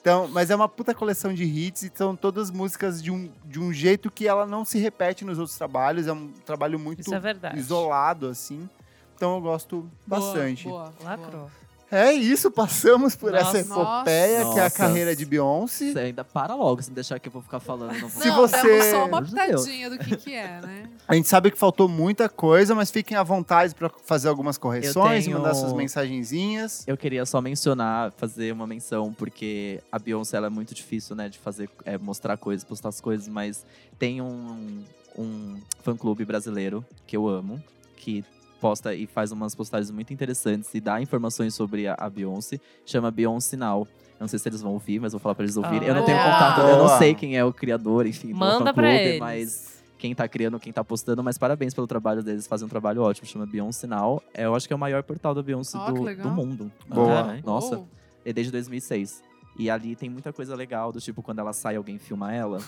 Então, 0.00 0.28
mas 0.28 0.50
é 0.50 0.54
uma 0.54 0.68
puta 0.68 0.94
coleção 0.94 1.34
de 1.34 1.42
hits 1.42 1.82
e 1.82 1.90
são 1.92 2.14
todas 2.14 2.52
músicas 2.52 3.02
de 3.02 3.10
um, 3.10 3.28
de 3.44 3.58
um 3.58 3.72
jeito 3.72 4.08
que 4.08 4.28
ela 4.28 4.46
não 4.46 4.64
se 4.64 4.78
repete 4.78 5.24
nos 5.24 5.36
outros 5.36 5.58
trabalhos. 5.58 6.06
É 6.06 6.12
um 6.12 6.28
trabalho 6.44 6.78
muito 6.78 7.12
é 7.12 7.18
verdade. 7.18 7.58
isolado, 7.58 8.28
assim. 8.28 8.68
Então 9.16 9.34
eu 9.34 9.40
gosto 9.40 9.90
Boa, 10.06 10.20
bastante. 10.20 10.68
Boa, 10.68 10.92
boa. 11.00 11.10
Lacrou. 11.10 11.50
É 11.90 12.12
isso, 12.12 12.50
passamos 12.50 13.14
por 13.14 13.30
Nossa. 13.30 13.58
essa 13.58 13.70
epopeia 13.70 14.38
que 14.52 14.58
é 14.58 14.60
a 14.60 14.64
Nossa. 14.64 14.70
carreira 14.76 15.14
de 15.14 15.24
Beyoncé. 15.24 15.92
Você 15.92 15.98
ainda 16.00 16.24
para 16.24 16.54
logo, 16.54 16.82
se 16.82 16.90
deixar 16.90 17.20
que 17.20 17.28
eu 17.28 17.32
vou 17.32 17.40
ficar 17.42 17.60
falando. 17.60 17.92
Não 18.00 18.08
vou 18.08 18.22
Se 18.22 18.28
você- 18.30 18.90
só 18.90 19.06
uma 19.06 19.22
pitadinha 19.22 19.88
do 19.90 19.96
que 19.98 20.16
que 20.16 20.34
é, 20.34 20.60
né? 20.60 20.88
A 21.06 21.14
gente 21.14 21.28
sabe 21.28 21.50
que 21.50 21.56
faltou 21.56 21.88
muita 21.88 22.28
coisa, 22.28 22.74
mas 22.74 22.90
fiquem 22.90 23.16
à 23.16 23.22
vontade 23.22 23.72
para 23.74 23.88
fazer 24.04 24.28
algumas 24.28 24.58
correções, 24.58 25.24
tenho- 25.26 25.38
mandar 25.38 25.54
suas 25.54 25.72
mensagenzinhas. 25.72 26.82
Eu 26.88 26.96
queria 26.96 27.24
só 27.24 27.40
mencionar, 27.40 28.12
fazer 28.16 28.52
uma 28.52 28.66
menção, 28.66 29.12
porque 29.12 29.80
a 29.92 29.98
Beyoncé 29.98 30.36
ela 30.36 30.48
é 30.48 30.50
muito 30.50 30.74
difícil, 30.74 31.14
né, 31.14 31.28
de 31.28 31.38
fazer, 31.38 31.70
é, 31.84 31.96
mostrar 31.96 32.36
coisas, 32.36 32.64
postar 32.64 32.88
as 32.88 33.00
coisas, 33.00 33.28
mas 33.28 33.64
tem 33.98 34.20
um, 34.20 34.82
um 35.16 35.56
fã-clube 35.82 36.24
brasileiro 36.24 36.84
que 37.06 37.16
eu 37.16 37.28
amo, 37.28 37.62
que 37.96 38.24
posta 38.66 38.94
e 38.94 39.06
faz 39.06 39.30
umas 39.30 39.54
postagens 39.54 39.90
muito 39.90 40.12
interessantes 40.12 40.74
e 40.74 40.80
dá 40.80 41.00
informações 41.00 41.54
sobre 41.54 41.86
a, 41.86 41.94
a 41.98 42.10
Beyoncé, 42.10 42.58
chama 42.84 43.10
Beyoncé 43.10 43.56
Now. 43.56 43.86
Eu 44.14 44.20
não 44.20 44.28
sei 44.28 44.38
se 44.38 44.48
eles 44.48 44.60
vão 44.62 44.72
ouvir, 44.72 44.98
mas 44.98 45.12
vou 45.12 45.20
falar 45.20 45.34
pra 45.34 45.44
eles 45.44 45.56
ouvirem. 45.56 45.86
eu 45.86 45.94
não 45.94 46.04
tenho 46.04 46.16
Boa. 46.18 46.30
contato, 46.32 46.60
eu 46.62 46.78
não 46.78 46.98
sei 46.98 47.14
quem 47.14 47.36
é 47.36 47.44
o 47.44 47.52
criador, 47.52 48.06
enfim, 48.06 48.28
do 48.32 48.36
Manda 48.36 48.72
pra 48.72 48.82
fã-clube, 48.84 49.04
eles. 49.08 49.20
mas 49.20 49.82
quem 49.98 50.14
tá 50.14 50.26
criando, 50.26 50.58
quem 50.58 50.72
tá 50.72 50.82
postando, 50.82 51.22
mas 51.22 51.38
parabéns 51.38 51.72
pelo 51.74 51.86
trabalho 51.86 52.22
deles, 52.22 52.46
fazem 52.46 52.66
um 52.66 52.68
trabalho 52.68 53.02
ótimo, 53.02 53.26
chama 53.28 53.46
Beyoncé 53.46 53.86
Now. 53.86 54.22
É, 54.34 54.44
eu 54.46 54.54
acho 54.54 54.66
que 54.66 54.72
é 54.72 54.76
o 54.76 54.78
maior 54.78 55.02
portal 55.02 55.34
da 55.34 55.42
Beyoncé 55.42 55.78
que 55.78 55.92
do, 55.92 56.22
do 56.22 56.30
mundo. 56.30 56.72
Boa. 56.88 57.32
Ah, 57.34 57.38
Nossa, 57.44 57.78
Oh. 57.78 57.84
é 58.24 58.32
desde 58.32 58.50
2006. 58.50 59.22
E 59.58 59.70
ali 59.70 59.96
tem 59.96 60.10
muita 60.10 60.32
coisa 60.32 60.54
legal, 60.54 60.92
do 60.92 61.00
tipo, 61.00 61.22
quando 61.22 61.38
ela 61.38 61.52
sai, 61.52 61.76
alguém 61.76 61.98
filma 61.98 62.32
ela. 62.32 62.58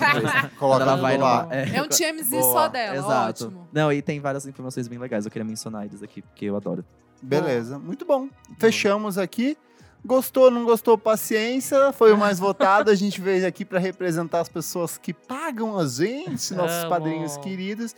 Coloca 0.58 0.82
ela 0.82 0.96
vai 0.96 1.16
lá. 1.16 1.44
numa... 1.44 1.54
É 1.54 1.82
um 1.82 1.88
TMZ 1.88 2.30
Boa, 2.30 2.42
só 2.42 2.68
dela, 2.68 2.96
Exato. 2.96 3.44
ótimo. 3.44 3.68
Não, 3.72 3.92
e 3.92 4.02
tem 4.02 4.20
várias 4.20 4.46
informações 4.46 4.86
bem 4.86 4.98
legais. 4.98 5.24
Eu 5.24 5.30
queria 5.30 5.44
mencionar 5.44 5.86
eles 5.86 6.02
aqui, 6.02 6.20
porque 6.20 6.44
eu 6.44 6.56
adoro. 6.56 6.84
Beleza, 7.22 7.78
muito 7.78 8.04
bom. 8.04 8.28
Fechamos 8.58 9.16
aqui. 9.16 9.56
Gostou, 10.04 10.50
não 10.50 10.64
gostou, 10.64 10.98
paciência. 10.98 11.90
Foi 11.94 12.12
o 12.12 12.18
mais 12.18 12.38
votado. 12.38 12.90
A 12.90 12.94
gente 12.94 13.22
veio 13.22 13.46
aqui 13.46 13.64
para 13.64 13.78
representar 13.78 14.40
as 14.40 14.50
pessoas 14.50 14.98
que 14.98 15.14
pagam 15.14 15.78
a 15.78 15.86
gente, 15.86 16.52
nossos 16.52 16.82
Amo. 16.82 16.90
padrinhos 16.90 17.38
queridos. 17.38 17.94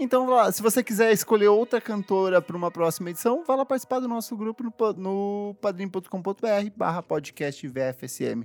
Então, 0.00 0.26
vá 0.26 0.34
lá, 0.36 0.52
se 0.52 0.62
você 0.62 0.82
quiser 0.82 1.12
escolher 1.12 1.48
outra 1.48 1.78
cantora 1.78 2.40
para 2.40 2.56
uma 2.56 2.70
próxima 2.70 3.10
edição, 3.10 3.44
vá 3.46 3.54
lá 3.54 3.66
participar 3.66 4.00
do 4.00 4.08
nosso 4.08 4.34
grupo 4.34 4.62
no, 4.62 4.72
no 4.96 5.54
padrim.com.br 5.60 6.70
barra 6.74 7.02
podcast 7.02 7.68
VFSM. 7.68 8.44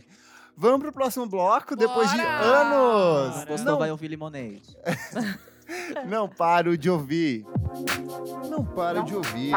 Vamos 0.57 0.81
pro 0.81 0.91
próximo 0.91 1.25
bloco, 1.25 1.73
depois 1.75 2.11
de 2.11 2.17
Bora! 2.17 2.29
anos. 2.29 3.45
Gostou, 3.45 3.71
Não 3.71 3.79
vai 3.79 3.89
ouvir 3.89 4.09
Limonade. 4.09 4.77
Não 6.07 6.27
paro 6.27 6.77
de 6.77 6.89
ouvir. 6.89 7.45
Não 8.49 8.63
paro 8.63 9.03
de 9.03 9.15
ouvir. 9.15 9.51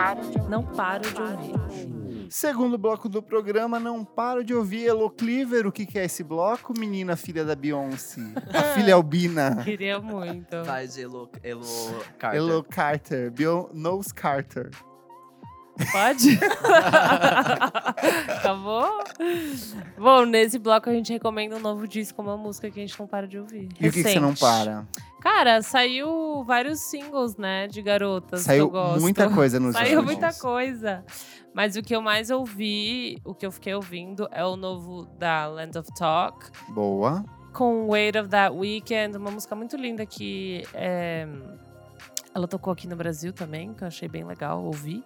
Não 0.48 0.62
paro 0.62 1.02
de 1.02 1.20
ouvir. 1.20 2.07
Segundo 2.28 2.76
bloco 2.76 3.08
do 3.08 3.22
programa, 3.22 3.80
não 3.80 4.04
paro 4.04 4.44
de 4.44 4.54
ouvir 4.54 4.86
Elo 4.86 5.10
Cleaver. 5.10 5.66
O 5.66 5.72
que, 5.72 5.86
que 5.86 5.98
é 5.98 6.04
esse 6.04 6.22
bloco? 6.22 6.72
Menina, 6.78 7.16
filha 7.16 7.44
da 7.44 7.54
Beyoncé. 7.54 8.20
A 8.52 8.62
filha 8.74 8.94
albina. 8.94 9.62
Queria 9.64 9.98
muito. 9.98 10.64
Faz 10.64 10.98
Elo, 10.98 11.30
Elo 11.42 11.64
Carter. 12.18 12.38
Elo 12.38 12.64
Carter. 12.64 13.32
Nose 13.72 14.12
Carter. 14.12 14.70
Pode? 15.92 16.38
Acabou? 18.38 19.02
Bom, 19.96 20.24
nesse 20.24 20.58
bloco 20.58 20.90
a 20.90 20.92
gente 20.92 21.12
recomenda 21.12 21.56
um 21.56 21.60
novo 21.60 21.86
disco, 21.86 22.20
uma 22.20 22.36
música 22.36 22.70
que 22.70 22.80
a 22.80 22.86
gente 22.86 22.98
não 22.98 23.06
para 23.06 23.26
de 23.26 23.38
ouvir. 23.38 23.68
E 23.80 23.88
o 23.88 23.92
que, 23.92 24.02
que 24.02 24.10
você 24.10 24.20
não 24.20 24.34
para? 24.34 24.86
Cara, 25.20 25.62
saiu 25.62 26.44
vários 26.44 26.80
singles, 26.80 27.36
né, 27.36 27.66
de 27.66 27.82
garotas. 27.82 28.42
Saiu 28.42 28.70
muita 29.00 29.28
coisa 29.30 29.58
nos 29.58 29.74
Saiu 29.74 29.98
últimos. 29.98 30.04
muita 30.04 30.32
coisa. 30.32 31.04
Mas 31.54 31.76
o 31.76 31.82
que 31.82 31.94
eu 31.94 32.00
mais 32.00 32.30
ouvi, 32.30 33.18
o 33.24 33.34
que 33.34 33.44
eu 33.44 33.50
fiquei 33.50 33.74
ouvindo, 33.74 34.28
é 34.30 34.44
o 34.44 34.56
novo 34.56 35.06
da 35.18 35.46
Land 35.46 35.76
of 35.78 35.88
Talk, 35.98 36.46
Boa. 36.68 37.24
com 37.52 37.88
Weight 37.88 38.16
of 38.18 38.28
That 38.28 38.54
Weekend, 38.54 39.16
uma 39.16 39.30
música 39.30 39.56
muito 39.56 39.76
linda 39.76 40.06
que 40.06 40.62
é, 40.72 41.26
ela 42.34 42.46
tocou 42.46 42.72
aqui 42.72 42.86
no 42.86 42.96
Brasil 42.96 43.32
também, 43.32 43.72
que 43.72 43.82
eu 43.82 43.88
achei 43.88 44.08
bem 44.08 44.24
legal 44.24 44.62
ouvir. 44.64 45.02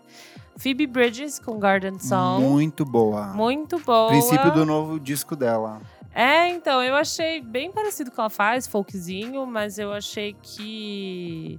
Phoebe 0.56 0.86
Bridges 0.86 1.38
com 1.38 1.58
Garden 1.58 1.98
Song. 1.98 2.44
Muito 2.44 2.84
boa. 2.84 3.28
Muito 3.28 3.78
boa. 3.78 4.08
Princípio 4.08 4.52
do 4.52 4.66
novo 4.66 5.00
disco 5.00 5.34
dela. 5.34 5.80
É, 6.14 6.48
então, 6.48 6.82
eu 6.82 6.94
achei 6.94 7.40
bem 7.40 7.72
parecido 7.72 8.10
com 8.10 8.14
o 8.14 8.16
que 8.16 8.20
ela 8.20 8.30
faz, 8.30 8.66
folkzinho, 8.66 9.46
mas 9.46 9.78
eu 9.78 9.92
achei 9.92 10.36
que. 10.42 11.58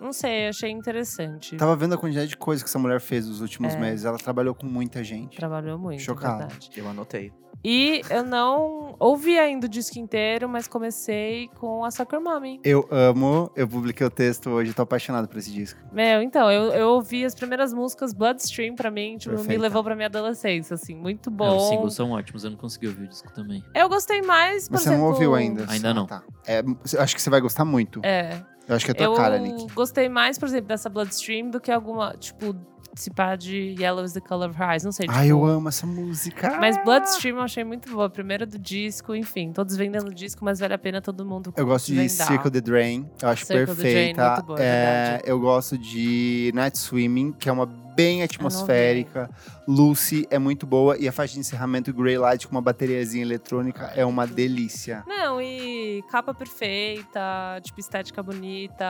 Não 0.00 0.12
sei, 0.12 0.48
achei 0.48 0.70
interessante. 0.70 1.56
Tava 1.56 1.74
vendo 1.76 1.94
a 1.94 1.98
quantidade 1.98 2.28
de 2.28 2.36
coisa 2.36 2.62
que 2.62 2.68
essa 2.68 2.78
mulher 2.78 3.00
fez 3.00 3.26
nos 3.28 3.40
últimos 3.40 3.74
É. 3.74 3.78
meses. 3.78 4.04
Ela 4.04 4.18
trabalhou 4.18 4.54
com 4.54 4.66
muita 4.66 5.02
gente. 5.02 5.36
Trabalhou 5.36 5.78
muito, 5.78 6.02
Chocado. 6.02 6.38
verdade. 6.40 6.70
Eu 6.76 6.88
anotei. 6.88 7.32
E 7.64 8.02
eu 8.10 8.22
não 8.22 8.94
ouvi 9.00 9.36
ainda 9.38 9.66
o 9.66 9.68
disco 9.68 9.98
inteiro, 9.98 10.48
mas 10.48 10.68
comecei 10.68 11.48
com 11.58 11.84
a 11.84 11.90
Soccer 11.90 12.20
Mommy. 12.20 12.60
Eu 12.62 12.86
amo. 12.92 13.50
Eu 13.56 13.66
publiquei 13.66 14.06
o 14.06 14.10
texto 14.10 14.50
hoje. 14.50 14.72
Tô 14.72 14.82
apaixonado 14.82 15.26
por 15.26 15.38
esse 15.38 15.50
disco. 15.50 15.80
Meu, 15.90 16.22
então, 16.22 16.48
eu, 16.52 16.70
eu 16.72 16.88
ouvi 16.90 17.24
as 17.24 17.34
primeiras 17.34 17.72
músicas, 17.72 18.12
Bloodstream 18.12 18.76
pra 18.76 18.88
mim, 18.90 19.16
tipo, 19.16 19.32
me 19.32 19.38
Perfeita. 19.38 19.62
levou 19.62 19.82
pra 19.82 19.96
minha 19.96 20.06
adolescência, 20.06 20.74
assim, 20.74 20.94
muito 20.94 21.28
É, 21.28 21.32
bom. 21.32 21.56
os 21.56 21.68
singles 21.68 21.94
são 21.94 22.12
ótimos, 22.12 22.44
eu 22.44 22.50
não 22.50 22.58
consegui 22.58 22.86
ouvir 22.86 23.04
o 23.04 23.08
disco 23.08 23.32
também. 23.32 23.64
Eu 23.74 23.88
gostei 23.88 24.22
mais, 24.22 24.68
por 24.68 24.78
Você 24.78 24.90
exemplo... 24.90 25.04
não 25.06 25.12
ouviu 25.12 25.34
ainda? 25.34 25.64
Ainda 25.68 25.90
Ah, 25.90 25.94
não. 25.94 26.06
tá. 26.06 26.22
É, 26.46 26.62
acho 27.00 27.16
que 27.16 27.22
você 27.22 27.30
vai 27.30 27.40
gostar 27.40 27.64
muito. 27.64 28.00
É, 28.04 28.40
Eu 28.68 28.76
acho 28.76 28.84
que 28.84 28.90
é 28.90 28.94
tua 28.94 29.06
eu 29.06 29.14
cara, 29.14 29.38
Nick. 29.38 29.72
gostei 29.74 30.08
mais, 30.08 30.38
por 30.38 30.46
exemplo, 30.48 30.68
dessa 30.68 30.88
Bloodstream 30.88 31.50
do 31.50 31.60
que 31.60 31.70
alguma, 31.70 32.14
tipo, 32.18 32.54
se 32.94 33.10
pá 33.10 33.36
de 33.36 33.76
Yellow 33.78 34.04
is 34.04 34.12
the 34.14 34.20
Color 34.20 34.50
of 34.50 34.60
Her 34.60 34.70
Eyes, 34.70 34.82
não 34.84 34.90
sei, 34.90 35.06
Ai, 35.08 35.30
eu 35.30 35.36
tipo, 35.36 35.46
amo 35.46 35.68
essa 35.68 35.86
música. 35.86 36.56
Mas 36.58 36.82
Bloodstream 36.82 37.36
eu 37.36 37.42
achei 37.42 37.62
muito 37.62 37.90
boa. 37.90 38.08
Primeiro 38.08 38.46
do 38.46 38.58
disco, 38.58 39.14
enfim, 39.14 39.52
todos 39.52 39.76
vendendo 39.76 40.12
disco, 40.14 40.44
mas 40.44 40.58
vale 40.58 40.74
a 40.74 40.78
pena 40.78 41.00
todo 41.02 41.24
mundo 41.24 41.52
Eu 41.56 41.66
gosto 41.66 41.86
de 41.88 41.94
vendar. 41.94 42.08
Circle 42.26 42.50
the 42.50 42.60
Drain. 42.60 43.08
Eu 43.22 43.28
acho 43.28 43.44
Circle 43.46 43.74
Drain, 43.74 43.92
perfeita. 43.92 44.30
muito 44.32 44.46
boa, 44.46 44.58
é 44.60 44.64
É, 44.64 45.02
verdade. 45.10 45.22
eu 45.30 45.38
gosto 45.40 45.76
de 45.78 46.50
Night 46.54 46.78
Swimming, 46.78 47.32
que 47.32 47.48
é 47.48 47.52
uma 47.52 47.66
bem 47.96 48.22
atmosférica. 48.22 49.30
Lucy 49.66 50.26
é 50.30 50.38
muito 50.38 50.66
boa. 50.66 50.96
E 50.98 51.08
a 51.08 51.12
faixa 51.12 51.34
de 51.34 51.40
encerramento 51.40 51.92
Grey 51.92 52.18
Light 52.18 52.46
com 52.46 52.54
uma 52.54 52.60
bateriazinha 52.60 53.24
eletrônica 53.24 53.90
é 53.96 54.04
uma 54.04 54.26
delícia. 54.26 55.02
Não, 55.06 55.40
e 55.40 56.04
capa 56.10 56.34
perfeita, 56.34 57.58
tipo, 57.62 57.80
estética 57.80 58.22
bonita. 58.22 58.84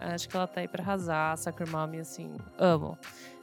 Acho 0.00 0.28
que 0.28 0.36
ela 0.36 0.46
tá 0.46 0.60
aí 0.60 0.68
pra 0.68 0.82
arrasar. 0.82 1.38
Soccer 1.38 1.68
Mommy, 1.70 2.00
assim, 2.00 2.34
amo. 2.58 2.98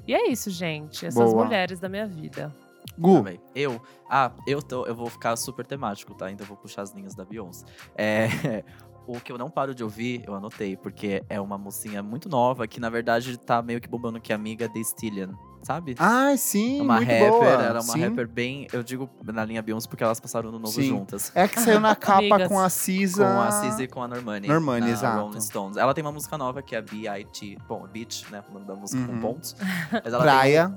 E 0.06 0.14
é 0.14 0.30
isso, 0.30 0.52
gente. 0.52 1.06
Essas 1.06 1.32
Boa. 1.32 1.46
mulheres 1.46 1.80
da 1.80 1.88
minha 1.88 2.06
vida. 2.06 2.54
Gu, 2.98 3.18
Também. 3.18 3.42
Eu? 3.56 3.82
Ah, 4.10 4.32
eu, 4.46 4.62
tô, 4.62 4.86
eu 4.86 4.94
vou 4.94 5.10
ficar 5.10 5.36
super 5.36 5.66
temático, 5.66 6.14
tá? 6.14 6.32
Então 6.32 6.46
vou 6.46 6.56
puxar 6.58 6.84
as 6.84 6.92
linhas 6.94 7.16
da 7.16 7.26
Beyoncé. 7.26 7.66
É, 7.96 8.64
o 9.08 9.20
que 9.20 9.32
eu 9.32 9.38
não 9.38 9.50
paro 9.50 9.74
de 9.76 9.84
ouvir, 9.84 10.24
eu 10.26 10.34
anotei, 10.34 10.76
porque 10.76 11.24
é 11.30 11.40
uma 11.40 11.58
mocinha 11.58 12.02
muito 12.02 12.28
nova 12.28 12.68
que, 12.68 12.80
na 12.80 12.90
verdade, 12.90 13.38
tá 13.38 13.62
meio 13.62 13.80
que 13.80 13.88
bombando 13.88 14.20
que 14.20 14.32
é 14.32 14.36
amiga 14.36 14.68
de 14.68 14.84
Stillian, 14.84 15.38
sabe? 15.66 15.96
ai, 16.00 16.38
sim, 16.38 16.80
É 16.80 16.82
uma 16.84 16.96
muito 16.98 17.10
rapper, 17.10 17.30
boa. 17.32 17.46
ela 17.46 17.66
é 17.68 17.72
uma 17.74 17.82
sim. 17.82 18.00
rapper 18.02 18.28
bem. 18.28 18.68
Eu 18.72 18.84
digo 18.84 19.10
na 19.24 19.44
linha 19.44 19.62
Beyoncé 19.62 19.88
porque 19.88 20.04
elas 20.04 20.20
passaram 20.20 20.52
no 20.52 20.60
novo 20.60 20.74
Sim. 20.74 20.88
juntas. 20.90 21.32
É 21.36 21.48
que 21.48 21.60
saiu 21.60 21.80
na 21.80 21.96
capa 21.96 22.20
Amigas. 22.20 22.48
com 22.48 22.60
a 22.60 22.70
Cisa. 22.70 23.26
Com 23.26 23.42
a 23.42 23.52
Cizzy 23.52 23.84
e 23.84 23.88
com 23.88 24.04
a 24.04 24.08
Normani. 24.08 24.48
Normani, 24.48 24.86
na 24.88 24.92
exato. 24.92 25.22
Rolling 25.22 25.42
Stones. 25.42 25.78
Ela 25.78 25.94
tem 25.94 26.04
uma 26.04 26.12
música 26.12 26.38
nova 26.38 26.62
que 26.62 26.76
é 26.76 26.82
B.I.T. 26.82 27.58
Bom, 27.68 27.86
Beach, 27.92 28.26
né? 28.32 28.44
O 28.50 28.54
nome 28.54 28.66
da 28.66 28.76
música 28.76 29.02
Uhum. 29.02 29.08
com 29.08 29.20
pontos. 29.20 29.56
Mas 29.92 30.14
ela 30.14 30.22
Praia. 30.24 30.74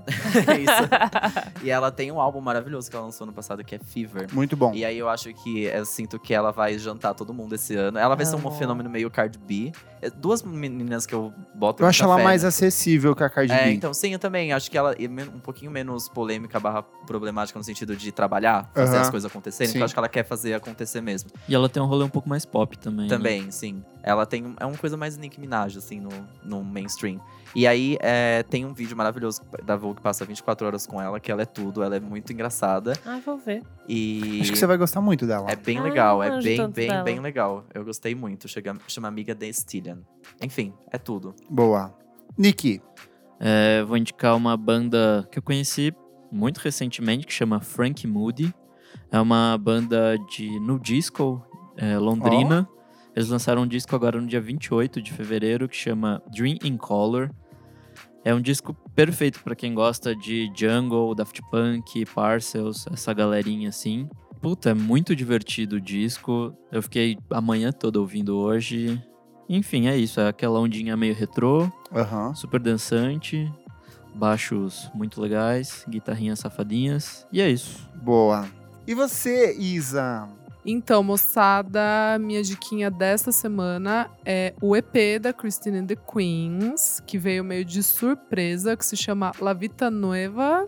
Tem... 0.47 0.65
Isso. 0.65 0.73
E 1.63 1.71
ela 1.71 1.91
tem 1.91 2.11
um 2.13 2.21
álbum 2.21 2.41
maravilhoso 2.41 2.89
que 2.89 2.95
ela 2.97 3.05
lançou 3.07 3.27
no 3.27 3.33
passado 3.33 3.65
que 3.65 3.75
é 3.75 3.79
Fever. 3.79 4.29
Muito 4.33 4.57
bom. 4.57 4.73
E 4.73 4.85
aí 4.85 4.97
eu 4.97 5.09
acho 5.09 5.33
que 5.35 5.65
eu 5.65 5.85
sinto 5.85 6.19
que 6.19 6.33
ela 6.33 6.53
vai 6.53 6.79
jantar 6.79 7.15
todo 7.15 7.35
mundo 7.35 7.55
esse 7.55 7.75
ano. 7.75 7.99
Ela 7.99 8.15
vai 8.15 8.25
ser 8.25 8.37
um 8.37 8.51
fenômeno 8.53 8.89
meio 8.89 9.11
Cardi 9.11 9.39
B. 9.39 9.73
É, 10.01 10.09
Duas 10.09 10.43
meninas 10.43 11.05
que 11.05 11.15
eu 11.15 11.33
boto 11.55 11.83
Eu 11.83 11.89
acho 11.89 12.05
ela 12.05 12.17
fé, 12.17 12.23
mais 12.25 12.43
né? 12.43 12.49
acessível 12.49 13.15
que 13.17 13.25
a 13.25 13.29
Cardi 13.29 13.53
É, 13.53 13.65
B. 13.65 13.73
então 13.73 13.93
sim, 13.93 14.13
eu 14.13 14.19
também. 14.19 14.53
Acho 14.53 14.71
que 14.71 14.78
ela 14.79 14.93
é 14.95 15.07
um 15.35 15.41
pouquinho 15.41 15.71
menos 15.71 16.09
polêmica 16.09 16.59
barra 16.59 16.83
problemática 16.83 17.59
no 17.59 17.65
sentido 17.65 17.97
de 17.97 18.11
trabalhar, 18.13 18.71
fazer 18.75 18.93
Aham. 18.97 19.01
as 19.03 19.11
coisas 19.11 19.31
acontecerem. 19.31 19.71
Sim. 19.73 19.79
Então 19.79 19.85
acho 19.85 19.95
que 19.95 19.99
ela 19.99 20.09
quer 20.09 20.25
fazer 20.25 20.55
acontecer 20.55 21.01
mesmo. 21.01 21.31
E 21.49 21.55
ela 21.55 21.69
tem 21.69 21.83
um 21.83 21.87
rolê 21.87 22.05
um 22.05 22.09
pouco 22.09 22.29
mais 22.29 22.45
pop 22.45 22.79
também. 22.79 23.07
né? 23.07 23.17
Também, 23.17 23.51
sim. 23.51 23.83
Ela 24.03 24.25
tem. 24.25 24.55
É 24.59 24.65
uma 24.65 24.79
coisa 24.79 24.97
mais 24.97 25.17
Nicki 25.17 25.41
Minaj, 25.41 25.77
assim, 25.77 26.01
no, 26.01 26.11
no 26.43 26.63
mainstream. 26.65 27.21
E 27.55 27.67
aí 27.67 27.97
é, 28.01 28.43
tem 28.45 28.65
um 28.65 28.73
vídeo 28.73 28.97
maravilhoso 28.97 29.43
da 29.65 29.75
Vogue 29.77 29.97
que 29.97 30.03
passa 30.03 30.25
24 30.25 30.67
horas 30.67 30.87
com 30.87 31.01
ela, 31.01 31.19
que 31.19 31.31
ela 31.33 31.43
é 31.43 31.47
tudo, 31.47 31.83
ela 31.83 31.97
é 31.97 32.01
muito 32.01 32.33
engraçada. 32.33 32.93
Ai, 33.05 33.21
vou 33.21 33.37
ver. 33.39 33.63
E. 33.89 34.41
Acho 34.41 34.53
que 34.53 34.59
você 34.59 34.67
vai 34.67 34.77
gostar 34.77 35.01
muito 35.01 35.27
dela. 35.27 35.51
É 35.51 35.57
bem 35.57 35.79
Ai, 35.79 35.85
legal, 35.85 36.23
é 36.23 36.41
bem, 36.41 36.71
bem, 36.71 36.89
dela. 36.89 37.03
bem 37.03 37.21
legal. 37.21 37.65
Eu 37.75 37.85
gostei 37.85 38.15
muito. 38.15 38.47
Chega, 38.49 38.77
chama 38.87 39.09
Amiga 39.09 39.35
de 39.35 39.53
Stillian. 39.53 39.99
Enfim, 40.43 40.73
é 40.91 40.99
tudo. 40.99 41.35
Boa. 41.51 41.93
Nick, 42.37 42.81
É, 43.41 43.83
vou 43.85 43.97
indicar 43.97 44.37
uma 44.37 44.57
banda 44.57 45.27
que 45.31 45.39
eu 45.39 45.43
conheci 45.43 45.93
muito 46.31 46.59
recentemente, 46.59 47.27
que 47.27 47.33
chama 47.33 47.61
Frank 47.61 48.07
Moody. 48.07 48.53
É 49.11 49.21
uma 49.21 49.57
banda 49.59 50.17
de 50.31 50.59
no 50.61 50.79
disco 50.79 51.43
é, 51.77 51.97
Londrina. 51.99 52.69
Eles 53.15 53.29
lançaram 53.29 53.63
um 53.63 53.67
disco 53.67 53.95
agora 53.97 54.21
no 54.21 54.27
dia 54.27 54.41
28 54.41 55.03
de 55.03 55.13
fevereiro 55.13 55.69
que 55.69 55.77
chama 55.77 56.23
Dream 56.33 56.59
in 56.63 56.77
Color. 56.77 57.31
É 58.25 58.35
um 58.35 58.41
disco 58.41 58.75
perfeito 58.95 59.43
pra 59.43 59.55
quem 59.55 59.75
gosta 59.75 60.15
de 60.15 60.53
Jungle, 60.55 61.15
Daft 61.15 61.41
Punk, 61.51 62.05
Parcels, 62.07 62.87
essa 62.93 63.13
galerinha 63.13 63.71
assim. 63.71 64.09
Puta, 64.41 64.71
é 64.71 64.75
muito 64.75 65.17
divertido 65.17 65.77
o 65.77 65.81
disco. 65.81 66.55
Eu 66.71 66.83
fiquei 66.83 67.17
a 67.31 67.41
manhã 67.41 67.73
toda 67.73 67.99
ouvindo 67.99 68.37
hoje. 68.37 69.03
Enfim, 69.49 69.87
é 69.89 69.97
isso. 69.97 70.21
É 70.21 70.29
aquela 70.29 70.61
ondinha 70.61 70.97
meio 70.97 71.15
retrô, 71.15 71.71
aham. 71.95 72.35
super 72.35 72.61
dançante, 72.61 73.51
baixos 74.15 74.91
muito 74.95 75.21
legais, 75.21 75.85
guitarrinhas 75.89 76.41
safadinhas. 76.41 77.27
E 77.33 77.41
é 77.41 77.49
isso. 77.49 77.89
Boa. 78.03 78.47
E 78.87 78.95
você, 78.95 79.55
Isa? 79.57 80.29
Então, 80.65 81.03
moçada, 81.03 82.19
minha 82.21 82.43
diquinha 82.43 82.91
desta 82.91 83.33
semana 83.33 84.11
é 84.25 84.53
o 84.61 84.77
EP 84.77 85.19
da 85.21 85.33
Christine 85.33 85.79
and 85.79 85.87
the 85.87 85.97
Queens, 85.97 87.01
que 87.07 87.17
veio 87.17 87.43
meio 87.43 87.65
de 87.65 87.83
surpresa, 87.83 88.77
que 88.77 88.85
se 88.85 88.97
chama 88.97 89.33
La 89.41 89.55
Vita 89.55 89.91
Nueva, 89.91 90.67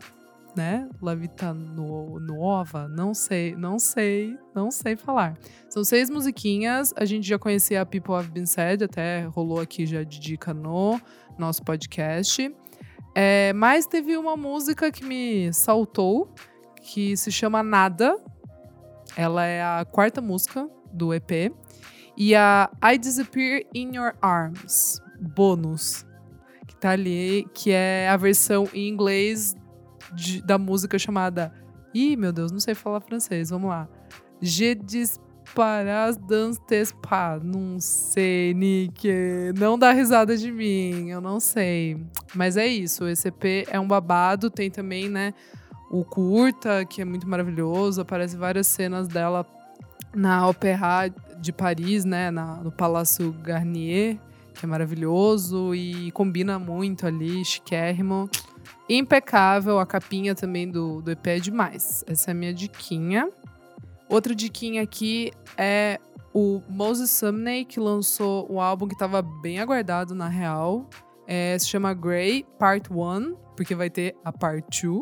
né? 0.60 0.86
La 1.00 1.14
Vita 1.14 1.54
no, 1.54 2.20
Nuova, 2.20 2.86
não 2.86 3.14
sei, 3.14 3.56
não 3.56 3.78
sei, 3.78 4.36
não 4.54 4.70
sei 4.70 4.94
falar. 4.94 5.38
São 5.70 5.82
seis 5.82 6.10
musiquinhas, 6.10 6.92
a 6.96 7.06
gente 7.06 7.26
já 7.26 7.38
conhecia 7.38 7.80
a 7.80 7.86
People 7.86 8.14
Have 8.14 8.28
Been 8.28 8.44
Said, 8.44 8.84
até 8.84 9.22
rolou 9.22 9.58
aqui 9.58 9.86
já 9.86 10.02
de 10.02 10.20
dica 10.20 10.52
no 10.52 11.00
nosso 11.38 11.62
podcast. 11.62 12.54
É, 13.14 13.54
mas 13.54 13.86
teve 13.86 14.18
uma 14.18 14.36
música 14.36 14.92
que 14.92 15.02
me 15.02 15.50
saltou, 15.54 16.30
que 16.82 17.16
se 17.16 17.32
chama 17.32 17.62
Nada. 17.62 18.14
Ela 19.16 19.46
é 19.46 19.62
a 19.62 19.86
quarta 19.90 20.20
música 20.20 20.68
do 20.92 21.14
EP. 21.14 21.54
E 22.18 22.34
a 22.34 22.70
I 22.84 22.98
Disappear 22.98 23.62
in 23.74 23.96
Your 23.96 24.12
Arms, 24.20 25.00
bônus, 25.18 26.04
que 26.66 26.76
tá 26.76 26.90
ali, 26.90 27.48
que 27.54 27.70
é 27.70 28.10
a 28.10 28.16
versão 28.18 28.68
em 28.74 28.90
inglês 28.90 29.56
de- 30.14 30.42
da 30.42 30.58
música 30.58 30.98
chamada. 30.98 31.52
Ih, 31.94 32.16
meu 32.16 32.32
Deus, 32.32 32.52
não 32.52 32.60
sei 32.60 32.74
falar 32.74 33.00
francês, 33.00 33.50
vamos 33.50 33.68
lá. 33.70 33.88
Je 34.40 34.74
disparas 34.74 36.16
dans 36.16 36.56
tes 36.66 36.92
pas. 36.92 37.42
Não 37.42 37.78
sei, 37.80 38.54
Nick. 38.54 39.08
Não 39.58 39.78
dá 39.78 39.92
risada 39.92 40.36
de 40.36 40.50
mim, 40.52 41.10
eu 41.10 41.20
não 41.20 41.40
sei. 41.40 41.96
Mas 42.34 42.56
é 42.56 42.66
isso, 42.66 43.06
esse 43.08 43.28
EP 43.28 43.66
é 43.70 43.78
um 43.80 43.86
babado. 43.88 44.50
Tem 44.50 44.70
também, 44.70 45.08
né, 45.08 45.34
o 45.90 46.04
curta, 46.04 46.84
que 46.84 47.02
é 47.02 47.04
muito 47.04 47.28
maravilhoso. 47.28 48.00
Aparece 48.00 48.36
várias 48.36 48.66
cenas 48.68 49.08
dela 49.08 49.44
na 50.14 50.46
Opéra 50.48 51.12
de 51.40 51.52
Paris, 51.52 52.04
né, 52.04 52.30
na- 52.30 52.56
no 52.62 52.70
Palácio 52.70 53.32
Garnier, 53.42 54.18
que 54.54 54.64
é 54.64 54.68
maravilhoso 54.68 55.74
e 55.74 56.10
combina 56.12 56.58
muito 56.58 57.06
ali, 57.06 57.44
chiquérrimo. 57.44 58.28
Impecável, 58.92 59.78
a 59.78 59.86
capinha 59.86 60.34
também 60.34 60.68
do, 60.68 61.00
do 61.00 61.12
EP 61.12 61.24
é 61.28 61.38
demais. 61.38 62.04
Essa 62.08 62.30
é 62.30 62.32
a 62.32 62.34
minha 62.34 62.52
diquinha. 62.52 63.30
Outra 64.08 64.34
diquinha 64.34 64.82
aqui 64.82 65.30
é 65.56 66.00
o 66.34 66.60
Moses 66.68 67.08
Sumney, 67.10 67.64
que 67.64 67.78
lançou 67.78 68.52
um 68.52 68.60
álbum 68.60 68.88
que 68.88 68.94
estava 68.94 69.22
bem 69.22 69.60
aguardado 69.60 70.12
na 70.12 70.26
real. 70.26 70.90
É, 71.24 71.56
se 71.56 71.68
chama 71.68 71.94
Grey 71.94 72.44
Part 72.58 72.92
1, 72.92 73.36
porque 73.56 73.76
vai 73.76 73.88
ter 73.88 74.16
a 74.24 74.32
Part 74.32 74.84
2. 74.84 75.00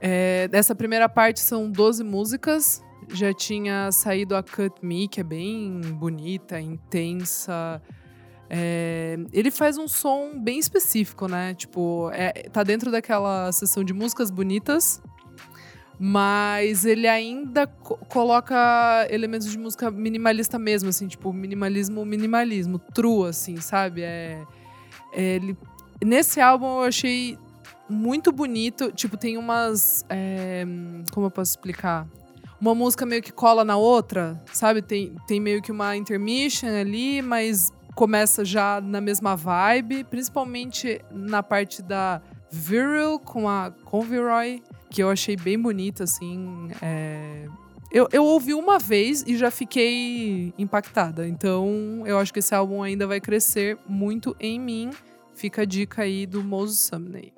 É, 0.00 0.48
dessa 0.48 0.74
primeira 0.74 1.08
parte 1.08 1.38
são 1.38 1.70
12 1.70 2.02
músicas. 2.02 2.82
Já 3.12 3.32
tinha 3.32 3.92
saído 3.92 4.34
a 4.34 4.42
Cut 4.42 4.84
Me, 4.84 5.06
que 5.06 5.20
é 5.20 5.24
bem 5.24 5.80
bonita, 5.80 6.60
intensa. 6.60 7.80
É, 8.52 9.16
ele 9.32 9.48
faz 9.50 9.78
um 9.78 9.86
som 9.86 10.36
bem 10.36 10.58
específico, 10.58 11.28
né? 11.28 11.54
Tipo, 11.54 12.10
é, 12.12 12.32
tá 12.52 12.64
dentro 12.64 12.90
daquela 12.90 13.52
sessão 13.52 13.84
de 13.84 13.92
músicas 13.94 14.28
bonitas, 14.28 15.00
mas 15.98 16.84
ele 16.84 17.06
ainda 17.06 17.66
co- 17.66 17.96
coloca 18.08 19.06
elementos 19.08 19.48
de 19.50 19.56
música 19.58 19.90
minimalista 19.90 20.58
mesmo, 20.58 20.88
assim, 20.88 21.06
tipo, 21.06 21.32
minimalismo, 21.32 22.04
minimalismo, 22.04 22.78
true, 22.78 23.28
assim, 23.28 23.58
sabe? 23.58 24.02
É, 24.02 24.42
é, 25.12 25.22
ele, 25.36 25.56
nesse 26.04 26.40
álbum 26.40 26.66
eu 26.80 26.82
achei 26.84 27.38
muito 27.88 28.32
bonito. 28.32 28.90
Tipo, 28.92 29.16
tem 29.16 29.36
umas. 29.36 30.04
é, 30.08 30.64
como 31.12 31.26
eu 31.26 31.30
posso 31.30 31.52
explicar? 31.52 32.06
Uma 32.60 32.74
música 32.74 33.06
meio 33.06 33.22
que 33.22 33.32
cola 33.32 33.64
na 33.64 33.76
outra, 33.76 34.42
sabe? 34.52 34.82
Tem, 34.82 35.14
tem 35.26 35.38
meio 35.40 35.62
que 35.62 35.70
uma 35.72 35.96
intermission 35.96 36.68
ali, 36.68 37.22
mas 37.22 37.72
começa 38.00 38.46
já 38.46 38.80
na 38.80 38.98
mesma 38.98 39.36
vibe, 39.36 40.04
principalmente 40.04 41.02
na 41.10 41.42
parte 41.42 41.82
da 41.82 42.22
Viril 42.50 43.18
com 43.18 43.46
a 43.46 43.70
Conviroy, 43.84 44.62
que 44.88 45.02
eu 45.02 45.10
achei 45.10 45.36
bem 45.36 45.58
bonita, 45.60 46.04
assim. 46.04 46.70
é, 46.80 47.44
Eu, 47.92 48.08
eu 48.10 48.24
ouvi 48.24 48.54
uma 48.54 48.78
vez 48.78 49.22
e 49.26 49.36
já 49.36 49.50
fiquei 49.50 50.54
impactada. 50.56 51.28
Então, 51.28 52.02
eu 52.06 52.16
acho 52.18 52.32
que 52.32 52.38
esse 52.38 52.54
álbum 52.54 52.82
ainda 52.82 53.06
vai 53.06 53.20
crescer 53.20 53.76
muito 53.86 54.34
em 54.40 54.58
mim. 54.58 54.88
Fica 55.34 55.60
a 55.60 55.64
dica 55.66 56.00
aí 56.00 56.24
do 56.24 56.42
Moses 56.42 56.78
Sumney. 56.78 57.34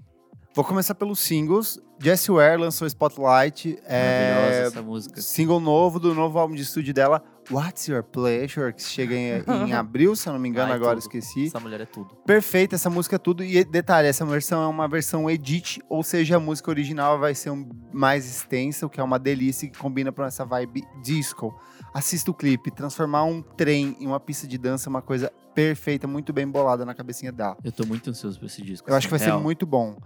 Vou 0.55 0.65
começar 0.65 0.95
pelos 0.95 1.19
singles. 1.19 1.81
Jessie 1.99 2.31
Ware 2.33 2.61
lançou 2.61 2.87
Spotlight. 2.87 3.79
Maravilhosa 3.83 4.55
É, 4.63 4.67
essa 4.69 4.83
música. 4.83 5.21
single 5.21 5.59
novo 5.59 5.99
do 5.99 6.15
novo 6.15 6.39
álbum 6.39 6.55
de 6.55 6.63
estúdio 6.63 6.95
dela, 6.95 7.21
What's 7.51 7.89
Your 7.89 8.03
Pleasure, 8.03 8.73
que 8.73 8.83
chega 8.83 9.15
em, 9.15 9.43
em 9.69 9.73
abril, 9.75 10.15
se 10.15 10.29
eu 10.29 10.33
não 10.33 10.41
me 10.41 10.49
engano, 10.49 10.71
Ai, 10.71 10.77
agora 10.77 10.93
tudo. 10.97 11.01
esqueci. 11.03 11.47
Essa 11.47 11.61
mulher 11.61 11.81
é 11.81 11.87
tudo. 11.87 12.15
Perfeita 12.27 12.75
essa 12.77 12.89
música, 12.89 13.19
tudo. 13.19 13.43
E 13.43 13.65
detalhe, 13.65 14.09
essa 14.09 14.25
versão 14.25 14.63
é 14.63 14.67
uma 14.67 14.87
versão 14.89 15.29
edit, 15.29 15.83
ou 15.89 16.03
seja, 16.03 16.37
a 16.37 16.41
música 16.41 16.71
original 16.71 17.19
vai 17.19 17.35
ser 17.35 17.51
um- 17.51 17.69
mais 17.93 18.27
extensa, 18.27 18.87
o 18.87 18.91
que 18.91 19.01
é 19.01 19.03
uma 19.03 19.19
delícia 19.19 19.67
e 19.67 19.71
que 19.71 19.79
combina 19.79 20.13
com 20.13 20.23
essa 20.23 20.45
vibe 20.45 20.83
disco. 21.03 21.55
Assista 21.93 22.31
o 22.31 22.35
clipe, 22.35 22.71
transformar 22.71 23.25
um 23.25 23.43
trem 23.43 23.97
em 24.01 24.07
uma 24.07 24.21
pista 24.21 24.47
de 24.47 24.57
dança 24.57 24.89
é 24.89 24.91
uma 24.91 25.03
coisa 25.03 25.31
perfeita, 25.55 26.07
muito 26.07 26.33
bem 26.33 26.49
bolada 26.49 26.85
na 26.87 26.95
cabecinha 26.95 27.31
dela. 27.31 27.57
Eu 27.63 27.71
tô 27.73 27.85
muito 27.85 28.09
ansioso 28.09 28.39
pra 28.39 28.47
esse 28.47 28.63
disco. 28.63 28.89
Eu 28.89 28.95
acho 28.95 29.07
que 29.07 29.11
vai 29.11 29.17
assim, 29.19 29.25
ser 29.27 29.31
real. 29.33 29.43
muito 29.43 29.67
bom. 29.67 29.99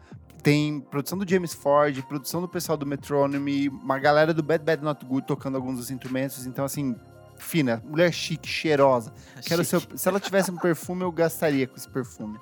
Tem 0.43 0.81
produção 0.81 1.17
do 1.19 1.29
James 1.29 1.55
Ford, 1.55 2.01
produção 2.03 2.41
do 2.41 2.49
pessoal 2.49 2.77
do 2.77 2.87
Metronome, 2.87 3.69
uma 3.69 3.99
galera 3.99 4.33
do 4.35 4.43
Bad 4.43 4.65
Bad 4.65 4.83
Not 4.83 5.05
Good 5.05 5.27
tocando 5.27 5.57
alguns 5.57 5.77
dos 5.77 5.91
instrumentos. 5.91 6.47
Então, 6.47 6.65
assim, 6.65 6.95
fina, 7.39 7.83
mulher 7.87 8.13
chique, 8.13 8.49
cheirosa. 8.49 9.13
Quero 9.45 9.65
Chique. 9.65 9.87
seu- 9.89 9.99
se 9.99 10.09
ela 10.09 10.19
tivesse 10.21 10.51
um 10.51 10.57
perfume, 10.57 11.03
eu 11.03 11.13
gastaria 11.13 11.67
com 11.67 11.77
esse 11.77 11.89
perfume. 11.89 12.39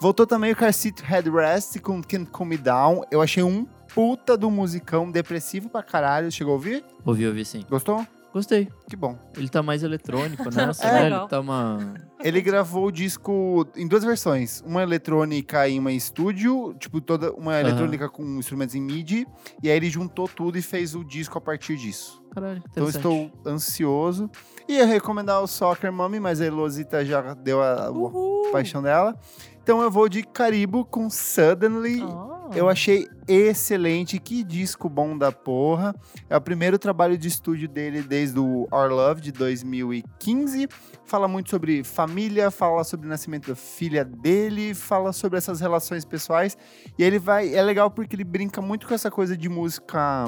Voltou 0.00 0.26
também 0.26 0.52
o 0.52 0.56
Car 0.56 0.72
Seat 0.72 1.02
Headrest 1.02 1.78
com 1.80 2.02
Can't 2.02 2.30
Calm 2.30 2.48
Me 2.48 2.56
Down. 2.56 3.02
Eu 3.10 3.20
achei 3.20 3.42
um 3.42 3.66
puta 3.94 4.36
do 4.36 4.50
musicão, 4.50 5.10
depressivo 5.10 5.68
pra 5.68 5.82
caralho. 5.82 6.30
Chegou 6.32 6.52
a 6.52 6.56
ouvir? 6.56 6.84
Ouvi, 7.04 7.26
ouvi 7.26 7.44
sim. 7.44 7.64
Gostou? 7.68 8.06
Gostei. 8.32 8.68
Que 8.88 8.94
bom. 8.94 9.18
Ele 9.36 9.48
tá 9.48 9.60
mais 9.62 9.82
eletrônico, 9.82 10.44
né? 10.54 10.66
Nossa, 10.66 10.86
É 10.86 10.92
né? 10.92 11.00
legal. 11.02 11.20
Ele 11.22 11.28
tá 11.28 11.40
uma. 11.40 11.94
Ele 12.22 12.40
gravou 12.40 12.86
o 12.86 12.92
disco 12.92 13.66
em 13.76 13.86
duas 13.88 14.04
versões. 14.04 14.62
Uma 14.64 14.82
eletrônica 14.82 15.68
em 15.68 15.78
uma 15.80 15.92
estúdio, 15.92 16.72
tipo, 16.78 17.00
toda 17.00 17.32
uma 17.32 17.58
eletrônica 17.60 18.08
com 18.08 18.22
instrumentos 18.38 18.74
em 18.76 18.80
MIDI. 18.80 19.26
E 19.62 19.68
aí 19.68 19.76
ele 19.76 19.90
juntou 19.90 20.28
tudo 20.28 20.56
e 20.56 20.62
fez 20.62 20.94
o 20.94 21.04
disco 21.04 21.36
a 21.36 21.40
partir 21.40 21.76
disso. 21.76 22.19
Caralho, 22.30 22.62
Então 22.70 22.88
estou 22.88 23.30
ansioso. 23.44 24.30
Ia 24.68 24.86
recomendar 24.86 25.42
o 25.42 25.46
Soccer 25.46 25.92
Mommy, 25.92 26.20
mas 26.20 26.40
a 26.40 26.46
Elosita 26.46 27.04
já 27.04 27.34
deu 27.34 27.60
a, 27.60 27.88
a 27.88 28.52
paixão 28.52 28.80
dela. 28.82 29.18
Então 29.62 29.82
eu 29.82 29.90
vou 29.90 30.08
de 30.08 30.22
Caribo 30.22 30.84
com 30.84 31.10
Suddenly. 31.10 32.02
Oh. 32.02 32.30
Eu 32.54 32.68
achei 32.68 33.06
excelente, 33.28 34.18
que 34.18 34.42
disco 34.42 34.88
bom 34.88 35.16
da 35.16 35.30
porra. 35.30 35.94
É 36.28 36.36
o 36.36 36.40
primeiro 36.40 36.78
trabalho 36.78 37.16
de 37.16 37.28
estúdio 37.28 37.68
dele 37.68 38.02
desde 38.02 38.40
o 38.40 38.66
Our 38.72 38.90
Love 38.90 39.20
de 39.20 39.30
2015. 39.30 40.68
Fala 41.04 41.28
muito 41.28 41.50
sobre 41.50 41.84
família, 41.84 42.50
fala 42.50 42.82
sobre 42.82 43.06
o 43.06 43.08
nascimento 43.08 43.48
da 43.48 43.54
filha 43.54 44.04
dele, 44.04 44.74
fala 44.74 45.12
sobre 45.12 45.38
essas 45.38 45.60
relações 45.60 46.04
pessoais. 46.04 46.56
E 46.98 47.04
ele 47.04 47.18
vai. 47.18 47.54
É 47.54 47.62
legal 47.62 47.90
porque 47.90 48.16
ele 48.16 48.24
brinca 48.24 48.60
muito 48.60 48.88
com 48.88 48.94
essa 48.94 49.10
coisa 49.10 49.36
de 49.36 49.48
música. 49.48 50.26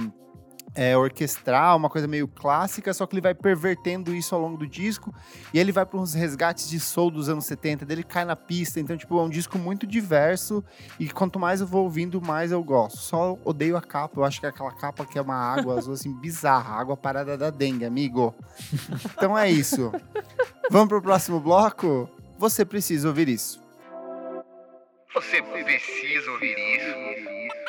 É, 0.74 0.96
orquestral, 0.96 1.76
uma 1.76 1.90
coisa 1.90 2.08
meio 2.08 2.26
clássica, 2.26 2.92
só 2.94 3.06
que 3.06 3.14
ele 3.14 3.20
vai 3.20 3.34
pervertendo 3.34 4.14
isso 4.14 4.34
ao 4.34 4.40
longo 4.40 4.56
do 4.56 4.66
disco. 4.66 5.14
E 5.52 5.58
ele 5.58 5.72
vai 5.72 5.84
para 5.84 5.98
uns 5.98 6.14
resgates 6.14 6.68
de 6.68 6.80
soul 6.80 7.10
dos 7.10 7.28
anos 7.28 7.44
70, 7.44 7.84
dele 7.84 8.02
cai 8.02 8.24
na 8.24 8.36
pista. 8.36 8.80
Então, 8.80 8.96
tipo, 8.96 9.18
é 9.18 9.22
um 9.22 9.28
disco 9.28 9.58
muito 9.58 9.86
diverso. 9.86 10.64
E 10.98 11.08
quanto 11.08 11.38
mais 11.38 11.60
eu 11.60 11.66
vou 11.66 11.84
ouvindo, 11.84 12.20
mais 12.20 12.52
eu 12.52 12.62
gosto. 12.62 12.98
Só 12.98 13.38
odeio 13.44 13.76
a 13.76 13.82
capa. 13.82 14.20
Eu 14.20 14.24
acho 14.24 14.40
que 14.40 14.46
é 14.46 14.48
aquela 14.48 14.72
capa 14.72 15.04
que 15.04 15.18
é 15.18 15.22
uma 15.22 15.36
água 15.36 15.76
azul, 15.76 15.92
assim, 15.92 16.12
bizarra. 16.12 16.74
Água 16.74 16.96
parada 16.96 17.36
da 17.36 17.50
dengue, 17.50 17.84
amigo. 17.84 18.34
Então 19.14 19.36
é 19.36 19.50
isso. 19.50 19.92
Vamos 20.70 20.88
pro 20.88 21.02
próximo 21.02 21.38
bloco? 21.38 22.08
Você 22.38 22.64
precisa 22.64 23.08
ouvir 23.08 23.28
isso. 23.28 23.62
Você 25.14 25.42
precisa 25.42 26.30
ouvir 26.30 26.56
isso. 26.58 27.61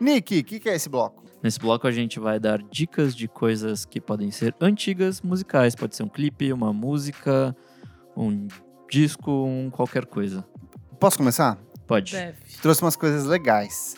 Nick, 0.00 0.40
o 0.40 0.44
que, 0.44 0.58
que 0.58 0.68
é 0.68 0.74
esse 0.74 0.88
bloco? 0.88 1.22
Nesse 1.42 1.58
bloco 1.58 1.86
a 1.86 1.90
gente 1.90 2.20
vai 2.20 2.38
dar 2.38 2.62
dicas 2.62 3.14
de 3.14 3.26
coisas 3.26 3.84
que 3.84 4.00
podem 4.00 4.30
ser 4.30 4.54
antigas, 4.60 5.20
musicais. 5.20 5.74
Pode 5.74 5.96
ser 5.96 6.04
um 6.04 6.08
clipe, 6.08 6.52
uma 6.52 6.72
música, 6.72 7.56
um 8.16 8.46
disco, 8.88 9.30
um 9.30 9.70
qualquer 9.70 10.06
coisa. 10.06 10.44
Posso 11.00 11.16
começar? 11.16 11.58
Pode. 11.86 12.12
Deve. 12.12 12.38
Trouxe 12.60 12.82
umas 12.82 12.94
coisas 12.94 13.24
legais. 13.24 13.96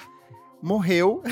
Morreu. 0.63 1.23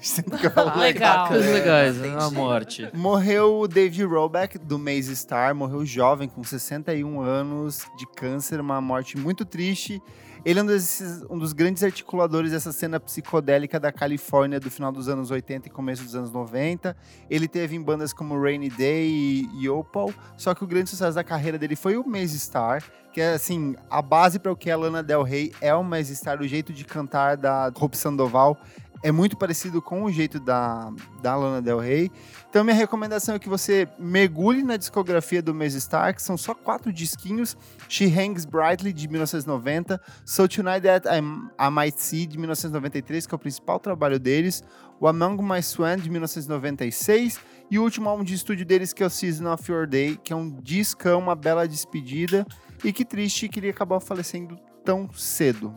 Sempre 0.00 0.38
que 0.38 0.46
eu 0.46 0.50
falo 0.50 0.78
Legal. 0.78 1.28
Coisas 1.28 1.46
é. 1.46 1.52
legais? 1.52 2.00
A 2.02 2.02
jeito. 2.02 2.34
morte. 2.34 2.90
Morreu 2.92 3.60
o 3.60 3.68
Dave 3.68 4.02
Roback, 4.04 4.58
do 4.58 4.78
Maze 4.78 5.14
Star. 5.16 5.54
Morreu 5.54 5.86
jovem, 5.86 6.28
com 6.28 6.42
61 6.42 7.20
anos, 7.20 7.86
de 7.96 8.06
câncer. 8.14 8.60
Uma 8.60 8.80
morte 8.80 9.16
muito 9.16 9.44
triste. 9.46 10.02
Ele 10.44 10.58
é 10.58 10.62
um, 10.62 10.66
desses- 10.66 11.24
um 11.30 11.38
dos 11.38 11.52
grandes 11.52 11.84
articuladores 11.84 12.50
dessa 12.50 12.72
cena 12.72 12.98
psicodélica 12.98 13.78
da 13.78 13.92
Califórnia 13.92 14.58
do 14.58 14.70
final 14.72 14.90
dos 14.90 15.08
anos 15.08 15.30
80 15.30 15.68
e 15.68 15.70
começo 15.70 16.02
dos 16.02 16.16
anos 16.16 16.32
90. 16.32 16.96
Ele 17.30 17.46
teve 17.46 17.76
em 17.76 17.80
bandas 17.82 18.12
como 18.12 18.40
Rainy 18.40 18.68
Day 18.68 19.46
e, 19.60 19.68
Opal, 19.68 20.12
só 20.36 20.52
que 20.52 20.64
o 20.64 20.66
grande 20.66 20.90
sucesso 20.90 21.14
da 21.14 21.22
carreira 21.22 21.56
dele 21.58 21.76
foi 21.76 21.96
o 21.96 22.04
Maze 22.04 22.38
Star, 22.40 22.82
que 23.12 23.20
é 23.20 23.34
assim, 23.34 23.76
a 23.88 24.02
base 24.02 24.40
para 24.40 24.50
o 24.50 24.56
que 24.56 24.68
a 24.68 24.76
Lana 24.76 25.00
Del 25.02 25.22
Rey 25.22 25.52
é 25.60 25.72
o 25.72 25.84
Maze 25.84 26.16
Star, 26.16 26.40
o 26.40 26.48
jeito 26.48 26.72
de 26.72 26.84
cantar 26.84 27.36
da 27.36 27.70
Hope 27.78 27.96
Sandoval 27.96 28.58
é 29.02 29.10
muito 29.10 29.36
parecido 29.36 29.82
com 29.82 30.04
o 30.04 30.12
jeito 30.12 30.38
da, 30.38 30.92
da 31.20 31.34
Lana 31.34 31.60
Del 31.60 31.80
Rey. 31.80 32.10
Então, 32.48 32.62
minha 32.62 32.76
recomendação 32.76 33.34
é 33.34 33.38
que 33.38 33.48
você 33.48 33.88
mergulhe 33.98 34.62
na 34.62 34.76
discografia 34.76 35.42
do 35.42 35.52
Maze 35.52 35.80
Star, 35.80 36.14
que 36.14 36.22
são 36.22 36.36
só 36.36 36.54
quatro 36.54 36.92
disquinhos. 36.92 37.56
She 37.88 38.04
Hangs 38.04 38.44
Brightly, 38.44 38.92
de 38.92 39.08
1990. 39.08 40.00
So 40.24 40.46
Tonight 40.46 40.82
That 40.82 41.08
I, 41.08 41.18
I 41.18 41.70
Might 41.70 42.00
See, 42.00 42.26
de 42.26 42.38
1993, 42.38 43.26
que 43.26 43.34
é 43.34 43.36
o 43.36 43.38
principal 43.38 43.80
trabalho 43.80 44.20
deles. 44.20 44.62
O 45.00 45.08
Among 45.08 45.42
My 45.42 45.62
Swan, 45.62 45.96
de 45.96 46.08
1996. 46.08 47.40
E 47.70 47.78
o 47.78 47.82
último 47.82 48.08
álbum 48.08 48.22
de 48.22 48.34
estúdio 48.34 48.64
deles, 48.64 48.92
que 48.92 49.02
é 49.02 49.06
o 49.06 49.10
Season 49.10 49.52
of 49.52 49.70
Your 49.70 49.86
Day, 49.86 50.16
que 50.22 50.32
é 50.32 50.36
um 50.36 50.48
discão, 50.60 51.18
uma 51.18 51.34
bela 51.34 51.66
despedida. 51.66 52.46
E 52.84 52.92
que 52.92 53.04
triste 53.04 53.48
que 53.48 53.58
ele 53.58 53.70
acabou 53.70 53.98
falecendo 53.98 54.56
tão 54.84 55.10
cedo. 55.12 55.74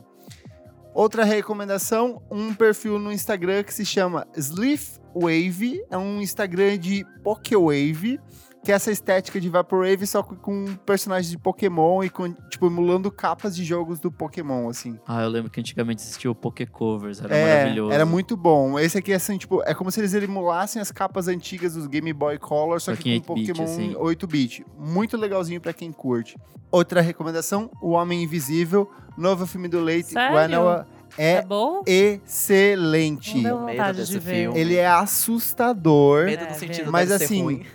Outra 0.95 1.25
recomendação, 1.25 2.21
um 2.31 2.53
perfil 2.53 2.97
no 2.97 3.11
Instagram 3.11 3.63
que 3.63 3.73
se 3.73 3.85
chama 3.85 4.25
Sleef 4.33 4.97
Wave, 5.13 5.83
é 5.91 5.97
um 5.97 6.21
Instagram 6.21 6.77
de 6.77 7.05
Pokewave, 7.21 8.17
que 8.65 8.71
é 8.71 8.75
essa 8.75 8.91
estética 8.91 9.39
de 9.39 9.47
Vaporwave 9.47 10.05
só 10.07 10.23
com- 10.23 10.35
com 10.35 10.65
personagens 10.85 11.29
de 11.29 11.37
Pokémon 11.37 12.03
e 12.03 12.09
com, 12.09 12.33
tipo, 12.49 12.65
emulando 12.65 13.11
capas 13.11 13.55
de 13.55 13.63
jogos 13.63 13.99
do 13.99 14.11
Pokémon, 14.11 14.67
assim. 14.67 14.99
Ah, 15.07 15.21
eu 15.21 15.29
lembro 15.29 15.51
que 15.51 15.59
antigamente 15.59 16.01
existia 16.01 16.29
o 16.31 16.35
Poké 16.35 16.65
Covers, 16.65 17.21
era 17.23 17.35
é, 17.37 17.57
maravilhoso. 17.57 17.93
era 17.93 18.05
muito 18.05 18.35
bom. 18.35 18.77
Esse 18.79 18.97
aqui, 18.97 19.13
assim, 19.13 19.37
tipo, 19.37 19.61
é 19.63 19.73
como 19.73 19.91
se 19.91 19.99
eles 20.01 20.13
emulassem 20.15 20.81
as 20.81 20.91
capas 20.91 21.27
antigas 21.27 21.75
dos 21.75 21.85
Game 21.87 22.11
Boy 22.11 22.37
Color, 22.39 22.81
só 22.81 22.93
Só 22.95 23.01
que 23.01 23.11
em 23.11 23.21
com 23.21 23.33
8-bit, 23.35 23.47
Pokémon 23.53 23.63
assim. 23.65 23.93
8-bit. 23.95 24.65
Muito 24.77 25.15
legalzinho 25.15 25.61
pra 25.61 25.71
quem 25.71 25.91
curte. 25.91 26.35
Outra 26.71 26.99
recomendação, 27.01 27.69
O 27.81 27.91
Homem 27.91 28.23
Invisível, 28.23 28.89
novo 29.17 29.45
filme 29.45 29.67
do 29.67 29.79
Leite? 29.79 30.13
Whannell, 30.15 30.83
É 31.17 31.35
é 31.37 31.41
bom? 31.43 31.83
excelente. 31.85 33.35
Não 33.35 33.43
deu 33.43 33.59
medo 33.61 33.77
vontade 33.77 33.97
desse 33.99 34.11
de 34.13 34.19
ver. 34.19 34.35
filme. 34.43 34.59
Ele 34.59 34.75
é 34.75 34.87
assustador. 34.87 36.25
Medo 36.25 36.43
É, 36.43 36.49
no 36.49 36.55
sentido 36.55 36.79
medo. 36.79 36.91
Mas 36.91 37.11
assim, 37.11 37.41
ruim. 37.43 37.65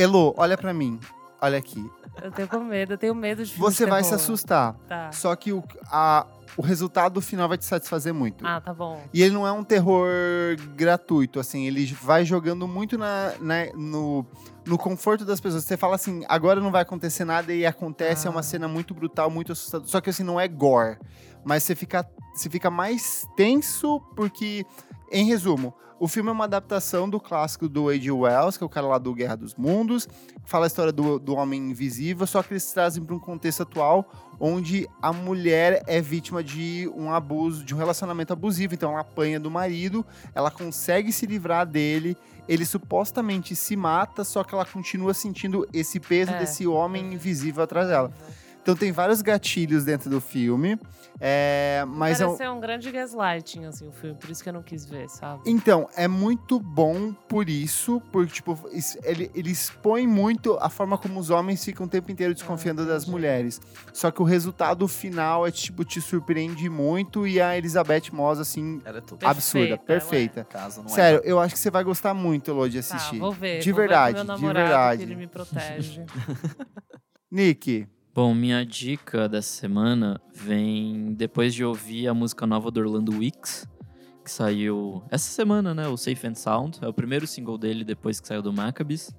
Elo, 0.00 0.34
olha 0.36 0.56
pra 0.56 0.72
mim. 0.72 0.98
Olha 1.40 1.58
aqui. 1.58 1.88
Eu 2.22 2.32
tenho 2.32 2.48
com 2.48 2.58
medo, 2.58 2.94
eu 2.94 2.98
tenho 2.98 3.14
medo 3.14 3.44
de 3.44 3.54
Você 3.56 3.86
vai 3.86 4.02
se 4.02 4.10
terror. 4.10 4.22
assustar. 4.22 4.74
Tá. 4.88 5.12
Só 5.12 5.34
que 5.36 5.52
o, 5.52 5.62
a- 5.90 6.26
o 6.56 6.62
resultado 6.62 7.20
final 7.20 7.48
vai 7.48 7.56
te 7.56 7.64
satisfazer 7.64 8.12
muito. 8.12 8.44
Ah, 8.44 8.60
tá 8.60 8.74
bom. 8.74 9.00
E 9.14 9.22
ele 9.22 9.32
não 9.34 9.46
é 9.46 9.52
um 9.52 9.62
terror 9.62 10.08
gratuito, 10.74 11.38
assim, 11.38 11.66
ele 11.66 11.86
vai 12.02 12.24
jogando 12.24 12.66
muito 12.66 12.98
na, 12.98 13.32
na- 13.40 13.66
no, 13.76 14.26
no 14.66 14.76
conforto 14.76 15.24
das 15.24 15.40
pessoas. 15.40 15.62
Você 15.64 15.76
fala 15.76 15.94
assim, 15.94 16.24
agora 16.28 16.60
não 16.60 16.72
vai 16.72 16.82
acontecer 16.82 17.24
nada 17.24 17.52
e 17.54 17.64
acontece, 17.64 18.26
é 18.26 18.30
uma 18.30 18.40
Ah. 18.40 18.42
cena 18.42 18.66
muito 18.66 18.92
brutal, 18.92 19.30
muito 19.30 19.52
assustadora. 19.52 19.88
Só 19.88 20.00
que 20.00 20.10
assim, 20.10 20.24
não 20.24 20.40
é 20.40 20.48
gore. 20.48 20.98
Mas 21.44 21.62
você 21.62 21.76
fica, 21.76 22.04
você 22.34 22.50
fica 22.50 22.68
mais 22.68 23.24
tenso 23.36 24.00
porque, 24.16 24.66
em 25.10 25.24
resumo, 25.26 25.74
o 26.00 26.06
filme 26.06 26.28
é 26.28 26.32
uma 26.32 26.44
adaptação 26.44 27.10
do 27.10 27.18
clássico 27.18 27.68
do 27.68 27.88
A.G. 27.88 28.10
Wells, 28.12 28.56
que 28.56 28.62
é 28.62 28.66
o 28.66 28.70
cara 28.70 28.86
lá 28.86 28.98
do 28.98 29.12
Guerra 29.12 29.36
dos 29.36 29.54
Mundos, 29.56 30.08
fala 30.44 30.66
a 30.66 30.68
história 30.68 30.92
do, 30.92 31.18
do 31.18 31.34
Homem 31.34 31.70
Invisível, 31.70 32.24
só 32.26 32.40
que 32.42 32.52
eles 32.52 32.70
trazem 32.72 33.02
para 33.04 33.14
um 33.16 33.18
contexto 33.18 33.62
atual 33.62 34.08
onde 34.38 34.88
a 35.02 35.12
mulher 35.12 35.82
é 35.88 36.00
vítima 36.00 36.44
de 36.44 36.88
um 36.94 37.10
abuso, 37.12 37.64
de 37.64 37.74
um 37.74 37.78
relacionamento 37.78 38.32
abusivo, 38.32 38.74
então 38.74 38.92
ela 38.92 39.00
apanha 39.00 39.40
do 39.40 39.50
marido, 39.50 40.06
ela 40.32 40.48
consegue 40.52 41.10
se 41.10 41.26
livrar 41.26 41.66
dele, 41.66 42.16
ele 42.46 42.64
supostamente 42.64 43.56
se 43.56 43.74
mata, 43.74 44.22
só 44.22 44.44
que 44.44 44.54
ela 44.54 44.64
continua 44.64 45.12
sentindo 45.12 45.66
esse 45.72 45.98
peso 45.98 46.30
É. 46.30 46.38
desse 46.38 46.64
homem 46.68 47.14
invisível 47.14 47.64
atrás 47.64 47.88
dela. 47.88 48.12
Então 48.68 48.76
tem 48.76 48.92
vários 48.92 49.22
gatilhos 49.22 49.82
dentro 49.82 50.10
do 50.10 50.20
filme, 50.20 50.78
é, 51.18 51.86
mas 51.88 52.20
é 52.20 52.24
um- 52.26 52.28
Parece 52.28 52.44
ser 52.44 52.50
um 52.50 52.60
grande 52.60 52.92
gaslighting, 52.92 53.64
assim, 53.64 53.88
o 53.88 53.92
filme. 53.92 54.14
Por 54.14 54.28
isso 54.28 54.42
que 54.42 54.48
eu 54.50 54.52
não 54.52 54.62
quis 54.62 54.84
ver, 54.84 55.08
sabe? 55.08 55.40
então, 55.46 55.88
é 55.96 56.06
muito 56.06 56.60
bom 56.60 57.14
por 57.14 57.48
isso, 57.48 57.98
porque, 58.12 58.30
tipo, 58.34 58.58
ele, 59.02 59.30
ele 59.34 59.50
expõe 59.50 60.06
muito 60.06 60.58
a 60.60 60.68
forma 60.68 60.98
como 60.98 61.18
os 61.18 61.30
homens 61.30 61.64
ficam 61.64 61.86
o 61.86 61.88
tempo 61.88 62.12
inteiro 62.12 62.34
desconfiando 62.34 62.84
das 62.84 63.04
entendi. 63.04 63.10
mulheres. 63.10 63.58
Só 63.90 64.10
que 64.10 64.20
o 64.20 64.24
resultado 64.26 64.86
final 64.86 65.46
é, 65.46 65.50
tipo, 65.50 65.82
te 65.82 65.98
surpreende 66.02 66.68
muito 66.68 67.26
e 67.26 67.40
a 67.40 67.56
Elizabeth 67.56 68.12
Moss, 68.12 68.38
assim. 68.38 68.80
Perfeita, 68.80 69.26
absurda, 69.30 69.66
ela 69.66 69.74
é. 69.74 69.78
perfeita. 69.78 70.44
Caso 70.44 70.82
não 70.82 70.90
Sério, 70.90 71.22
eu 71.24 71.40
acho 71.40 71.54
que 71.54 71.58
você 71.60 71.70
vai 71.70 71.82
gostar 71.82 72.12
muito, 72.12 72.52
Lô, 72.52 72.68
de 72.68 72.82
Tá, 72.82 72.96
assistir. 72.96 73.18
vou 73.18 73.32
ver. 73.32 73.60
De 73.60 73.72
vou 73.72 73.80
ver 73.80 73.88
verdade, 73.88 74.18
com 74.20 74.24
meu 74.26 74.36
de 74.36 74.42
namorado, 74.42 74.66
verdade. 74.68 74.98
Que 74.98 75.04
ele 75.04 75.16
me 75.16 75.26
protege. 75.26 76.04
Nick, 77.32 77.86
Bom, 78.18 78.34
minha 78.34 78.66
dica 78.66 79.28
dessa 79.28 79.60
semana 79.60 80.20
vem 80.34 81.14
depois 81.14 81.54
de 81.54 81.64
ouvir 81.64 82.08
a 82.08 82.12
música 82.12 82.48
nova 82.48 82.68
do 82.68 82.80
Orlando 82.80 83.16
Weeks, 83.16 83.64
que 84.24 84.32
saiu 84.32 85.04
essa 85.08 85.30
semana, 85.30 85.72
né? 85.72 85.86
O 85.86 85.96
Safe 85.96 86.26
and 86.26 86.34
Sound. 86.34 86.80
É 86.82 86.88
o 86.88 86.92
primeiro 86.92 87.28
single 87.28 87.56
dele 87.56 87.84
depois 87.84 88.18
que 88.18 88.26
saiu 88.26 88.42
do 88.42 88.52
Maccabees. 88.52 89.14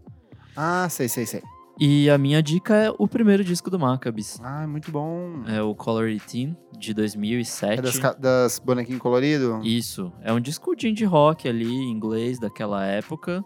ah, 0.54 0.86
sei, 0.90 1.08
sei, 1.08 1.26
sei. 1.26 1.42
E 1.80 2.10
a 2.10 2.18
minha 2.18 2.44
dica 2.44 2.76
é 2.76 2.94
o 3.00 3.08
primeiro 3.08 3.42
disco 3.42 3.70
do 3.70 3.80
Maccabees. 3.80 4.38
Ah, 4.44 4.68
muito 4.68 4.92
bom. 4.92 5.46
É 5.48 5.62
o 5.62 5.74
Color 5.74 6.10
18, 6.10 6.58
de 6.78 6.94
2007. 6.94 7.80
É 7.80 7.82
das, 7.82 8.18
das 8.20 8.60
bonequinhos 8.60 9.02
coloridos? 9.02 9.66
Isso. 9.66 10.12
É 10.22 10.34
um 10.34 10.42
disco 10.42 10.76
de 10.76 10.90
indie 10.90 11.06
rock 11.06 11.48
ali, 11.48 11.74
em 11.74 11.90
inglês, 11.90 12.38
daquela 12.38 12.86
época. 12.86 13.46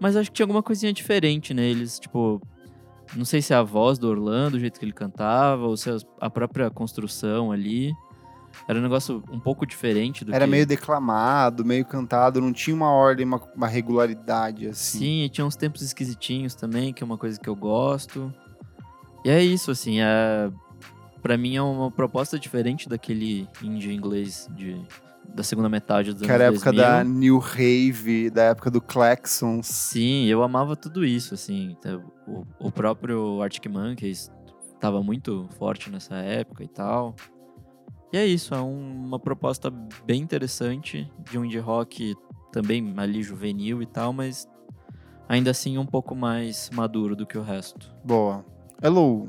Mas 0.00 0.16
acho 0.16 0.28
que 0.28 0.34
tinha 0.34 0.44
alguma 0.44 0.60
coisinha 0.60 0.92
diferente 0.92 1.54
neles. 1.54 2.00
Tipo, 2.00 2.42
não 3.16 3.24
sei 3.24 3.42
se 3.42 3.52
é 3.52 3.56
a 3.56 3.62
voz 3.62 3.98
do 3.98 4.08
Orlando, 4.08 4.56
o 4.56 4.60
jeito 4.60 4.78
que 4.78 4.84
ele 4.84 4.92
cantava, 4.92 5.64
ou 5.64 5.76
se 5.76 5.90
é 5.90 5.96
a 6.20 6.30
própria 6.30 6.70
construção 6.70 7.52
ali. 7.52 7.92
Era 8.66 8.78
um 8.78 8.82
negócio 8.82 9.22
um 9.30 9.38
pouco 9.38 9.66
diferente 9.66 10.24
do 10.24 10.34
Era 10.34 10.44
que... 10.44 10.50
meio 10.50 10.66
declamado, 10.66 11.64
meio 11.64 11.84
cantado, 11.84 12.40
não 12.40 12.52
tinha 12.52 12.74
uma 12.74 12.90
ordem, 12.90 13.24
uma, 13.24 13.40
uma 13.54 13.68
regularidade, 13.68 14.66
assim. 14.68 14.98
Sim, 14.98 15.24
e 15.24 15.28
tinha 15.28 15.46
uns 15.46 15.56
tempos 15.56 15.82
esquisitinhos 15.82 16.54
também, 16.54 16.92
que 16.92 17.02
é 17.02 17.06
uma 17.06 17.16
coisa 17.16 17.38
que 17.38 17.48
eu 17.48 17.54
gosto. 17.54 18.32
E 19.24 19.30
é 19.30 19.42
isso, 19.42 19.70
assim, 19.70 20.00
é... 20.00 20.50
Pra 21.22 21.36
mim 21.36 21.56
é 21.56 21.62
uma 21.62 21.90
proposta 21.90 22.38
diferente 22.38 22.88
daquele 22.88 23.48
indie 23.62 23.92
inglês 23.92 24.48
de... 24.54 24.80
da 25.34 25.42
segunda 25.42 25.68
metade 25.68 26.12
dos 26.12 26.22
Que 26.22 26.32
era 26.32 26.44
a 26.44 26.48
anos 26.48 26.60
época 26.62 26.72
2000. 26.72 26.84
da 26.90 27.04
New 27.04 27.38
Rave, 27.38 28.30
da 28.30 28.42
época 28.44 28.70
do 28.70 28.80
Claxons. 28.80 29.66
Sim, 29.66 30.24
eu 30.26 30.42
amava 30.42 30.74
tudo 30.76 31.04
isso, 31.04 31.34
assim. 31.34 31.76
Então, 31.78 32.02
O, 32.26 32.44
o 32.58 32.70
próprio 32.72 33.40
Arctic 33.40 33.66
Monkeys 33.70 34.30
estava 34.74 35.02
muito 35.02 35.48
forte 35.58 35.88
nessa 35.90 36.16
época 36.16 36.62
e 36.64 36.68
tal. 36.68 37.14
E 38.12 38.16
é 38.18 38.26
isso, 38.26 38.54
é 38.54 38.60
um- 38.60 39.04
uma 39.06 39.18
proposta 39.18 39.70
bem 40.04 40.20
interessante 40.22 41.10
de 41.30 41.38
um 41.38 41.44
indie 41.44 41.58
rock 41.58 42.14
também 42.52 42.94
ali 42.96 43.22
juvenil 43.22 43.80
e 43.82 43.86
tal, 43.86 44.12
mas 44.12 44.46
ainda 45.28 45.50
assim 45.50 45.78
um 45.78 45.86
pouco 45.86 46.14
mais 46.14 46.70
maduro 46.72 47.14
do 47.16 47.26
que 47.26 47.36
o 47.38 47.42
resto. 47.42 47.94
Boa. 48.04 48.44
Hello. 48.82 49.28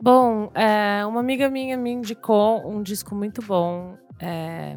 Bom, 0.00 0.50
é, 0.54 1.04
uma 1.06 1.20
amiga 1.20 1.48
minha 1.48 1.76
me 1.76 1.90
indicou 1.90 2.68
um 2.68 2.82
disco 2.82 3.14
muito 3.14 3.40
bom. 3.42 3.96
é, 4.20 4.74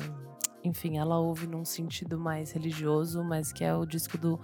enfim, 0.67 0.97
ela 0.97 1.17
ouve 1.19 1.47
num 1.47 1.65
sentido 1.65 2.19
mais 2.19 2.51
religioso, 2.51 3.23
mas 3.23 3.51
que 3.51 3.63
é 3.63 3.75
o 3.75 3.85
disco 3.85 4.17
do 4.17 4.39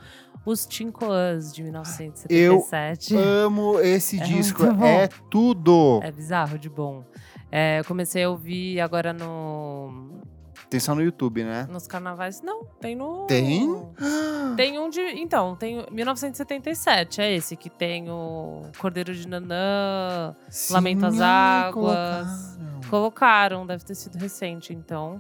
Os 0.46 0.68
Cinco 0.70 1.06
Us, 1.06 1.54
de 1.54 1.64
1977. 1.64 3.16
Amo 3.16 3.80
esse 3.80 4.20
É 4.20 4.24
disco. 4.24 4.64
É 4.84 5.08
tudo. 5.30 6.00
É 6.04 6.12
bizarro 6.12 6.58
de 6.58 6.70
bom. 6.70 7.04
É, 7.52 7.80
eu 7.80 7.86
comecei 7.86 8.24
a 8.24 8.30
ouvir 8.30 8.80
agora 8.82 9.14
no, 9.14 10.22
Tem 10.70 10.80
só 10.80 10.96
no 10.96 11.02
YouTube, 11.04 11.44
né? 11.44 11.68
nos 11.70 11.86
carnavais. 11.86 12.42
Não, 12.42 12.66
tem 12.82 12.96
no. 12.96 13.26
Tem? 13.28 13.70
Tem 14.58 14.78
um 14.80 14.88
de. 14.90 15.02
Então, 15.02 15.56
tem 15.56 15.84
1977, 15.92 17.22
é 17.22 17.34
esse 17.34 17.56
que 17.56 17.70
tem 17.72 18.10
o 18.10 18.62
Cordeiro 18.78 19.14
de 19.14 19.28
Nanã. 19.28 20.36
Sim, 20.48 20.74
Lamento 20.74 21.06
ai, 21.06 21.12
Águas. 21.20 21.74
colocaram. 21.74 22.90
Colocaram, 22.90 23.66
deve 23.66 23.84
ter 23.84 23.96
sido 23.96 24.16
recente, 24.20 24.72
então. 24.74 25.20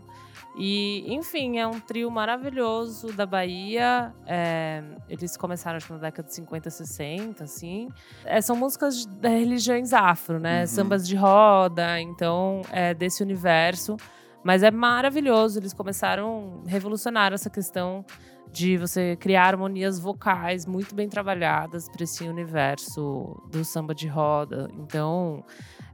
E, 0.56 1.04
enfim, 1.14 1.58
é 1.58 1.66
um 1.68 1.80
trio 1.80 2.12
maravilhoso 2.12 3.08
da 3.14 3.26
Bahia. 3.26 4.14
É, 4.26 4.84
eles 5.10 5.36
começaram, 5.36 5.78
acho 5.78 5.88
que 5.88 5.94
na 5.94 6.00
década 6.00 6.28
de 6.28 6.36
50, 6.36 6.70
60, 6.70 7.44
assim. 7.44 7.90
É, 8.24 8.40
são 8.40 8.56
músicas 8.56 9.06
de- 9.06 9.28
religiões 9.28 9.94
afro, 9.94 10.40
né? 10.40 10.62
Uhum. 10.62 10.68
Sambas 10.68 11.08
de 11.08 11.16
roda, 11.16 12.00
então, 12.00 12.62
é 12.72 12.94
desse 12.94 13.24
universo. 13.24 13.98
Mas 14.44 14.62
é 14.62 14.70
maravilhoso. 14.70 15.58
Eles 15.58 15.74
começaram, 15.74 16.62
revolucionaram 16.68 17.34
essa 17.34 17.50
questão 17.50 18.06
de 18.52 18.78
você 18.78 19.16
criar 19.16 19.46
harmonias 19.48 19.98
vocais 19.98 20.68
muito 20.68 20.94
bem 20.94 21.10
trabalhadas 21.10 21.90
para 21.90 22.04
esse 22.04 22.26
universo 22.26 23.42
do 23.52 23.66
samba 23.66 23.96
de 23.96 24.08
roda. 24.08 24.70
Então, 24.78 25.44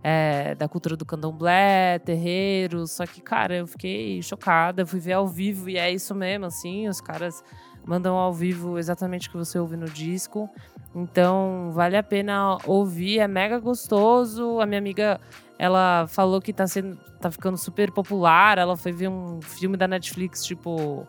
é, 0.03 0.55
da 0.55 0.67
cultura 0.67 0.95
do 0.95 1.05
candomblé, 1.05 1.99
terreiros. 1.99 2.91
Só 2.91 3.05
que, 3.05 3.21
cara, 3.21 3.55
eu 3.55 3.67
fiquei 3.67 4.21
chocada. 4.21 4.85
Fui 4.85 4.99
ver 4.99 5.13
ao 5.13 5.27
vivo 5.27 5.69
e 5.69 5.77
é 5.77 5.91
isso 5.91 6.15
mesmo, 6.15 6.45
assim. 6.45 6.87
Os 6.87 7.01
caras 7.01 7.43
mandam 7.85 8.15
ao 8.15 8.33
vivo 8.33 8.77
exatamente 8.77 9.27
o 9.27 9.31
que 9.31 9.37
você 9.37 9.59
ouve 9.59 9.75
no 9.75 9.89
disco. 9.89 10.49
Então, 10.95 11.71
vale 11.73 11.97
a 11.97 12.03
pena 12.03 12.57
ouvir. 12.65 13.19
É 13.19 13.27
mega 13.27 13.59
gostoso. 13.59 14.59
A 14.59 14.65
minha 14.65 14.79
amiga, 14.79 15.19
ela 15.57 16.07
falou 16.07 16.41
que 16.41 16.53
tá, 16.53 16.67
sendo, 16.67 16.97
tá 17.19 17.29
ficando 17.29 17.57
super 17.57 17.91
popular. 17.91 18.57
Ela 18.57 18.77
foi 18.77 18.91
ver 18.91 19.09
um 19.09 19.41
filme 19.41 19.75
da 19.75 19.87
Netflix, 19.87 20.43
tipo 20.45 21.07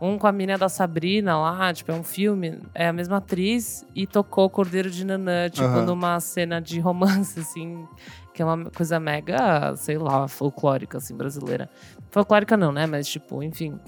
um 0.00 0.16
com 0.16 0.26
a 0.26 0.32
mina 0.32 0.56
da 0.56 0.68
Sabrina 0.68 1.36
lá, 1.38 1.72
tipo, 1.74 1.92
é 1.92 1.94
um 1.94 2.02
filme, 2.02 2.58
é 2.74 2.88
a 2.88 2.92
mesma 2.92 3.18
atriz 3.18 3.84
e 3.94 4.06
tocou 4.06 4.48
Cordeiro 4.48 4.90
de 4.90 5.04
Nanã, 5.04 5.48
tipo, 5.50 5.66
Aham. 5.66 5.84
numa 5.84 6.18
cena 6.20 6.58
de 6.58 6.80
romance, 6.80 7.38
assim, 7.38 7.86
que 8.40 8.42
é 8.42 8.46
uma 8.46 8.70
coisa 8.70 8.98
mega, 8.98 9.76
sei 9.76 9.98
lá, 9.98 10.26
folclórica, 10.26 10.96
assim, 10.96 11.14
brasileira. 11.14 11.68
Folclórica 12.10 12.56
não, 12.56 12.72
né? 12.72 12.86
Mas, 12.86 13.06
tipo, 13.06 13.42
enfim. 13.42 13.78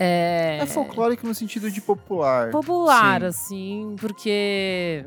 É, 0.00 0.58
É 0.60 0.66
folclórico 0.66 1.24
no 1.28 1.32
sentido 1.32 1.70
de 1.70 1.80
popular. 1.80 2.50
popular, 2.50 3.20
Sim. 3.20 3.26
assim, 3.26 3.96
porque. 4.00 5.04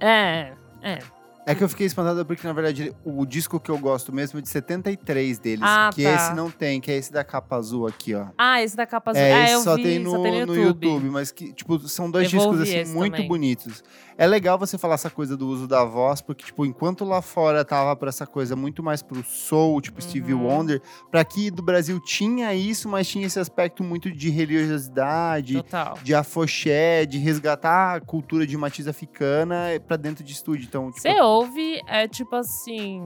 É, 0.00 0.52
é. 0.80 0.98
É 1.46 1.54
que 1.54 1.64
eu 1.64 1.68
fiquei 1.68 1.86
espantado 1.86 2.24
porque, 2.24 2.46
na 2.46 2.52
verdade, 2.52 2.94
o 3.04 3.24
disco 3.26 3.58
que 3.58 3.70
eu 3.70 3.78
gosto 3.78 4.12
mesmo 4.12 4.38
é 4.38 4.42
de 4.42 4.48
73 4.48 5.38
deles. 5.38 5.60
Ah, 5.64 5.90
que 5.92 6.04
tá. 6.04 6.14
esse 6.14 6.34
não 6.34 6.50
tem, 6.50 6.80
que 6.80 6.90
é 6.92 6.96
esse 6.96 7.10
da 7.12 7.24
capa 7.24 7.56
azul 7.56 7.86
aqui, 7.86 8.14
ó. 8.14 8.26
Ah, 8.38 8.62
esse 8.62 8.76
da 8.76 8.86
capa 8.86 9.10
azul. 9.10 9.22
É, 9.22 9.30
É, 9.50 9.54
esse 9.54 9.64
só, 9.64 9.74
vi, 9.74 9.82
tem 9.82 9.98
no, 9.98 10.10
só 10.10 10.22
tem 10.22 10.46
no 10.46 10.54
YouTube. 10.54 11.10
mas 11.10 11.32
que, 11.32 11.52
tipo, 11.52 11.78
são 11.88 12.10
dois 12.10 12.30
vou 12.30 12.54
discos, 12.54 12.60
assim, 12.60 12.94
muito 12.94 13.12
também. 13.14 13.28
bonitos. 13.28 13.82
É 14.20 14.26
legal 14.26 14.58
você 14.58 14.76
falar 14.76 14.96
essa 14.96 15.08
coisa 15.08 15.34
do 15.34 15.48
uso 15.48 15.66
da 15.66 15.82
voz, 15.82 16.20
porque, 16.20 16.44
tipo, 16.44 16.66
enquanto 16.66 17.06
lá 17.06 17.22
fora 17.22 17.64
tava 17.64 17.96
pra 17.96 18.10
essa 18.10 18.26
coisa 18.26 18.54
muito 18.54 18.82
mais 18.82 19.00
pro 19.02 19.24
soul, 19.24 19.80
tipo 19.80 19.98
Stevie 20.02 20.34
Uhum. 20.34 20.46
Wonder, 20.46 20.82
pra 21.10 21.22
aqui 21.22 21.50
do 21.50 21.62
Brasil 21.62 21.98
tinha 21.98 22.52
isso, 22.54 22.86
mas 22.86 23.08
tinha 23.08 23.24
esse 23.26 23.40
aspecto 23.40 23.82
muito 23.82 24.10
de 24.10 24.28
religiosidade, 24.28 25.54
Total. 25.62 25.96
de 26.02 26.14
afoxé, 26.14 27.06
de 27.06 27.16
resgatar 27.16 27.94
a 27.96 28.00
cultura 28.02 28.46
de 28.46 28.58
matiz 28.58 28.86
africana 28.86 29.56
pra 29.88 29.96
dentro 29.96 30.22
de 30.22 30.34
estúdio. 30.34 30.66
Então, 30.68 30.88
tipo, 30.90 31.00
Você 31.00 31.18
ouve, 31.22 31.80
é 31.86 32.06
tipo 32.06 32.36
assim, 32.36 33.00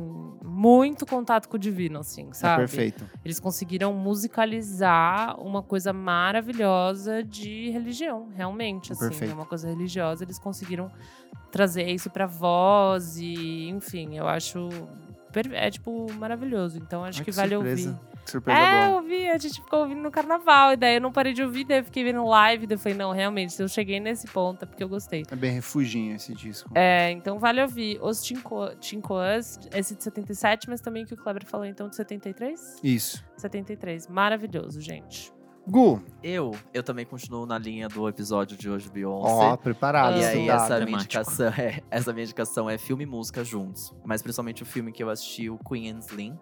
muito 0.45 1.07
contato 1.07 1.49
com 1.49 1.55
o 1.57 1.61
divino, 1.61 2.01
assim, 2.01 2.27
é 2.31 2.35
sabe? 2.35 2.63
perfeito. 2.63 3.05
Eles 3.25 3.39
conseguiram 3.39 3.93
musicalizar 3.95 5.41
uma 5.41 5.63
coisa 5.63 5.93
maravilhosa 5.93 7.23
de 7.23 7.71
religião, 7.71 8.29
realmente, 8.35 8.91
assim, 8.91 9.09
Perfeito. 9.09 9.31
é 9.31 9.35
uma 9.35 9.47
coisa 9.47 9.69
religiosa. 9.69 10.25
Eles 10.25 10.41
conseguiram 10.41 10.91
trazer 11.51 11.85
isso 11.89 12.11
pra 12.11 12.27
voz 12.27 13.17
e, 13.17 13.69
enfim, 13.69 14.17
eu 14.17 14.27
acho 14.27 14.69
é 15.53 15.71
tipo 15.71 16.07
maravilhoso. 16.15 16.79
Então 16.79 17.05
acho 17.05 17.19
Ai, 17.19 17.25
que, 17.25 17.31
que 17.31 17.37
vale 17.37 17.55
surpresa. 17.55 17.91
ouvir. 17.91 18.15
Surpresa 18.27 18.59
É, 18.59 18.85
eu 18.85 18.89
boa. 18.89 19.03
ouvi, 19.03 19.29
a 19.29 19.37
gente 19.37 19.61
ficou 19.61 19.81
ouvindo 19.81 20.01
no 20.01 20.11
carnaval, 20.11 20.73
e 20.73 20.77
daí 20.79 20.95
eu 20.95 21.01
não 21.01 21.13
parei 21.13 21.35
de 21.35 21.43
ouvir, 21.43 21.65
daí 21.65 21.81
eu 21.81 21.85
fiquei 21.85 22.03
vendo 22.05 22.25
live, 22.25 22.67
daí 22.67 22.75
eu 22.77 22.79
falei, 22.79 22.97
não, 22.97 23.13
realmente, 23.13 23.53
se 23.53 23.63
eu 23.63 23.69
cheguei 23.69 24.01
nesse 24.01 24.27
ponto 24.29 24.63
é 24.63 24.67
porque 24.67 24.83
eu 24.83 24.89
gostei. 24.89 25.25
É 25.31 25.37
bem 25.37 25.53
refuginho 25.53 26.17
esse 26.17 26.33
disco. 26.33 26.71
É, 26.75 27.11
então 27.11 27.39
vale 27.39 27.61
ouvir 27.61 27.99
os 28.01 28.23
Tincoas, 28.23 29.61
esse 29.75 29.95
de 29.95 30.05
77, 30.05 30.71
mas 30.71 30.81
também 30.81 31.05
que 31.05 31.13
o 31.13 31.17
Kleber 31.19 31.45
falou, 31.45 31.67
então, 31.67 31.87
de 31.91 31.97
73? 31.97 32.81
Isso. 32.83 33.23
73. 33.37 34.09
Maravilhoso, 34.09 34.81
gente. 34.81 35.34
Gu, 35.67 36.03
Eu, 36.23 36.55
eu 36.75 36.83
também 36.83 37.07
continuo 37.07 37.47
na 37.47 37.57
linha 37.59 37.89
do 37.89 38.07
episódio 38.07 38.57
de 38.57 38.69
hoje, 38.69 38.91
Beyoncé. 38.91 39.33
ó, 39.33 39.57
preparado. 39.57 40.15
Ah, 40.15 40.19
E 40.19 40.25
aí, 40.25 40.49
essa 40.49 40.79
minha, 40.81 40.97
indicação 40.99 41.47
é, 41.57 41.81
essa 41.91 42.13
minha 42.13 42.25
indicação 42.25 42.69
é 42.69 42.77
filme 42.77 43.05
e 43.05 43.07
música 43.07 43.43
juntos. 43.43 43.95
Mas 44.05 44.21
principalmente 44.21 44.63
o 44.63 44.67
filme 44.67 44.93
que 44.93 45.03
eu 45.03 45.09
assisti, 45.09 45.49
o 45.49 45.59
Queen 45.59 45.91
and 45.91 46.01
Slim. 46.01 46.39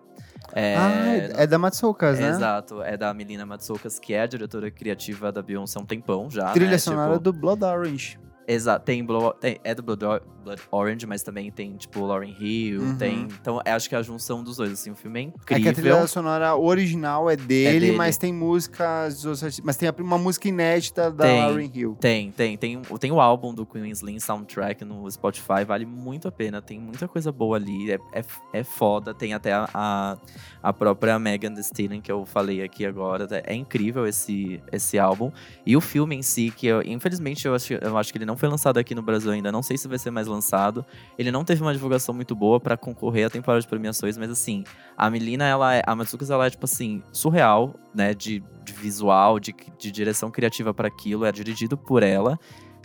É, 0.52 0.76
Ah, 0.76 1.06
é, 1.06 1.42
é 1.44 1.46
da 1.46 1.56
Matsoukas, 1.58 2.18
né? 2.18 2.30
Exato, 2.30 2.82
é 2.82 2.96
da 2.96 3.14
Melina 3.14 3.46
Matsoukas, 3.46 3.98
que 3.98 4.12
é 4.12 4.22
a 4.22 4.26
diretora 4.26 4.70
criativa 4.70 5.30
da 5.30 5.40
Beyoncé 5.40 5.78
há 5.78 5.82
um 5.82 5.86
tempão 5.86 6.28
já. 6.28 6.50
Trilha 6.52 6.72
né? 6.72 6.78
sonora 6.78 7.12
Tipo, 7.12 7.22
do 7.22 7.32
Blood 7.32 7.62
Orange. 7.64 8.18
Exato, 8.52 8.84
tem, 8.84 9.06
tem- 9.40 9.58
é 9.64 9.74
do 9.74 9.82
Blood, 9.82 10.22
Blood 10.44 10.62
Orange, 10.70 11.06
mas 11.06 11.22
também 11.22 11.50
tem, 11.50 11.76
tipo, 11.76 12.04
Lauren 12.04 12.34
Hill, 12.38 12.82
Uhum. 12.82 12.96
tem... 12.96 13.28
Então, 13.40 13.60
eu 13.64 13.72
acho 13.74 13.88
que 13.88 13.94
é 13.94 13.98
a 13.98 14.02
junção 14.02 14.42
dos 14.42 14.56
dois, 14.56 14.72
assim, 14.72 14.90
o 14.90 14.94
filme 14.96 15.20
é 15.20 15.22
É 15.22 15.26
incrível. 15.26 15.62
que 15.62 15.68
a 15.68 15.72
trilha 15.72 16.06
sonora 16.06 16.56
original 16.56 17.30
é 17.30 17.36
dele, 17.36 17.80
dele. 17.80 17.92
mas 17.96 18.16
tem 18.16 18.32
músicas 18.32 19.22
Mas 19.62 19.76
tem 19.76 19.88
uma 19.98 20.18
música 20.18 20.48
inédita 20.48 21.10
da 21.10 21.24
Tem. 21.24 21.38
Lauryn 21.38 21.70
Hill. 21.72 21.96
Tem, 22.00 22.30
tem, 22.32 22.56
tem, 22.56 22.80
tem 22.82 23.12
o 23.12 23.20
álbum 23.20 23.54
do 23.54 23.64
Queen 23.64 23.88
Slim 23.90 24.18
Soundtrack 24.18 24.84
no 24.84 25.10
Spotify, 25.10 25.64
vale 25.66 25.86
muito 25.86 26.28
a 26.28 26.32
pena, 26.32 26.60
tem 26.60 26.78
muita 26.78 27.06
coisa 27.08 27.30
boa 27.32 27.56
ali, 27.56 27.92
é, 27.92 27.98
é, 28.12 28.24
é 28.52 28.64
foda, 28.64 29.14
tem 29.14 29.34
até 29.34 29.52
a, 29.52 29.68
a, 29.72 30.16
a 30.62 30.72
própria 30.72 31.18
Megan 31.18 31.52
Thee 31.54 31.60
Stallion 31.62 32.00
que 32.00 32.10
eu 32.10 32.24
falei 32.26 32.62
aqui 32.62 32.84
agora, 32.84 33.26
é 33.46 33.54
incrível 33.54 34.06
esse, 34.06 34.60
esse 34.72 34.98
álbum. 34.98 35.30
E 35.64 35.76
o 35.76 35.80
filme 35.80 36.16
em 36.16 36.22
si, 36.22 36.50
que 36.56 36.66
eu, 36.66 36.82
infelizmente 36.82 37.46
eu 37.46 37.54
acho, 37.54 37.74
eu 37.74 37.96
acho 37.96 38.12
que 38.12 38.18
ele 38.18 38.26
não 38.26 38.36
foi 38.42 38.48
lançado 38.48 38.76
aqui 38.76 38.92
no 38.92 39.02
Brasil 39.02 39.30
ainda, 39.30 39.52
não 39.52 39.62
sei 39.62 39.78
se 39.78 39.86
vai 39.86 39.96
ser 40.00 40.10
mais 40.10 40.26
lançado, 40.26 40.84
ele 41.16 41.30
não 41.30 41.44
teve 41.44 41.62
uma 41.62 41.72
divulgação 41.72 42.12
muito 42.12 42.34
boa 42.34 42.58
pra 42.58 42.76
concorrer 42.76 43.28
à 43.28 43.30
temporada 43.30 43.60
de 43.60 43.68
premiações, 43.68 44.18
mas 44.18 44.32
assim, 44.32 44.64
a 44.96 45.08
Melina, 45.08 45.44
ela 45.46 45.76
é, 45.76 45.82
a 45.86 45.94
Matsukas, 45.94 46.28
ela 46.28 46.44
é 46.44 46.50
tipo 46.50 46.64
assim, 46.64 47.04
surreal, 47.12 47.72
né, 47.94 48.12
de, 48.12 48.42
de 48.64 48.72
visual, 48.72 49.38
de, 49.38 49.54
de 49.78 49.92
direção 49.92 50.28
criativa 50.28 50.74
para 50.74 50.88
aquilo, 50.88 51.24
é 51.24 51.30
dirigido 51.30 51.78
por 51.78 52.02
ela. 52.02 52.36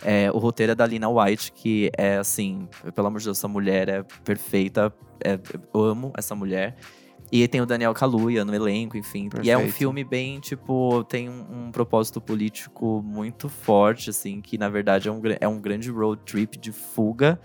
É, 0.04 0.30
o 0.32 0.38
roteiro 0.38 0.70
é 0.70 0.74
da 0.76 0.86
Lina 0.86 1.08
White, 1.08 1.50
que 1.50 1.90
é 1.98 2.18
assim, 2.18 2.68
pelo 2.94 3.08
amor 3.08 3.18
de 3.18 3.24
Deus, 3.24 3.38
essa 3.38 3.48
mulher 3.48 3.88
é 3.88 4.04
perfeita, 4.24 4.94
é, 5.24 5.40
eu 5.74 5.82
amo 5.82 6.12
essa 6.16 6.36
mulher. 6.36 6.76
E 7.30 7.46
tem 7.46 7.60
o 7.60 7.66
Daniel 7.66 7.92
Kaluuya 7.92 8.44
no 8.44 8.54
elenco, 8.54 8.96
enfim. 8.96 9.28
E 9.42 9.50
é 9.50 9.56
um 9.56 9.60
Perfeito. 9.60 9.78
filme 9.78 10.04
bem, 10.04 10.40
tipo, 10.40 11.04
tem 11.04 11.28
um, 11.28 11.66
um 11.66 11.70
propósito 11.70 12.20
político 12.20 13.02
muito 13.04 13.48
forte, 13.48 14.10
assim, 14.10 14.40
que 14.40 14.56
na 14.56 14.68
verdade 14.68 15.08
é 15.08 15.12
um, 15.12 15.20
é 15.40 15.48
um 15.48 15.60
grande 15.60 15.90
road 15.90 16.22
trip 16.24 16.58
de 16.58 16.72
fuga 16.72 17.38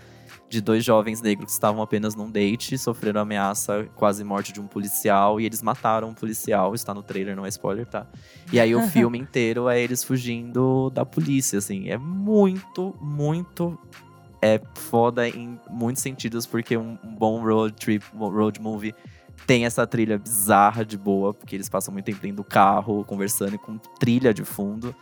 de 0.48 0.60
dois 0.60 0.84
jovens 0.84 1.20
negros 1.20 1.46
que 1.46 1.52
estavam 1.52 1.82
apenas 1.82 2.14
num 2.14 2.30
date, 2.30 2.78
sofreram 2.78 3.20
ameaça, 3.20 3.88
quase 3.96 4.22
morte 4.22 4.52
de 4.52 4.60
um 4.60 4.66
policial, 4.66 5.40
e 5.40 5.46
eles 5.46 5.60
mataram 5.62 6.10
um 6.10 6.14
policial, 6.14 6.74
está 6.74 6.94
no 6.94 7.02
trailer, 7.02 7.34
não 7.34 7.44
é 7.44 7.48
spoiler, 7.48 7.86
tá? 7.86 8.06
E 8.52 8.60
aí 8.60 8.74
o 8.74 8.82
filme 8.88 9.18
inteiro 9.18 9.68
é 9.68 9.80
eles 9.80 10.04
fugindo 10.04 10.90
da 10.90 11.04
polícia, 11.04 11.58
assim. 11.58 11.88
É 11.88 11.98
muito, 11.98 12.94
muito 13.00 13.78
é 14.40 14.60
foda 14.74 15.28
em 15.28 15.58
muitos 15.70 16.02
sentidos, 16.02 16.46
porque 16.46 16.76
um, 16.76 16.98
um 17.02 17.14
bom 17.14 17.42
road 17.42 17.74
trip, 17.74 18.04
road 18.14 18.60
movie 18.60 18.94
tem 19.46 19.64
essa 19.66 19.86
trilha 19.86 20.18
bizarra 20.18 20.84
de 20.84 20.96
boa, 20.96 21.34
porque 21.34 21.54
eles 21.54 21.68
passam 21.68 21.92
muito 21.92 22.06
tempo 22.06 22.20
dentro 22.20 22.36
do 22.38 22.44
carro, 22.44 23.04
conversando 23.04 23.54
e 23.54 23.58
com 23.58 23.76
trilha 23.98 24.32
de 24.32 24.44
fundo. 24.44 24.94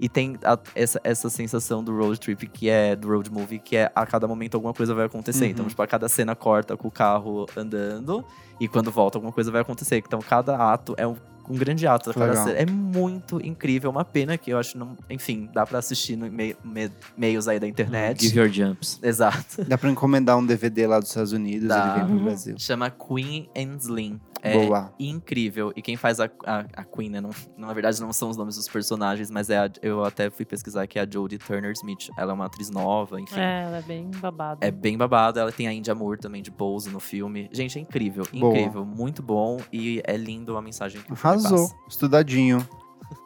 E 0.00 0.08
tem 0.08 0.38
a- 0.44 0.58
essa, 0.74 0.98
essa 1.04 1.28
sensação 1.28 1.84
do 1.84 1.94
road 1.96 2.18
trip, 2.18 2.46
que 2.46 2.70
é 2.70 2.96
do 2.96 3.08
road 3.08 3.30
movie, 3.30 3.58
que 3.58 3.76
é 3.76 3.92
a 3.94 4.06
cada 4.06 4.26
momento 4.26 4.54
alguma 4.54 4.72
coisa 4.72 4.94
vai 4.94 5.04
acontecer. 5.06 5.44
Uhum. 5.44 5.50
Então, 5.50 5.66
tipo, 5.66 5.82
a 5.82 5.86
cada 5.86 6.08
cena 6.08 6.34
corta 6.34 6.76
com 6.76 6.88
o 6.88 6.90
carro 6.90 7.46
andando, 7.56 8.24
e 8.58 8.66
quando 8.66 8.90
volta 8.90 9.18
alguma 9.18 9.32
coisa 9.32 9.50
vai 9.50 9.60
acontecer. 9.60 9.98
Então, 9.98 10.20
cada 10.20 10.56
ato 10.72 10.94
é 10.96 11.06
um, 11.06 11.16
um 11.50 11.56
grande 11.56 11.86
ato. 11.86 12.12
Cada 12.14 12.26
Legal. 12.30 12.44
cena. 12.46 12.58
É 12.58 12.66
muito 12.66 13.44
incrível, 13.44 13.90
uma 13.90 14.04
pena 14.04 14.38
que 14.38 14.52
eu 14.52 14.58
acho, 14.58 14.78
não, 14.78 14.96
enfim, 15.08 15.48
dá 15.52 15.66
pra 15.66 15.78
assistir 15.80 16.16
no 16.16 16.30
mei- 16.30 16.56
me- 16.64 16.90
meios 17.16 17.48
aí 17.48 17.58
da 17.58 17.66
internet. 17.66 18.22
Give 18.26 18.38
your 18.38 18.48
jumps. 18.48 18.98
Exato. 19.02 19.64
Dá 19.66 19.76
pra 19.76 19.90
encomendar 19.90 20.36
um 20.38 20.44
DVD 20.46 20.86
lá 20.86 20.98
dos 21.00 21.08
Estados 21.08 21.32
Unidos 21.32 21.68
Dá. 21.68 21.84
ele 21.84 21.94
vem 21.98 22.04
pro 22.06 22.16
Uhum. 22.16 22.24
Brasil. 22.24 22.54
Chama 22.58 22.90
Queen 22.90 23.48
and 23.56 23.76
Slim. 23.80 24.20
É 24.42 24.52
Boa. 24.66 24.92
incrível. 24.98 25.72
E 25.76 25.82
quem 25.82 25.96
faz 25.96 26.18
a, 26.20 26.24
a, 26.46 26.60
a 26.74 26.84
Queen, 26.84 27.10
né? 27.10 27.20
Não, 27.20 27.30
na 27.58 27.72
verdade, 27.72 28.00
não 28.00 28.12
são 28.12 28.30
os 28.30 28.36
nomes 28.36 28.56
dos 28.56 28.66
personagens, 28.68 29.30
mas 29.30 29.50
é 29.50 29.58
a- 29.58 29.70
eu 29.82 30.02
até 30.04 30.30
fui 30.30 30.44
pesquisar 30.46 30.86
que 30.86 30.98
é 30.98 31.02
a 31.02 31.06
Jodie 31.10 31.36
Turner 31.38 31.72
Smith. 31.72 32.08
Ela 32.16 32.32
é 32.32 32.34
uma 32.34 32.46
atriz 32.46 32.70
nova, 32.70 33.20
enfim. 33.20 33.38
É, 33.38 33.64
ela 33.64 33.76
é 33.78 33.82
bem 33.82 34.10
babada. 34.18 34.66
É 34.66 34.70
bem 34.70 34.96
babado. 34.96 35.38
Ela 35.38 35.52
tem 35.52 35.68
a 35.68 35.72
India 35.72 35.94
Moore 35.94 36.18
também 36.18 36.42
de 36.42 36.50
Pose 36.50 36.88
no 36.90 37.00
filme. 37.00 37.48
Gente, 37.52 37.78
é 37.78 37.82
incrível. 37.82 38.24
Boa. 38.32 38.56
Incrível. 38.56 38.84
Muito 38.84 39.22
bom. 39.22 39.58
E 39.72 40.00
é 40.06 40.16
lindo 40.16 40.56
a 40.56 40.62
mensagem 40.62 41.02
que 41.02 41.12
Arrasou. 41.12 41.68
passa. 41.68 41.74
Estudadinho. 41.88 42.66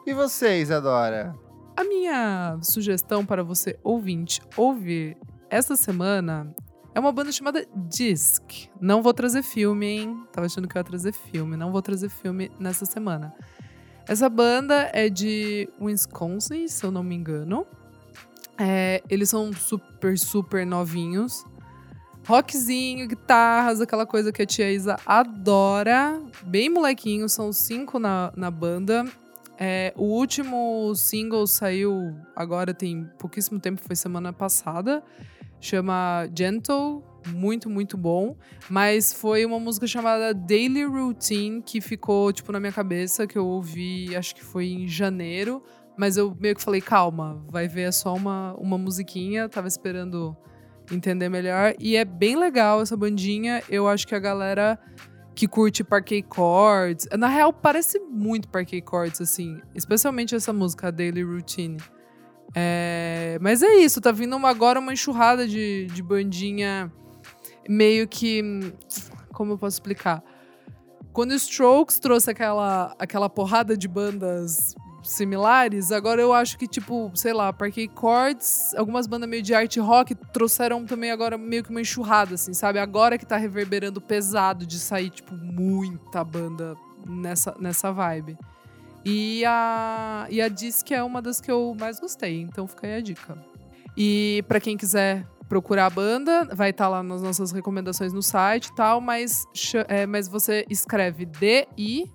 E 0.05 0.13
vocês, 0.13 0.69
Adora? 0.71 1.33
A 1.77 1.83
minha 1.83 2.57
sugestão 2.61 3.25
para 3.25 3.43
você, 3.43 3.77
ouvinte, 3.83 4.41
ouvir 4.57 5.17
essa 5.49 5.75
semana 5.75 6.53
é 6.95 6.99
uma 6.99 7.11
banda 7.11 7.29
chamada 7.29 7.67
Disc. 7.75 8.69
Não 8.79 9.01
vou 9.01 9.13
trazer 9.13 9.43
filme, 9.43 9.85
hein? 9.85 10.23
Tava 10.31 10.47
achando 10.47 10.65
que 10.65 10.77
eu 10.77 10.79
ia 10.79 10.83
trazer 10.83 11.11
filme. 11.11 11.57
Não 11.57 11.69
vou 11.69 11.81
trazer 11.81 12.07
filme 12.07 12.49
nessa 12.57 12.85
semana. 12.85 13.35
Essa 14.07 14.29
banda 14.29 14.89
é 14.93 15.09
de 15.09 15.67
Wisconsin, 15.79 16.69
se 16.69 16.85
eu 16.85 16.91
não 16.91 17.03
me 17.03 17.13
engano. 17.13 17.67
É, 18.57 19.03
eles 19.09 19.29
são 19.29 19.51
super, 19.51 20.17
super 20.17 20.65
novinhos. 20.65 21.45
Rockzinho, 22.25 23.09
guitarras, 23.09 23.81
aquela 23.81 24.05
coisa 24.05 24.31
que 24.31 24.41
a 24.41 24.45
tia 24.45 24.71
Isa 24.71 24.97
adora. 25.05 26.21
Bem 26.43 26.69
molequinho, 26.69 27.27
são 27.27 27.51
cinco 27.51 27.99
na, 27.99 28.31
na 28.37 28.49
banda. 28.49 29.05
É, 29.57 29.93
o 29.97 30.03
último 30.03 30.95
single 30.95 31.45
saiu 31.45 32.15
agora 32.33 32.73
tem 32.73 33.09
pouquíssimo 33.17 33.59
tempo, 33.59 33.81
foi 33.85 33.97
semana 33.97 34.31
passada. 34.31 35.03
Chama 35.65 36.29
Gentle, 36.37 37.03
muito, 37.29 37.71
muito 37.71 37.97
bom. 37.97 38.37
Mas 38.69 39.11
foi 39.11 39.43
uma 39.43 39.59
música 39.59 39.87
chamada 39.87 40.31
Daily 40.31 40.83
Routine 40.83 41.59
que 41.59 41.81
ficou, 41.81 42.31
tipo, 42.31 42.51
na 42.51 42.59
minha 42.59 42.71
cabeça, 42.71 43.25
que 43.25 43.35
eu 43.35 43.47
ouvi, 43.47 44.15
acho 44.15 44.35
que 44.35 44.43
foi 44.43 44.67
em 44.67 44.87
janeiro. 44.87 45.63
Mas 45.97 46.17
eu 46.17 46.37
meio 46.39 46.53
que 46.53 46.61
falei, 46.61 46.81
calma, 46.81 47.43
vai 47.49 47.67
ver, 47.67 47.83
é 47.83 47.91
só 47.91 48.13
uma, 48.13 48.53
uma 48.59 48.77
musiquinha. 48.77 49.49
Tava 49.49 49.67
esperando 49.67 50.37
entender 50.91 51.29
melhor. 51.29 51.73
E 51.79 51.95
é 51.95 52.05
bem 52.05 52.35
legal 52.35 52.79
essa 52.83 52.95
bandinha. 52.95 53.63
Eu 53.67 53.87
acho 53.87 54.05
que 54.07 54.13
a 54.13 54.19
galera 54.19 54.77
que 55.33 55.47
curte 55.47 55.83
Parquet 55.83 56.23
Chords. 56.31 57.07
Na 57.17 57.27
real, 57.27 57.51
parece 57.51 57.97
muito 57.99 58.47
Parquet 58.49 58.83
Chords, 58.87 59.19
assim. 59.19 59.59
Especialmente 59.73 60.35
essa 60.35 60.53
música, 60.53 60.91
Daily 60.91 61.23
Routine. 61.23 61.77
É, 62.55 63.37
mas 63.41 63.61
é 63.61 63.75
isso, 63.75 63.99
tá 63.99 64.13
vindo 64.13 64.33
uma, 64.35 64.49
agora 64.49 64.79
uma 64.79 64.93
enxurrada 64.93 65.45
de, 65.45 65.87
de 65.87 66.01
bandinha 66.01 66.91
meio 67.67 68.07
que. 68.07 68.41
Como 69.33 69.53
eu 69.53 69.57
posso 69.57 69.75
explicar? 69.75 70.23
Quando 71.11 71.31
o 71.31 71.35
Strokes 71.35 71.99
trouxe 71.99 72.31
aquela, 72.31 72.95
aquela 72.97 73.29
porrada 73.29 73.75
de 73.77 73.87
bandas 73.87 74.73
similares, 75.03 75.91
agora 75.91 76.21
eu 76.21 76.33
acho 76.33 76.57
que, 76.57 76.67
tipo, 76.67 77.11
sei 77.13 77.31
lá, 77.31 77.53
Parquet 77.53 77.89
Chords, 77.97 78.73
algumas 78.75 79.07
bandas 79.07 79.29
meio 79.29 79.43
de 79.43 79.53
art 79.53 79.77
rock 79.77 80.15
trouxeram 80.33 80.85
também 80.85 81.11
agora 81.11 81.37
meio 81.37 81.63
que 81.63 81.69
uma 81.69 81.81
enxurrada, 81.81 82.35
assim, 82.35 82.53
sabe? 82.53 82.79
Agora 82.79 83.17
que 83.17 83.25
tá 83.25 83.37
reverberando 83.37 84.01
pesado 84.01 84.65
de 84.65 84.79
sair, 84.79 85.09
tipo, 85.09 85.35
muita 85.35 86.23
banda 86.23 86.75
nessa, 87.05 87.55
nessa 87.59 87.91
vibe. 87.91 88.37
E 89.05 89.45
a, 89.45 90.27
e 90.31 90.41
a 90.41 90.49
é 90.91 91.03
uma 91.03 91.21
das 91.21 91.39
que 91.39 91.51
eu 91.51 91.75
mais 91.79 91.99
gostei, 91.99 92.41
então 92.41 92.67
fica 92.67 92.87
aí 92.87 92.95
a 92.95 93.01
dica. 93.01 93.37
E 93.95 94.43
para 94.47 94.59
quem 94.59 94.75
quiser 94.75 95.25
procurar 95.47 95.85
a 95.85 95.89
banda, 95.91 96.45
vai 96.53 96.71
estar 96.71 96.89
lá 96.89 97.03
nas 97.03 97.21
nossas 97.21 97.51
recomendações 97.51 98.11
no 98.11 98.23
site 98.23 98.65
e 98.65 98.75
tal, 98.75 98.99
mas, 98.99 99.45
é, 99.87 100.07
mas 100.07 100.27
você 100.27 100.65
escreve 100.69 101.25
D-I-S-Q, 101.25 102.09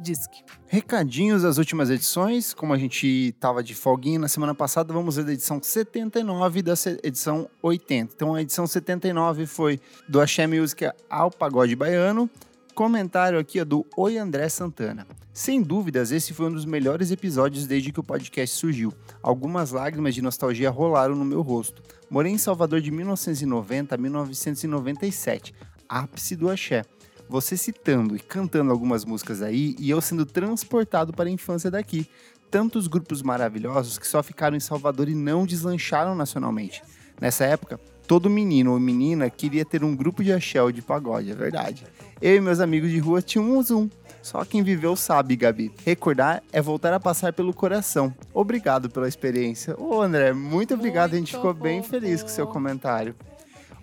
Disc. 0.00 0.30
Recadinhos 0.66 1.42
das 1.42 1.58
últimas 1.58 1.90
edições, 1.90 2.52
como 2.52 2.72
a 2.72 2.78
gente 2.78 3.32
tava 3.40 3.62
de 3.62 3.74
folguinha 3.74 4.18
na 4.18 4.28
semana 4.28 4.54
passada, 4.54 4.92
vamos 4.92 5.16
ver 5.16 5.24
da 5.24 5.32
edição 5.32 5.62
79 5.62 6.58
e 6.58 6.62
da 6.62 6.74
edição 7.02 7.48
80. 7.62 8.14
Então 8.14 8.34
a 8.34 8.42
edição 8.42 8.66
79 8.66 9.46
foi 9.46 9.80
do 10.08 10.20
Axé 10.20 10.46
Music 10.46 10.90
ao 11.08 11.30
Pagode 11.30 11.74
Baiano, 11.76 12.28
comentário 12.76 13.38
aqui 13.38 13.58
é 13.58 13.64
do 13.64 13.86
Oi 13.96 14.18
André 14.18 14.50
Santana. 14.50 15.06
Sem 15.32 15.62
dúvidas, 15.62 16.12
esse 16.12 16.34
foi 16.34 16.44
um 16.44 16.52
dos 16.52 16.66
melhores 16.66 17.10
episódios 17.10 17.66
desde 17.66 17.90
que 17.90 17.98
o 17.98 18.02
podcast 18.02 18.54
surgiu. 18.54 18.92
Algumas 19.22 19.70
lágrimas 19.70 20.14
de 20.14 20.20
nostalgia 20.20 20.68
rolaram 20.68 21.14
no 21.14 21.24
meu 21.24 21.40
rosto. 21.40 21.82
Morei 22.10 22.32
em 22.32 22.36
Salvador 22.36 22.82
de 22.82 22.90
1990 22.90 23.94
a 23.94 23.98
1997, 23.98 25.54
ápice 25.88 26.36
do 26.36 26.50
axé. 26.50 26.84
Você 27.30 27.56
citando 27.56 28.14
e 28.14 28.18
cantando 28.20 28.70
algumas 28.70 29.06
músicas 29.06 29.40
aí 29.40 29.74
e 29.78 29.88
eu 29.88 30.02
sendo 30.02 30.26
transportado 30.26 31.14
para 31.14 31.30
a 31.30 31.32
infância 31.32 31.70
daqui. 31.70 32.06
Tantos 32.50 32.88
grupos 32.88 33.22
maravilhosos 33.22 33.96
que 33.96 34.06
só 34.06 34.22
ficaram 34.22 34.54
em 34.54 34.60
Salvador 34.60 35.08
e 35.08 35.14
não 35.14 35.46
deslancharam 35.46 36.14
nacionalmente. 36.14 36.82
Nessa 37.18 37.46
época, 37.46 37.80
todo 38.06 38.28
menino 38.28 38.72
ou 38.72 38.78
menina 38.78 39.30
queria 39.30 39.64
ter 39.64 39.82
um 39.82 39.96
grupo 39.96 40.22
de 40.22 40.30
axé 40.30 40.62
ou 40.62 40.70
de 40.70 40.82
pagode, 40.82 41.30
é 41.30 41.34
verdade. 41.34 41.86
Eu 42.20 42.36
e 42.36 42.40
meus 42.40 42.60
amigos 42.60 42.90
de 42.90 42.98
rua 42.98 43.20
tínhamos 43.20 43.70
um. 43.70 43.90
Só 44.22 44.44
quem 44.44 44.62
viveu 44.62 44.96
sabe, 44.96 45.36
Gabi. 45.36 45.70
Recordar 45.84 46.42
é 46.50 46.62
voltar 46.62 46.92
a 46.92 46.98
passar 46.98 47.32
pelo 47.32 47.52
coração. 47.52 48.12
Obrigado 48.32 48.88
pela 48.88 49.06
experiência. 49.06 49.78
Ô, 49.78 50.00
André, 50.00 50.32
muito 50.32 50.74
obrigado. 50.74 51.10
Muito 51.10 51.14
a 51.14 51.18
gente 51.18 51.36
ficou 51.36 51.52
bem 51.52 51.82
feliz 51.82 52.22
com 52.22 52.28
o 52.28 52.32
seu 52.32 52.46
comentário. 52.46 53.14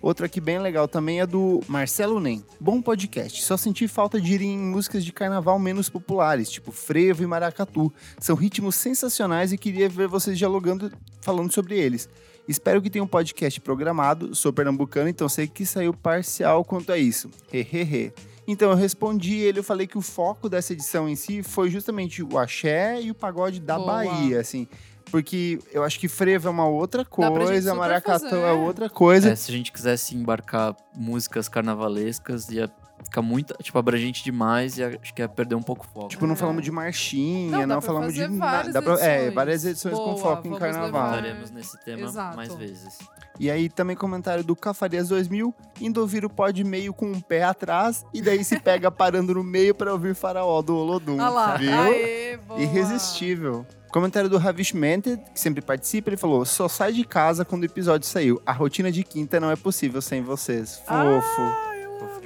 Outro 0.02 0.26
aqui 0.26 0.38
bem 0.38 0.58
legal 0.58 0.86
também 0.86 1.20
é 1.20 1.26
do 1.26 1.62
Marcelo 1.66 2.20
Nem. 2.20 2.44
Bom 2.60 2.82
podcast. 2.82 3.42
Só 3.42 3.56
senti 3.56 3.88
falta 3.88 4.20
de 4.20 4.34
ir 4.34 4.42
em 4.42 4.58
músicas 4.58 5.02
de 5.02 5.12
carnaval 5.12 5.58
menos 5.58 5.88
populares, 5.88 6.50
tipo 6.50 6.72
frevo 6.72 7.22
e 7.22 7.26
maracatu. 7.26 7.90
São 8.20 8.36
ritmos 8.36 8.74
sensacionais 8.74 9.50
e 9.50 9.56
queria 9.56 9.88
ver 9.88 10.08
vocês 10.08 10.36
dialogando, 10.36 10.92
falando 11.22 11.50
sobre 11.50 11.78
eles. 11.78 12.06
Espero 12.46 12.82
que 12.82 12.90
tenha 12.90 13.02
um 13.02 13.08
podcast 13.08 13.60
programado. 13.60 14.34
Sou 14.34 14.52
pernambucano, 14.52 15.08
então 15.08 15.28
sei 15.28 15.46
que 15.46 15.64
saiu 15.64 15.94
parcial 15.94 16.64
quanto 16.64 16.92
a 16.92 16.98
isso. 16.98 17.30
Hehehe. 17.52 18.12
Então 18.46 18.70
eu 18.70 18.76
respondi 18.76 19.36
ele, 19.36 19.60
eu 19.60 19.64
falei 19.64 19.86
que 19.86 19.96
o 19.96 20.02
foco 20.02 20.48
dessa 20.48 20.74
edição 20.74 21.08
em 21.08 21.16
si 21.16 21.42
foi 21.42 21.70
justamente 21.70 22.22
o 22.22 22.38
axé 22.38 23.00
e 23.00 23.10
o 23.10 23.14
pagode 23.14 23.60
da 23.60 23.78
Boa. 23.78 24.04
Bahia, 24.04 24.40
assim. 24.40 24.68
Porque 25.10 25.58
eu 25.72 25.82
acho 25.82 25.98
que 25.98 26.08
frevo 26.08 26.48
é 26.48 26.50
uma 26.50 26.66
outra 26.66 27.04
coisa, 27.04 27.74
maracatu 27.74 28.34
é 28.34 28.52
outra 28.52 28.90
coisa. 28.90 29.30
É, 29.30 29.36
se 29.36 29.50
a 29.50 29.54
gente 29.54 29.72
quisesse 29.72 30.14
embarcar 30.16 30.76
músicas 30.94 31.48
carnavalescas, 31.48 32.48
ia 32.50 32.70
ficar 33.02 33.22
muito, 33.22 33.54
tipo, 33.62 33.78
abrangente 33.78 34.22
demais 34.22 34.78
e 34.78 34.84
acho 34.84 35.12
que 35.14 35.20
ia 35.22 35.28
perder 35.28 35.54
um 35.54 35.62
pouco 35.62 35.84
o 35.84 35.88
foco. 35.88 36.08
Tipo, 36.08 36.26
não 36.26 36.34
É. 36.34 36.36
falamos 36.36 36.62
de 36.62 36.70
marchinha, 36.70 37.58
Não, 37.58 37.66
não, 37.66 37.80
falamos 37.80 38.14
de 38.14 38.26
nada. 38.28 38.72
Dá 38.72 38.80
pra- 38.80 39.00
É, 39.00 39.30
várias 39.30 39.64
edições 39.64 39.94
com 39.96 40.04
Boa, 40.14 40.16
foco 40.18 40.48
em 40.48 40.54
carnaval. 40.58 40.86
levar. 40.86 41.10
Voltaremos 41.12 41.50
nesse 41.50 41.78
tema 41.84 42.02
Exato. 42.06 42.36
mais 42.36 42.54
vezes. 42.54 42.98
E 43.38 43.50
aí 43.50 43.68
também 43.68 43.96
comentário 43.96 44.44
do 44.44 44.54
Cafarias 44.54 45.08
2000, 45.08 45.52
indo 45.80 46.00
ouvir 46.00 46.24
o 46.24 46.30
pod 46.30 46.62
meio 46.62 46.94
com 46.94 47.06
um 47.06 47.20
pé 47.20 47.42
atrás 47.42 48.04
e 48.14 48.22
daí 48.22 48.44
se 48.44 48.58
pega 48.60 48.90
parando 48.92 49.34
no 49.34 49.42
meio 49.42 49.74
para 49.74 49.92
ouvir 49.92 50.14
Faraó 50.14 50.62
do 50.62 50.76
Olodum. 50.76 51.14
Olha 51.14 51.28
lá. 51.30 51.56
Viu? 51.56 51.72
Aê. 51.72 52.38
Irresistível. 52.58 53.66
Comentário 53.90 54.28
do 54.28 54.38
Ravish 54.38 54.72
Mented, 54.72 55.20
que 55.32 55.38
sempre 55.38 55.60
participa, 55.62 56.10
ele 56.10 56.16
falou: 56.16 56.44
só 56.44 56.68
sai 56.68 56.92
de 56.92 57.04
casa 57.04 57.44
quando 57.44 57.62
o 57.62 57.66
episódio 57.66 58.06
saiu. 58.06 58.40
A 58.44 58.52
rotina 58.52 58.90
de 58.90 59.02
quinta 59.04 59.38
não 59.38 59.50
é 59.50 59.56
possível 59.56 60.00
sem 60.02 60.20
vocês. 60.22 60.78
Fofo. 60.78 60.92
Amo. 60.92 61.73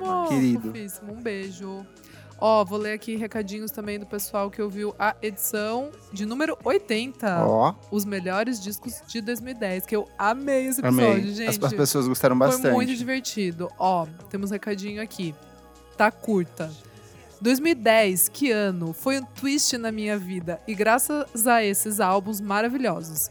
Demais. 0.03 0.29
Querido. 0.29 0.69
Fofíssimo. 0.69 1.13
Um 1.13 1.21
beijo. 1.23 1.87
Ó, 2.41 2.65
vou 2.65 2.79
ler 2.79 2.93
aqui 2.93 3.17
recadinhos 3.17 3.73
também 3.73 3.99
do 3.99 4.07
pessoal 4.07 4.49
que 4.49 4.63
ouviu 4.63 4.95
a 4.97 5.17
edição 5.21 5.91
de 6.13 6.25
número 6.25 6.57
80. 6.63 7.45
Ó, 7.45 7.75
Os 7.91 8.05
melhores 8.05 8.63
discos 8.63 9.03
de 9.09 9.21
2010, 9.21 9.87
que 9.87 9.97
eu 9.97 10.09
amei 10.17 10.69
esse 10.69 10.81
episódio, 10.81 11.11
amei. 11.11 11.35
gente. 11.35 11.49
As, 11.49 11.63
as 11.65 11.73
pessoas 11.73 12.07
gostaram 12.07 12.39
bastante. 12.39 12.63
Foi 12.63 12.73
muito 12.75 12.95
divertido. 12.95 13.69
Ó, 13.77 14.07
temos 14.31 14.51
um 14.51 14.53
recadinho 14.53 15.03
aqui. 15.03 15.35
Tá 15.97 16.13
curta. 16.13 16.71
2010, 17.41 18.29
que 18.29 18.51
ano? 18.53 18.93
Foi 18.93 19.19
um 19.19 19.25
twist 19.25 19.77
na 19.77 19.91
minha 19.91 20.17
vida. 20.17 20.61
E 20.67 20.75
graças 20.75 21.47
a 21.47 21.65
esses 21.65 21.99
álbuns 22.01 22.41
maravilhosos. 22.41 23.31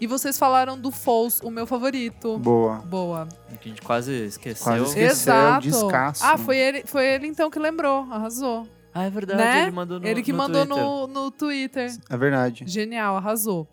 E 0.00 0.06
vocês 0.06 0.38
falaram 0.38 0.78
do 0.78 0.90
Falls, 0.90 1.40
o 1.42 1.50
meu 1.50 1.66
favorito. 1.66 2.38
Boa. 2.38 2.76
Boa. 2.80 3.26
Que 3.60 3.68
a 3.68 3.72
gente 3.72 3.82
quase 3.82 4.12
esqueceu. 4.26 4.64
Quase 4.64 4.84
esqueceu. 4.84 5.06
Exato. 5.10 5.60
descasso. 5.66 6.24
Ah, 6.24 6.36
foi 6.36 6.58
ele, 6.58 6.82
foi 6.86 7.06
ele 7.06 7.26
então 7.26 7.50
que 7.50 7.58
lembrou. 7.58 8.06
Arrasou. 8.10 8.68
Ah, 8.92 9.04
é 9.04 9.10
verdade, 9.10 9.38
Né? 9.42 9.62
ele 9.62 9.70
mandou 9.72 10.00
no 10.00 10.06
ele 10.06 10.22
que 10.22 10.32
no 10.32 10.38
mandou 10.38 10.66
Twitter. 10.66 10.84
no, 10.84 11.06
no 11.06 11.30
Twitter. 11.30 11.96
É 12.10 12.16
verdade. 12.16 12.64
Genial, 12.66 13.16
arrasou. 13.16 13.66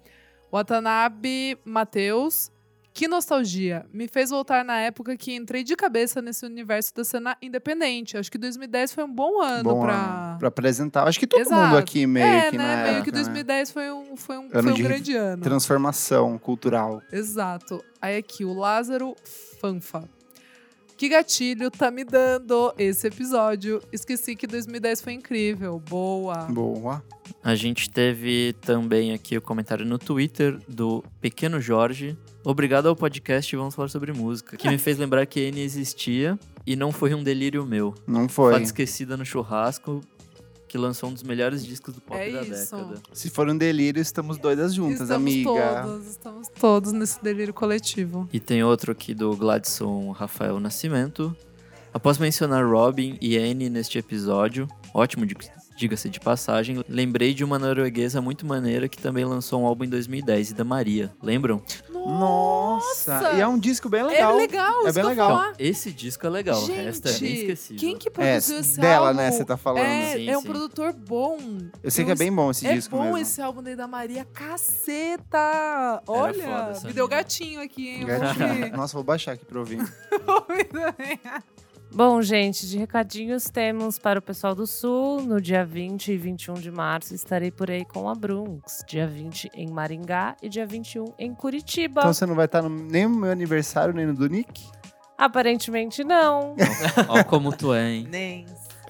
Watanabe 0.52 1.58
Matheus. 1.66 2.52
Que 2.94 3.08
nostalgia. 3.08 3.86
Me 3.92 4.08
fez 4.08 4.30
voltar 4.30 4.64
na 4.64 4.78
época 4.80 5.18
que 5.18 5.34
entrei 5.36 5.64
de 5.64 5.76
cabeça 5.76 6.22
nesse 6.22 6.46
universo 6.46 6.94
da 6.94 7.04
cena 7.04 7.36
independente. 7.42 8.18
Acho 8.18 8.32
que 8.32 8.38
2010 8.38 8.94
foi 8.94 9.04
um 9.04 9.12
bom 9.12 9.42
ano 9.42 9.64
Bom 9.64 9.82
pra. 9.82 10.36
pra 10.38 10.48
apresentar. 10.50 11.08
Acho 11.08 11.20
que 11.20 11.26
todo 11.26 11.42
Exato. 11.42 11.60
mundo 11.60 11.78
aqui 11.78 12.06
meio 12.06 12.26
é, 12.26 12.52
que 12.52 12.58
né? 12.58 12.64
na 12.64 12.84
meio 12.84 12.96
época, 12.98 13.06
que 13.06 13.12
né? 13.12 13.24
2010 13.24 13.72
foi 13.72 13.92
um, 13.92 14.16
foi 14.16 14.38
um, 14.38 14.44
Ano 14.44 14.52
foi 14.52 14.72
um 14.72 14.76
de 14.76 14.84
grande 14.84 15.16
ano. 15.16 15.42
Transformação 15.42 16.38
cultural. 16.38 17.02
Exato. 17.12 17.84
Aí 18.00 18.16
aqui, 18.16 18.46
o 18.46 18.54
Lázaro 18.54 19.16
Fanfa. 19.60 20.08
Que 21.04 21.10
gatilho 21.10 21.70
tá 21.70 21.92
me 21.92 22.06
dando 22.06 22.74
esse 22.78 23.06
episódio. 23.08 23.82
Esqueci 23.92 24.38
que 24.38 24.48
2010 24.48 25.02
foi 25.02 25.12
incrível. 25.12 25.78
Boa. 25.78 26.46
Boa. 26.46 27.04
A 27.44 27.56
gente 27.56 27.90
teve 27.90 28.56
também 28.62 29.12
aqui 29.12 29.38
o 29.38 29.42
comentário 29.42 29.86
no 29.86 30.00
Twitter 30.00 30.58
do 30.66 31.04
Pequeno 31.20 31.60
Jorge. 31.60 32.18
Obrigado 32.46 32.88
ao 32.88 32.96
podcast 32.96 33.54
Vamos 33.54 33.76
Falar 33.76 33.90
Sobre 33.90 34.14
Música, 34.14 34.56
que 34.56 34.70
me 34.70 34.78
fez 34.78 34.98
lembrar 34.98 35.26
que 35.26 35.42
N 35.42 35.60
existia 35.60 36.40
e 36.66 36.74
não 36.74 36.90
foi 36.90 37.14
um 37.14 37.22
delírio 37.22 37.66
meu. 37.66 37.94
Não 38.08 38.30
foi. 38.30 38.54
Fato 38.54 38.64
esquecida 38.64 39.18
no 39.18 39.26
churrasco, 39.26 40.00
que 40.74 40.78
lançou 40.80 41.08
um 41.12 41.14
dos 41.14 41.22
melhores 41.22 41.64
discos 41.64 41.94
do 41.94 42.02
pop 42.02 42.20
É 42.20 42.32
da 42.32 42.42
isso. 42.42 42.76
década. 42.76 43.00
Se 43.14 43.30
for 43.30 43.48
um 43.48 43.56
delírio, 43.56 44.02
estamos 44.02 44.40
doidas 44.40 44.74
juntas, 44.74 45.02
estamos 45.02 45.32
amiga. 45.32 45.84
todos, 45.84 46.08
estamos 46.08 46.48
todos 46.60 46.92
nesse 46.92 47.24
delírio 47.24 47.54
coletivo. 47.54 48.28
E 48.34 48.40
tem 48.40 48.64
outro 48.64 48.92
aqui 48.92 49.14
do 49.14 49.36
Gladson 49.38 50.10
Rafael 50.10 50.60
Nascimento. 50.60 51.38
Após 51.94 52.18
mencionar 52.18 52.66
Robin 52.68 53.20
e 53.22 53.38
Anne 53.38 53.70
neste 53.70 54.00
episódio, 54.00 54.68
ótimo, 54.96 55.28
di- 55.28 55.38
diga-se 55.78 56.10
de 56.10 56.20
passagem, 56.20 56.84
lembrei 56.90 57.36
de 57.36 57.44
uma 57.44 57.60
norueguesa 57.60 58.20
muito 58.20 58.44
maneira 58.44 58.90
que 58.90 58.98
também 58.98 59.26
lançou 59.26 59.62
um 59.62 59.68
álbum 59.68 59.84
em 59.84 59.90
2010, 59.90 60.54
da 60.54 60.64
Maria. 60.64 61.12
Lembram? 61.22 61.62
Nossa! 62.06 63.14
Nossa! 63.22 63.34
E 63.38 63.42
é 63.42 63.48
um 63.48 63.58
disco 63.58 63.88
bem 63.90 64.02
É 64.02 64.04
legal. 64.04 64.36
legal, 64.36 64.88
É 64.88 64.92
bem 64.92 65.04
legal. 65.04 65.30
falar. 65.30 65.54
Esse 65.58 65.92
disco 65.92 66.26
é 66.26 66.30
legal, 66.30 66.62
o 66.62 66.66
resto 66.66 67.08
é 67.08 67.12
bem 67.12 67.20
Gente, 67.20 67.40
esquecível. 67.42 67.80
quem 67.80 67.98
que 67.98 68.08
É, 68.08 68.12
produziu 68.12 68.60
esse 68.60 68.80
dela, 68.80 69.08
álbum? 69.08 69.18
né, 69.20 69.32
você 69.32 69.46
tá 69.46 69.58
falando. 69.58 69.84
É, 69.86 70.14
Sim, 70.18 70.30
é 70.30 70.38
um 70.38 70.42
sim. 70.42 70.48
produtor 70.48 70.94
bom. 70.94 71.38
Eu 71.82 71.92
sei 71.92 72.04
que 72.06 72.12
é 72.12 72.16
bem 72.16 72.32
bom 72.32 72.52
esse 72.52 72.68
é 72.68 72.74
disco 72.74 72.96
bom 72.96 73.04
mesmo. 73.04 73.18
esse 73.18 73.42
álbum 73.42 73.64
daí 73.64 73.76
da 73.76 73.88
Maria. 73.88 74.26
Caceta! 74.26 76.02
Olha, 76.08 76.74
foda 76.74 76.88
me 76.88 76.94
deu 76.94 77.08
gatinho 77.08 77.62
aqui, 77.62 77.88
hein? 77.90 78.06
Vou 78.06 78.20
Gatinho. 78.20 78.78
Nossa, 78.78 78.94
vou 78.94 79.04
baixar 79.04 79.34
aqui 79.34 79.46
pra 79.46 79.60
ouvir. 79.60 79.80
Bom, 81.94 82.22
gente, 82.24 82.68
de 82.68 82.78
recadinhos 82.80 83.50
temos 83.52 84.00
para 84.00 84.18
o 84.18 84.22
pessoal 84.22 84.56
do 84.56 84.66
Sul. 84.66 85.22
No 85.22 85.40
dia 85.40 85.64
20 85.64 86.12
e 86.12 86.18
21 86.18 86.56
de 86.56 86.72
março 86.72 87.14
estarei 87.14 87.52
por 87.52 87.70
aí 87.70 87.86
com 87.86 88.10
a 88.10 88.16
Brunx. 88.16 88.84
Dia 88.88 89.06
20 89.06 89.52
em 89.54 89.70
Maringá 89.70 90.36
e 90.42 90.50
dia 90.50 90.66
21 90.66 91.06
em 91.20 91.36
Curitiba. 91.36 92.02
Então 92.02 92.14
você 92.14 92.26
não 92.26 92.34
vai 92.34 92.46
estar 92.46 92.64
no- 92.64 92.70
nem 92.70 93.08
no 93.08 93.16
meu 93.18 93.32
aniversário, 93.32 93.94
nem 93.94 94.08
no 94.08 94.14
do 94.16 94.28
Nick? 94.28 94.64
Aparentemente 95.16 96.04
não. 96.04 96.56
Ó 97.08 97.24
como 97.24 97.56
tu 97.56 97.72
é, 97.74 97.92
hein? 97.92 98.08
Nem. 98.10 98.46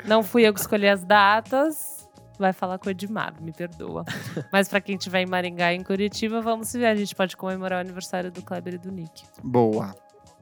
Não 0.05 0.23
fui 0.23 0.47
eu 0.47 0.53
que 0.53 0.61
escolhi 0.61 0.87
as 0.87 1.03
datas. 1.03 2.07
Vai 2.39 2.51
falar 2.53 2.79
com 2.79 2.87
o 2.87 2.91
Edmar, 2.91 3.33
me 3.41 3.51
perdoa. 3.51 4.03
Mas 4.51 4.67
pra 4.67 4.81
quem 4.81 4.95
estiver 4.95 5.21
em 5.21 5.25
Maringá 5.25 5.71
e 5.73 5.77
em 5.77 5.83
Curitiba, 5.83 6.41
vamos 6.41 6.69
se 6.69 6.79
ver. 6.79 6.87
A 6.87 6.95
gente 6.95 7.13
pode 7.13 7.35
comemorar 7.37 7.77
o 7.79 7.81
aniversário 7.81 8.31
do 8.31 8.41
Kleber 8.41 8.73
e 8.75 8.77
do 8.77 8.91
Nick. 8.91 9.23
Boa. 9.43 9.93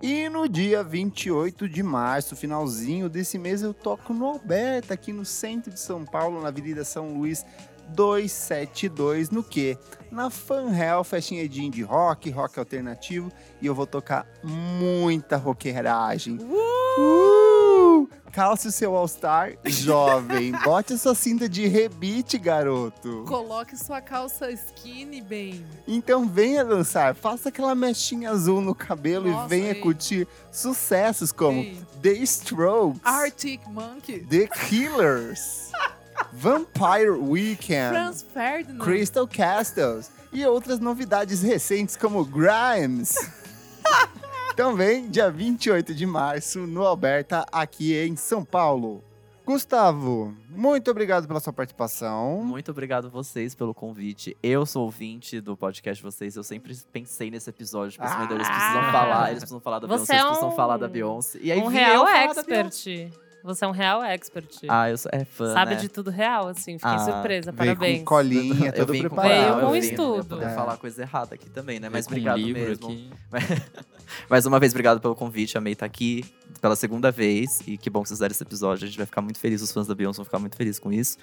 E 0.02 0.28
no 0.30 0.50
dia 0.50 0.84
28 0.84 1.70
de 1.70 1.84
março, 1.84 2.36
finalzinho 2.36 3.08
desse 3.08 3.38
mês, 3.38 3.62
eu 3.62 3.72
toco 3.72 4.14
no 4.14 4.26
Alberta, 4.26 4.96
aqui 4.96 5.14
no 5.14 5.24
centro 5.24 5.72
de 5.72 5.80
São 5.80 6.04
Paulo, 6.04 6.42
na 6.42 6.48
Avenida 6.48 6.84
São 6.84 7.14
Luís 7.14 7.46
272, 7.90 9.30
no 9.30 9.44
quê? 9.44 9.78
Na 10.12 10.32
Fan 10.32 10.76
Hell, 10.76 11.04
festinha 11.04 11.48
de 11.48 11.84
rock, 11.84 12.32
rock 12.32 12.58
alternativo, 12.58 13.32
e 13.62 13.68
eu 13.68 13.76
vou 13.76 13.86
tocar 13.86 14.26
muita 14.44 15.38
roqueiragem. 15.38 16.38
Uh! 16.38 17.51
Calce 18.32 18.70
o 18.70 18.72
seu 18.72 18.96
All-Star 18.96 19.54
jovem, 19.66 20.54
bote 20.64 20.94
a 20.94 20.98
sua 20.98 21.14
cinta 21.14 21.50
de 21.50 21.68
rebite, 21.68 22.38
garoto. 22.38 23.26
Coloque 23.28 23.76
sua 23.76 24.00
calça 24.00 24.50
skinny 24.52 25.22
bem. 25.22 25.66
Então 25.88 26.28
venha 26.28 26.64
dançar, 26.64 27.14
faça 27.14 27.50
aquela 27.50 27.76
mechinha 27.76 28.32
azul 28.32 28.62
no 28.62 28.74
cabelo 28.74 29.30
Nossa, 29.30 29.46
e 29.46 29.60
venha 29.60 29.76
curtir 29.76 30.28
sucessos 30.52 31.32
como 31.32 31.60
Ei. 31.60 31.78
The 32.02 32.14
Strokes, 32.14 33.02
Arctic 33.04 33.62
Monkey. 33.68 34.20
The 34.22 34.48
Killers, 34.48 35.72
Vampire 36.32 37.12
Weekend, 37.12 37.92
Franz 37.92 38.26
Ferdinand. 38.34 38.80
Crystal 38.80 39.28
Castles 39.28 40.10
e 40.32 40.46
outras 40.46 40.80
novidades 40.80 41.42
recentes 41.42 41.98
como 41.98 42.24
Grimes. 42.24 43.16
Também 44.66 45.10
dia 45.10 45.28
28 45.32 45.92
de 45.92 46.06
março 46.06 46.60
no 46.68 46.86
Alberta, 46.86 47.44
aqui 47.52 47.96
em 47.98 48.16
São 48.16 48.46
Paulo. 48.46 49.04
Gustavo, 49.44 50.36
muito 50.52 50.92
obrigado 50.92 51.28
pela 51.28 51.40
sua 51.40 51.52
participação. 51.52 52.44
Muito 52.44 52.70
obrigado 52.70 53.08
a 53.08 53.10
vocês 53.10 53.56
pelo 53.56 53.74
convite. 53.74 54.38
Eu 54.44 54.64
sou 54.68 54.84
ouvinte 54.84 55.42
do 55.42 55.58
podcast 55.58 55.98
de 56.00 56.04
vocês. 56.12 56.36
Eu 56.36 56.44
sempre 56.44 56.78
pensei 56.94 57.32
nesse 57.32 57.50
episódio. 57.50 57.94
Tipo, 57.94 58.04
assim, 58.04 58.22
eles 58.36 58.48
precisam 58.48 58.82
Ah. 58.82 58.92
falar, 58.92 59.30
eles 59.32 59.40
precisam 59.40 59.60
falar 59.60 59.80
da 59.80 59.88
Você 59.88 59.96
Beyoncé, 59.96 60.14
eles 60.14 60.22
é 60.24 60.28
precisam 60.28 60.50
um- 60.50 60.56
falar 60.56 60.78
da 60.78 60.88
Beyoncé. 60.88 61.40
E 61.42 61.52
aí 61.52 61.60
um 61.60 61.66
real 61.66 62.08
eu 62.08 62.08
expert. 62.08 63.12
Você 63.44 63.66
é 63.66 63.68
um 63.68 63.72
real 63.72 64.04
expert. 64.04 64.58
Ah, 64.70 64.92
eu 64.92 64.98
sou 65.00 65.10
é 65.12 65.26
fã, 65.26 65.52
Sabe 65.54 65.72
né? 65.74 65.78
de 65.82 65.90
tudo 65.90 66.12
real, 66.12 66.48
assim. 66.50 66.78
Fiquei 66.78 66.94
Ah, 66.94 67.00
surpresa. 67.00 67.52
Veio 67.52 67.76
Parabéns. 67.76 68.00
com 68.02 68.06
colinha, 68.06 68.68
Eu 68.68 68.74
todo 68.74 68.92
vim 68.94 69.02
com 69.02 69.16
preparado. 69.16 69.32
Veio 69.40 69.54
com 69.56 69.60
eu 69.62 69.72
vim 69.72 69.78
estudo. 69.80 70.26
pra 70.28 70.38
poder 70.38 70.52
É. 70.52 70.56
falar 70.56 70.78
coisa 70.78 71.02
errada 71.02 71.34
aqui 71.34 71.50
também, 71.50 71.80
né? 71.80 71.90
Mas 71.90 72.06
Com 72.06 72.12
um 72.12 72.18
obrigado 72.18 72.38
livro 72.38 72.62
mesmo. 72.62 72.86
aqui. 72.88 73.10
Mais 74.30 74.46
uma 74.46 74.60
vez, 74.60 74.72
obrigado 74.72 75.00
pelo 75.00 75.16
convite. 75.16 75.58
Amei 75.58 75.74
estar 75.74 75.86
aqui 75.86 76.24
pela 76.60 76.76
segunda 76.76 77.12
vez. 77.12 77.62
E 77.68 77.78
que 77.78 77.90
bom 77.90 78.02
que 78.02 78.10
vocês 78.10 78.18
fizeram 78.18 78.32
esse 78.32 78.44
episódio. 78.44 78.84
A 78.86 78.88
gente 78.88 78.98
vai 78.98 79.06
ficar 79.06 79.22
muito 79.22 79.40
feliz, 79.40 79.62
os 79.62 79.72
fãs 79.72 79.88
da 79.88 79.96
Beyoncé 79.96 80.18
vão 80.18 80.26
ficar 80.26 80.40
muito 80.40 80.56
felizes 80.56 80.80
com 80.80 80.92
isso. 80.92 81.18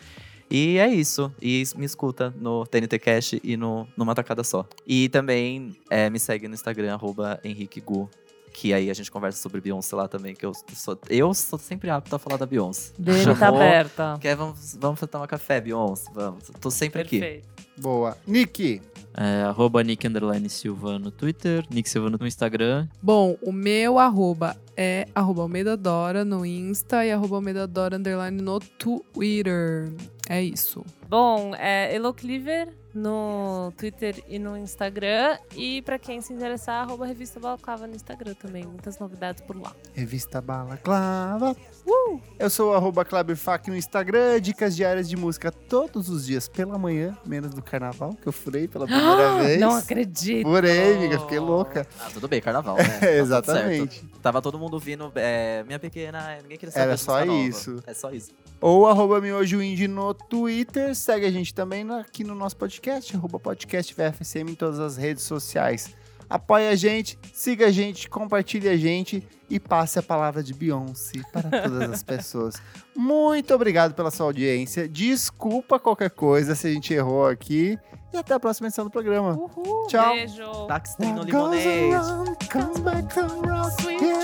E 0.50 0.78
é 0.78 0.88
isso. 0.88 1.32
E 1.40 1.64
me 1.76 1.84
escuta 1.84 2.34
no 2.36 2.66
TNT 2.66 2.98
Cash 2.98 3.34
e 3.42 3.56
no 3.56 3.86
Numa 3.96 4.14
Tacada 4.14 4.42
Só. 4.42 4.66
E 4.86 5.08
também 5.08 5.76
é, 5.90 6.08
me 6.08 6.18
segue 6.18 6.48
no 6.48 6.54
Instagram, 6.54 6.94
arroba 6.94 7.38
Henrique 7.44 7.80
Gu. 7.80 8.08
Que 8.52 8.72
aí 8.72 8.90
a 8.90 8.94
gente 8.94 9.10
conversa 9.10 9.40
sobre 9.40 9.60
Beyoncé 9.60 9.94
lá 9.94 10.08
também, 10.08 10.34
que 10.34 10.44
eu 10.44 10.52
sou, 10.74 10.98
eu 11.08 11.32
sou 11.34 11.58
sempre 11.58 11.90
apto 11.90 12.16
a 12.16 12.18
falar 12.18 12.38
da 12.38 12.46
Beyoncé. 12.46 12.92
Dele 12.98 13.34
tá 13.36 13.48
aberta. 13.48 14.18
Quer, 14.20 14.34
vamos, 14.34 14.76
vamos 14.80 15.00
tomar 15.00 15.26
café, 15.28 15.60
Beyoncé? 15.60 16.10
Vamos. 16.12 16.50
Tô 16.60 16.70
sempre 16.70 17.02
aqui. 17.02 17.20
Perfeito. 17.20 17.48
Boa. 17.76 18.16
Nick, 18.26 18.82
É, 19.20 19.42
arroba 19.42 19.82
Nick 19.82 20.06
Underline 20.06 20.48
Silva 20.48 20.96
no 20.96 21.10
Twitter, 21.10 21.64
Nick 21.70 21.90
Silva 21.90 22.08
no 22.08 22.24
Instagram. 22.24 22.86
Bom, 23.02 23.36
o 23.42 23.50
meu 23.50 23.98
arroba 23.98 24.56
é 24.76 25.08
arroba 25.12 25.42
Almeida 25.42 25.76
Dora 25.76 26.24
no 26.24 26.46
Insta 26.46 27.04
e 27.04 27.10
arroba 27.10 27.34
Almeida 27.34 27.66
Dora 27.66 27.96
underline 27.96 28.40
no 28.40 28.60
Twitter. 28.60 29.90
É 30.28 30.40
isso. 30.40 30.84
Bom, 31.08 31.52
é 31.56 31.92
Elo 31.96 32.14
Cleaver 32.14 32.68
no 32.94 33.72
Twitter 33.76 34.22
e 34.28 34.38
no 34.38 34.56
Instagram. 34.56 35.38
E 35.54 35.82
pra 35.82 35.98
quem 35.98 36.20
se 36.20 36.32
interessar, 36.32 36.82
arroba 36.82 37.06
Revista 37.06 37.38
Balaclava 37.38 37.86
no 37.86 37.94
Instagram 37.94 38.34
também. 38.34 38.64
Muitas 38.64 38.98
novidades 38.98 39.42
por 39.42 39.56
lá. 39.60 39.72
Revista 39.94 40.40
Balaclava. 40.40 41.56
Uh! 41.86 42.20
Eu 42.38 42.50
sou 42.50 42.72
o 42.72 42.74
arroba 42.74 43.04
Kleberfac 43.04 43.68
no 43.70 43.76
Instagram, 43.76 44.40
dicas 44.40 44.74
diárias 44.76 45.08
de 45.08 45.16
música 45.16 45.50
todos 45.50 46.08
os 46.08 46.26
dias 46.26 46.48
pela 46.48 46.78
manhã, 46.78 47.16
menos 47.24 47.52
do 47.54 47.62
carnaval, 47.62 48.14
que 48.14 48.26
eu 48.26 48.32
furei 48.32 48.66
pela 48.68 48.86
primeira 48.88 49.38
vez. 49.42 49.60
Não 49.60 49.74
acredito. 49.76 50.46
Furei, 50.46 50.96
amiga, 50.96 51.18
fiquei 51.20 51.38
louca. 51.38 51.86
Ah, 52.00 52.08
tudo 52.12 52.28
bem, 52.28 52.40
carnaval, 52.40 52.76
né? 52.78 52.84
Tá 52.84 52.98
tudo 52.98 53.08
Exatamente. 53.08 53.94
certo. 54.00 54.18
Tava 54.20 54.42
todo 54.42 54.58
mundo 54.58 54.74
ouvindo 54.74 55.12
é, 55.14 55.62
Minha 55.64 55.78
Pequena, 55.78 56.38
ninguém 56.42 56.58
queria 56.58 56.72
saber 56.72 56.84
Era 56.86 56.96
só 56.96 57.12
música 57.12 57.26
nova. 57.32 57.48
isso. 57.48 57.82
É 57.86 57.94
só 57.94 58.10
isso. 58.10 58.32
Ou 58.60 58.86
arroba 58.86 59.20
Miojo 59.20 59.62
Indie 59.62 59.86
no 59.86 60.12
Twitter. 60.12 60.94
Segue 60.94 61.26
a 61.26 61.30
gente 61.30 61.54
também 61.54 61.88
aqui 61.92 62.24
no 62.24 62.34
nosso 62.34 62.56
podcast, 62.56 63.14
arroba 63.14 63.38
podcast 63.38 63.94
VFSM 63.94 64.50
em 64.50 64.54
todas 64.54 64.80
as 64.80 64.96
redes 64.96 65.24
sociais. 65.24 65.94
Apoie 66.28 66.68
a 66.68 66.76
gente, 66.76 67.18
siga 67.32 67.68
a 67.68 67.70
gente, 67.70 68.08
compartilhe 68.08 68.68
a 68.68 68.76
gente 68.76 69.26
e 69.48 69.58
passe 69.58 69.98
a 69.98 70.02
palavra 70.02 70.42
de 70.42 70.52
Beyoncé 70.52 71.22
para 71.32 71.62
todas 71.62 71.90
as 71.90 72.02
pessoas. 72.04 72.56
Muito 72.94 73.54
obrigado 73.54 73.94
pela 73.94 74.10
sua 74.10 74.26
audiência. 74.26 74.86
Desculpa 74.86 75.78
qualquer 75.78 76.10
coisa 76.10 76.54
se 76.54 76.66
a 76.66 76.70
gente 76.70 76.92
errou 76.92 77.26
aqui. 77.26 77.78
E 78.12 78.16
até 78.16 78.34
a 78.34 78.40
próxima 78.40 78.68
edição 78.68 78.84
do 78.84 78.90
programa. 78.90 79.38
Uhul. 79.38 79.86
Tchau. 79.86 80.14
Beijo. 80.14 80.66
Taxi 80.66 81.00
no 81.00 81.20
What 81.20 81.30
goes 81.30 81.64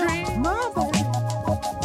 limonade. 0.03 1.84